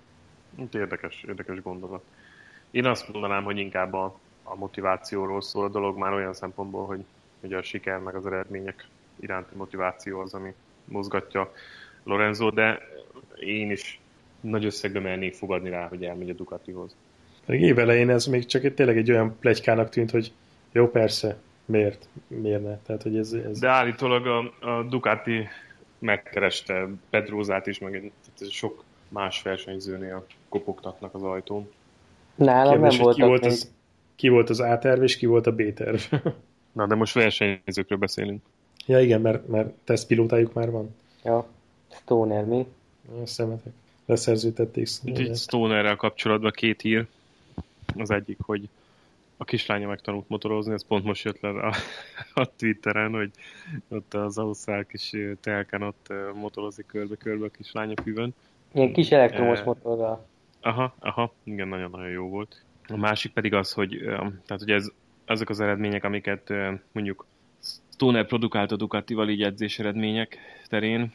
Itt 0.56 0.76
érdekes, 0.76 1.24
érdekes 1.28 1.62
gondolat. 1.62 2.04
Én 2.72 2.86
azt 2.86 3.12
mondanám, 3.14 3.44
hogy 3.44 3.58
inkább 3.58 3.94
a, 3.94 4.20
a 4.44 4.56
motivációról 4.56 5.42
szól 5.42 5.66
a 5.66 5.70
dolog 5.70 5.98
már 5.98 6.14
olyan 6.14 6.34
szempontból, 6.34 6.86
hogy, 6.86 7.04
hogy 7.42 7.54
a 7.54 7.62
siker 7.62 8.00
meg 8.00 8.16
az 8.16 8.26
eredmények 8.26 8.88
iránti 9.20 9.56
motiváció 9.56 10.20
az, 10.20 10.34
ami 10.34 10.54
mozgatja 10.86 11.52
Lorenzo, 12.04 12.50
de 12.50 12.80
én 13.40 13.72
is 13.72 14.00
nagy 14.40 14.66
összegbe 14.66 15.00
mernék 15.00 15.34
fogadni 15.34 15.70
rá, 15.70 15.88
hogy 15.88 16.04
elmegy 16.04 16.30
a 16.30 16.34
Ducatihoz. 16.34 16.96
Pedig 17.50 17.64
évelején 17.64 18.10
ez 18.10 18.26
még 18.26 18.46
csak 18.46 18.64
egy, 18.64 18.74
tényleg 18.74 18.98
egy 18.98 19.12
olyan 19.12 19.38
plegykának 19.40 19.90
tűnt, 19.90 20.12
hogy 20.12 20.32
jó, 20.72 20.90
persze, 20.90 21.38
miért, 21.66 22.08
miért 22.28 22.64
ne? 22.64 22.78
Tehát, 22.78 23.04
hogy 23.04 23.18
ez, 23.18 23.34
ez... 23.34 23.60
De 23.60 23.68
állítólag 23.68 24.26
a, 24.28 24.68
a 24.70 24.84
Ducati 24.84 25.48
megkereste 26.00 26.88
Pedrózát 27.10 27.68
is, 27.68 27.80
meg 27.80 27.92
tehát 27.92 28.54
sok 28.54 28.84
más 29.08 29.42
versenyzőnél 29.42 30.26
kopogtatnak 30.50 31.14
az 31.14 31.24
ajtón. 31.24 31.70
Nálam 32.36 32.72
Kérdés, 32.72 32.98
nem 32.98 33.14
ki 33.14 33.22
volt, 33.22 33.42
még. 33.42 33.52
az, 33.52 33.72
ki 34.16 34.28
volt 34.28 34.50
az 34.50 34.60
A-terv, 34.60 35.04
és 35.04 35.18
ki 35.18 35.26
volt 35.26 35.48
a 35.48 35.56
B-terv. 35.56 36.00
Na, 36.72 36.88
de 36.88 36.96
most 36.96 37.14
versenyzőkről 37.14 37.98
beszélünk. 37.98 38.42
ja 38.86 39.00
igen, 39.00 39.22
mert, 39.22 39.48
mert 39.48 39.70
tesztpilótájuk 39.84 40.54
már 40.54 40.72
van. 40.72 40.96
Ja, 41.24 41.48
Stoner 41.92 42.46
mi? 42.46 42.66
A 43.24 43.26
szemetek. 43.26 43.74
Leszerződtették. 44.06 44.88
Úgyhogy 45.04 45.36
Stonerrel 45.36 45.96
kapcsolatban 45.96 46.52
két 46.52 46.82
hír. 46.82 47.08
Az 47.98 48.12
egyik, 48.12 48.38
hogy 48.42 48.70
a 49.38 49.46
kislánya 49.46 49.88
megtanult 49.88 50.30
motorozni, 50.30 50.74
ez 50.74 50.86
pont 50.86 51.04
most 51.04 51.24
jött 51.24 51.40
le 51.40 51.50
a, 51.50 51.76
a 52.34 52.56
Twitteren, 52.56 53.12
hogy 53.12 53.32
ott 53.88 54.14
az 54.14 54.38
ausztrál 54.38 54.86
kis 54.86 55.16
telken 55.42 55.82
ott 55.82 56.06
ö, 56.10 56.32
motorozik 56.34 56.86
körbe-körbe 56.86 57.46
a 57.46 57.50
kislánya 57.50 58.02
füvön. 58.04 58.34
Ilyen 58.74 58.94
kis 58.94 59.12
elektromos 59.12 59.60
Eh, 59.60 59.66
motorral. 59.66 60.26
Aha, 60.62 60.96
aha, 61.00 61.34
igen, 61.44 61.68
nagyon-nagyon 61.68 62.10
jó 62.10 62.28
volt. 62.30 62.64
A 62.88 62.98
másik 62.98 63.34
pedig 63.34 63.54
az, 63.54 63.74
hogy, 63.74 63.98
tehát, 64.06 64.60
hogy 64.60 64.72
ez, 64.72 64.92
ezek 65.26 65.50
az 65.50 65.60
eredmények, 65.60 66.04
amiket 66.04 66.54
mondjuk 66.92 67.26
Stoner 68.00 68.26
produkált 68.26 68.72
a 68.72 68.76
Ducatival 68.76 69.30
így 69.30 69.44
edzés 69.44 69.80
eredmények 69.80 70.38
terén, 70.68 71.14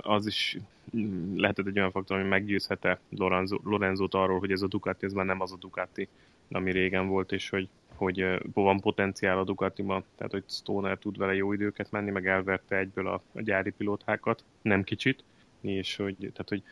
az 0.00 0.26
is 0.26 0.56
mm, 0.96 1.36
lehetett 1.36 1.66
egy 1.66 1.78
olyan 1.78 1.90
faktor, 1.90 2.18
ami 2.18 2.28
meggyőzhette 2.28 3.00
Lorenzo, 3.08 3.58
Lorenzót 3.64 4.14
arról, 4.14 4.38
hogy 4.38 4.50
ez 4.50 4.62
a 4.62 4.66
Ducati, 4.66 5.06
ez 5.06 5.12
már 5.12 5.24
nem 5.24 5.40
az 5.40 5.52
a 5.52 5.56
Ducati, 5.56 6.08
ami 6.50 6.70
régen 6.70 7.08
volt, 7.08 7.32
és 7.32 7.48
hogy, 7.48 7.68
hogy 7.94 8.24
van 8.52 8.80
potenciál 8.80 9.38
a 9.38 9.44
Ducatiban, 9.44 10.04
tehát 10.16 10.32
hogy 10.32 10.44
Stoner 10.48 10.98
tud 10.98 11.16
vele 11.16 11.34
jó 11.34 11.52
időket 11.52 11.90
menni, 11.90 12.10
meg 12.10 12.26
elverte 12.26 12.76
egyből 12.76 13.06
a, 13.06 13.22
a 13.34 13.40
gyári 13.40 13.70
pilótákat, 13.70 14.44
nem 14.62 14.84
kicsit, 14.84 15.24
és 15.60 15.96
hogy, 15.96 16.16
tehát, 16.16 16.48
hogy 16.48 16.62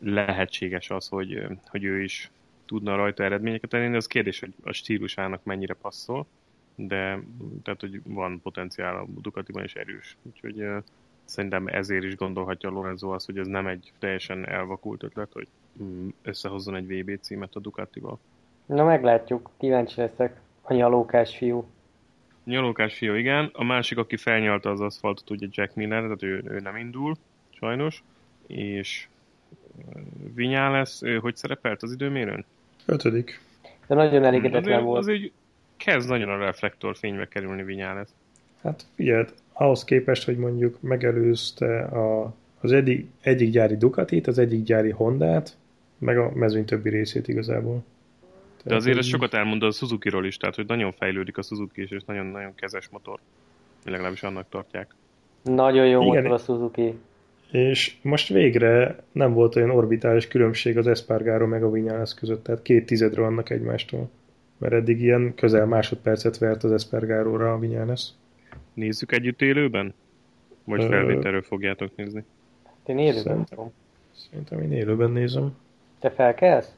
lehetséges 0.00 0.90
az, 0.90 1.08
hogy, 1.08 1.46
hogy 1.64 1.84
ő 1.84 2.02
is 2.02 2.30
tudna 2.66 2.96
rajta 2.96 3.24
eredményeket 3.24 3.74
elérni, 3.74 3.96
az 3.96 4.06
kérdés, 4.06 4.40
hogy 4.40 4.52
a 4.62 4.72
stílusának 4.72 5.44
mennyire 5.44 5.74
passzol, 5.74 6.26
de 6.80 7.20
tehát, 7.62 7.80
hogy 7.80 8.00
van 8.04 8.40
potenciál 8.42 8.96
a 8.96 9.06
Ducatiban 9.20 9.64
is 9.64 9.74
erős. 9.74 10.16
Úgyhogy 10.22 10.60
uh, 10.60 10.76
szerintem 11.24 11.66
ezért 11.66 12.04
is 12.04 12.16
gondolhatja 12.16 12.70
Lorenzo 12.70 13.10
azt, 13.10 13.26
hogy 13.26 13.38
ez 13.38 13.46
nem 13.46 13.66
egy 13.66 13.92
teljesen 13.98 14.48
elvakult 14.48 15.02
ötlet, 15.02 15.32
hogy 15.32 15.46
mm, 15.82 16.08
összehozzon 16.22 16.74
egy 16.76 16.86
VB 16.86 17.20
címet 17.20 17.54
a 17.54 17.60
Ducatival. 17.60 18.18
Na 18.66 18.84
meglátjuk, 18.84 19.50
kíváncsi 19.56 20.00
leszek. 20.00 20.40
A 20.62 20.74
nyalókás 20.74 21.36
fiú. 21.36 21.66
Nyalókás 22.44 22.96
fiú, 22.96 23.14
igen. 23.14 23.50
A 23.52 23.64
másik, 23.64 23.98
aki 23.98 24.16
felnyalta 24.16 24.70
az 24.70 24.80
aszfaltot, 24.80 25.30
ugye 25.30 25.46
Jack 25.50 25.74
Miller, 25.74 26.02
tehát 26.02 26.22
ő, 26.22 26.42
ő 26.44 26.58
nem 26.58 26.76
indul, 26.76 27.16
sajnos. 27.50 28.02
És 28.46 29.08
Vinyá 30.34 30.70
lesz, 30.70 31.02
ő 31.02 31.18
hogy 31.18 31.36
szerepelt 31.36 31.82
az 31.82 31.92
időmérőn? 31.92 32.44
Ötödik. 32.86 33.40
De 33.86 33.94
nagyon 33.94 34.24
elégedetlen 34.24 34.62
azért, 34.62 34.82
volt. 34.82 34.98
azért 34.98 35.32
kezd 35.78 36.08
nagyon 36.08 36.28
a 36.28 36.38
reflektorfénybe 36.38 37.28
kerülni 37.28 37.62
Vinyá 37.62 37.94
lesz. 37.94 38.14
Hát 38.62 38.84
figyeld, 38.94 39.34
ahhoz 39.52 39.84
képest, 39.84 40.24
hogy 40.24 40.36
mondjuk 40.36 40.80
megelőzte 40.80 41.80
a, 41.80 42.34
az 42.60 42.72
egyik, 42.72 43.06
egyik 43.20 43.50
gyári 43.50 43.76
Ducatit, 43.76 44.26
az 44.26 44.38
egyik 44.38 44.62
gyári 44.62 44.90
Hondát, 44.90 45.56
meg 45.98 46.18
a 46.18 46.30
mezőny 46.34 46.64
többi 46.64 46.88
részét 46.90 47.28
igazából. 47.28 47.84
De 48.64 48.74
azért 48.74 48.98
ez 48.98 49.06
sokat 49.06 49.34
elmond 49.34 49.62
a 49.62 49.70
Suzuki-ról 49.70 50.26
is, 50.26 50.36
tehát 50.36 50.54
hogy 50.54 50.66
nagyon 50.66 50.92
fejlődik 50.92 51.38
a 51.38 51.42
Suzuki 51.42 51.82
is, 51.82 51.90
és 51.90 52.02
nagyon-nagyon 52.06 52.54
kezes 52.54 52.88
motor. 52.88 53.18
Legalábbis 53.84 54.22
annak 54.22 54.48
tartják. 54.48 54.94
Nagyon 55.42 55.86
jó 55.86 56.02
Igen. 56.02 56.22
motor 56.22 56.32
a 56.32 56.38
Suzuki. 56.38 56.94
És 57.50 57.96
most 58.02 58.28
végre 58.28 59.02
nem 59.12 59.32
volt 59.32 59.56
olyan 59.56 59.70
orbitális 59.70 60.28
különbség 60.28 60.78
az 60.78 60.86
Espargaro 60.86 61.46
meg 61.46 61.62
a 61.62 61.70
Vinyales 61.70 62.14
között, 62.14 62.44
tehát 62.44 62.62
két 62.62 62.86
tizedre 62.86 63.20
vannak 63.20 63.50
egymástól. 63.50 64.10
Mert 64.58 64.72
eddig 64.72 65.00
ilyen 65.00 65.34
közel 65.34 65.66
másodpercet 65.66 66.38
vert 66.38 66.64
az 66.64 66.72
Espargaróra 66.72 67.52
a 67.52 67.58
Vinyales. 67.58 68.08
Nézzük 68.74 69.12
együtt 69.12 69.42
élőben? 69.42 69.94
Vagy 70.64 70.84
felvételről 70.84 71.42
fogjátok 71.42 71.96
nézni? 71.96 72.24
Én 72.86 72.98
élőben 72.98 73.22
Szerintem. 73.22 73.72
Szerintem 74.12 74.62
én 74.62 74.72
élőben 74.72 75.10
nézem. 75.10 75.56
Te 75.98 76.10
felkelsz? 76.10 76.74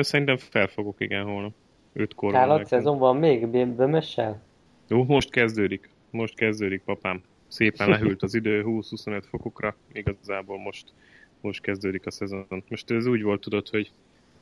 Szerintem 0.00 0.36
felfogok, 0.36 1.00
igen, 1.00 1.24
holnap. 1.24 1.52
Ötkor 1.92 2.32
van 2.32 2.40
Állat 2.40 2.58
nekünk. 2.58 2.68
szezon 2.68 2.98
van 2.98 3.16
még 3.16 3.46
bömössel? 3.48 4.42
Jó, 4.88 5.04
most 5.04 5.30
kezdődik. 5.30 5.88
Most 6.10 6.34
kezdődik, 6.34 6.82
papám. 6.84 7.22
Szépen 7.48 7.88
lehűlt 7.88 8.22
az 8.22 8.34
idő 8.34 8.62
20-25 8.66 9.22
fokokra. 9.30 9.76
Igazából 9.92 10.58
most, 10.58 10.92
most 11.40 11.60
kezdődik 11.62 12.06
a 12.06 12.10
szezon. 12.10 12.46
Most 12.68 12.90
ez 12.90 13.06
úgy 13.06 13.22
volt, 13.22 13.40
tudod, 13.40 13.68
hogy 13.68 13.90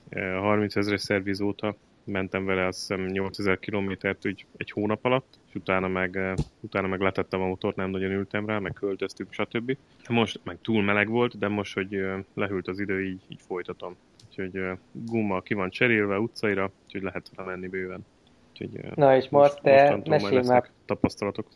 eh, 0.09 0.39
30 0.39 0.77
ezeres 0.77 1.01
szerviz 1.01 1.41
óta 1.41 1.77
mentem 2.11 2.45
vele 2.45 2.66
azt 2.66 2.78
hiszem 2.78 3.07
8000 3.07 3.59
kilométert 3.59 4.27
úgy 4.27 4.47
egy 4.57 4.70
hónap 4.70 5.05
alatt, 5.05 5.39
és 5.49 5.55
utána 5.55 5.89
meg, 5.89 6.16
eh, 6.16 6.35
utána 6.61 6.87
meg 6.87 7.01
letettem 7.01 7.41
a 7.41 7.47
motort, 7.47 7.77
nem 7.77 7.91
nagyon 7.91 8.11
ültem 8.11 8.47
rá, 8.47 8.59
meg 8.59 8.73
költöztük, 8.73 9.32
stb. 9.32 9.77
Most 10.09 10.41
meg 10.45 10.59
túl 10.62 10.82
meleg 10.82 11.09
volt, 11.09 11.39
de 11.39 11.49
most, 11.49 11.74
hogy 11.74 11.95
eh, 11.95 12.19
lehűlt 12.35 12.69
az 12.69 12.81
idő, 12.81 13.05
így, 13.05 13.20
így 13.28 13.41
folytatom. 13.47 13.97
Úgyhogy 14.28 14.57
eh, 14.57 14.77
gumma 14.93 15.41
ki 15.41 15.55
van 15.55 15.70
cserélve 15.70 16.19
utcaira, 16.19 16.70
úgyhogy 16.85 17.03
lehet 17.03 17.31
vele 17.37 17.51
menni 17.51 17.69
bőven. 17.69 18.07
Úgyhogy, 18.51 18.95
Na 18.95 19.16
és 19.16 19.28
Marsz, 19.28 19.55
te 19.62 20.01
mesélj 20.05 20.35
lesznek 20.35 20.62
már, 20.62 20.70
tapasztalatok. 20.87 21.47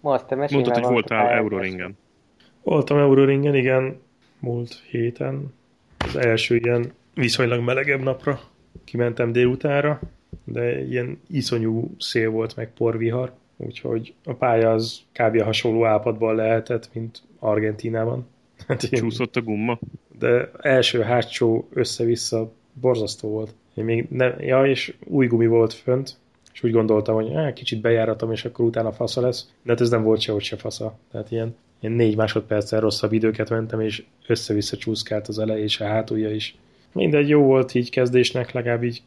Marsz, 0.00 0.24
te 0.24 0.34
mesélj 0.34 0.62
Mondtad, 0.62 0.82
már 0.82 0.92
hogy 0.92 1.08
voltál. 1.08 1.28
Euroringen. 1.28 1.98
Voltam 2.62 2.98
Euroringen, 2.98 3.54
igen, 3.54 4.00
múlt 4.38 4.82
héten. 4.90 5.54
Az 5.98 6.16
első 6.16 6.56
ilyen 6.56 6.92
viszonylag 7.14 7.60
melegebb 7.60 8.00
napra 8.00 8.40
kimentem 8.84 9.32
délutánra, 9.32 10.00
de 10.44 10.84
ilyen 10.84 11.20
iszonyú 11.28 11.94
szél 11.98 12.30
volt 12.30 12.56
meg 12.56 12.72
porvihar, 12.72 13.32
úgyhogy 13.56 14.14
a 14.24 14.32
pálya 14.32 14.72
az 14.72 15.00
kb. 15.12 15.40
hasonló 15.40 15.84
állapotban 15.84 16.34
lehetett, 16.34 16.90
mint 16.92 17.22
Argentinában. 17.38 18.26
Hát 18.66 18.88
Csúszott 18.88 19.36
a 19.36 19.40
gumma? 19.40 19.78
de 20.18 20.50
első 20.60 21.00
hátsó 21.00 21.68
össze-vissza 21.72 22.52
borzasztó 22.72 23.28
volt. 23.28 23.54
Én 23.74 23.84
még 23.84 24.06
nem, 24.10 24.34
ja, 24.40 24.66
és 24.66 24.94
új 25.04 25.26
gumi 25.26 25.46
volt 25.46 25.72
fönt, 25.72 26.16
és 26.52 26.62
úgy 26.62 26.72
gondoltam, 26.72 27.14
hogy 27.14 27.32
á, 27.32 27.52
kicsit 27.52 27.80
bejáratom, 27.80 28.32
és 28.32 28.44
akkor 28.44 28.64
utána 28.64 28.92
fasza 28.92 29.20
lesz. 29.20 29.50
De 29.62 29.70
hát 29.70 29.80
ez 29.80 29.90
nem 29.90 30.02
volt 30.02 30.20
sehogy 30.20 30.42
se 30.42 30.56
fasza. 30.56 30.98
Tehát 31.10 31.30
ilyen, 31.30 31.54
ilyen 31.80 31.94
négy 31.94 32.16
másodperccel 32.16 32.80
rosszabb 32.80 33.12
időket 33.12 33.50
mentem, 33.50 33.80
és 33.80 34.04
össze-vissza 34.26 34.76
csúszkált 34.76 35.28
az 35.28 35.38
eleje 35.38 35.62
és 35.62 35.80
a 35.80 35.84
hátulja 35.84 36.30
is. 36.30 36.56
Mindegy, 36.96 37.28
jó 37.28 37.42
volt 37.42 37.74
így 37.74 37.90
kezdésnek, 37.90 38.52
legalább 38.52 38.84
így 38.84 39.02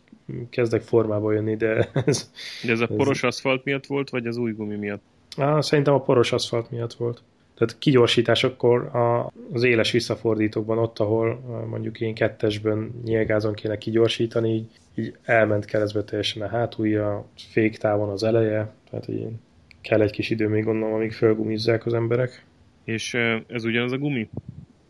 kezdek 0.49 0.81
formába 0.81 1.31
jönni, 1.31 1.55
de 1.55 1.89
ez, 2.05 2.31
De 2.65 2.71
ez 2.71 2.79
a 2.79 2.87
Ez- 2.89 2.95
poros 2.95 3.23
aszfalt 3.23 3.63
miatt 3.63 3.85
volt, 3.85 4.09
vagy 4.09 4.27
az 4.27 4.37
új 4.37 4.51
gumi 4.51 4.75
miatt? 4.75 5.01
á, 5.37 5.61
szerintem 5.61 5.93
a 5.93 6.01
poros 6.01 6.31
aszfalt 6.31 6.71
miatt 6.71 6.93
volt. 6.93 7.21
Tehát 7.57 7.77
kigyorsításokkor 7.79 8.95
a, 8.95 9.31
az 9.53 9.63
éles 9.63 9.91
visszafordítókban 9.91 10.77
ott, 10.77 10.99
ahol 10.99 11.39
mondjuk 11.69 11.99
én 12.01 12.13
kettesben 12.13 12.91
nyilgázon 13.03 13.53
kéne 13.53 13.77
kigyorsítani, 13.77 14.53
így, 14.53 14.67
így 14.95 15.15
elment 15.23 15.65
keresztbe 15.65 16.03
teljesen 16.03 16.41
a 16.41 16.47
hátulja, 16.47 17.25
féktávon 17.51 18.09
az 18.09 18.23
eleje, 18.23 18.71
tehát 18.89 19.07
így 19.07 19.27
kell 19.81 20.01
egy 20.01 20.11
kis 20.11 20.29
idő 20.29 20.47
még 20.47 20.63
gondolom, 20.63 20.93
amíg 20.93 21.11
fölgumizzák 21.11 21.85
az 21.85 21.93
emberek. 21.93 22.45
És 22.83 23.13
ez 23.47 23.63
ugyanaz 23.65 23.91
a 23.91 23.97
gumi? 23.97 24.29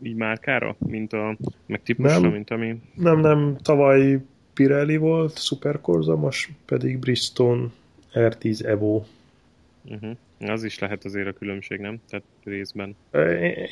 Így 0.02 0.16
márkára? 0.16 0.76
Mint 0.78 1.12
a, 1.12 1.36
meg 1.66 1.82
típusra, 1.82 2.18
nem, 2.18 2.30
mint 2.30 2.50
ami... 2.50 2.80
Nem, 2.94 3.20
nem, 3.20 3.56
tavaly 3.62 4.20
Pirelli 4.54 4.96
volt, 4.96 5.38
Supercorza, 5.38 6.16
most 6.16 6.50
pedig 6.64 6.98
Bridgestone 6.98 7.68
R10 8.14 8.64
Evo. 8.64 9.02
Uh-huh. 9.84 10.10
Az 10.38 10.64
is 10.64 10.78
lehet 10.78 11.04
azért 11.04 11.26
a 11.26 11.32
különbség, 11.32 11.80
nem? 11.80 12.00
Tehát 12.08 12.26
részben. 12.44 12.96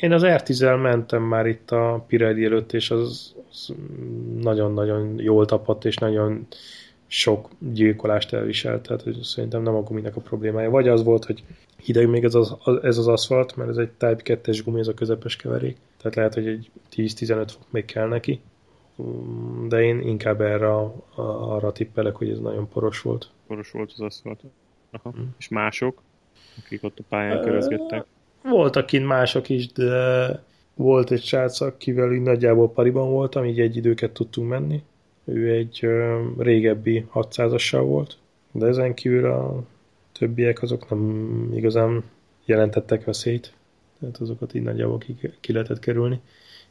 Én 0.01 0.11
az 0.11 0.21
R10-el 0.25 0.81
mentem 0.81 1.23
már 1.23 1.45
itt 1.45 1.71
a 1.71 2.03
Pirelli 2.07 2.45
előtt, 2.45 2.73
és 2.73 2.91
az, 2.91 3.35
az 3.49 3.73
nagyon-nagyon 4.41 5.19
jól 5.19 5.45
tapadt, 5.45 5.85
és 5.85 5.95
nagyon 5.95 6.47
sok 7.07 7.49
gyilkolást 7.73 8.33
elviselt, 8.33 8.81
tehát 8.81 9.01
hogy 9.01 9.19
szerintem 9.21 9.61
nem 9.61 9.75
a 9.75 9.81
guminak 9.81 10.15
a 10.15 10.21
problémája. 10.21 10.69
Vagy 10.69 10.87
az 10.87 11.03
volt, 11.03 11.25
hogy 11.25 11.43
hideg 11.83 12.09
még 12.09 12.23
ez 12.23 12.35
az, 12.35 12.55
ez 12.81 12.97
az 12.97 13.07
aszfalt, 13.07 13.55
mert 13.55 13.69
ez 13.69 13.77
egy 13.77 13.89
Type 13.89 14.39
2-es 14.43 14.61
gumi, 14.65 14.79
ez 14.79 14.87
a 14.87 14.93
közepes 14.93 15.35
keverék, 15.35 15.77
tehát 16.01 16.15
lehet, 16.15 16.33
hogy 16.33 16.47
egy 16.47 16.71
10-15 16.95 17.47
fok 17.47 17.71
még 17.71 17.85
kell 17.85 18.07
neki, 18.07 18.41
de 19.67 19.81
én 19.81 19.99
inkább 19.99 20.41
erre 20.41 20.69
arra 21.15 21.71
tippelek, 21.71 22.15
hogy 22.15 22.29
ez 22.29 22.39
nagyon 22.39 22.67
poros 22.67 23.01
volt. 23.01 23.29
Poros 23.47 23.71
volt 23.71 23.91
az 23.91 23.99
aszfalt. 24.01 24.41
Aha. 24.91 25.11
Hmm. 25.11 25.35
És 25.37 25.47
mások, 25.47 26.01
akik 26.65 26.83
ott 26.83 26.99
a 26.99 27.03
pályán 27.09 27.41
körözgettek? 27.41 28.05
Voltak 28.43 28.85
kint 28.85 29.05
mások 29.05 29.49
is, 29.49 29.71
de 29.71 30.43
volt 30.75 31.11
egy 31.11 31.23
srác, 31.23 31.61
akivel 31.61 32.13
így 32.13 32.21
nagyjából 32.21 32.71
pariban 32.71 33.09
voltam, 33.09 33.45
így 33.45 33.59
egy 33.59 33.75
időket 33.75 34.11
tudtunk 34.11 34.49
menni. 34.49 34.83
Ő 35.25 35.51
egy 35.51 35.87
régebbi 36.37 37.05
600-assal 37.13 37.81
volt, 37.85 38.17
de 38.51 38.65
ezen 38.65 38.93
kívül 38.93 39.25
a 39.25 39.63
többiek 40.11 40.61
azok 40.61 40.89
nem 40.89 41.51
igazán 41.53 42.03
jelentettek 42.45 43.03
veszélyt, 43.03 43.53
tehát 43.99 44.17
azokat 44.17 44.53
így 44.53 44.63
nagyjából 44.63 44.97
ki, 44.97 45.15
ki 45.39 45.53
lehetett 45.53 45.79
kerülni. 45.79 46.19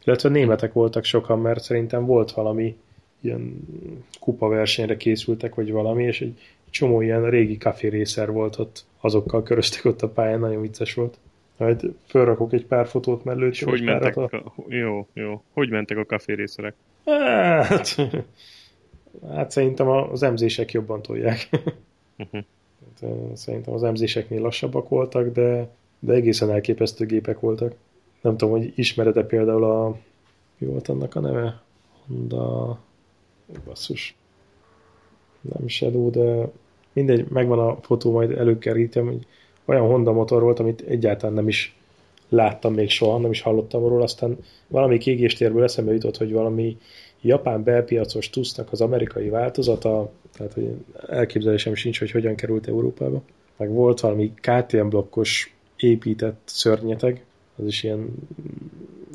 Illetve 0.05 0.29
németek 0.29 0.73
voltak 0.73 1.05
sokan, 1.05 1.41
mert 1.41 1.63
szerintem 1.63 2.07
volt 2.07 2.33
valami 2.33 2.77
ilyen 3.21 3.61
kupa 4.21 4.49
versenyre 4.49 4.97
készültek, 4.97 5.55
vagy 5.55 5.71
valami, 5.73 6.05
és 6.05 6.21
egy 6.21 6.39
csomó 6.71 7.01
ilyen 7.01 7.31
régi 7.31 7.59
kaférészer 7.59 8.31
volt 8.33 8.59
ott, 8.59 8.85
azokkal 9.01 9.43
köröztek 9.43 9.85
ott 9.85 10.03
a 10.03 10.09
pályán, 10.09 10.41
nagyon 10.41 10.61
vicces 10.61 10.95
volt. 10.95 11.19
Majd 11.57 11.95
felrakok 12.07 12.53
egy 12.53 12.67
pár 12.67 12.87
fotót 12.87 13.25
mellőtt. 13.25 13.53
És 13.53 13.63
hogy 13.63 13.83
mentek? 13.83 14.17
A... 14.17 14.31
Jó, 14.69 15.07
jó. 15.13 15.43
Hogy 15.53 15.71
mentek 15.71 15.97
a 15.97 16.05
kaférészerek? 16.05 16.75
Hát, 17.05 17.97
hát 19.31 19.51
szerintem 19.51 19.89
az 19.89 20.23
emzések 20.23 20.73
jobban 20.73 21.03
tolják. 21.03 21.49
Uh-huh. 22.19 22.45
Szerintem 23.35 23.75
az 23.75 23.83
emzéseknél 23.83 24.41
lassabbak 24.41 24.89
voltak, 24.89 25.33
de, 25.33 25.69
de 25.99 26.13
egészen 26.13 26.51
elképesztő 26.51 27.07
gépek 27.07 27.41
voltak. 27.41 27.75
Nem 28.21 28.37
tudom, 28.37 28.59
hogy 28.59 28.73
ismered-e 28.75 29.23
például 29.23 29.65
a... 29.65 29.97
Mi 30.59 30.67
volt 30.67 30.89
annak 30.89 31.15
a 31.15 31.21
neve? 31.21 31.63
Honda... 32.07 32.79
Basszus. 33.65 34.17
Nem 35.41 35.69
Shadow, 35.69 36.11
de 36.11 36.49
mindegy, 36.93 37.29
megvan 37.29 37.59
a 37.59 37.79
fotó, 37.83 38.13
majd 38.13 38.31
előkerítem, 38.31 39.07
hogy 39.07 39.27
olyan 39.65 39.87
Honda 39.87 40.13
motor 40.13 40.43
volt, 40.43 40.59
amit 40.59 40.81
egyáltalán 40.81 41.35
nem 41.35 41.49
is 41.49 41.77
láttam 42.29 42.75
még 42.75 42.91
soha, 42.91 43.19
nem 43.19 43.31
is 43.31 43.41
hallottam 43.41 43.89
róla, 43.89 44.03
aztán 44.03 44.39
valami 44.67 44.99
kiégéstérből 44.99 45.63
eszembe 45.63 45.93
jutott, 45.93 46.17
hogy 46.17 46.33
valami 46.33 46.77
japán 47.21 47.63
belpiacos 47.63 48.31
tusznak 48.31 48.73
az 48.73 48.81
amerikai 48.81 49.29
változata, 49.29 50.11
tehát 50.37 50.53
hogy 50.53 50.71
elképzelésem 51.09 51.75
sincs, 51.75 51.99
hogy 51.99 52.11
hogyan 52.11 52.35
került 52.35 52.69
Európába. 52.69 53.23
Meg 53.57 53.71
volt 53.71 54.01
valami 54.01 54.33
KTM 54.35 54.89
blokkos 54.89 55.57
épített 55.79 56.41
szörnyeteg, 56.45 57.25
az 57.57 57.67
is 57.67 57.83
ilyen, 57.83 58.09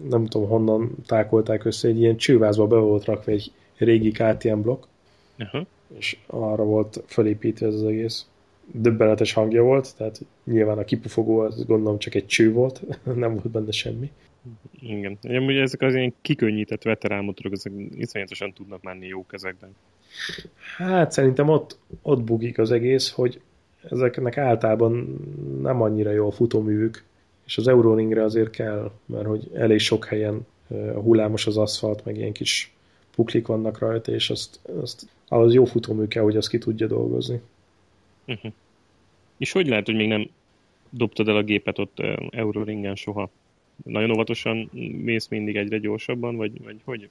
nem 0.10 0.26
tudom 0.26 0.48
honnan 0.48 0.96
tákolták 1.06 1.66
össze, 1.66 1.88
egy 1.88 2.00
ilyen 2.00 2.18
csővázba 2.18 2.68
be 2.68 2.76
volt 2.76 3.06
rakva 3.06 3.32
egy 3.32 3.52
régi 3.78 4.12
KTM 4.12 4.60
blokk, 4.60 4.84
uh-huh. 5.40 5.66
és 5.98 6.18
arra 6.28 6.64
volt 6.64 7.04
felépítve 7.06 7.68
ez 7.68 7.74
az 7.74 7.84
egész. 7.84 8.28
Döbbenetes 8.72 9.34
hangja 9.34 9.64
volt, 9.64 9.96
tehát 9.98 10.22
nyilván 10.44 10.78
a 10.78 10.84
kipufogó 10.84 11.40
az 11.40 11.66
gondolom 11.66 12.00
csak 12.00 12.16
egy 12.16 12.26
cső 12.26 12.52
volt, 12.52 12.82
nem 13.04 13.32
volt 13.32 13.50
benne 13.50 13.72
semmi. 13.72 14.12
Igen. 14.80 15.18
Ugye 15.22 15.62
ezek 15.62 15.82
az 15.82 15.96
ilyen 15.96 16.14
kikönnyített 16.22 16.84
veterán 16.84 17.24
motorok, 17.24 17.52
ezek 17.52 17.72
iszonyatosan 17.96 18.54
tudnak 18.54 18.84
menni 18.84 19.08
jó 19.08 19.26
kezekben. 19.26 19.76
Hát 20.78 21.12
szerintem 21.12 21.50
ott, 21.50 21.78
ott 22.02 22.22
bugik 22.22 22.58
az 22.58 22.72
egész, 22.72 23.10
hogy 23.10 23.42
ezeknek 23.90 24.38
általában 24.38 25.20
nem 25.62 25.82
annyira 25.82 26.12
jó 26.12 26.28
a 26.28 26.32
futóművük, 26.32 27.04
és 27.46 27.58
az 27.58 27.68
Euroringre 27.68 28.24
azért 28.24 28.50
kell, 28.50 28.92
mert 29.06 29.26
hogy 29.26 29.50
elég 29.54 29.80
sok 29.80 30.06
helyen 30.06 30.46
hullámos 30.94 31.48
az 31.48 31.58
aszfalt, 31.58 32.06
meg 32.06 32.18
ilyen 32.18 32.32
kis 32.32 32.74
puklik 33.16 33.48
vannak 33.48 33.80
rajta, 33.80 34.12
és 34.12 34.30
azt, 34.30 34.60
azt 34.82 35.08
ahhoz 35.28 35.54
jó 35.54 35.66
futómű 35.66 36.08
kell, 36.08 36.24
hogy 36.24 36.38
azt 36.38 36.50
ki 36.50 36.58
tudja 36.58 36.88
dolgozni. 36.88 37.42
Uh-huh. 38.28 38.52
És 39.38 39.52
hogy 39.52 39.68
lehet, 39.68 39.86
hogy 39.86 39.96
még 39.96 40.08
nem 40.08 40.30
dobtad 40.90 41.28
el 41.28 41.36
a 41.36 41.44
gépet 41.44 41.80
ott 41.80 41.98
Euroringen 42.30 42.96
soha? 42.96 43.30
Nagyon 43.84 44.12
óvatosan 44.12 44.70
mész 45.04 45.28
mindig 45.28 45.56
egyre 45.56 45.78
gyorsabban, 45.78 46.36
vagy, 46.36 46.64
vagy 46.64 46.76
hogy, 46.84 47.10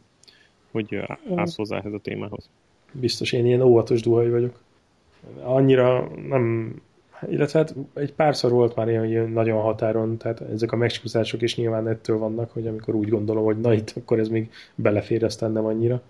hogy 0.71 1.01
állsz 1.35 1.57
hozzá 1.57 1.77
ehhez 1.79 1.93
a 1.93 1.99
témához? 1.99 2.49
Biztos, 2.93 3.33
én 3.33 3.47
ilyen 3.47 3.61
óvatos 3.61 4.03
duhaj 4.03 4.31
vagyok. 4.31 4.61
Annyira 5.43 6.11
nem 6.29 6.75
illetve 7.29 7.59
hát 7.59 7.75
egy 7.95 8.13
párszor 8.13 8.51
volt 8.51 8.77
már 8.77 8.89
ilyen, 8.89 9.05
ilyen 9.05 9.31
nagyon 9.31 9.61
határon, 9.61 10.17
tehát 10.17 10.41
ezek 10.41 10.73
a 10.73 10.77
megcsúszások 10.77 11.43
is 11.43 11.57
nyilván 11.57 11.89
ettől 11.89 12.19
vannak, 12.19 12.51
hogy 12.51 12.67
amikor 12.67 12.95
úgy 12.95 13.09
gondolom, 13.09 13.45
hogy 13.45 13.61
na 13.61 13.73
itt, 13.75 13.93
akkor 13.97 14.19
ez 14.19 14.29
még 14.29 14.51
belefér, 14.75 15.25
aztán 15.25 15.53
nem 15.53 15.65
annyira. 15.65 16.03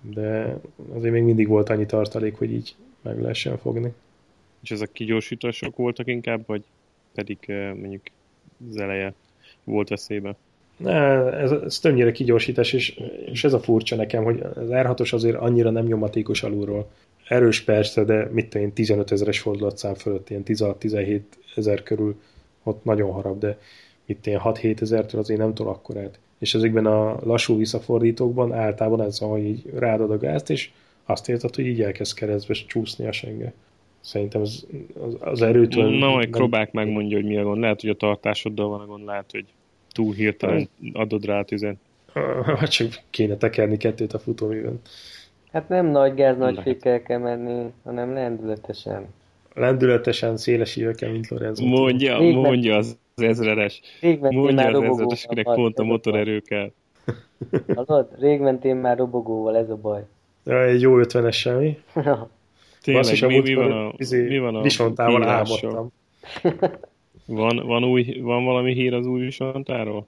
De 0.00 0.58
azért 0.94 1.12
még 1.12 1.22
mindig 1.22 1.48
volt 1.48 1.68
annyi 1.68 1.86
tartalék, 1.86 2.34
hogy 2.34 2.52
így 2.52 2.74
meg 3.02 3.20
lehessen 3.20 3.58
fogni. 3.58 3.92
És 4.62 4.70
ezek 4.70 4.92
kigyorsítások 4.92 5.76
voltak 5.76 6.06
inkább, 6.06 6.40
vagy 6.46 6.62
pedig 7.14 7.38
eh, 7.46 7.74
mondjuk 7.74 8.02
az 8.70 8.76
eleje 8.76 9.12
volt 9.64 9.88
veszélyben? 9.88 10.36
Ne, 10.76 10.92
ez, 11.32 11.50
ez 11.50 11.78
többnyire 11.78 12.12
kigyorsítás, 12.12 12.72
és, 12.72 13.00
és 13.26 13.44
ez 13.44 13.52
a 13.52 13.60
furcsa 13.60 13.96
nekem, 13.96 14.24
hogy 14.24 14.40
az 14.40 14.68
R6-os 14.70 15.12
azért 15.12 15.36
annyira 15.36 15.70
nem 15.70 15.84
nyomatékos 15.84 16.42
alulról 16.42 16.88
erős 17.28 17.60
persze, 17.60 18.04
de 18.04 18.28
mit 18.32 18.54
én 18.54 18.72
15 18.72 19.12
ezeres 19.12 19.40
fordulatszám 19.40 19.94
fölött, 19.94 20.30
ilyen 20.30 20.42
16-17 20.46 21.20
ezer 21.56 21.82
körül 21.82 22.20
ott 22.62 22.84
nagyon 22.84 23.12
harap, 23.12 23.38
de 23.38 23.58
itt 24.04 24.26
én 24.26 24.40
6-7 24.44 24.80
ezertől 24.80 25.20
azért 25.20 25.40
nem 25.40 25.54
tol 25.54 25.68
akkorát. 25.68 26.18
És 26.38 26.54
ezekben 26.54 26.86
a 26.86 27.16
lassú 27.24 27.56
visszafordítókban 27.56 28.52
általában 28.52 29.00
ez 29.00 29.20
van, 29.20 29.30
hogy 29.30 29.44
így 29.44 29.70
rádad 29.74 30.10
a 30.10 30.18
gázt, 30.18 30.50
és 30.50 30.70
azt 31.04 31.28
érted, 31.28 31.54
hogy 31.54 31.66
így 31.66 31.82
elkezd 31.82 32.16
keresztbe 32.16 32.54
csúszni 32.54 33.06
a 33.06 33.12
senge. 33.12 33.52
Szerintem 34.00 34.40
az, 34.40 34.66
az, 35.00 35.16
az 35.20 35.42
erőtől... 35.42 35.98
Na, 35.98 36.10
majd 36.10 36.28
próbálják 36.28 36.72
megmondja, 36.72 37.16
hogy 37.16 37.26
mi 37.26 37.36
a 37.36 37.42
gond. 37.42 37.60
Lehet, 37.60 37.80
hogy 37.80 37.90
a 37.90 37.94
tartásoddal 37.94 38.68
van 38.68 38.80
a 38.80 38.86
gond, 38.86 39.04
lehet, 39.04 39.30
hogy 39.30 39.44
túl 39.92 40.14
hirtelen 40.14 40.68
adod 40.92 41.24
rá 41.24 41.38
a 41.38 41.44
tüzet. 41.44 41.76
Csak 42.68 43.00
kéne 43.10 43.36
tekerni 43.36 43.76
kettőt 43.76 44.12
a 44.12 44.18
futóműben. 44.18 44.80
Hát 45.56 45.68
nem 45.68 45.86
nagy 45.86 46.14
gáz, 46.14 46.36
nagy 46.36 46.60
fékkel 46.62 47.02
kell 47.02 47.18
menni, 47.18 47.72
hanem 47.84 48.12
lendületesen. 48.12 49.06
Lendületesen, 49.54 50.36
széles 50.36 50.76
ívekkel, 50.76 51.10
mint 51.10 51.28
Lorenzo. 51.28 51.64
Mondja, 51.64 52.18
Rég 52.18 52.34
mondja 52.34 52.76
az 52.76 52.98
ezredes. 53.14 53.80
Rég 54.00 54.20
mondja 54.20 54.66
az 54.66 54.82
ezredes, 54.82 55.24
akinek 55.24 55.54
pont 55.54 55.78
a 55.78 55.84
motorerő 55.84 56.40
kell. 56.40 56.72
Hallod? 57.74 58.08
Rég 58.18 58.40
mentén 58.40 58.76
már 58.76 58.96
robogóval, 58.96 59.56
ez 59.56 59.70
a 59.70 59.76
baj. 59.76 60.04
Ja, 60.44 60.62
egy 60.62 60.80
jó 60.80 60.98
ötvenes 60.98 61.38
semmi. 61.38 61.78
Tényleg, 62.82 63.02
Basszus, 63.02 63.20
mi, 63.20 63.40
mi, 63.40 63.54
van 63.54 63.72
a, 63.72 63.92
izé, 63.96 64.26
mi 64.26 64.38
van 64.38 64.54
a 64.54 64.60
visontával 64.60 65.28
álmodtam. 65.28 65.92
Van, 67.28 67.62
van, 67.66 67.84
új, 67.84 68.20
van 68.20 68.44
valami 68.44 68.72
hír 68.72 68.94
az 68.94 69.06
új 69.06 69.20
visontáról? 69.20 70.06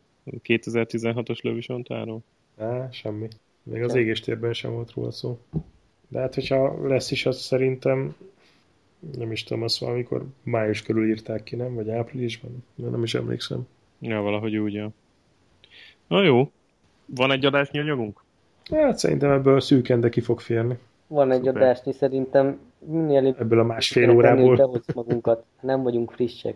2016-os 0.49 1.43
lövisontáról? 1.43 2.21
Á, 2.59 2.89
semmi. 2.91 3.29
Még 3.71 3.83
az 3.83 3.95
égéstérben 3.95 4.53
sem 4.53 4.73
volt 4.73 4.93
róla 4.93 5.11
szó. 5.11 5.39
De 6.09 6.21
hát, 6.21 6.35
hogyha 6.35 6.89
lesz 6.89 7.11
is, 7.11 7.27
az 7.27 7.41
szerintem 7.41 8.15
nem 9.19 9.33
is 9.33 9.45
tudom, 9.45 9.63
azt 9.63 9.79
valamikor 9.79 10.25
május 10.43 10.83
körül 10.83 11.09
írták 11.09 11.43
ki, 11.43 11.57
nem? 11.57 11.75
Vagy 11.75 11.91
áprilisban? 11.91 12.65
De 12.75 12.89
nem 12.89 13.03
is 13.03 13.15
emlékszem. 13.15 13.67
Ja, 13.99 14.21
valahogy 14.21 14.57
úgy, 14.57 14.73
ja. 14.73 14.91
Na 16.07 16.23
jó. 16.23 16.51
Van 17.07 17.31
egy 17.31 17.45
adásnyi 17.45 17.79
anyagunk? 17.79 18.23
Hát 18.71 18.99
szerintem 18.99 19.31
ebből 19.31 19.61
szűken, 19.61 20.01
de 20.01 20.09
ki 20.09 20.21
fog 20.21 20.41
férni. 20.41 20.79
Van 21.07 21.31
egy 21.31 21.43
Szuper. 21.43 21.63
adásnyi, 21.63 21.93
szerintem 21.93 22.59
minél 22.79 23.35
Ebből 23.39 23.59
a 23.61 23.65
másfél 23.65 24.11
órából. 24.11 24.81
magunkat. 24.95 25.45
Nem 25.61 25.83
vagyunk 25.83 26.11
frissek. 26.11 26.55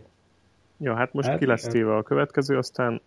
Ja, 0.79 0.95
hát 0.95 1.13
most 1.13 1.29
hát, 1.29 1.39
ki 1.39 1.47
lesz 1.47 1.67
téve 1.67 1.97
a 1.97 2.03
következő, 2.03 2.57
aztán 2.57 3.01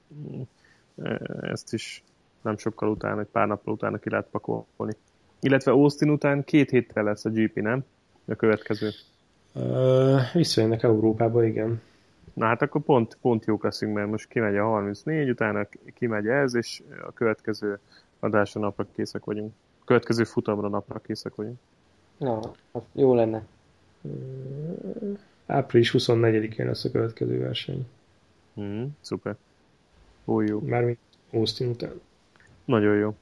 ezt 1.41 1.73
is 1.73 2.03
nem 2.45 2.57
sokkal 2.57 2.89
után, 2.89 3.19
egy 3.19 3.27
pár 3.31 3.47
nappal 3.47 3.73
utána 3.73 3.97
ki 3.97 4.09
lehet 4.09 4.27
pakolni. 4.31 4.93
Illetve 5.39 5.71
Austin 5.71 6.09
után 6.09 6.43
két 6.43 6.69
hétre 6.69 7.01
lesz 7.01 7.25
a 7.25 7.29
GP, 7.29 7.55
nem? 7.55 7.83
A 8.25 8.35
következő. 8.35 8.89
Uh, 9.53 10.19
visszajönnek 10.33 10.83
Európába, 10.83 11.45
igen. 11.45 11.81
Na 12.33 12.45
hát 12.45 12.61
akkor 12.61 12.81
pont, 12.81 13.17
pont 13.21 13.45
jók 13.45 13.63
leszünk, 13.63 13.93
mert 13.93 14.09
most 14.09 14.27
kimegy 14.27 14.57
a 14.57 14.63
34, 14.63 15.29
utána 15.29 15.67
kimegy 15.93 16.27
ez, 16.27 16.55
és 16.55 16.81
a 17.07 17.11
következő 17.11 17.79
adásra 18.19 18.61
napra 18.61 18.85
készek 18.95 19.23
vagyunk. 19.23 19.53
A 19.81 19.85
következő 19.85 20.23
futamra 20.23 20.67
napra 20.67 20.99
készek 20.99 21.35
vagyunk. 21.35 21.57
Na, 22.17 22.39
az 22.71 22.81
jó 22.91 23.13
lenne. 23.13 23.45
Április 25.45 25.93
24-én 25.97 26.65
lesz 26.65 26.85
a 26.85 26.91
következő 26.91 27.39
verseny. 27.39 27.87
Mm, 28.59 28.85
szuper. 29.01 29.35
Ó, 30.25 30.41
jó. 30.41 30.59
Mármint 30.59 30.99
Austin 31.31 31.69
után. 31.69 32.01
Nagyon 32.65 32.95
jó. 32.95 33.15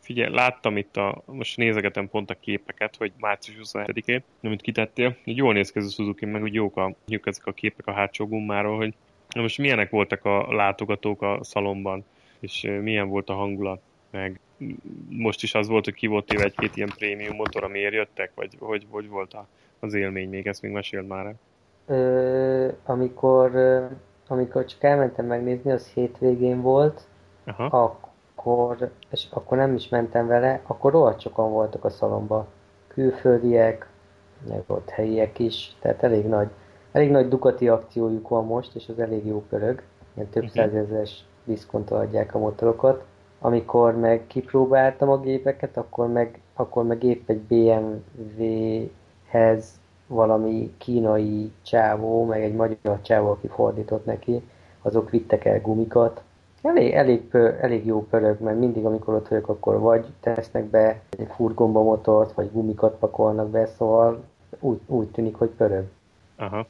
Figyelj, 0.00 0.34
láttam 0.34 0.76
itt 0.76 0.96
a, 0.96 1.22
most 1.24 1.56
nézegetem 1.56 2.08
pont 2.08 2.30
a 2.30 2.36
képeket, 2.40 2.96
hogy 2.96 3.12
március 3.18 3.70
27-én, 3.72 4.22
amit 4.42 4.62
kitettél, 4.62 5.16
így 5.24 5.36
jól 5.36 5.52
néz 5.52 5.70
ki 5.70 5.78
ez 5.78 5.86
a 5.86 5.90
Suzuki, 5.90 6.26
meg 6.26 6.42
úgy 6.42 6.54
jók 6.54 6.76
a, 6.76 6.94
jók 7.06 7.26
ezek 7.26 7.46
a 7.46 7.52
képek 7.52 7.86
a 7.86 7.92
hátsó 7.92 8.26
gummáról, 8.26 8.76
hogy 8.76 8.94
na 9.28 9.40
most 9.40 9.58
milyenek 9.58 9.90
voltak 9.90 10.24
a 10.24 10.52
látogatók 10.54 11.22
a 11.22 11.38
szalomban, 11.42 12.04
és 12.38 12.68
milyen 12.80 13.08
volt 13.08 13.28
a 13.28 13.34
hangulat, 13.34 13.80
meg 14.10 14.40
most 15.08 15.42
is 15.42 15.54
az 15.54 15.68
volt, 15.68 15.84
hogy 15.84 15.94
ki 15.94 16.06
volt 16.06 16.26
téve 16.26 16.44
egy-két 16.44 16.76
ilyen 16.76 16.92
prémium 16.96 17.36
motor, 17.36 17.64
amiért 17.64 17.94
jöttek, 17.94 18.32
vagy 18.34 18.56
hogy, 18.58 18.86
hogy 18.90 19.08
volt 19.08 19.34
a, 19.34 19.46
az 19.80 19.94
élmény 19.94 20.28
még, 20.28 20.46
ezt 20.46 20.62
még 20.62 20.72
meséld 20.72 21.06
már 21.06 21.26
el. 21.26 21.34
Ö, 21.86 22.68
amikor, 22.84 23.52
amikor 24.26 24.64
csak 24.64 24.82
elmentem 24.82 25.26
megnézni, 25.26 25.70
az 25.70 25.90
hétvégén 25.94 26.60
volt, 26.60 27.06
Aha. 27.44 27.66
Akkor, 28.44 28.90
és 29.10 29.26
akkor 29.30 29.56
nem 29.58 29.74
is 29.74 29.88
mentem 29.88 30.26
vele, 30.26 30.60
akkor 30.66 30.92
rohadt 30.92 31.20
sokan 31.20 31.50
voltak 31.50 31.84
a 31.84 31.90
szalomba. 31.90 32.46
Külföldiek, 32.86 33.88
meg 34.48 34.62
ott 34.66 34.88
helyiek 34.88 35.38
is, 35.38 35.76
tehát 35.80 36.02
elég 36.02 36.26
nagy, 36.26 36.48
elég 36.92 37.10
nagy 37.10 37.28
Ducati 37.28 37.68
akciójuk 37.68 38.28
van 38.28 38.44
most, 38.44 38.74
és 38.74 38.88
az 38.88 38.98
elég 38.98 39.26
jó 39.26 39.44
pörög. 39.48 39.82
Ilyen 40.14 40.28
több 40.28 40.42
uh-huh. 40.42 40.58
százezeres 40.58 41.24
diszkonttal 41.44 41.98
adják 41.98 42.34
a 42.34 42.38
motorokat. 42.38 43.04
Amikor 43.40 43.96
meg 43.96 44.26
kipróbáltam 44.26 45.08
a 45.08 45.20
gépeket, 45.20 45.76
akkor 45.76 46.08
meg, 46.08 46.40
akkor 46.54 46.84
meg 46.84 47.02
épp 47.02 47.28
egy 47.28 47.40
BMW-hez 49.30 49.80
valami 50.06 50.74
kínai 50.78 51.52
csávó, 51.62 52.24
meg 52.24 52.42
egy 52.42 52.54
magyar 52.54 53.00
csávó, 53.00 53.30
aki 53.30 53.46
fordított 53.46 54.04
neki, 54.04 54.42
azok 54.82 55.10
vittek 55.10 55.44
el 55.44 55.60
gumikat. 55.60 56.22
Elég, 56.62 56.92
elég, 56.92 57.22
elég 57.60 57.86
jó 57.86 58.06
pörög, 58.06 58.40
mert 58.40 58.58
mindig, 58.58 58.84
amikor 58.84 59.14
ott 59.14 59.28
vagyok, 59.28 59.48
akkor 59.48 59.78
vagy 59.78 60.06
tesznek 60.20 60.64
be 60.64 61.00
egy 61.18 61.28
furgonba 61.34 61.82
motort, 61.82 62.32
vagy 62.32 62.50
gumikat 62.52 62.98
pakolnak 62.98 63.50
be, 63.50 63.66
szóval 63.66 64.24
úgy, 64.60 64.80
úgy 64.86 65.08
tűnik, 65.08 65.34
hogy 65.34 65.50
pörög. 65.50 65.84
Aha. 66.36 66.66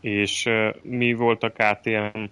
És 0.00 0.46
uh, 0.46 0.82
mi 0.82 1.14
volt 1.14 1.42
a 1.42 1.50
KTM 1.50 2.24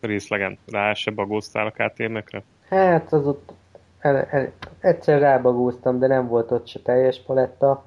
részlegen? 0.00 0.58
Rá 0.66 0.92
se 0.92 1.10
bagóztál 1.10 1.66
a 1.66 1.70
KTM-ekre? 1.70 2.42
Hát 2.68 3.12
az 3.12 3.26
ott 3.26 3.52
el, 3.98 4.16
el, 4.16 4.52
egyszer 4.80 5.20
rábagóztam, 5.20 5.98
de 5.98 6.06
nem 6.06 6.28
volt 6.28 6.50
ott 6.50 6.66
se 6.66 6.80
teljes 6.80 7.22
paletta. 7.26 7.84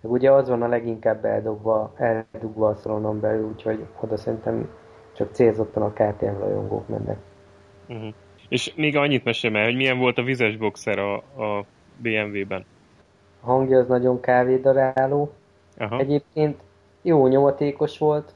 Meg 0.00 0.12
ugye 0.12 0.32
az 0.32 0.48
van 0.48 0.62
a 0.62 0.68
leginkább 0.68 1.24
eldugva, 1.24 1.92
eldugva 1.96 2.68
a 2.68 2.74
szalonon 2.74 3.20
belül, 3.20 3.46
úgyhogy 3.46 3.86
oda 4.00 4.16
szerintem 4.16 4.70
csak 5.12 5.32
célzottan 5.32 5.82
a 5.82 5.92
KTM 5.92 6.38
rajongók 6.38 6.88
mennek. 6.88 7.18
Uh-huh. 7.88 8.14
És 8.48 8.74
még 8.74 8.96
annyit 8.96 9.24
mesélj 9.24 9.56
el, 9.56 9.64
hogy 9.64 9.76
milyen 9.76 9.98
volt 9.98 10.18
a 10.18 10.22
vizes 10.22 10.56
boxer 10.56 10.98
a, 10.98 11.14
a 11.16 11.64
BMW-ben? 11.96 12.64
A 13.40 13.46
hangja 13.46 13.78
az 13.78 13.86
nagyon 13.86 14.20
kávédaráló. 14.20 15.32
Aha. 15.78 15.98
Egyébként 15.98 16.60
jó 17.02 17.26
nyomatékos 17.26 17.98
volt, 17.98 18.34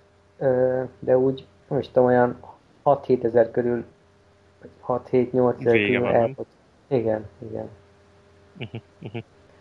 de 0.98 1.18
úgy, 1.18 1.46
nem 1.68 1.78
is 1.78 1.86
tudom, 1.86 2.04
olyan 2.04 2.40
6-7 2.84 3.24
ezer 3.24 3.50
körül 3.50 3.84
6-7-8 4.86 5.54
körül 5.64 6.06
elfog. 6.06 6.46
Igen, 6.88 7.28
igen. 7.50 7.68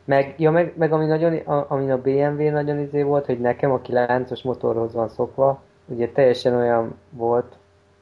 Meg, 0.05 0.35
ja, 0.37 0.51
meg, 0.51 0.73
meg 0.77 0.91
ami, 0.91 1.05
nagyon, 1.05 1.33
ami 1.45 1.91
a 1.91 2.01
BMW 2.01 2.49
nagyon 2.49 2.79
izé 2.79 3.01
volt, 3.01 3.25
hogy 3.25 3.39
nekem, 3.39 3.71
aki 3.71 3.91
láncos 3.91 4.41
motorhoz 4.41 4.93
van 4.93 5.09
szokva, 5.09 5.61
ugye 5.85 6.09
teljesen 6.09 6.55
olyan 6.55 6.95
volt, 7.09 7.58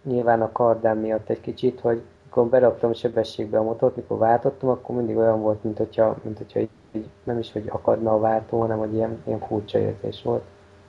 nyilván 0.08 0.42
a 0.42 0.52
kardám 0.52 0.98
miatt 0.98 1.30
egy 1.30 1.42
kicsit, 1.42 1.80
hogy 1.80 2.02
amikor 2.38 2.60
beraktam 2.60 2.94
sebességbe 2.94 3.58
a 3.58 3.64
motort, 3.64 3.96
mikor 3.96 4.18
váltottam, 4.18 4.70
akkor 4.70 4.96
mindig 4.96 5.18
olyan 5.18 5.42
volt, 5.42 5.64
mint 5.64 5.78
hogyha, 5.78 6.18
mint 6.24 6.38
hogyha 6.38 6.60
így, 6.60 6.70
így 6.92 7.06
nem 7.24 7.40
is, 7.40 7.52
hogy 7.52 7.68
akadna 7.68 8.14
a 8.14 8.20
váltó, 8.20 8.60
hanem 8.60 8.78
hogy 8.78 8.94
ilyen, 8.94 9.22
ilyen 9.26 9.40
furcsa 9.40 9.80
érzés 9.80 10.22
volt. 10.24 10.44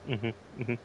Uh-huh, 0.07 0.33
uh-huh. 0.59 0.77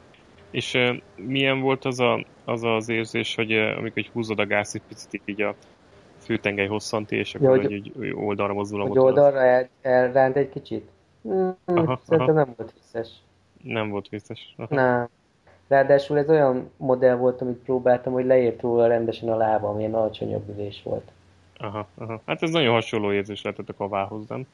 És 0.50 0.74
uh, 0.74 0.96
milyen 1.16 1.60
volt 1.60 1.84
az, 1.84 2.00
a, 2.00 2.24
az 2.44 2.62
az 2.62 2.88
érzés, 2.88 3.34
hogy 3.34 3.52
uh, 3.52 3.78
amikor 3.78 3.92
hogy 3.94 4.10
húzod 4.12 4.38
a 4.38 4.46
gáz 4.46 4.74
egy 4.74 4.82
picit 4.88 5.22
így 5.24 5.42
a 5.42 5.54
főtengely 6.18 6.66
hosszanti, 6.66 7.16
és 7.16 7.34
akkor 7.34 7.56
ja, 7.56 7.68
hogy, 7.68 7.92
hogy, 7.96 8.12
oldalra 8.14 8.52
mozdul 8.52 8.80
a 8.80 8.84
motor. 8.84 9.02
Hogy 9.02 9.12
oldalra 9.12 9.40
el, 9.40 9.68
elránt 9.80 10.36
egy 10.36 10.48
kicsit? 10.48 10.90
Mm, 11.28 11.48
aha, 11.64 12.00
szerintem 12.02 12.36
aha. 12.36 12.44
nem 12.44 12.54
volt 12.56 12.72
visszes. 12.72 13.08
Nem 13.62 13.90
volt 13.90 14.08
visszes. 14.08 14.54
Aha. 14.56 14.74
Nem. 14.74 15.08
Ráadásul 15.68 16.18
ez 16.18 16.28
olyan 16.28 16.70
modell 16.76 17.16
volt, 17.16 17.40
amit 17.40 17.58
próbáltam, 17.58 18.12
hogy 18.12 18.24
leért 18.24 18.60
róla 18.60 18.86
rendesen 18.86 19.28
a 19.28 19.36
lábam, 19.36 19.78
ilyen 19.78 19.94
alacsonyabb 19.94 20.48
ülés 20.48 20.82
volt. 20.82 21.10
Aha, 21.56 21.86
aha. 21.98 22.20
Hát 22.26 22.42
ez 22.42 22.50
nagyon 22.50 22.72
hasonló 22.72 23.12
érzés 23.12 23.42
lehetett 23.42 23.68
a 23.68 23.74
kavához, 23.74 24.26
nem? 24.28 24.46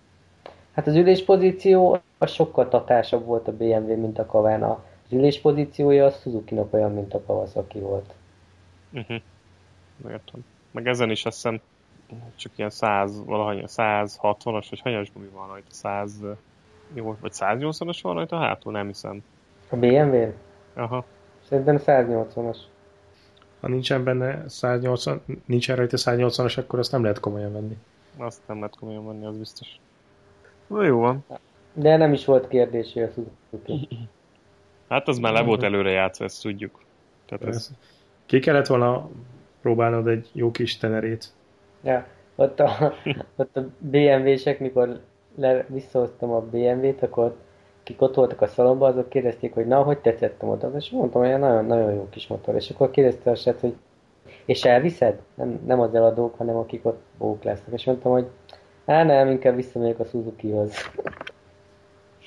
Hát 0.72 0.86
az 0.86 0.94
üléspozíció 0.94 2.00
az 2.18 2.30
sokkal 2.30 2.68
tatásabb 2.68 3.24
volt 3.24 3.48
a 3.48 3.56
BMW, 3.56 3.96
mint 4.00 4.18
a 4.18 4.26
kaván. 4.26 4.62
Az 4.62 4.76
üléspozíciója 5.10 6.04
a 6.04 6.10
suzuki 6.10 6.60
olyan, 6.70 6.94
mint 6.94 7.14
a 7.14 7.22
Kawasaki 7.26 7.78
volt. 7.78 8.14
Uh-huh. 8.92 9.20
Értem. 10.08 10.44
Meg 10.70 10.86
ezen 10.86 11.10
is 11.10 11.24
azt 11.24 11.34
hiszem 11.34 11.60
csak 12.36 12.52
ilyen 12.56 12.70
100, 12.70 13.24
valahogy 13.24 13.64
160-as, 13.66 14.66
vagy 14.70 14.80
hanyas 14.80 15.12
gumi 15.12 15.28
van 15.34 15.48
rajta, 15.48 15.70
100, 15.70 16.20
vagy 16.94 17.32
180-as 17.32 17.98
van 18.02 18.14
rajta 18.14 18.36
hátul, 18.36 18.72
nem 18.72 18.86
hiszem. 18.86 19.22
A 19.68 19.76
BMW? 19.76 20.32
Aha. 20.74 21.04
Szerintem 21.48 21.78
180-as. 21.86 22.56
Ha 23.60 23.68
nincsen 23.68 24.04
benne 24.04 24.48
180, 24.48 25.22
nincsen 25.44 25.76
rajta 25.76 25.96
180-as, 25.96 26.58
akkor 26.58 26.78
azt 26.78 26.92
nem 26.92 27.02
lehet 27.02 27.20
komolyan 27.20 27.52
venni. 27.52 27.76
Azt 28.16 28.40
nem 28.46 28.56
lehet 28.56 28.76
komolyan 28.76 29.06
venni, 29.06 29.26
az 29.26 29.36
biztos. 29.36 29.80
Na 30.66 30.84
jó 30.84 31.00
van. 31.00 31.24
De 31.72 31.96
nem 31.96 32.12
is 32.12 32.24
volt 32.24 32.48
kérdés, 32.48 32.92
hogy 32.92 33.02
a 33.02 33.08
Suzuki. 33.08 33.88
Hát 34.88 35.08
az 35.08 35.18
már 35.18 35.32
le 35.32 35.42
volt 35.42 35.62
előre 35.62 35.90
játszva, 35.90 36.24
ezt 36.24 36.42
tudjuk. 36.42 36.80
Tehát 37.26 37.54
ez... 37.54 37.70
Ki 38.26 38.38
kellett 38.38 38.66
volna 38.66 39.08
próbálnod 39.60 40.06
egy 40.06 40.30
jó 40.32 40.50
kis 40.50 40.76
tenerét. 40.76 41.32
Ja, 41.82 42.06
ott 42.34 42.60
a, 42.60 42.94
ott 43.36 43.56
a 43.56 43.68
BMW-sek, 43.78 44.60
mikor 44.60 45.00
le, 45.36 45.64
visszahoztam 45.68 46.30
a 46.30 46.40
BMW-t, 46.40 47.02
akkor 47.02 47.36
akik 47.90 48.02
ott 48.02 48.14
voltak 48.14 48.40
a 48.40 48.46
szalomban, 48.46 48.90
azok 48.90 49.08
kérdezték, 49.08 49.54
hogy 49.54 49.66
na, 49.66 49.82
hogy 49.82 49.98
tetszett 49.98 50.42
a 50.42 50.46
motor, 50.46 50.72
és 50.76 50.90
mondtam, 50.90 51.22
hogy 51.22 51.38
nagyon, 51.38 51.64
nagyon 51.64 51.94
jó 51.94 52.08
kis 52.10 52.26
motor, 52.26 52.54
és 52.54 52.70
akkor 52.70 52.90
kérdezte 52.90 53.30
a 53.30 53.34
set, 53.34 53.60
hogy 53.60 53.74
és 54.44 54.64
elviszed? 54.64 55.20
Nem, 55.34 55.60
nem 55.66 55.80
az 55.80 55.94
eladók, 55.94 56.36
hanem 56.36 56.56
akik 56.56 56.86
ott 56.86 57.02
bók 57.18 57.42
lesznek, 57.42 57.74
és 57.74 57.84
mondtam, 57.84 58.12
hogy 58.12 58.26
hát 58.86 59.06
nem, 59.06 59.28
inkább 59.28 59.54
visszamegyek 59.54 59.98
a 59.98 60.04
Suzuki-hoz. 60.04 60.74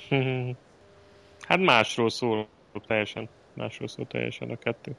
Hát 1.48 1.60
másról 1.60 2.10
szól 2.10 2.48
teljesen, 2.88 3.30
másról 3.54 3.88
szól 3.88 4.06
teljesen 4.08 4.50
a 4.50 4.56
kettő. 4.56 4.96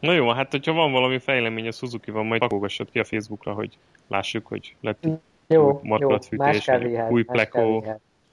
Na 0.00 0.12
jó, 0.12 0.28
hát 0.28 0.50
hogyha 0.50 0.72
van 0.72 0.92
valami 0.92 1.18
fejlemény 1.18 1.66
a 1.66 1.72
Suzuki-van, 1.72 2.26
majd 2.26 2.40
pakolgassad 2.40 2.90
ki 2.90 2.98
a 2.98 3.04
Facebookra, 3.04 3.52
hogy 3.52 3.78
lássuk, 4.08 4.46
hogy 4.46 4.76
lett 4.80 5.08
jó, 5.46 5.80
matolatfűtés, 5.82 6.68
új 7.10 7.22
plekó. 7.22 7.84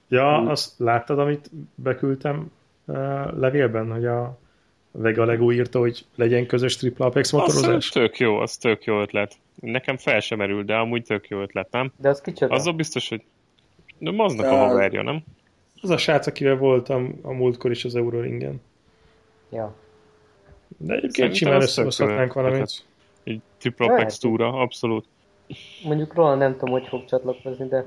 Ja, 0.08 0.50
azt 0.50 0.78
láttad, 0.78 1.18
amit 1.18 1.50
beküldtem 1.74 2.50
uh, 2.84 2.96
levélben, 3.38 3.90
hogy 3.92 4.06
a 4.06 4.38
Vega 4.90 5.24
Lego 5.24 5.52
írta, 5.52 5.78
hogy 5.78 6.06
legyen 6.14 6.46
közös 6.46 6.76
Triple 6.76 7.06
Apex 7.06 7.32
motorozás? 7.32 7.74
Az 7.74 7.88
tök 7.88 8.18
jó, 8.18 8.36
az 8.36 8.56
tök 8.56 8.84
jó 8.84 9.00
ötlet. 9.00 9.34
Nekem 9.54 9.96
fel 9.96 10.20
sem 10.20 10.38
merül, 10.38 10.64
de 10.64 10.74
amúgy 10.74 11.02
tök 11.02 11.28
jó 11.28 11.40
ötlet, 11.40 11.70
nem? 11.70 11.92
De 11.96 12.08
az 12.08 12.20
kicsoda? 12.20 12.54
Azzal 12.54 12.72
biztos, 12.72 13.08
hogy 13.08 13.22
de 13.98 14.10
maznak 14.10 14.46
a 14.46 14.56
haverja, 14.56 15.02
nem? 15.02 15.24
Az 15.82 15.90
a 15.90 15.96
srác, 15.96 16.26
akivel 16.26 16.56
voltam 16.56 17.18
a 17.22 17.32
múltkor 17.32 17.70
is 17.70 17.84
az 17.84 17.94
Euroringen. 17.94 18.60
Ja. 19.50 19.74
De 20.76 20.94
egyébként 20.94 21.34
simán 21.34 21.60
összehozhatnánk 21.60 22.32
valamit. 22.32 22.84
Egy 23.24 23.40
Triple 23.58 23.86
Apex 23.86 24.18
túra, 24.18 24.52
abszolút. 24.52 25.04
Mondjuk 25.84 26.14
róla 26.14 26.34
nem 26.34 26.52
tudom, 26.52 26.70
hogy 26.70 26.86
fog 26.86 27.04
csatlakozni, 27.04 27.68
de... 27.68 27.86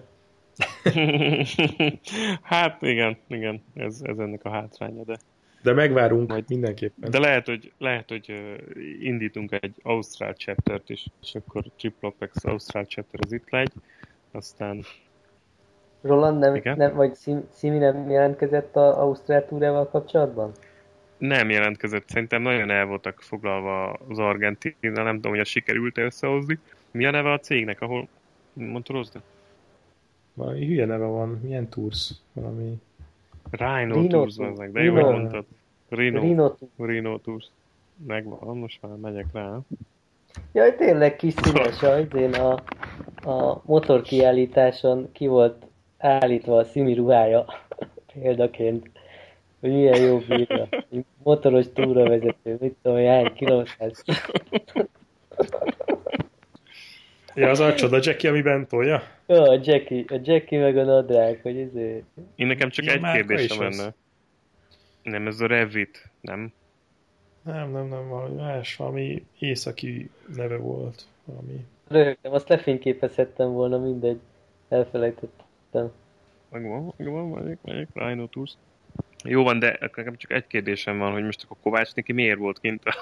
hát 2.42 2.82
igen, 2.82 3.18
igen, 3.28 3.64
ez, 3.74 4.02
ez 4.04 4.18
ennek 4.18 4.46
a 4.46 4.50
hátránya, 4.50 5.04
de 5.04 5.16
De 5.64 5.74
megvárunk 5.74 6.30
Majd, 6.30 6.46
mindenképpen. 6.48 7.12
De 7.12 7.20
lehet, 7.20 7.46
hogy, 7.46 7.72
lehet, 7.78 8.10
hogy 8.10 8.34
indítunk 9.00 9.52
egy 9.52 9.76
Ausztrál 9.84 10.34
chaptert 10.34 10.90
is, 10.90 11.08
és 11.22 11.36
akkor 11.36 11.64
Triplopex 11.78 12.46
Ausztrál 12.46 12.86
chapter 12.86 13.20
az 13.24 13.32
itt 13.32 13.50
legy, 13.50 13.72
aztán... 14.32 14.84
Roland 16.02 16.40
nem, 16.40 16.76
nem 16.76 16.96
vagy 16.96 17.14
Szimi 17.52 17.78
nem 17.78 18.10
jelentkezett 18.10 18.76
a 18.76 19.02
Ausztrál 19.02 19.46
túrával 19.46 19.88
kapcsolatban? 19.90 20.52
Nem 21.18 21.50
jelentkezett, 21.50 22.10
szerintem 22.10 22.42
nagyon 22.42 22.70
el 22.70 22.86
voltak 22.86 23.22
foglalva 23.22 23.94
az 24.10 24.20
Argentina, 24.20 25.04
nem 25.04 25.16
tudom, 25.16 25.32
hogy 25.32 25.40
a 25.40 25.44
sikerült 25.44 25.98
összehozni. 25.98 26.60
Mi 26.92 27.06
a 27.06 27.12
neve 27.12 27.32
a 27.32 27.40
cégnek, 27.40 27.82
ahol 27.82 28.08
motoroznak? 28.54 29.24
Valami 30.42 30.66
hülye 30.66 30.86
neve 30.86 31.06
van, 31.06 31.40
milyen 31.44 31.70
tours? 31.70 32.12
Valami... 32.34 32.82
Rhino, 33.52 33.94
Rhino 33.94 34.08
Tours 34.08 34.36
vannak, 34.36 34.72
de 34.72 34.82
jó, 34.82 34.94
hogy 34.94 35.04
mondtad. 35.04 35.46
Rhino, 35.90 36.20
Rhino, 36.20 36.54
Rhino 36.78 37.18
Tours. 37.18 37.46
Megvan, 38.08 38.58
most 38.58 38.82
már 38.82 38.92
megyek 38.96 39.26
rá. 39.34 39.60
Jaj, 40.52 40.76
tényleg 40.76 41.16
kis 41.16 41.34
színes, 41.34 41.82
én 42.16 42.34
a, 42.34 42.52
a 43.30 43.62
motorkiállításon 43.66 45.10
ki 45.12 45.28
volt 45.28 45.66
állítva 45.98 46.58
a 46.58 46.64
Szimi 46.64 46.94
ruhája 46.94 47.46
példaként, 48.14 48.90
hogy 49.60 49.70
milyen 49.70 50.02
jó 50.02 50.18
bírja. 50.18 50.68
Motoros 51.24 51.66
túravezető, 51.74 52.58
mit 52.60 52.76
tudom, 52.82 53.06
hány 53.06 53.34
kilométer. 53.34 53.92
Ja, 57.36 57.50
az 57.50 57.60
a 57.60 57.76
csoda 57.76 58.00
Jackie, 58.02 58.30
amiben 58.30 58.68
tolja? 58.68 59.04
Jó, 59.26 59.44
a 59.44 59.60
Jackie, 59.64 60.04
a 60.08 60.20
Jackie 60.24 60.60
meg 60.60 60.78
a 60.78 60.84
nadrág, 60.84 61.40
hogy 61.42 61.56
izé... 61.56 62.04
Én 62.36 62.48
nekem 62.48 62.70
csak 62.70 62.86
egy 62.88 63.02
kérdésem 63.02 63.60
lenne. 63.60 63.94
Nem 65.04 65.28
ez 65.28 65.40
a 65.40 65.48
Revit, 65.48 66.10
nem? 66.22 66.54
Nem, 67.44 67.72
nem, 67.72 67.88
nem, 67.88 68.08
valami 68.08 68.36
más, 68.36 68.76
valami 68.76 69.26
északi 69.40 70.10
neve 70.36 70.58
volt. 70.58 71.06
Valami. 71.26 71.66
Rögtem, 71.88 72.34
azt 72.34 72.50
lefényképezhettem 72.50 73.52
volna, 73.52 73.78
mindegy. 73.78 74.20
Elfelejtettem. 74.70 75.92
Megvan, 76.50 76.94
megvan, 76.98 77.30
megyek, 77.30 77.58
megyek, 77.64 77.88
Rhino 77.94 78.26
Tours. 78.26 78.54
Jó 79.24 79.44
van, 79.44 79.60
de 79.60 79.78
nekem 79.80 80.18
csak 80.18 80.32
egy 80.32 80.48
kérdésem 80.48 80.98
van, 80.98 81.12
hogy 81.12 81.24
most 81.24 81.44
akkor 81.44 81.58
Kovács 81.62 81.94
neki 81.96 82.12
miért 82.12 82.38
volt 82.38 82.60
kint 82.60 82.86
a 82.86 82.96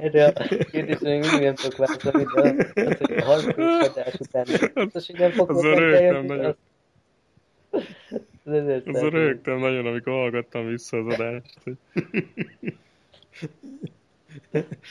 Erre 0.00 0.26
a 0.26 0.32
kérdésre 0.70 1.08
még 1.08 1.20
mindig 1.20 1.40
nem 1.40 1.54
tudok 1.54 1.76
válaszolni, 1.76 2.24
de 2.34 2.84
az, 2.84 2.96
hogy 2.98 3.16
a 3.16 3.24
harmadik 3.24 3.90
adás 3.90 4.14
után 4.18 4.44
biztos, 4.74 5.06
hogy 5.06 5.18
nem 5.18 5.30
fog 5.30 5.50
az 5.50 5.64
a 5.64 5.74
rögtem 5.74 6.24
nagyon. 6.24 6.56
Az, 7.70 7.82
az 8.84 9.02
a 9.02 9.08
rögtem 9.08 9.58
nagyon, 9.58 9.86
amikor 9.86 10.12
hallgattam 10.12 10.66
vissza 10.66 10.96
az 10.96 11.14
adást. 11.14 11.58
Hogy... 11.64 11.76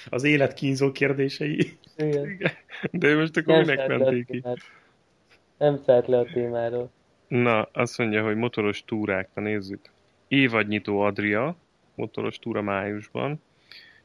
Az 0.09 0.23
élet 0.23 0.53
kínzó 0.53 0.91
kérdései. 0.91 1.77
Igen. 1.97 2.39
De 2.91 3.15
most 3.15 3.37
akkor 3.37 3.57
minek 3.57 3.87
menték 3.87 4.25
ki? 4.25 4.43
Nem 5.57 5.77
szállt 5.85 6.07
le 6.07 6.17
a 6.17 6.25
témáról. 6.33 6.91
Na, 7.27 7.69
azt 7.71 7.97
mondja, 7.97 8.23
hogy 8.23 8.35
motoros 8.35 8.83
túrák, 8.85 9.29
na 9.33 9.41
nézzük 9.41 9.93
évadnyitó 10.27 11.01
Adria, 11.01 11.55
motoros 11.95 12.39
túra 12.39 12.61
májusban. 12.61 13.41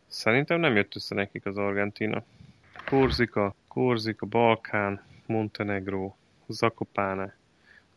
Szerintem 0.07 0.61
nem 0.61 0.77
jött 0.77 0.95
össze 0.95 1.15
nekik 1.15 1.47
az 1.47 1.57
Argentina. 1.57 2.23
Korzika, 2.87 3.55
Korzika, 3.69 4.27
Balkán, 4.27 5.03
Montenegro, 5.27 6.15
Zakopáne, 6.47 7.37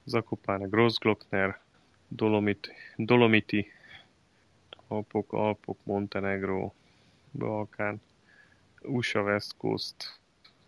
Zakopáne, 0.03 0.65
Grossglockner, 0.65 1.59
Dolomiti, 2.07 2.71
Dolomiti, 2.95 3.71
Alpok, 4.87 5.33
Alpok, 5.33 5.77
Montenegro, 5.83 6.73
Balkán, 7.31 8.01
USA 8.81 9.21
West 9.21 9.57
Coast, 9.57 10.19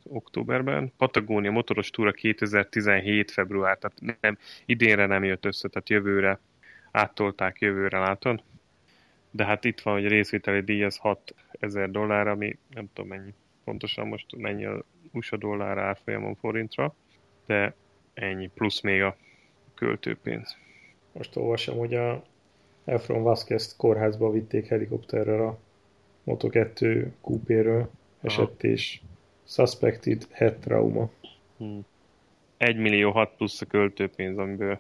októberben, 0.04 0.92
Patagónia 0.98 1.52
motoros 1.52 1.90
túra 1.90 2.12
2017 2.12 3.32
február, 3.32 3.78
tehát 3.78 4.18
nem, 4.22 4.38
idénre 4.66 5.06
nem 5.06 5.24
jött 5.24 5.46
össze, 5.46 5.68
tehát 5.68 5.90
jövőre 5.90 6.40
áttolták 6.96 7.60
jövőre, 7.60 8.00
látod? 8.00 8.44
De 9.32 9.46
hát 9.46 9.64
itt 9.64 9.82
van, 9.82 9.94
hogy 9.94 10.06
a 10.06 10.10
részvételi 10.10 10.62
díj 10.62 10.84
az 10.84 10.98
6000 10.98 11.92
dollár, 11.92 12.28
ami 12.28 12.58
nem 12.70 12.90
tudom 12.94 13.10
mennyi, 13.10 13.34
pontosan 13.64 14.08
most 14.08 14.36
mennyi 14.36 14.66
a 14.66 14.84
USA 15.12 15.38
dollár 15.38 15.78
árfolyamon 15.78 16.36
forintra, 16.36 16.96
de 17.46 17.74
ennyi, 18.14 18.48
plusz 18.48 18.82
még 18.82 19.02
a 19.02 19.16
költőpénz. 19.74 20.58
Most 21.12 21.36
olvasom, 21.36 21.78
hogy 21.78 21.94
a 21.94 22.24
Efron 22.86 23.24
Vázquez 23.24 23.76
kórházba 23.76 24.32
vitték 24.32 24.68
helikopterrel 24.68 25.48
a 25.48 25.58
Moto2 26.26 27.08
kúpéről 27.22 27.90
esett 28.22 28.64
és 28.64 29.02
suspected 29.48 30.28
head 30.32 30.56
trauma. 30.56 31.10
Hmm. 31.58 31.86
1 32.58 32.78
millió 32.78 33.12
6 33.12 33.36
plusz 33.36 33.62
a 33.62 33.66
költőpénz, 33.66 34.38
amiből 34.38 34.80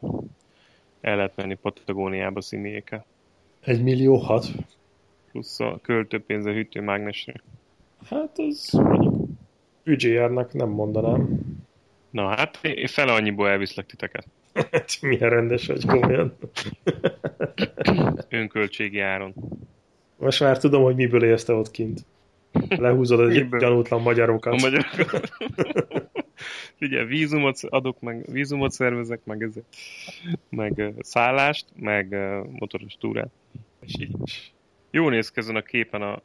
el 1.05 1.15
lehet 1.15 1.35
menni 1.35 1.55
Patagóniába 1.55 2.41
színéke. 2.41 3.05
Egy 3.61 3.83
millió 3.83 4.15
hat? 4.15 4.45
Plusz 5.31 5.59
a 5.59 5.79
költőpénz 5.81 6.45
a 6.45 6.51
hűtőmágnesre. 6.51 7.41
Hát 8.09 8.39
ez 8.39 8.69
mondjuk 8.71 9.29
ügyjárnak 9.83 10.53
nem 10.53 10.69
mondanám. 10.69 11.39
Na 12.09 12.27
hát, 12.27 12.59
én 12.61 12.87
fele 12.87 13.13
annyiból 13.13 13.49
elviszlek 13.49 13.85
titeket. 13.85 14.27
Milyen 15.01 15.29
rendes 15.29 15.67
vagy 15.67 15.85
komolyan. 15.85 16.37
Önköltségi 18.29 18.99
áron. 18.99 19.33
Most 20.17 20.39
már 20.39 20.57
tudom, 20.57 20.83
hogy 20.83 20.95
miből 20.95 21.23
élsz 21.23 21.43
te 21.43 21.53
ott 21.53 21.71
kint. 21.71 22.05
Lehúzod 22.69 23.19
a 23.19 23.57
gyanútlan 23.57 24.01
magyarokat. 24.01 24.53
A 24.53 24.57
magyarokat. 24.61 25.31
Ugye 26.81 27.03
vízumot 27.05 27.57
adok, 27.69 27.99
meg 27.99 28.25
vízumot 28.31 28.71
szervezek, 28.71 29.19
meg, 29.23 29.41
ez, 29.41 29.53
meg 30.49 30.93
szállást, 30.99 31.65
meg 31.75 32.15
motoros 32.51 32.93
túrát. 32.99 33.31
És 33.81 33.93
így. 33.99 34.15
Jó 34.91 35.09
néz 35.09 35.31
ki 35.31 35.39
ezen 35.39 35.55
a 35.55 35.61
képen 35.61 36.01
a... 36.01 36.21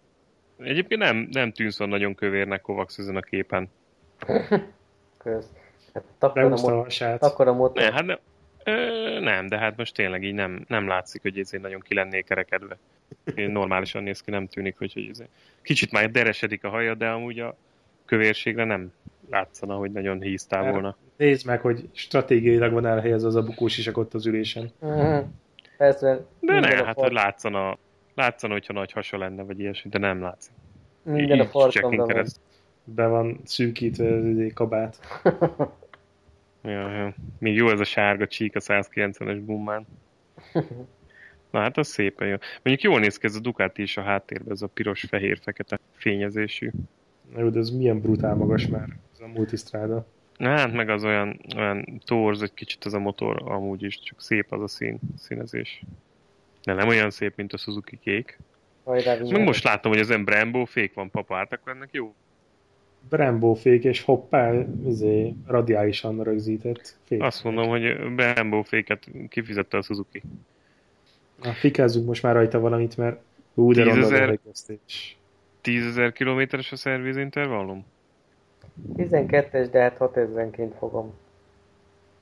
Egyébként 0.58 1.00
nem, 1.00 1.28
nem 1.30 1.52
tűnsz 1.52 1.78
nagyon 1.78 2.14
kövérnek 2.14 2.60
Kovacs 2.60 2.98
ezen 2.98 3.16
a 3.16 3.20
képen. 3.20 3.68
Kösz. 5.18 5.46
Hát, 5.94 6.04
akkor, 6.18 6.42
a, 6.42 6.48
mot- 6.48 7.02
akkor 7.20 7.48
a 7.48 7.52
motor. 7.52 7.82
Ne, 7.82 7.92
hát 7.92 8.04
nem, 8.04 8.18
ö, 8.64 9.20
nem, 9.20 9.46
de 9.46 9.58
hát 9.58 9.76
most 9.76 9.94
tényleg 9.94 10.22
így 10.22 10.34
nem, 10.34 10.64
nem 10.68 10.86
látszik, 10.88 11.22
hogy 11.22 11.38
ezért 11.38 11.62
nagyon 11.62 11.80
ki 11.80 11.94
lennék 11.94 12.24
kerekedve. 12.24 12.78
Normálisan 13.34 14.02
néz 14.02 14.20
ki, 14.20 14.30
nem 14.30 14.46
tűnik, 14.46 14.78
hogy, 14.78 14.92
hogy 14.92 15.08
ezért. 15.08 15.30
kicsit 15.62 15.90
már 15.90 16.10
deresedik 16.10 16.64
a 16.64 16.68
haja, 16.68 16.94
de 16.94 17.08
amúgy 17.08 17.38
a 17.38 17.56
kövérségre 18.04 18.64
nem 18.64 18.92
látszana, 19.30 19.74
hogy 19.74 19.92
nagyon 19.92 20.20
híztál 20.20 20.72
volna. 20.72 20.96
Nézd 21.16 21.46
meg, 21.46 21.60
hogy 21.60 21.88
stratégiailag 21.92 22.72
van 22.72 22.86
elhelyezve 22.86 23.28
az 23.28 23.34
a 23.34 23.42
bukós 23.42 23.78
isak 23.78 23.96
ott 23.96 24.14
az 24.14 24.26
ülésen. 24.26 24.70
Uh-huh. 24.78 25.24
Persze. 25.76 26.26
De 26.40 26.60
ne, 26.60 26.84
hát 26.84 26.98
hogy 26.98 27.12
látszana, 27.12 27.78
látszana, 28.14 28.52
hogyha 28.52 28.72
nagy 28.72 28.92
hasa 28.92 29.18
lenne, 29.18 29.42
vagy 29.42 29.60
ilyesmi, 29.60 29.90
de 29.90 29.98
nem 29.98 30.20
látszik. 30.20 30.52
Minden 31.02 31.36
Így 31.36 31.42
a 31.42 31.48
farkamra 31.48 32.06
van. 32.06 32.26
Be 32.84 33.06
van 33.06 33.40
szűkítve 33.44 34.14
az 34.14 34.52
kabát. 34.54 34.98
ja, 36.62 36.90
ja. 36.90 37.14
Még 37.38 37.54
jó 37.54 37.70
ez 37.70 37.80
a 37.80 37.84
sárga 37.84 38.26
csík 38.26 38.56
a 38.56 38.60
190-es 38.60 39.40
bummán. 39.44 39.86
Na 41.50 41.60
hát 41.60 41.76
az 41.76 41.88
szépen 41.88 42.28
jó. 42.28 42.36
Mondjuk 42.62 42.92
jól 42.92 43.00
néz 43.00 43.16
ki 43.16 43.26
ez 43.26 43.34
a 43.34 43.40
Ducati 43.40 43.82
is 43.82 43.96
a 43.96 44.02
háttérben, 44.02 44.52
ez 44.52 44.62
a 44.62 44.66
piros-fehér-fekete 44.66 45.78
fényezésű. 45.92 46.70
Na 47.34 47.40
jó, 47.40 47.48
de 47.48 47.58
ez 47.58 47.70
milyen 47.70 48.00
brutál 48.00 48.34
magas 48.34 48.66
már, 48.66 48.88
ez 49.12 49.20
a 49.20 49.26
multistrada. 49.26 50.06
Hát 50.38 50.72
meg 50.72 50.88
az 50.88 51.04
olyan, 51.04 51.40
olyan 51.56 52.02
torz 52.04 52.42
egy 52.42 52.54
kicsit 52.54 52.84
az 52.84 52.94
a 52.94 52.98
motor 52.98 53.42
amúgy 53.44 53.82
is, 53.82 54.00
csak 54.00 54.20
szép 54.20 54.52
az 54.52 54.62
a 54.62 54.68
szín, 54.68 54.98
színezés. 55.18 55.82
De 56.62 56.72
nem 56.72 56.88
olyan 56.88 57.10
szép, 57.10 57.36
mint 57.36 57.52
a 57.52 57.56
Suzuki 57.56 57.98
kék. 58.02 58.38
meg 59.30 59.44
most 59.44 59.64
látom, 59.64 59.92
hogy 59.92 60.00
az 60.00 60.10
em 60.10 60.24
Brembo 60.24 60.64
fék 60.64 60.94
van 60.94 61.10
papát, 61.10 61.52
akkor 61.52 61.72
ennek 61.72 61.88
jó. 61.92 62.14
Brembo 63.08 63.54
fék 63.54 63.84
és 63.84 64.02
hoppá, 64.02 64.54
izé, 64.86 65.34
radiálisan 65.46 66.22
rögzített 66.22 66.96
fék. 67.04 67.22
Azt 67.22 67.44
mondom, 67.44 67.68
hogy 67.68 68.14
Brembo 68.14 68.62
féket 68.62 69.10
kifizette 69.28 69.76
a 69.76 69.82
Suzuki. 69.82 70.22
Na, 71.42 71.52
fikázzunk 71.52 72.06
most 72.06 72.22
már 72.22 72.34
rajta 72.34 72.60
valamit, 72.60 72.96
mert 72.96 73.20
ú, 73.54 73.72
de 73.72 73.92
10 73.92 74.12
ezer 75.62 76.12
kilométeres 76.12 76.72
a 76.72 76.76
szervizintervallum? 76.76 77.86
12-es, 78.96 79.68
de 79.70 79.80
hát 79.80 79.96
6 79.96 80.16
ezerenként 80.16 80.74
fogom. 80.78 81.14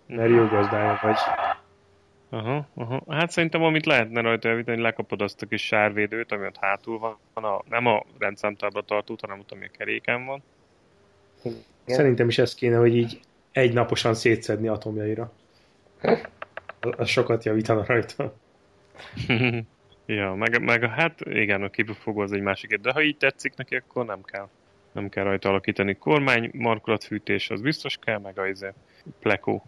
Mert 0.07 0.31
jó 0.31 0.47
gazdája 0.47 0.99
vagy. 1.03 1.17
Aha, 2.31 2.67
aha. 2.75 3.03
Hát 3.09 3.31
szerintem 3.31 3.63
amit 3.63 3.87
lehetne 3.87 4.21
rajta 4.21 4.49
elvíteni, 4.49 4.77
hogy 4.77 4.87
lekapod 4.87 5.23
azt 5.23 5.43
a 5.43 5.47
kis 5.47 5.67
sárvédőt, 5.67 6.33
ami 6.33 6.47
ott 6.47 6.57
hátul 6.57 6.99
van, 6.99 7.45
a, 7.45 7.63
nem 7.69 7.87
a 7.87 8.05
rendszámtábla 8.19 8.83
tartót, 8.83 9.21
hanem 9.21 9.39
ott, 9.39 9.53
ami 9.53 9.65
a 9.65 9.77
keréken 9.79 10.27
van. 10.27 10.43
Igen. 11.43 11.59
Szerintem 11.85 12.29
is 12.29 12.39
ez 12.39 12.55
kéne, 12.55 12.77
hogy 12.77 12.97
így 12.97 13.21
egy 13.53 13.73
naposan 13.73 14.15
szétszedni 14.15 14.69
atomjaira. 14.69 15.33
az 16.97 17.09
sokat 17.09 17.45
javítana 17.45 17.85
rajta. 17.87 18.35
ja, 20.15 20.35
meg, 20.35 20.63
meg 20.63 20.85
hát 20.85 21.21
igen, 21.21 21.63
a 21.63 21.69
kipufogó 21.69 22.21
az 22.21 22.33
egy 22.33 22.41
másik, 22.41 22.75
de 22.75 22.93
ha 22.93 23.03
így 23.03 23.17
tetszik 23.17 23.57
neki, 23.57 23.77
akkor 23.77 24.05
nem 24.05 24.23
kell. 24.23 24.49
Nem 24.93 25.09
kell 25.09 25.25
rajta 25.25 25.49
alakítani. 25.49 25.95
Kormány, 25.95 26.51
markolatfűtés, 26.53 27.51
az 27.51 27.61
biztos 27.61 27.97
kell, 27.97 28.19
meg 28.19 28.39
a 28.39 28.47
izé, 28.47 28.73
plekó. 29.21 29.63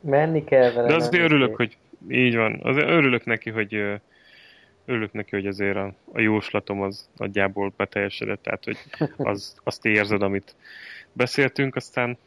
Menni 0.00 0.44
kell 0.44 0.72
vele. 0.72 0.88
De 0.88 0.94
azért 0.94 1.24
örülök, 1.24 1.56
hogy 1.56 1.76
így 2.08 2.36
van. 2.36 2.60
Azért 2.62 2.88
örülök 2.88 3.24
neki, 3.24 3.50
hogy 3.50 4.00
örülök 4.84 5.12
neki, 5.12 5.30
hogy 5.30 5.46
azért 5.46 5.76
a, 5.76 5.92
a 6.12 6.20
jóslatom 6.20 6.82
az 6.82 7.08
nagyjából 7.16 7.72
beteljesedett, 7.76 8.42
tehát 8.42 8.64
hogy 8.64 8.78
az, 9.16 9.56
azt 9.64 9.86
érzed, 9.86 10.22
amit 10.22 10.54
beszéltünk, 11.12 11.76
aztán 11.76 12.18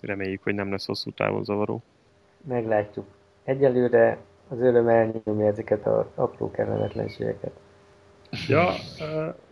reméljük, 0.00 0.42
hogy 0.42 0.54
nem 0.54 0.70
lesz 0.70 0.86
hosszú 0.86 1.10
távon 1.10 1.44
zavaró. 1.44 1.82
Meglátjuk. 2.48 3.06
Egyelőre 3.44 4.18
az 4.54 4.60
öröm 4.60 4.88
elnyomja 4.88 5.46
ezeket 5.46 5.86
az 5.86 6.04
apró 6.14 6.50
kellemetlenségeket. 6.50 7.52
Ja, 8.48 8.72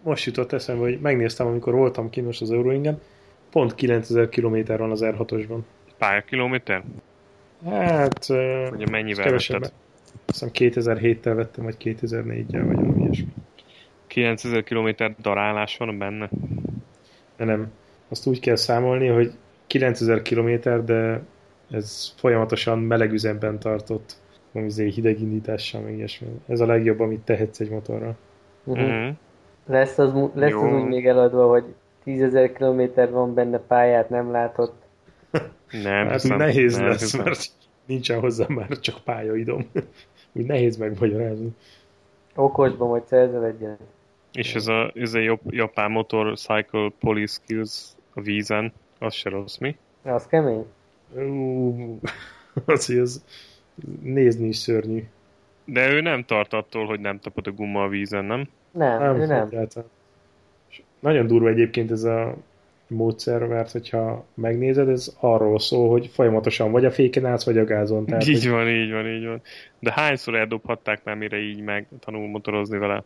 most 0.03 0.25
jutott 0.25 0.53
eszembe, 0.53 0.83
hogy 0.83 1.01
megnéztem, 1.01 1.47
amikor 1.47 1.75
voltam 1.75 2.11
kínos 2.11 2.41
az 2.41 2.51
Euroingen, 2.51 3.01
pont 3.51 3.75
9000 3.75 4.29
km 4.29 4.57
van 4.67 4.91
az 4.91 5.01
R6-osban. 5.05 5.59
Pályakilométer? 5.99 6.83
Hát... 7.65 8.27
Ugye 8.73 8.87
mennyivel 8.91 9.31
vetted? 9.31 9.73
Azt 10.27 10.45
hiszem 10.51 10.51
2007-tel 10.53 11.33
vettem, 11.35 11.65
vagy 11.65 11.77
2004-jel, 11.81 12.63
vagy 12.67 12.77
valami 12.77 13.03
ilyesmi. 13.03 13.33
9000 14.07 14.63
km 14.63 14.89
darálás 15.23 15.77
van 15.77 15.99
benne? 15.99 16.31
De 17.37 17.45
nem. 17.45 17.71
Azt 18.09 18.27
úgy 18.27 18.41
kell 18.41 18.57
számolni, 18.57 19.07
hogy 19.07 19.33
9000 19.67 20.23
km, 20.23 20.51
de 20.85 21.23
ez 21.71 22.15
folyamatosan 22.17 22.79
meleg 22.79 23.13
üzemben 23.13 23.59
tartott 23.59 24.17
valami 24.53 24.91
hideg 24.91 25.21
indítással, 25.21 25.81
meg 25.81 25.97
ilyesmi. 25.97 26.27
Ez 26.49 26.61
a 26.61 26.67
legjobb, 26.67 27.01
amit 27.01 27.21
tehetsz 27.21 27.61
egy 27.61 27.71
motorra. 27.71 28.17
Uh-huh. 28.65 28.87
Uh-huh. 28.87 29.15
Lesz, 29.67 29.99
az, 29.99 30.13
lesz 30.35 30.53
az 30.53 30.73
úgy 30.73 30.85
még 30.85 31.07
eladva, 31.07 31.49
hogy 31.49 31.65
10.000 32.07 32.51
km 32.55 33.13
van 33.13 33.35
benne 33.35 33.59
pályát, 33.59 34.09
nem 34.09 34.31
látott. 34.31 34.83
Nem, 35.71 36.07
hát 36.07 36.21
hiszem, 36.21 36.37
nehéz 36.37 36.77
nem, 36.77 36.87
lesz, 36.87 37.01
hiszem. 37.01 37.23
mert 37.23 37.49
nincsen 37.87 38.21
hozzá 38.21 38.47
már 38.49 38.69
csak 38.69 38.99
pályaidom. 39.05 39.71
úgy 40.33 40.47
nehéz 40.47 40.77
megmagyarázni. 40.77 41.49
Okosban 42.35 42.89
majd 42.89 43.07
szerzel 43.07 43.45
egyen. 43.45 43.77
És 44.33 44.55
ez 44.55 44.67
a, 44.67 44.93
ez 44.95 45.15
a 45.15 45.39
japán 45.49 45.91
motorcycle 45.91 46.93
police 47.01 47.41
skills 47.43 47.89
a 48.15 48.21
vízen, 48.21 48.73
az 48.99 49.15
se 49.15 49.31
rossz, 49.31 49.57
mi? 49.57 49.77
Az 50.03 50.27
kemény? 50.27 50.65
Uh, 51.15 52.01
az, 52.65 52.87
hogy 52.87 52.99
az 52.99 53.25
nézni 54.03 54.49
is 54.49 54.57
szörnyű. 54.57 55.05
De 55.65 55.93
ő 55.93 56.01
nem 56.01 56.25
tart 56.25 56.53
attól, 56.53 56.87
hogy 56.87 57.01
nem 57.01 57.19
tapad 57.19 57.47
a 57.47 57.51
guma 57.51 57.83
a 57.83 57.89
vízen, 57.89 58.25
nem? 58.25 58.49
Nem, 58.71 58.99
nem 58.99 59.21
ő 59.21 59.27
nem. 59.27 59.47
Egyáltalán. 59.47 59.89
Nagyon 61.01 61.27
durva 61.27 61.49
egyébként 61.49 61.91
ez 61.91 62.03
a 62.03 62.35
módszer, 62.87 63.47
mert 63.47 63.73
hogyha 63.73 64.25
megnézed, 64.35 64.89
ez 64.89 65.17
arról 65.21 65.59
szól, 65.59 65.91
hogy 65.91 66.07
folyamatosan 66.07 66.71
vagy 66.71 66.85
a 66.85 66.91
féken 66.91 67.27
állsz, 67.27 67.45
vagy 67.45 67.59
a 67.59 67.65
gázon. 67.65 68.07
Tehát, 68.07 68.27
így 68.27 68.43
hogy... 68.43 68.53
van, 68.53 68.69
így 68.69 68.93
van, 68.93 69.07
így 69.09 69.27
van. 69.27 69.41
De 69.79 69.93
hányszor 69.93 70.35
eldobhatták 70.35 71.05
már, 71.05 71.17
mire 71.17 71.39
így 71.39 71.61
meg 71.61 71.87
tanul 72.01 72.29
motorozni 72.29 72.79
vele? 72.79 73.03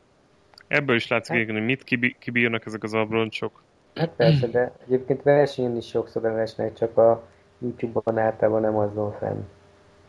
Ebből 0.66 0.96
is 0.96 1.08
látszik, 1.08 1.36
hát, 1.36 1.50
hogy 1.50 1.64
mit 1.64 1.84
kibírnak 2.18 2.66
ezek 2.66 2.82
az 2.82 2.94
abroncsok. 2.94 3.62
Hát 3.94 4.10
persze, 4.16 4.46
de 4.46 4.72
egyébként 4.86 5.22
versenyen 5.22 5.76
is 5.76 5.86
sokszor 5.86 6.24
elesnek, 6.24 6.74
csak 6.74 6.96
a 6.96 7.22
YouTube-ban 7.58 8.18
általában 8.18 8.60
nem 8.60 8.76
az 8.76 8.94
van 8.94 9.16
fenn. 9.18 9.40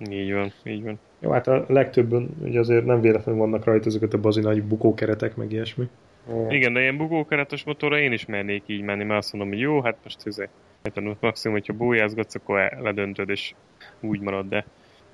Így 0.10 0.34
van, 0.34 0.52
így 0.64 0.84
van. 0.84 1.00
Jó, 1.20 1.32
hát 1.32 1.48
a 1.48 1.66
legtöbben 1.68 2.30
ugye 2.42 2.60
azért 2.60 2.86
nem 2.86 3.02
véletlenül 3.02 3.42
vannak 3.42 3.64
rajta 3.64 3.86
ezeket 3.86 4.14
a 4.14 4.20
bazi 4.20 4.42
nagy 4.42 4.64
bukókeretek, 4.64 5.36
meg 5.36 5.52
ilyesmi. 5.52 5.90
Igen. 6.30 6.52
Igen, 6.52 6.74
de 6.74 6.80
ilyen 6.80 6.98
bugókeretes 6.98 7.64
motorra 7.64 8.00
én 8.00 8.12
is 8.12 8.26
mernék 8.26 8.64
így 8.66 8.82
menni, 8.82 9.04
mert 9.04 9.20
azt 9.20 9.34
mondom, 9.34 9.52
hogy 9.52 9.62
jó, 9.62 9.82
hát 9.82 9.98
most 10.04 10.28
ez 10.28 10.42
maximum, 11.20 11.58
hogyha 11.58 11.74
bójázgatsz, 11.74 12.36
akkor 12.36 12.72
ledöntöd, 12.82 13.30
és 13.30 13.54
úgy 14.02 14.20
marad, 14.20 14.50
de 14.50 14.66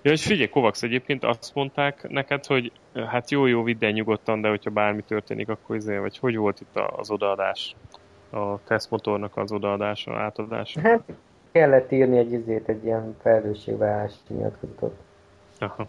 Ja, 0.03 0.11
és 0.11 0.25
figyelj, 0.25 0.49
Kovacs, 0.49 0.83
egyébként 0.83 1.23
azt 1.23 1.55
mondták 1.55 2.09
neked, 2.09 2.45
hogy 2.45 2.71
hát 3.07 3.31
jó, 3.31 3.45
jó, 3.45 3.63
vidd 3.63 3.83
el 3.83 3.91
nyugodtan, 3.91 4.41
de 4.41 4.49
hogyha 4.49 4.69
bármi 4.69 5.01
történik, 5.01 5.49
akkor 5.49 5.75
izé, 5.75 5.97
vagy 5.97 6.17
hogy 6.17 6.35
volt 6.35 6.61
itt 6.61 6.79
az 6.95 7.11
odaadás? 7.11 7.75
A 8.31 8.63
tesztmotornak 8.63 9.37
az 9.37 9.51
odaadása, 9.51 10.15
átadása? 10.15 10.81
Hát 10.81 11.03
kellett 11.53 11.91
írni 11.91 12.17
egy 12.17 12.31
izét, 12.31 12.69
egy 12.69 12.85
ilyen 12.85 13.15
felelősségvállási 13.21 14.15
nyilatkozatot. 14.27 14.95
Aha. 15.59 15.87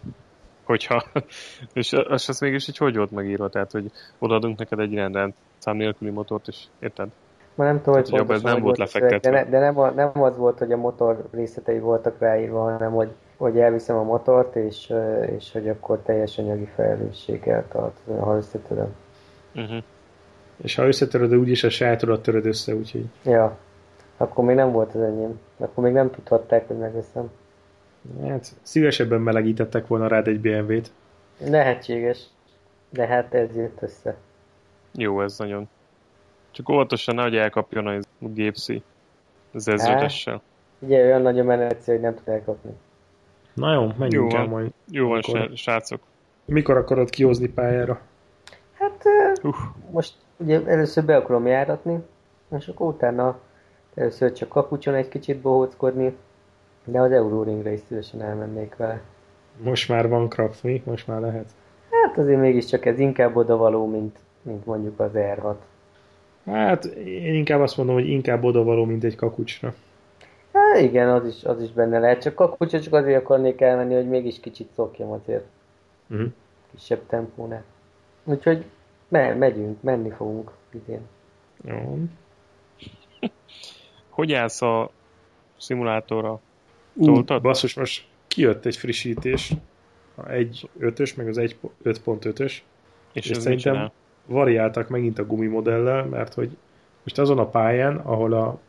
Hogyha, 0.63 1.03
és 1.73 1.93
az, 1.93 2.29
az 2.29 2.39
mégis 2.39 2.67
így 2.67 2.77
hogy 2.77 2.95
volt 2.95 3.11
megírva, 3.11 3.49
tehát 3.49 3.71
hogy 3.71 3.91
odaadunk 4.19 4.57
neked 4.57 4.79
egy 4.79 4.91
ilyen 4.91 5.33
szám 5.57 5.75
nélküli 5.75 6.11
motort, 6.11 6.47
és 6.47 6.63
érted? 6.79 7.07
Ma 7.55 7.63
nem 7.63 7.77
tudom, 7.77 7.93
hogy 7.93 8.09
pontosan, 8.09 8.35
ez 8.35 8.41
nem 8.41 8.61
volt 8.61 8.77
lefektetve. 8.77 9.29
De, 9.29 9.43
ne, 9.43 9.49
de 9.49 9.59
nem, 9.59 9.95
nem 9.95 10.23
az 10.23 10.37
volt, 10.37 10.57
hogy 10.57 10.71
a 10.71 10.77
motor 10.77 11.25
részletei 11.31 11.79
voltak 11.79 12.19
ráírva, 12.19 12.71
hanem 12.71 12.91
hogy, 12.91 13.09
hogy 13.37 13.59
elviszem 13.59 13.95
a 13.97 14.03
motort, 14.03 14.55
és, 14.55 14.93
és 15.37 15.51
hogy 15.51 15.69
akkor 15.69 15.99
teljes 15.99 16.37
anyagi 16.37 16.69
felelősséggel 16.75 17.65
tart, 17.67 17.97
ha 18.19 18.35
összetöröm. 18.35 18.95
Uh-huh. 19.55 19.83
És 20.63 20.75
ha 20.75 20.87
összetöröd, 20.87 21.35
úgyis 21.35 21.63
a 21.63 21.69
sajátodat 21.69 22.21
töröd 22.21 22.45
össze, 22.45 22.75
úgyhogy... 22.75 23.05
Ja. 23.23 23.57
Akkor 24.17 24.45
még 24.45 24.55
nem 24.55 24.71
volt 24.71 24.95
az 24.95 25.01
enyém. 25.01 25.39
Akkor 25.57 25.83
még 25.83 25.93
nem 25.93 26.11
tudhatták, 26.11 26.67
hogy 26.67 26.77
megveszem. 26.77 27.31
Hát 28.23 28.55
szívesebben 28.61 29.21
melegítettek 29.21 29.87
volna 29.87 30.07
rád 30.07 30.27
egy 30.27 30.39
BMW-t. 30.39 30.91
Lehetséges. 31.39 32.19
De 32.89 33.07
hát 33.07 33.33
ez 33.33 33.55
jött 33.55 33.81
össze. 33.81 34.15
Jó, 34.93 35.21
ez 35.21 35.37
nagyon. 35.37 35.69
Csak 36.51 36.69
óvatosan 36.69 37.15
nehogy 37.15 37.35
elkapjon 37.35 37.87
a 37.87 37.99
gépszi 38.19 38.83
zeződessel. 39.53 40.41
Ugye 40.79 41.03
olyan 41.03 41.21
nagy 41.21 41.39
a 41.39 41.43
menetsző, 41.43 41.91
hogy 41.91 42.01
nem 42.01 42.15
tud 42.15 42.27
elkapni. 42.27 42.71
Na 43.53 43.73
jó, 43.73 43.91
menjünk 43.97 44.31
jó 44.31 44.39
el 44.39 44.45
majd. 44.45 44.71
Jó 44.91 45.07
van, 45.07 45.21
Mikor... 45.25 45.49
srácok. 45.53 46.01
Mikor 46.45 46.77
akarod 46.77 47.09
kihozni 47.09 47.47
pályára? 47.47 48.01
Hát 48.73 49.03
uh. 49.43 49.55
most 49.91 50.13
ugye 50.37 50.61
először 50.65 51.05
be 51.05 51.15
akarom 51.15 51.47
járatni, 51.47 51.99
és 52.57 52.67
akkor 52.67 52.87
utána 52.87 53.39
Először 53.95 54.31
csak 54.31 54.49
kapucson 54.49 54.93
egy 54.93 55.07
kicsit 55.07 55.37
bohóckodni, 55.37 56.15
de 56.83 56.99
az 56.99 57.11
Euroringre 57.11 57.71
is 57.71 57.79
szívesen 57.87 58.21
elmennék 58.21 58.75
vele. 58.75 59.01
Most 59.57 59.89
már 59.89 60.09
van 60.09 60.29
Kraft, 60.29 60.63
mi? 60.63 60.81
Most 60.85 61.07
már 61.07 61.21
lehet? 61.21 61.49
Hát 61.89 62.17
azért 62.17 62.39
mégiscsak 62.39 62.85
ez 62.85 62.99
inkább 62.99 63.35
odavaló, 63.35 63.85
mint, 63.87 64.17
mint 64.41 64.65
mondjuk 64.65 64.99
az 64.99 65.11
R6. 65.13 65.55
Hát 66.45 66.85
én 66.85 67.33
inkább 67.33 67.59
azt 67.59 67.77
mondom, 67.77 67.95
hogy 67.95 68.09
inkább 68.09 68.43
odavaló, 68.43 68.85
mint 68.85 69.03
egy 69.03 69.15
kakucsra. 69.15 69.73
Hát 70.53 70.81
igen, 70.81 71.09
az 71.09 71.25
is, 71.25 71.43
az 71.43 71.61
is 71.61 71.71
benne 71.71 71.99
lehet. 71.99 72.21
Csak 72.21 72.35
kakucsra 72.35 72.79
csak 72.81 72.93
azért 72.93 73.21
akarnék 73.21 73.61
elmenni, 73.61 73.93
hogy 73.95 74.07
mégis 74.09 74.39
kicsit 74.39 74.69
szokjam 74.75 75.11
azért. 75.11 75.45
Uh-huh. 76.09 76.27
Kisebb 76.71 77.01
tempónál. 77.07 77.63
Úgyhogy 78.23 78.65
me- 79.07 79.37
megyünk, 79.37 79.81
menni 79.81 80.09
fogunk 80.09 80.51
idén. 80.73 81.01
Jó. 81.63 81.97
Hogy 84.15 84.33
állsz 84.33 84.61
a 84.61 84.89
szimulátorra? 85.57 86.39
Ú, 86.93 87.23
basszus, 87.23 87.73
most 87.73 88.05
kijött 88.27 88.65
egy 88.65 88.77
frissítés, 88.77 89.53
egy 90.27 90.69
5-ös, 90.79 91.15
meg 91.15 91.27
az 91.27 91.37
5.5-ös, 91.83 92.53
és, 93.13 93.29
és 93.29 93.37
szerintem 93.37 93.91
variáltak 94.25 94.89
megint 94.89 95.19
a 95.19 95.25
gumimodellel, 95.25 96.05
mert 96.05 96.33
hogy 96.33 96.57
most 97.03 97.19
azon 97.19 97.37
a 97.37 97.45
pályán, 97.45 97.95
ahol 97.95 98.33
a, 98.33 98.59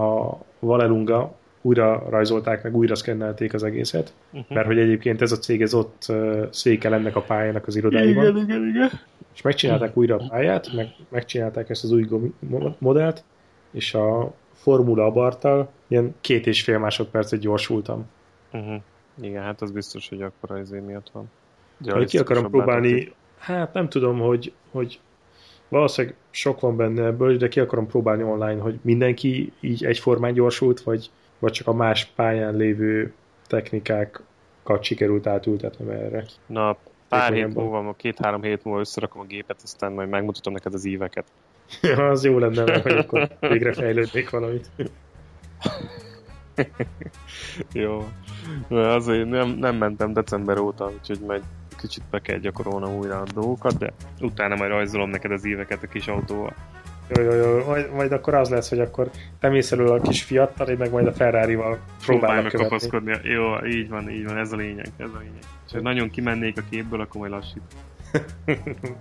a 0.00 0.38
Valelunga 0.58 1.34
újra 1.60 2.06
rajzolták, 2.08 2.62
meg 2.62 2.76
újra 2.76 2.94
szkennelték 2.94 3.54
az 3.54 3.62
egészet, 3.62 4.14
uh-huh. 4.32 4.56
mert 4.56 4.66
hogy 4.66 4.78
egyébként 4.78 5.20
ez 5.22 5.32
a 5.32 5.38
cég, 5.38 5.62
ez 5.62 5.74
ott 5.74 6.04
uh, 6.08 6.46
székel 6.50 6.94
ennek 6.94 7.16
a 7.16 7.22
pályának 7.22 7.66
az 7.66 7.76
irodáiban. 7.76 8.24
Igen, 8.24 8.36
igen, 8.36 8.68
igen. 8.68 8.90
És 9.34 9.42
megcsinálták 9.42 9.96
újra 9.96 10.16
a 10.16 10.26
pályát, 10.28 10.72
meg 10.72 10.88
megcsinálták 11.08 11.70
ezt 11.70 11.84
az 11.84 11.92
új 11.92 12.08
modellt, 12.78 13.24
és 13.70 13.94
a 13.94 14.34
Formula 14.62 15.04
Abarttal 15.04 15.70
ilyen 15.88 16.14
két 16.20 16.46
és 16.46 16.62
fél 16.62 16.78
másodpercet 16.78 17.40
gyorsultam. 17.40 18.06
Uh-huh. 18.52 18.80
Igen, 19.20 19.42
hát 19.42 19.62
az 19.62 19.70
biztos, 19.70 20.08
hogy 20.08 20.22
akkor 20.22 20.58
az 20.58 20.70
miatt 20.86 21.10
van. 21.12 21.30
Hogy 21.84 22.10
ki 22.10 22.18
akarom 22.18 22.50
próbálni, 22.50 22.92
látok. 22.92 23.14
hát 23.38 23.72
nem 23.72 23.88
tudom, 23.88 24.18
hogy, 24.18 24.52
hogy 24.70 25.00
valószínűleg 25.68 26.16
sok 26.30 26.60
van 26.60 26.76
benne 26.76 27.04
ebből, 27.04 27.36
de 27.36 27.48
ki 27.48 27.60
akarom 27.60 27.86
próbálni 27.86 28.22
online, 28.22 28.60
hogy 28.60 28.78
mindenki 28.82 29.52
így 29.60 29.84
egyformán 29.84 30.32
gyorsult, 30.32 30.80
vagy, 30.80 31.10
vagy 31.38 31.52
csak 31.52 31.66
a 31.66 31.72
más 31.72 32.04
pályán 32.04 32.56
lévő 32.56 33.12
technikákat 33.46 34.82
sikerült 34.82 35.26
átültetnem 35.26 35.88
erre. 35.88 36.24
Na, 36.46 36.76
pár 37.08 37.32
hét 37.32 37.54
múlva, 37.54 37.94
két-három 37.96 38.42
hét 38.42 38.64
múlva 38.64 38.80
összerakom 38.80 39.20
a 39.20 39.24
gépet, 39.24 39.60
aztán 39.62 39.92
majd 39.92 40.08
megmutatom 40.08 40.52
neked 40.52 40.74
az 40.74 40.84
éveket. 40.84 41.24
Az 42.10 42.24
jó 42.24 42.38
lenne, 42.38 42.80
hogy 42.80 42.92
akkor 42.96 43.28
végre 43.40 43.72
fejlődnék 43.72 44.30
valamit. 44.30 44.70
Jó. 47.72 48.08
Azért 48.68 49.28
nem, 49.28 49.48
nem 49.48 49.76
mentem 49.76 50.12
december 50.12 50.58
óta, 50.58 50.92
úgyhogy 50.98 51.20
majd 51.26 51.42
kicsit 51.80 52.02
be 52.10 52.20
kell 52.20 52.38
gyakorolnom 52.38 52.94
újra 52.94 53.18
a 53.20 53.24
dolgokat, 53.34 53.78
de 53.78 53.92
utána 54.20 54.54
majd 54.54 54.70
rajzolom 54.70 55.10
neked 55.10 55.30
az 55.30 55.44
éveket 55.44 55.82
a 55.82 55.86
kis 55.86 56.06
autóval. 56.06 56.54
Jó, 57.08 57.22
jó, 57.22 57.32
jó. 57.32 57.64
Majd, 57.64 57.92
majd 57.92 58.12
akkor 58.12 58.34
az 58.34 58.48
lesz, 58.48 58.68
hogy 58.68 58.80
akkor 58.80 59.10
te 59.40 59.48
mész 59.48 59.72
elől 59.72 59.88
a 59.88 60.00
kis 60.00 60.22
fiattal, 60.22 60.68
én 60.68 60.76
meg 60.76 60.90
majd 60.90 61.06
a 61.06 61.12
Ferrari-val 61.12 61.78
próbálok 62.06 62.36
követni. 62.36 62.62
kapaszkodni. 62.62 63.18
Jó, 63.22 63.64
így 63.64 63.88
van, 63.88 64.10
így 64.10 64.24
van, 64.24 64.36
ez 64.36 64.52
a 64.52 64.56
lényeg, 64.56 64.86
ez 64.96 65.08
a 65.14 65.18
lényeg. 65.18 65.42
És 65.66 65.72
ha 65.72 65.80
nagyon 65.80 66.10
kimennék 66.10 66.58
a 66.58 66.62
képből, 66.70 67.00
akkor 67.00 67.20
majd 67.20 67.32
lassít. 67.32 67.62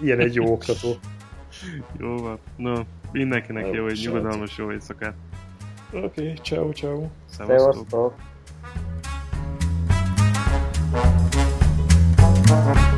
Ilyen 0.00 0.18
egy 0.18 0.34
jó 0.34 0.52
oktató. 0.52 0.96
Jó 1.98 2.16
van. 2.16 2.38
No, 2.56 2.80
mindenkinek 3.12 3.66
jó, 3.66 3.74
jó 3.74 3.86
egy 3.86 4.02
nyugodalmas 4.04 4.58
jó 4.58 4.72
éjszakát. 4.72 5.14
Oké, 5.92 6.04
okay, 6.04 6.34
ciao, 6.42 6.72
ciao. 6.72 7.08
Szevasztok. 7.26 7.86
Szevasztok. 12.50 12.90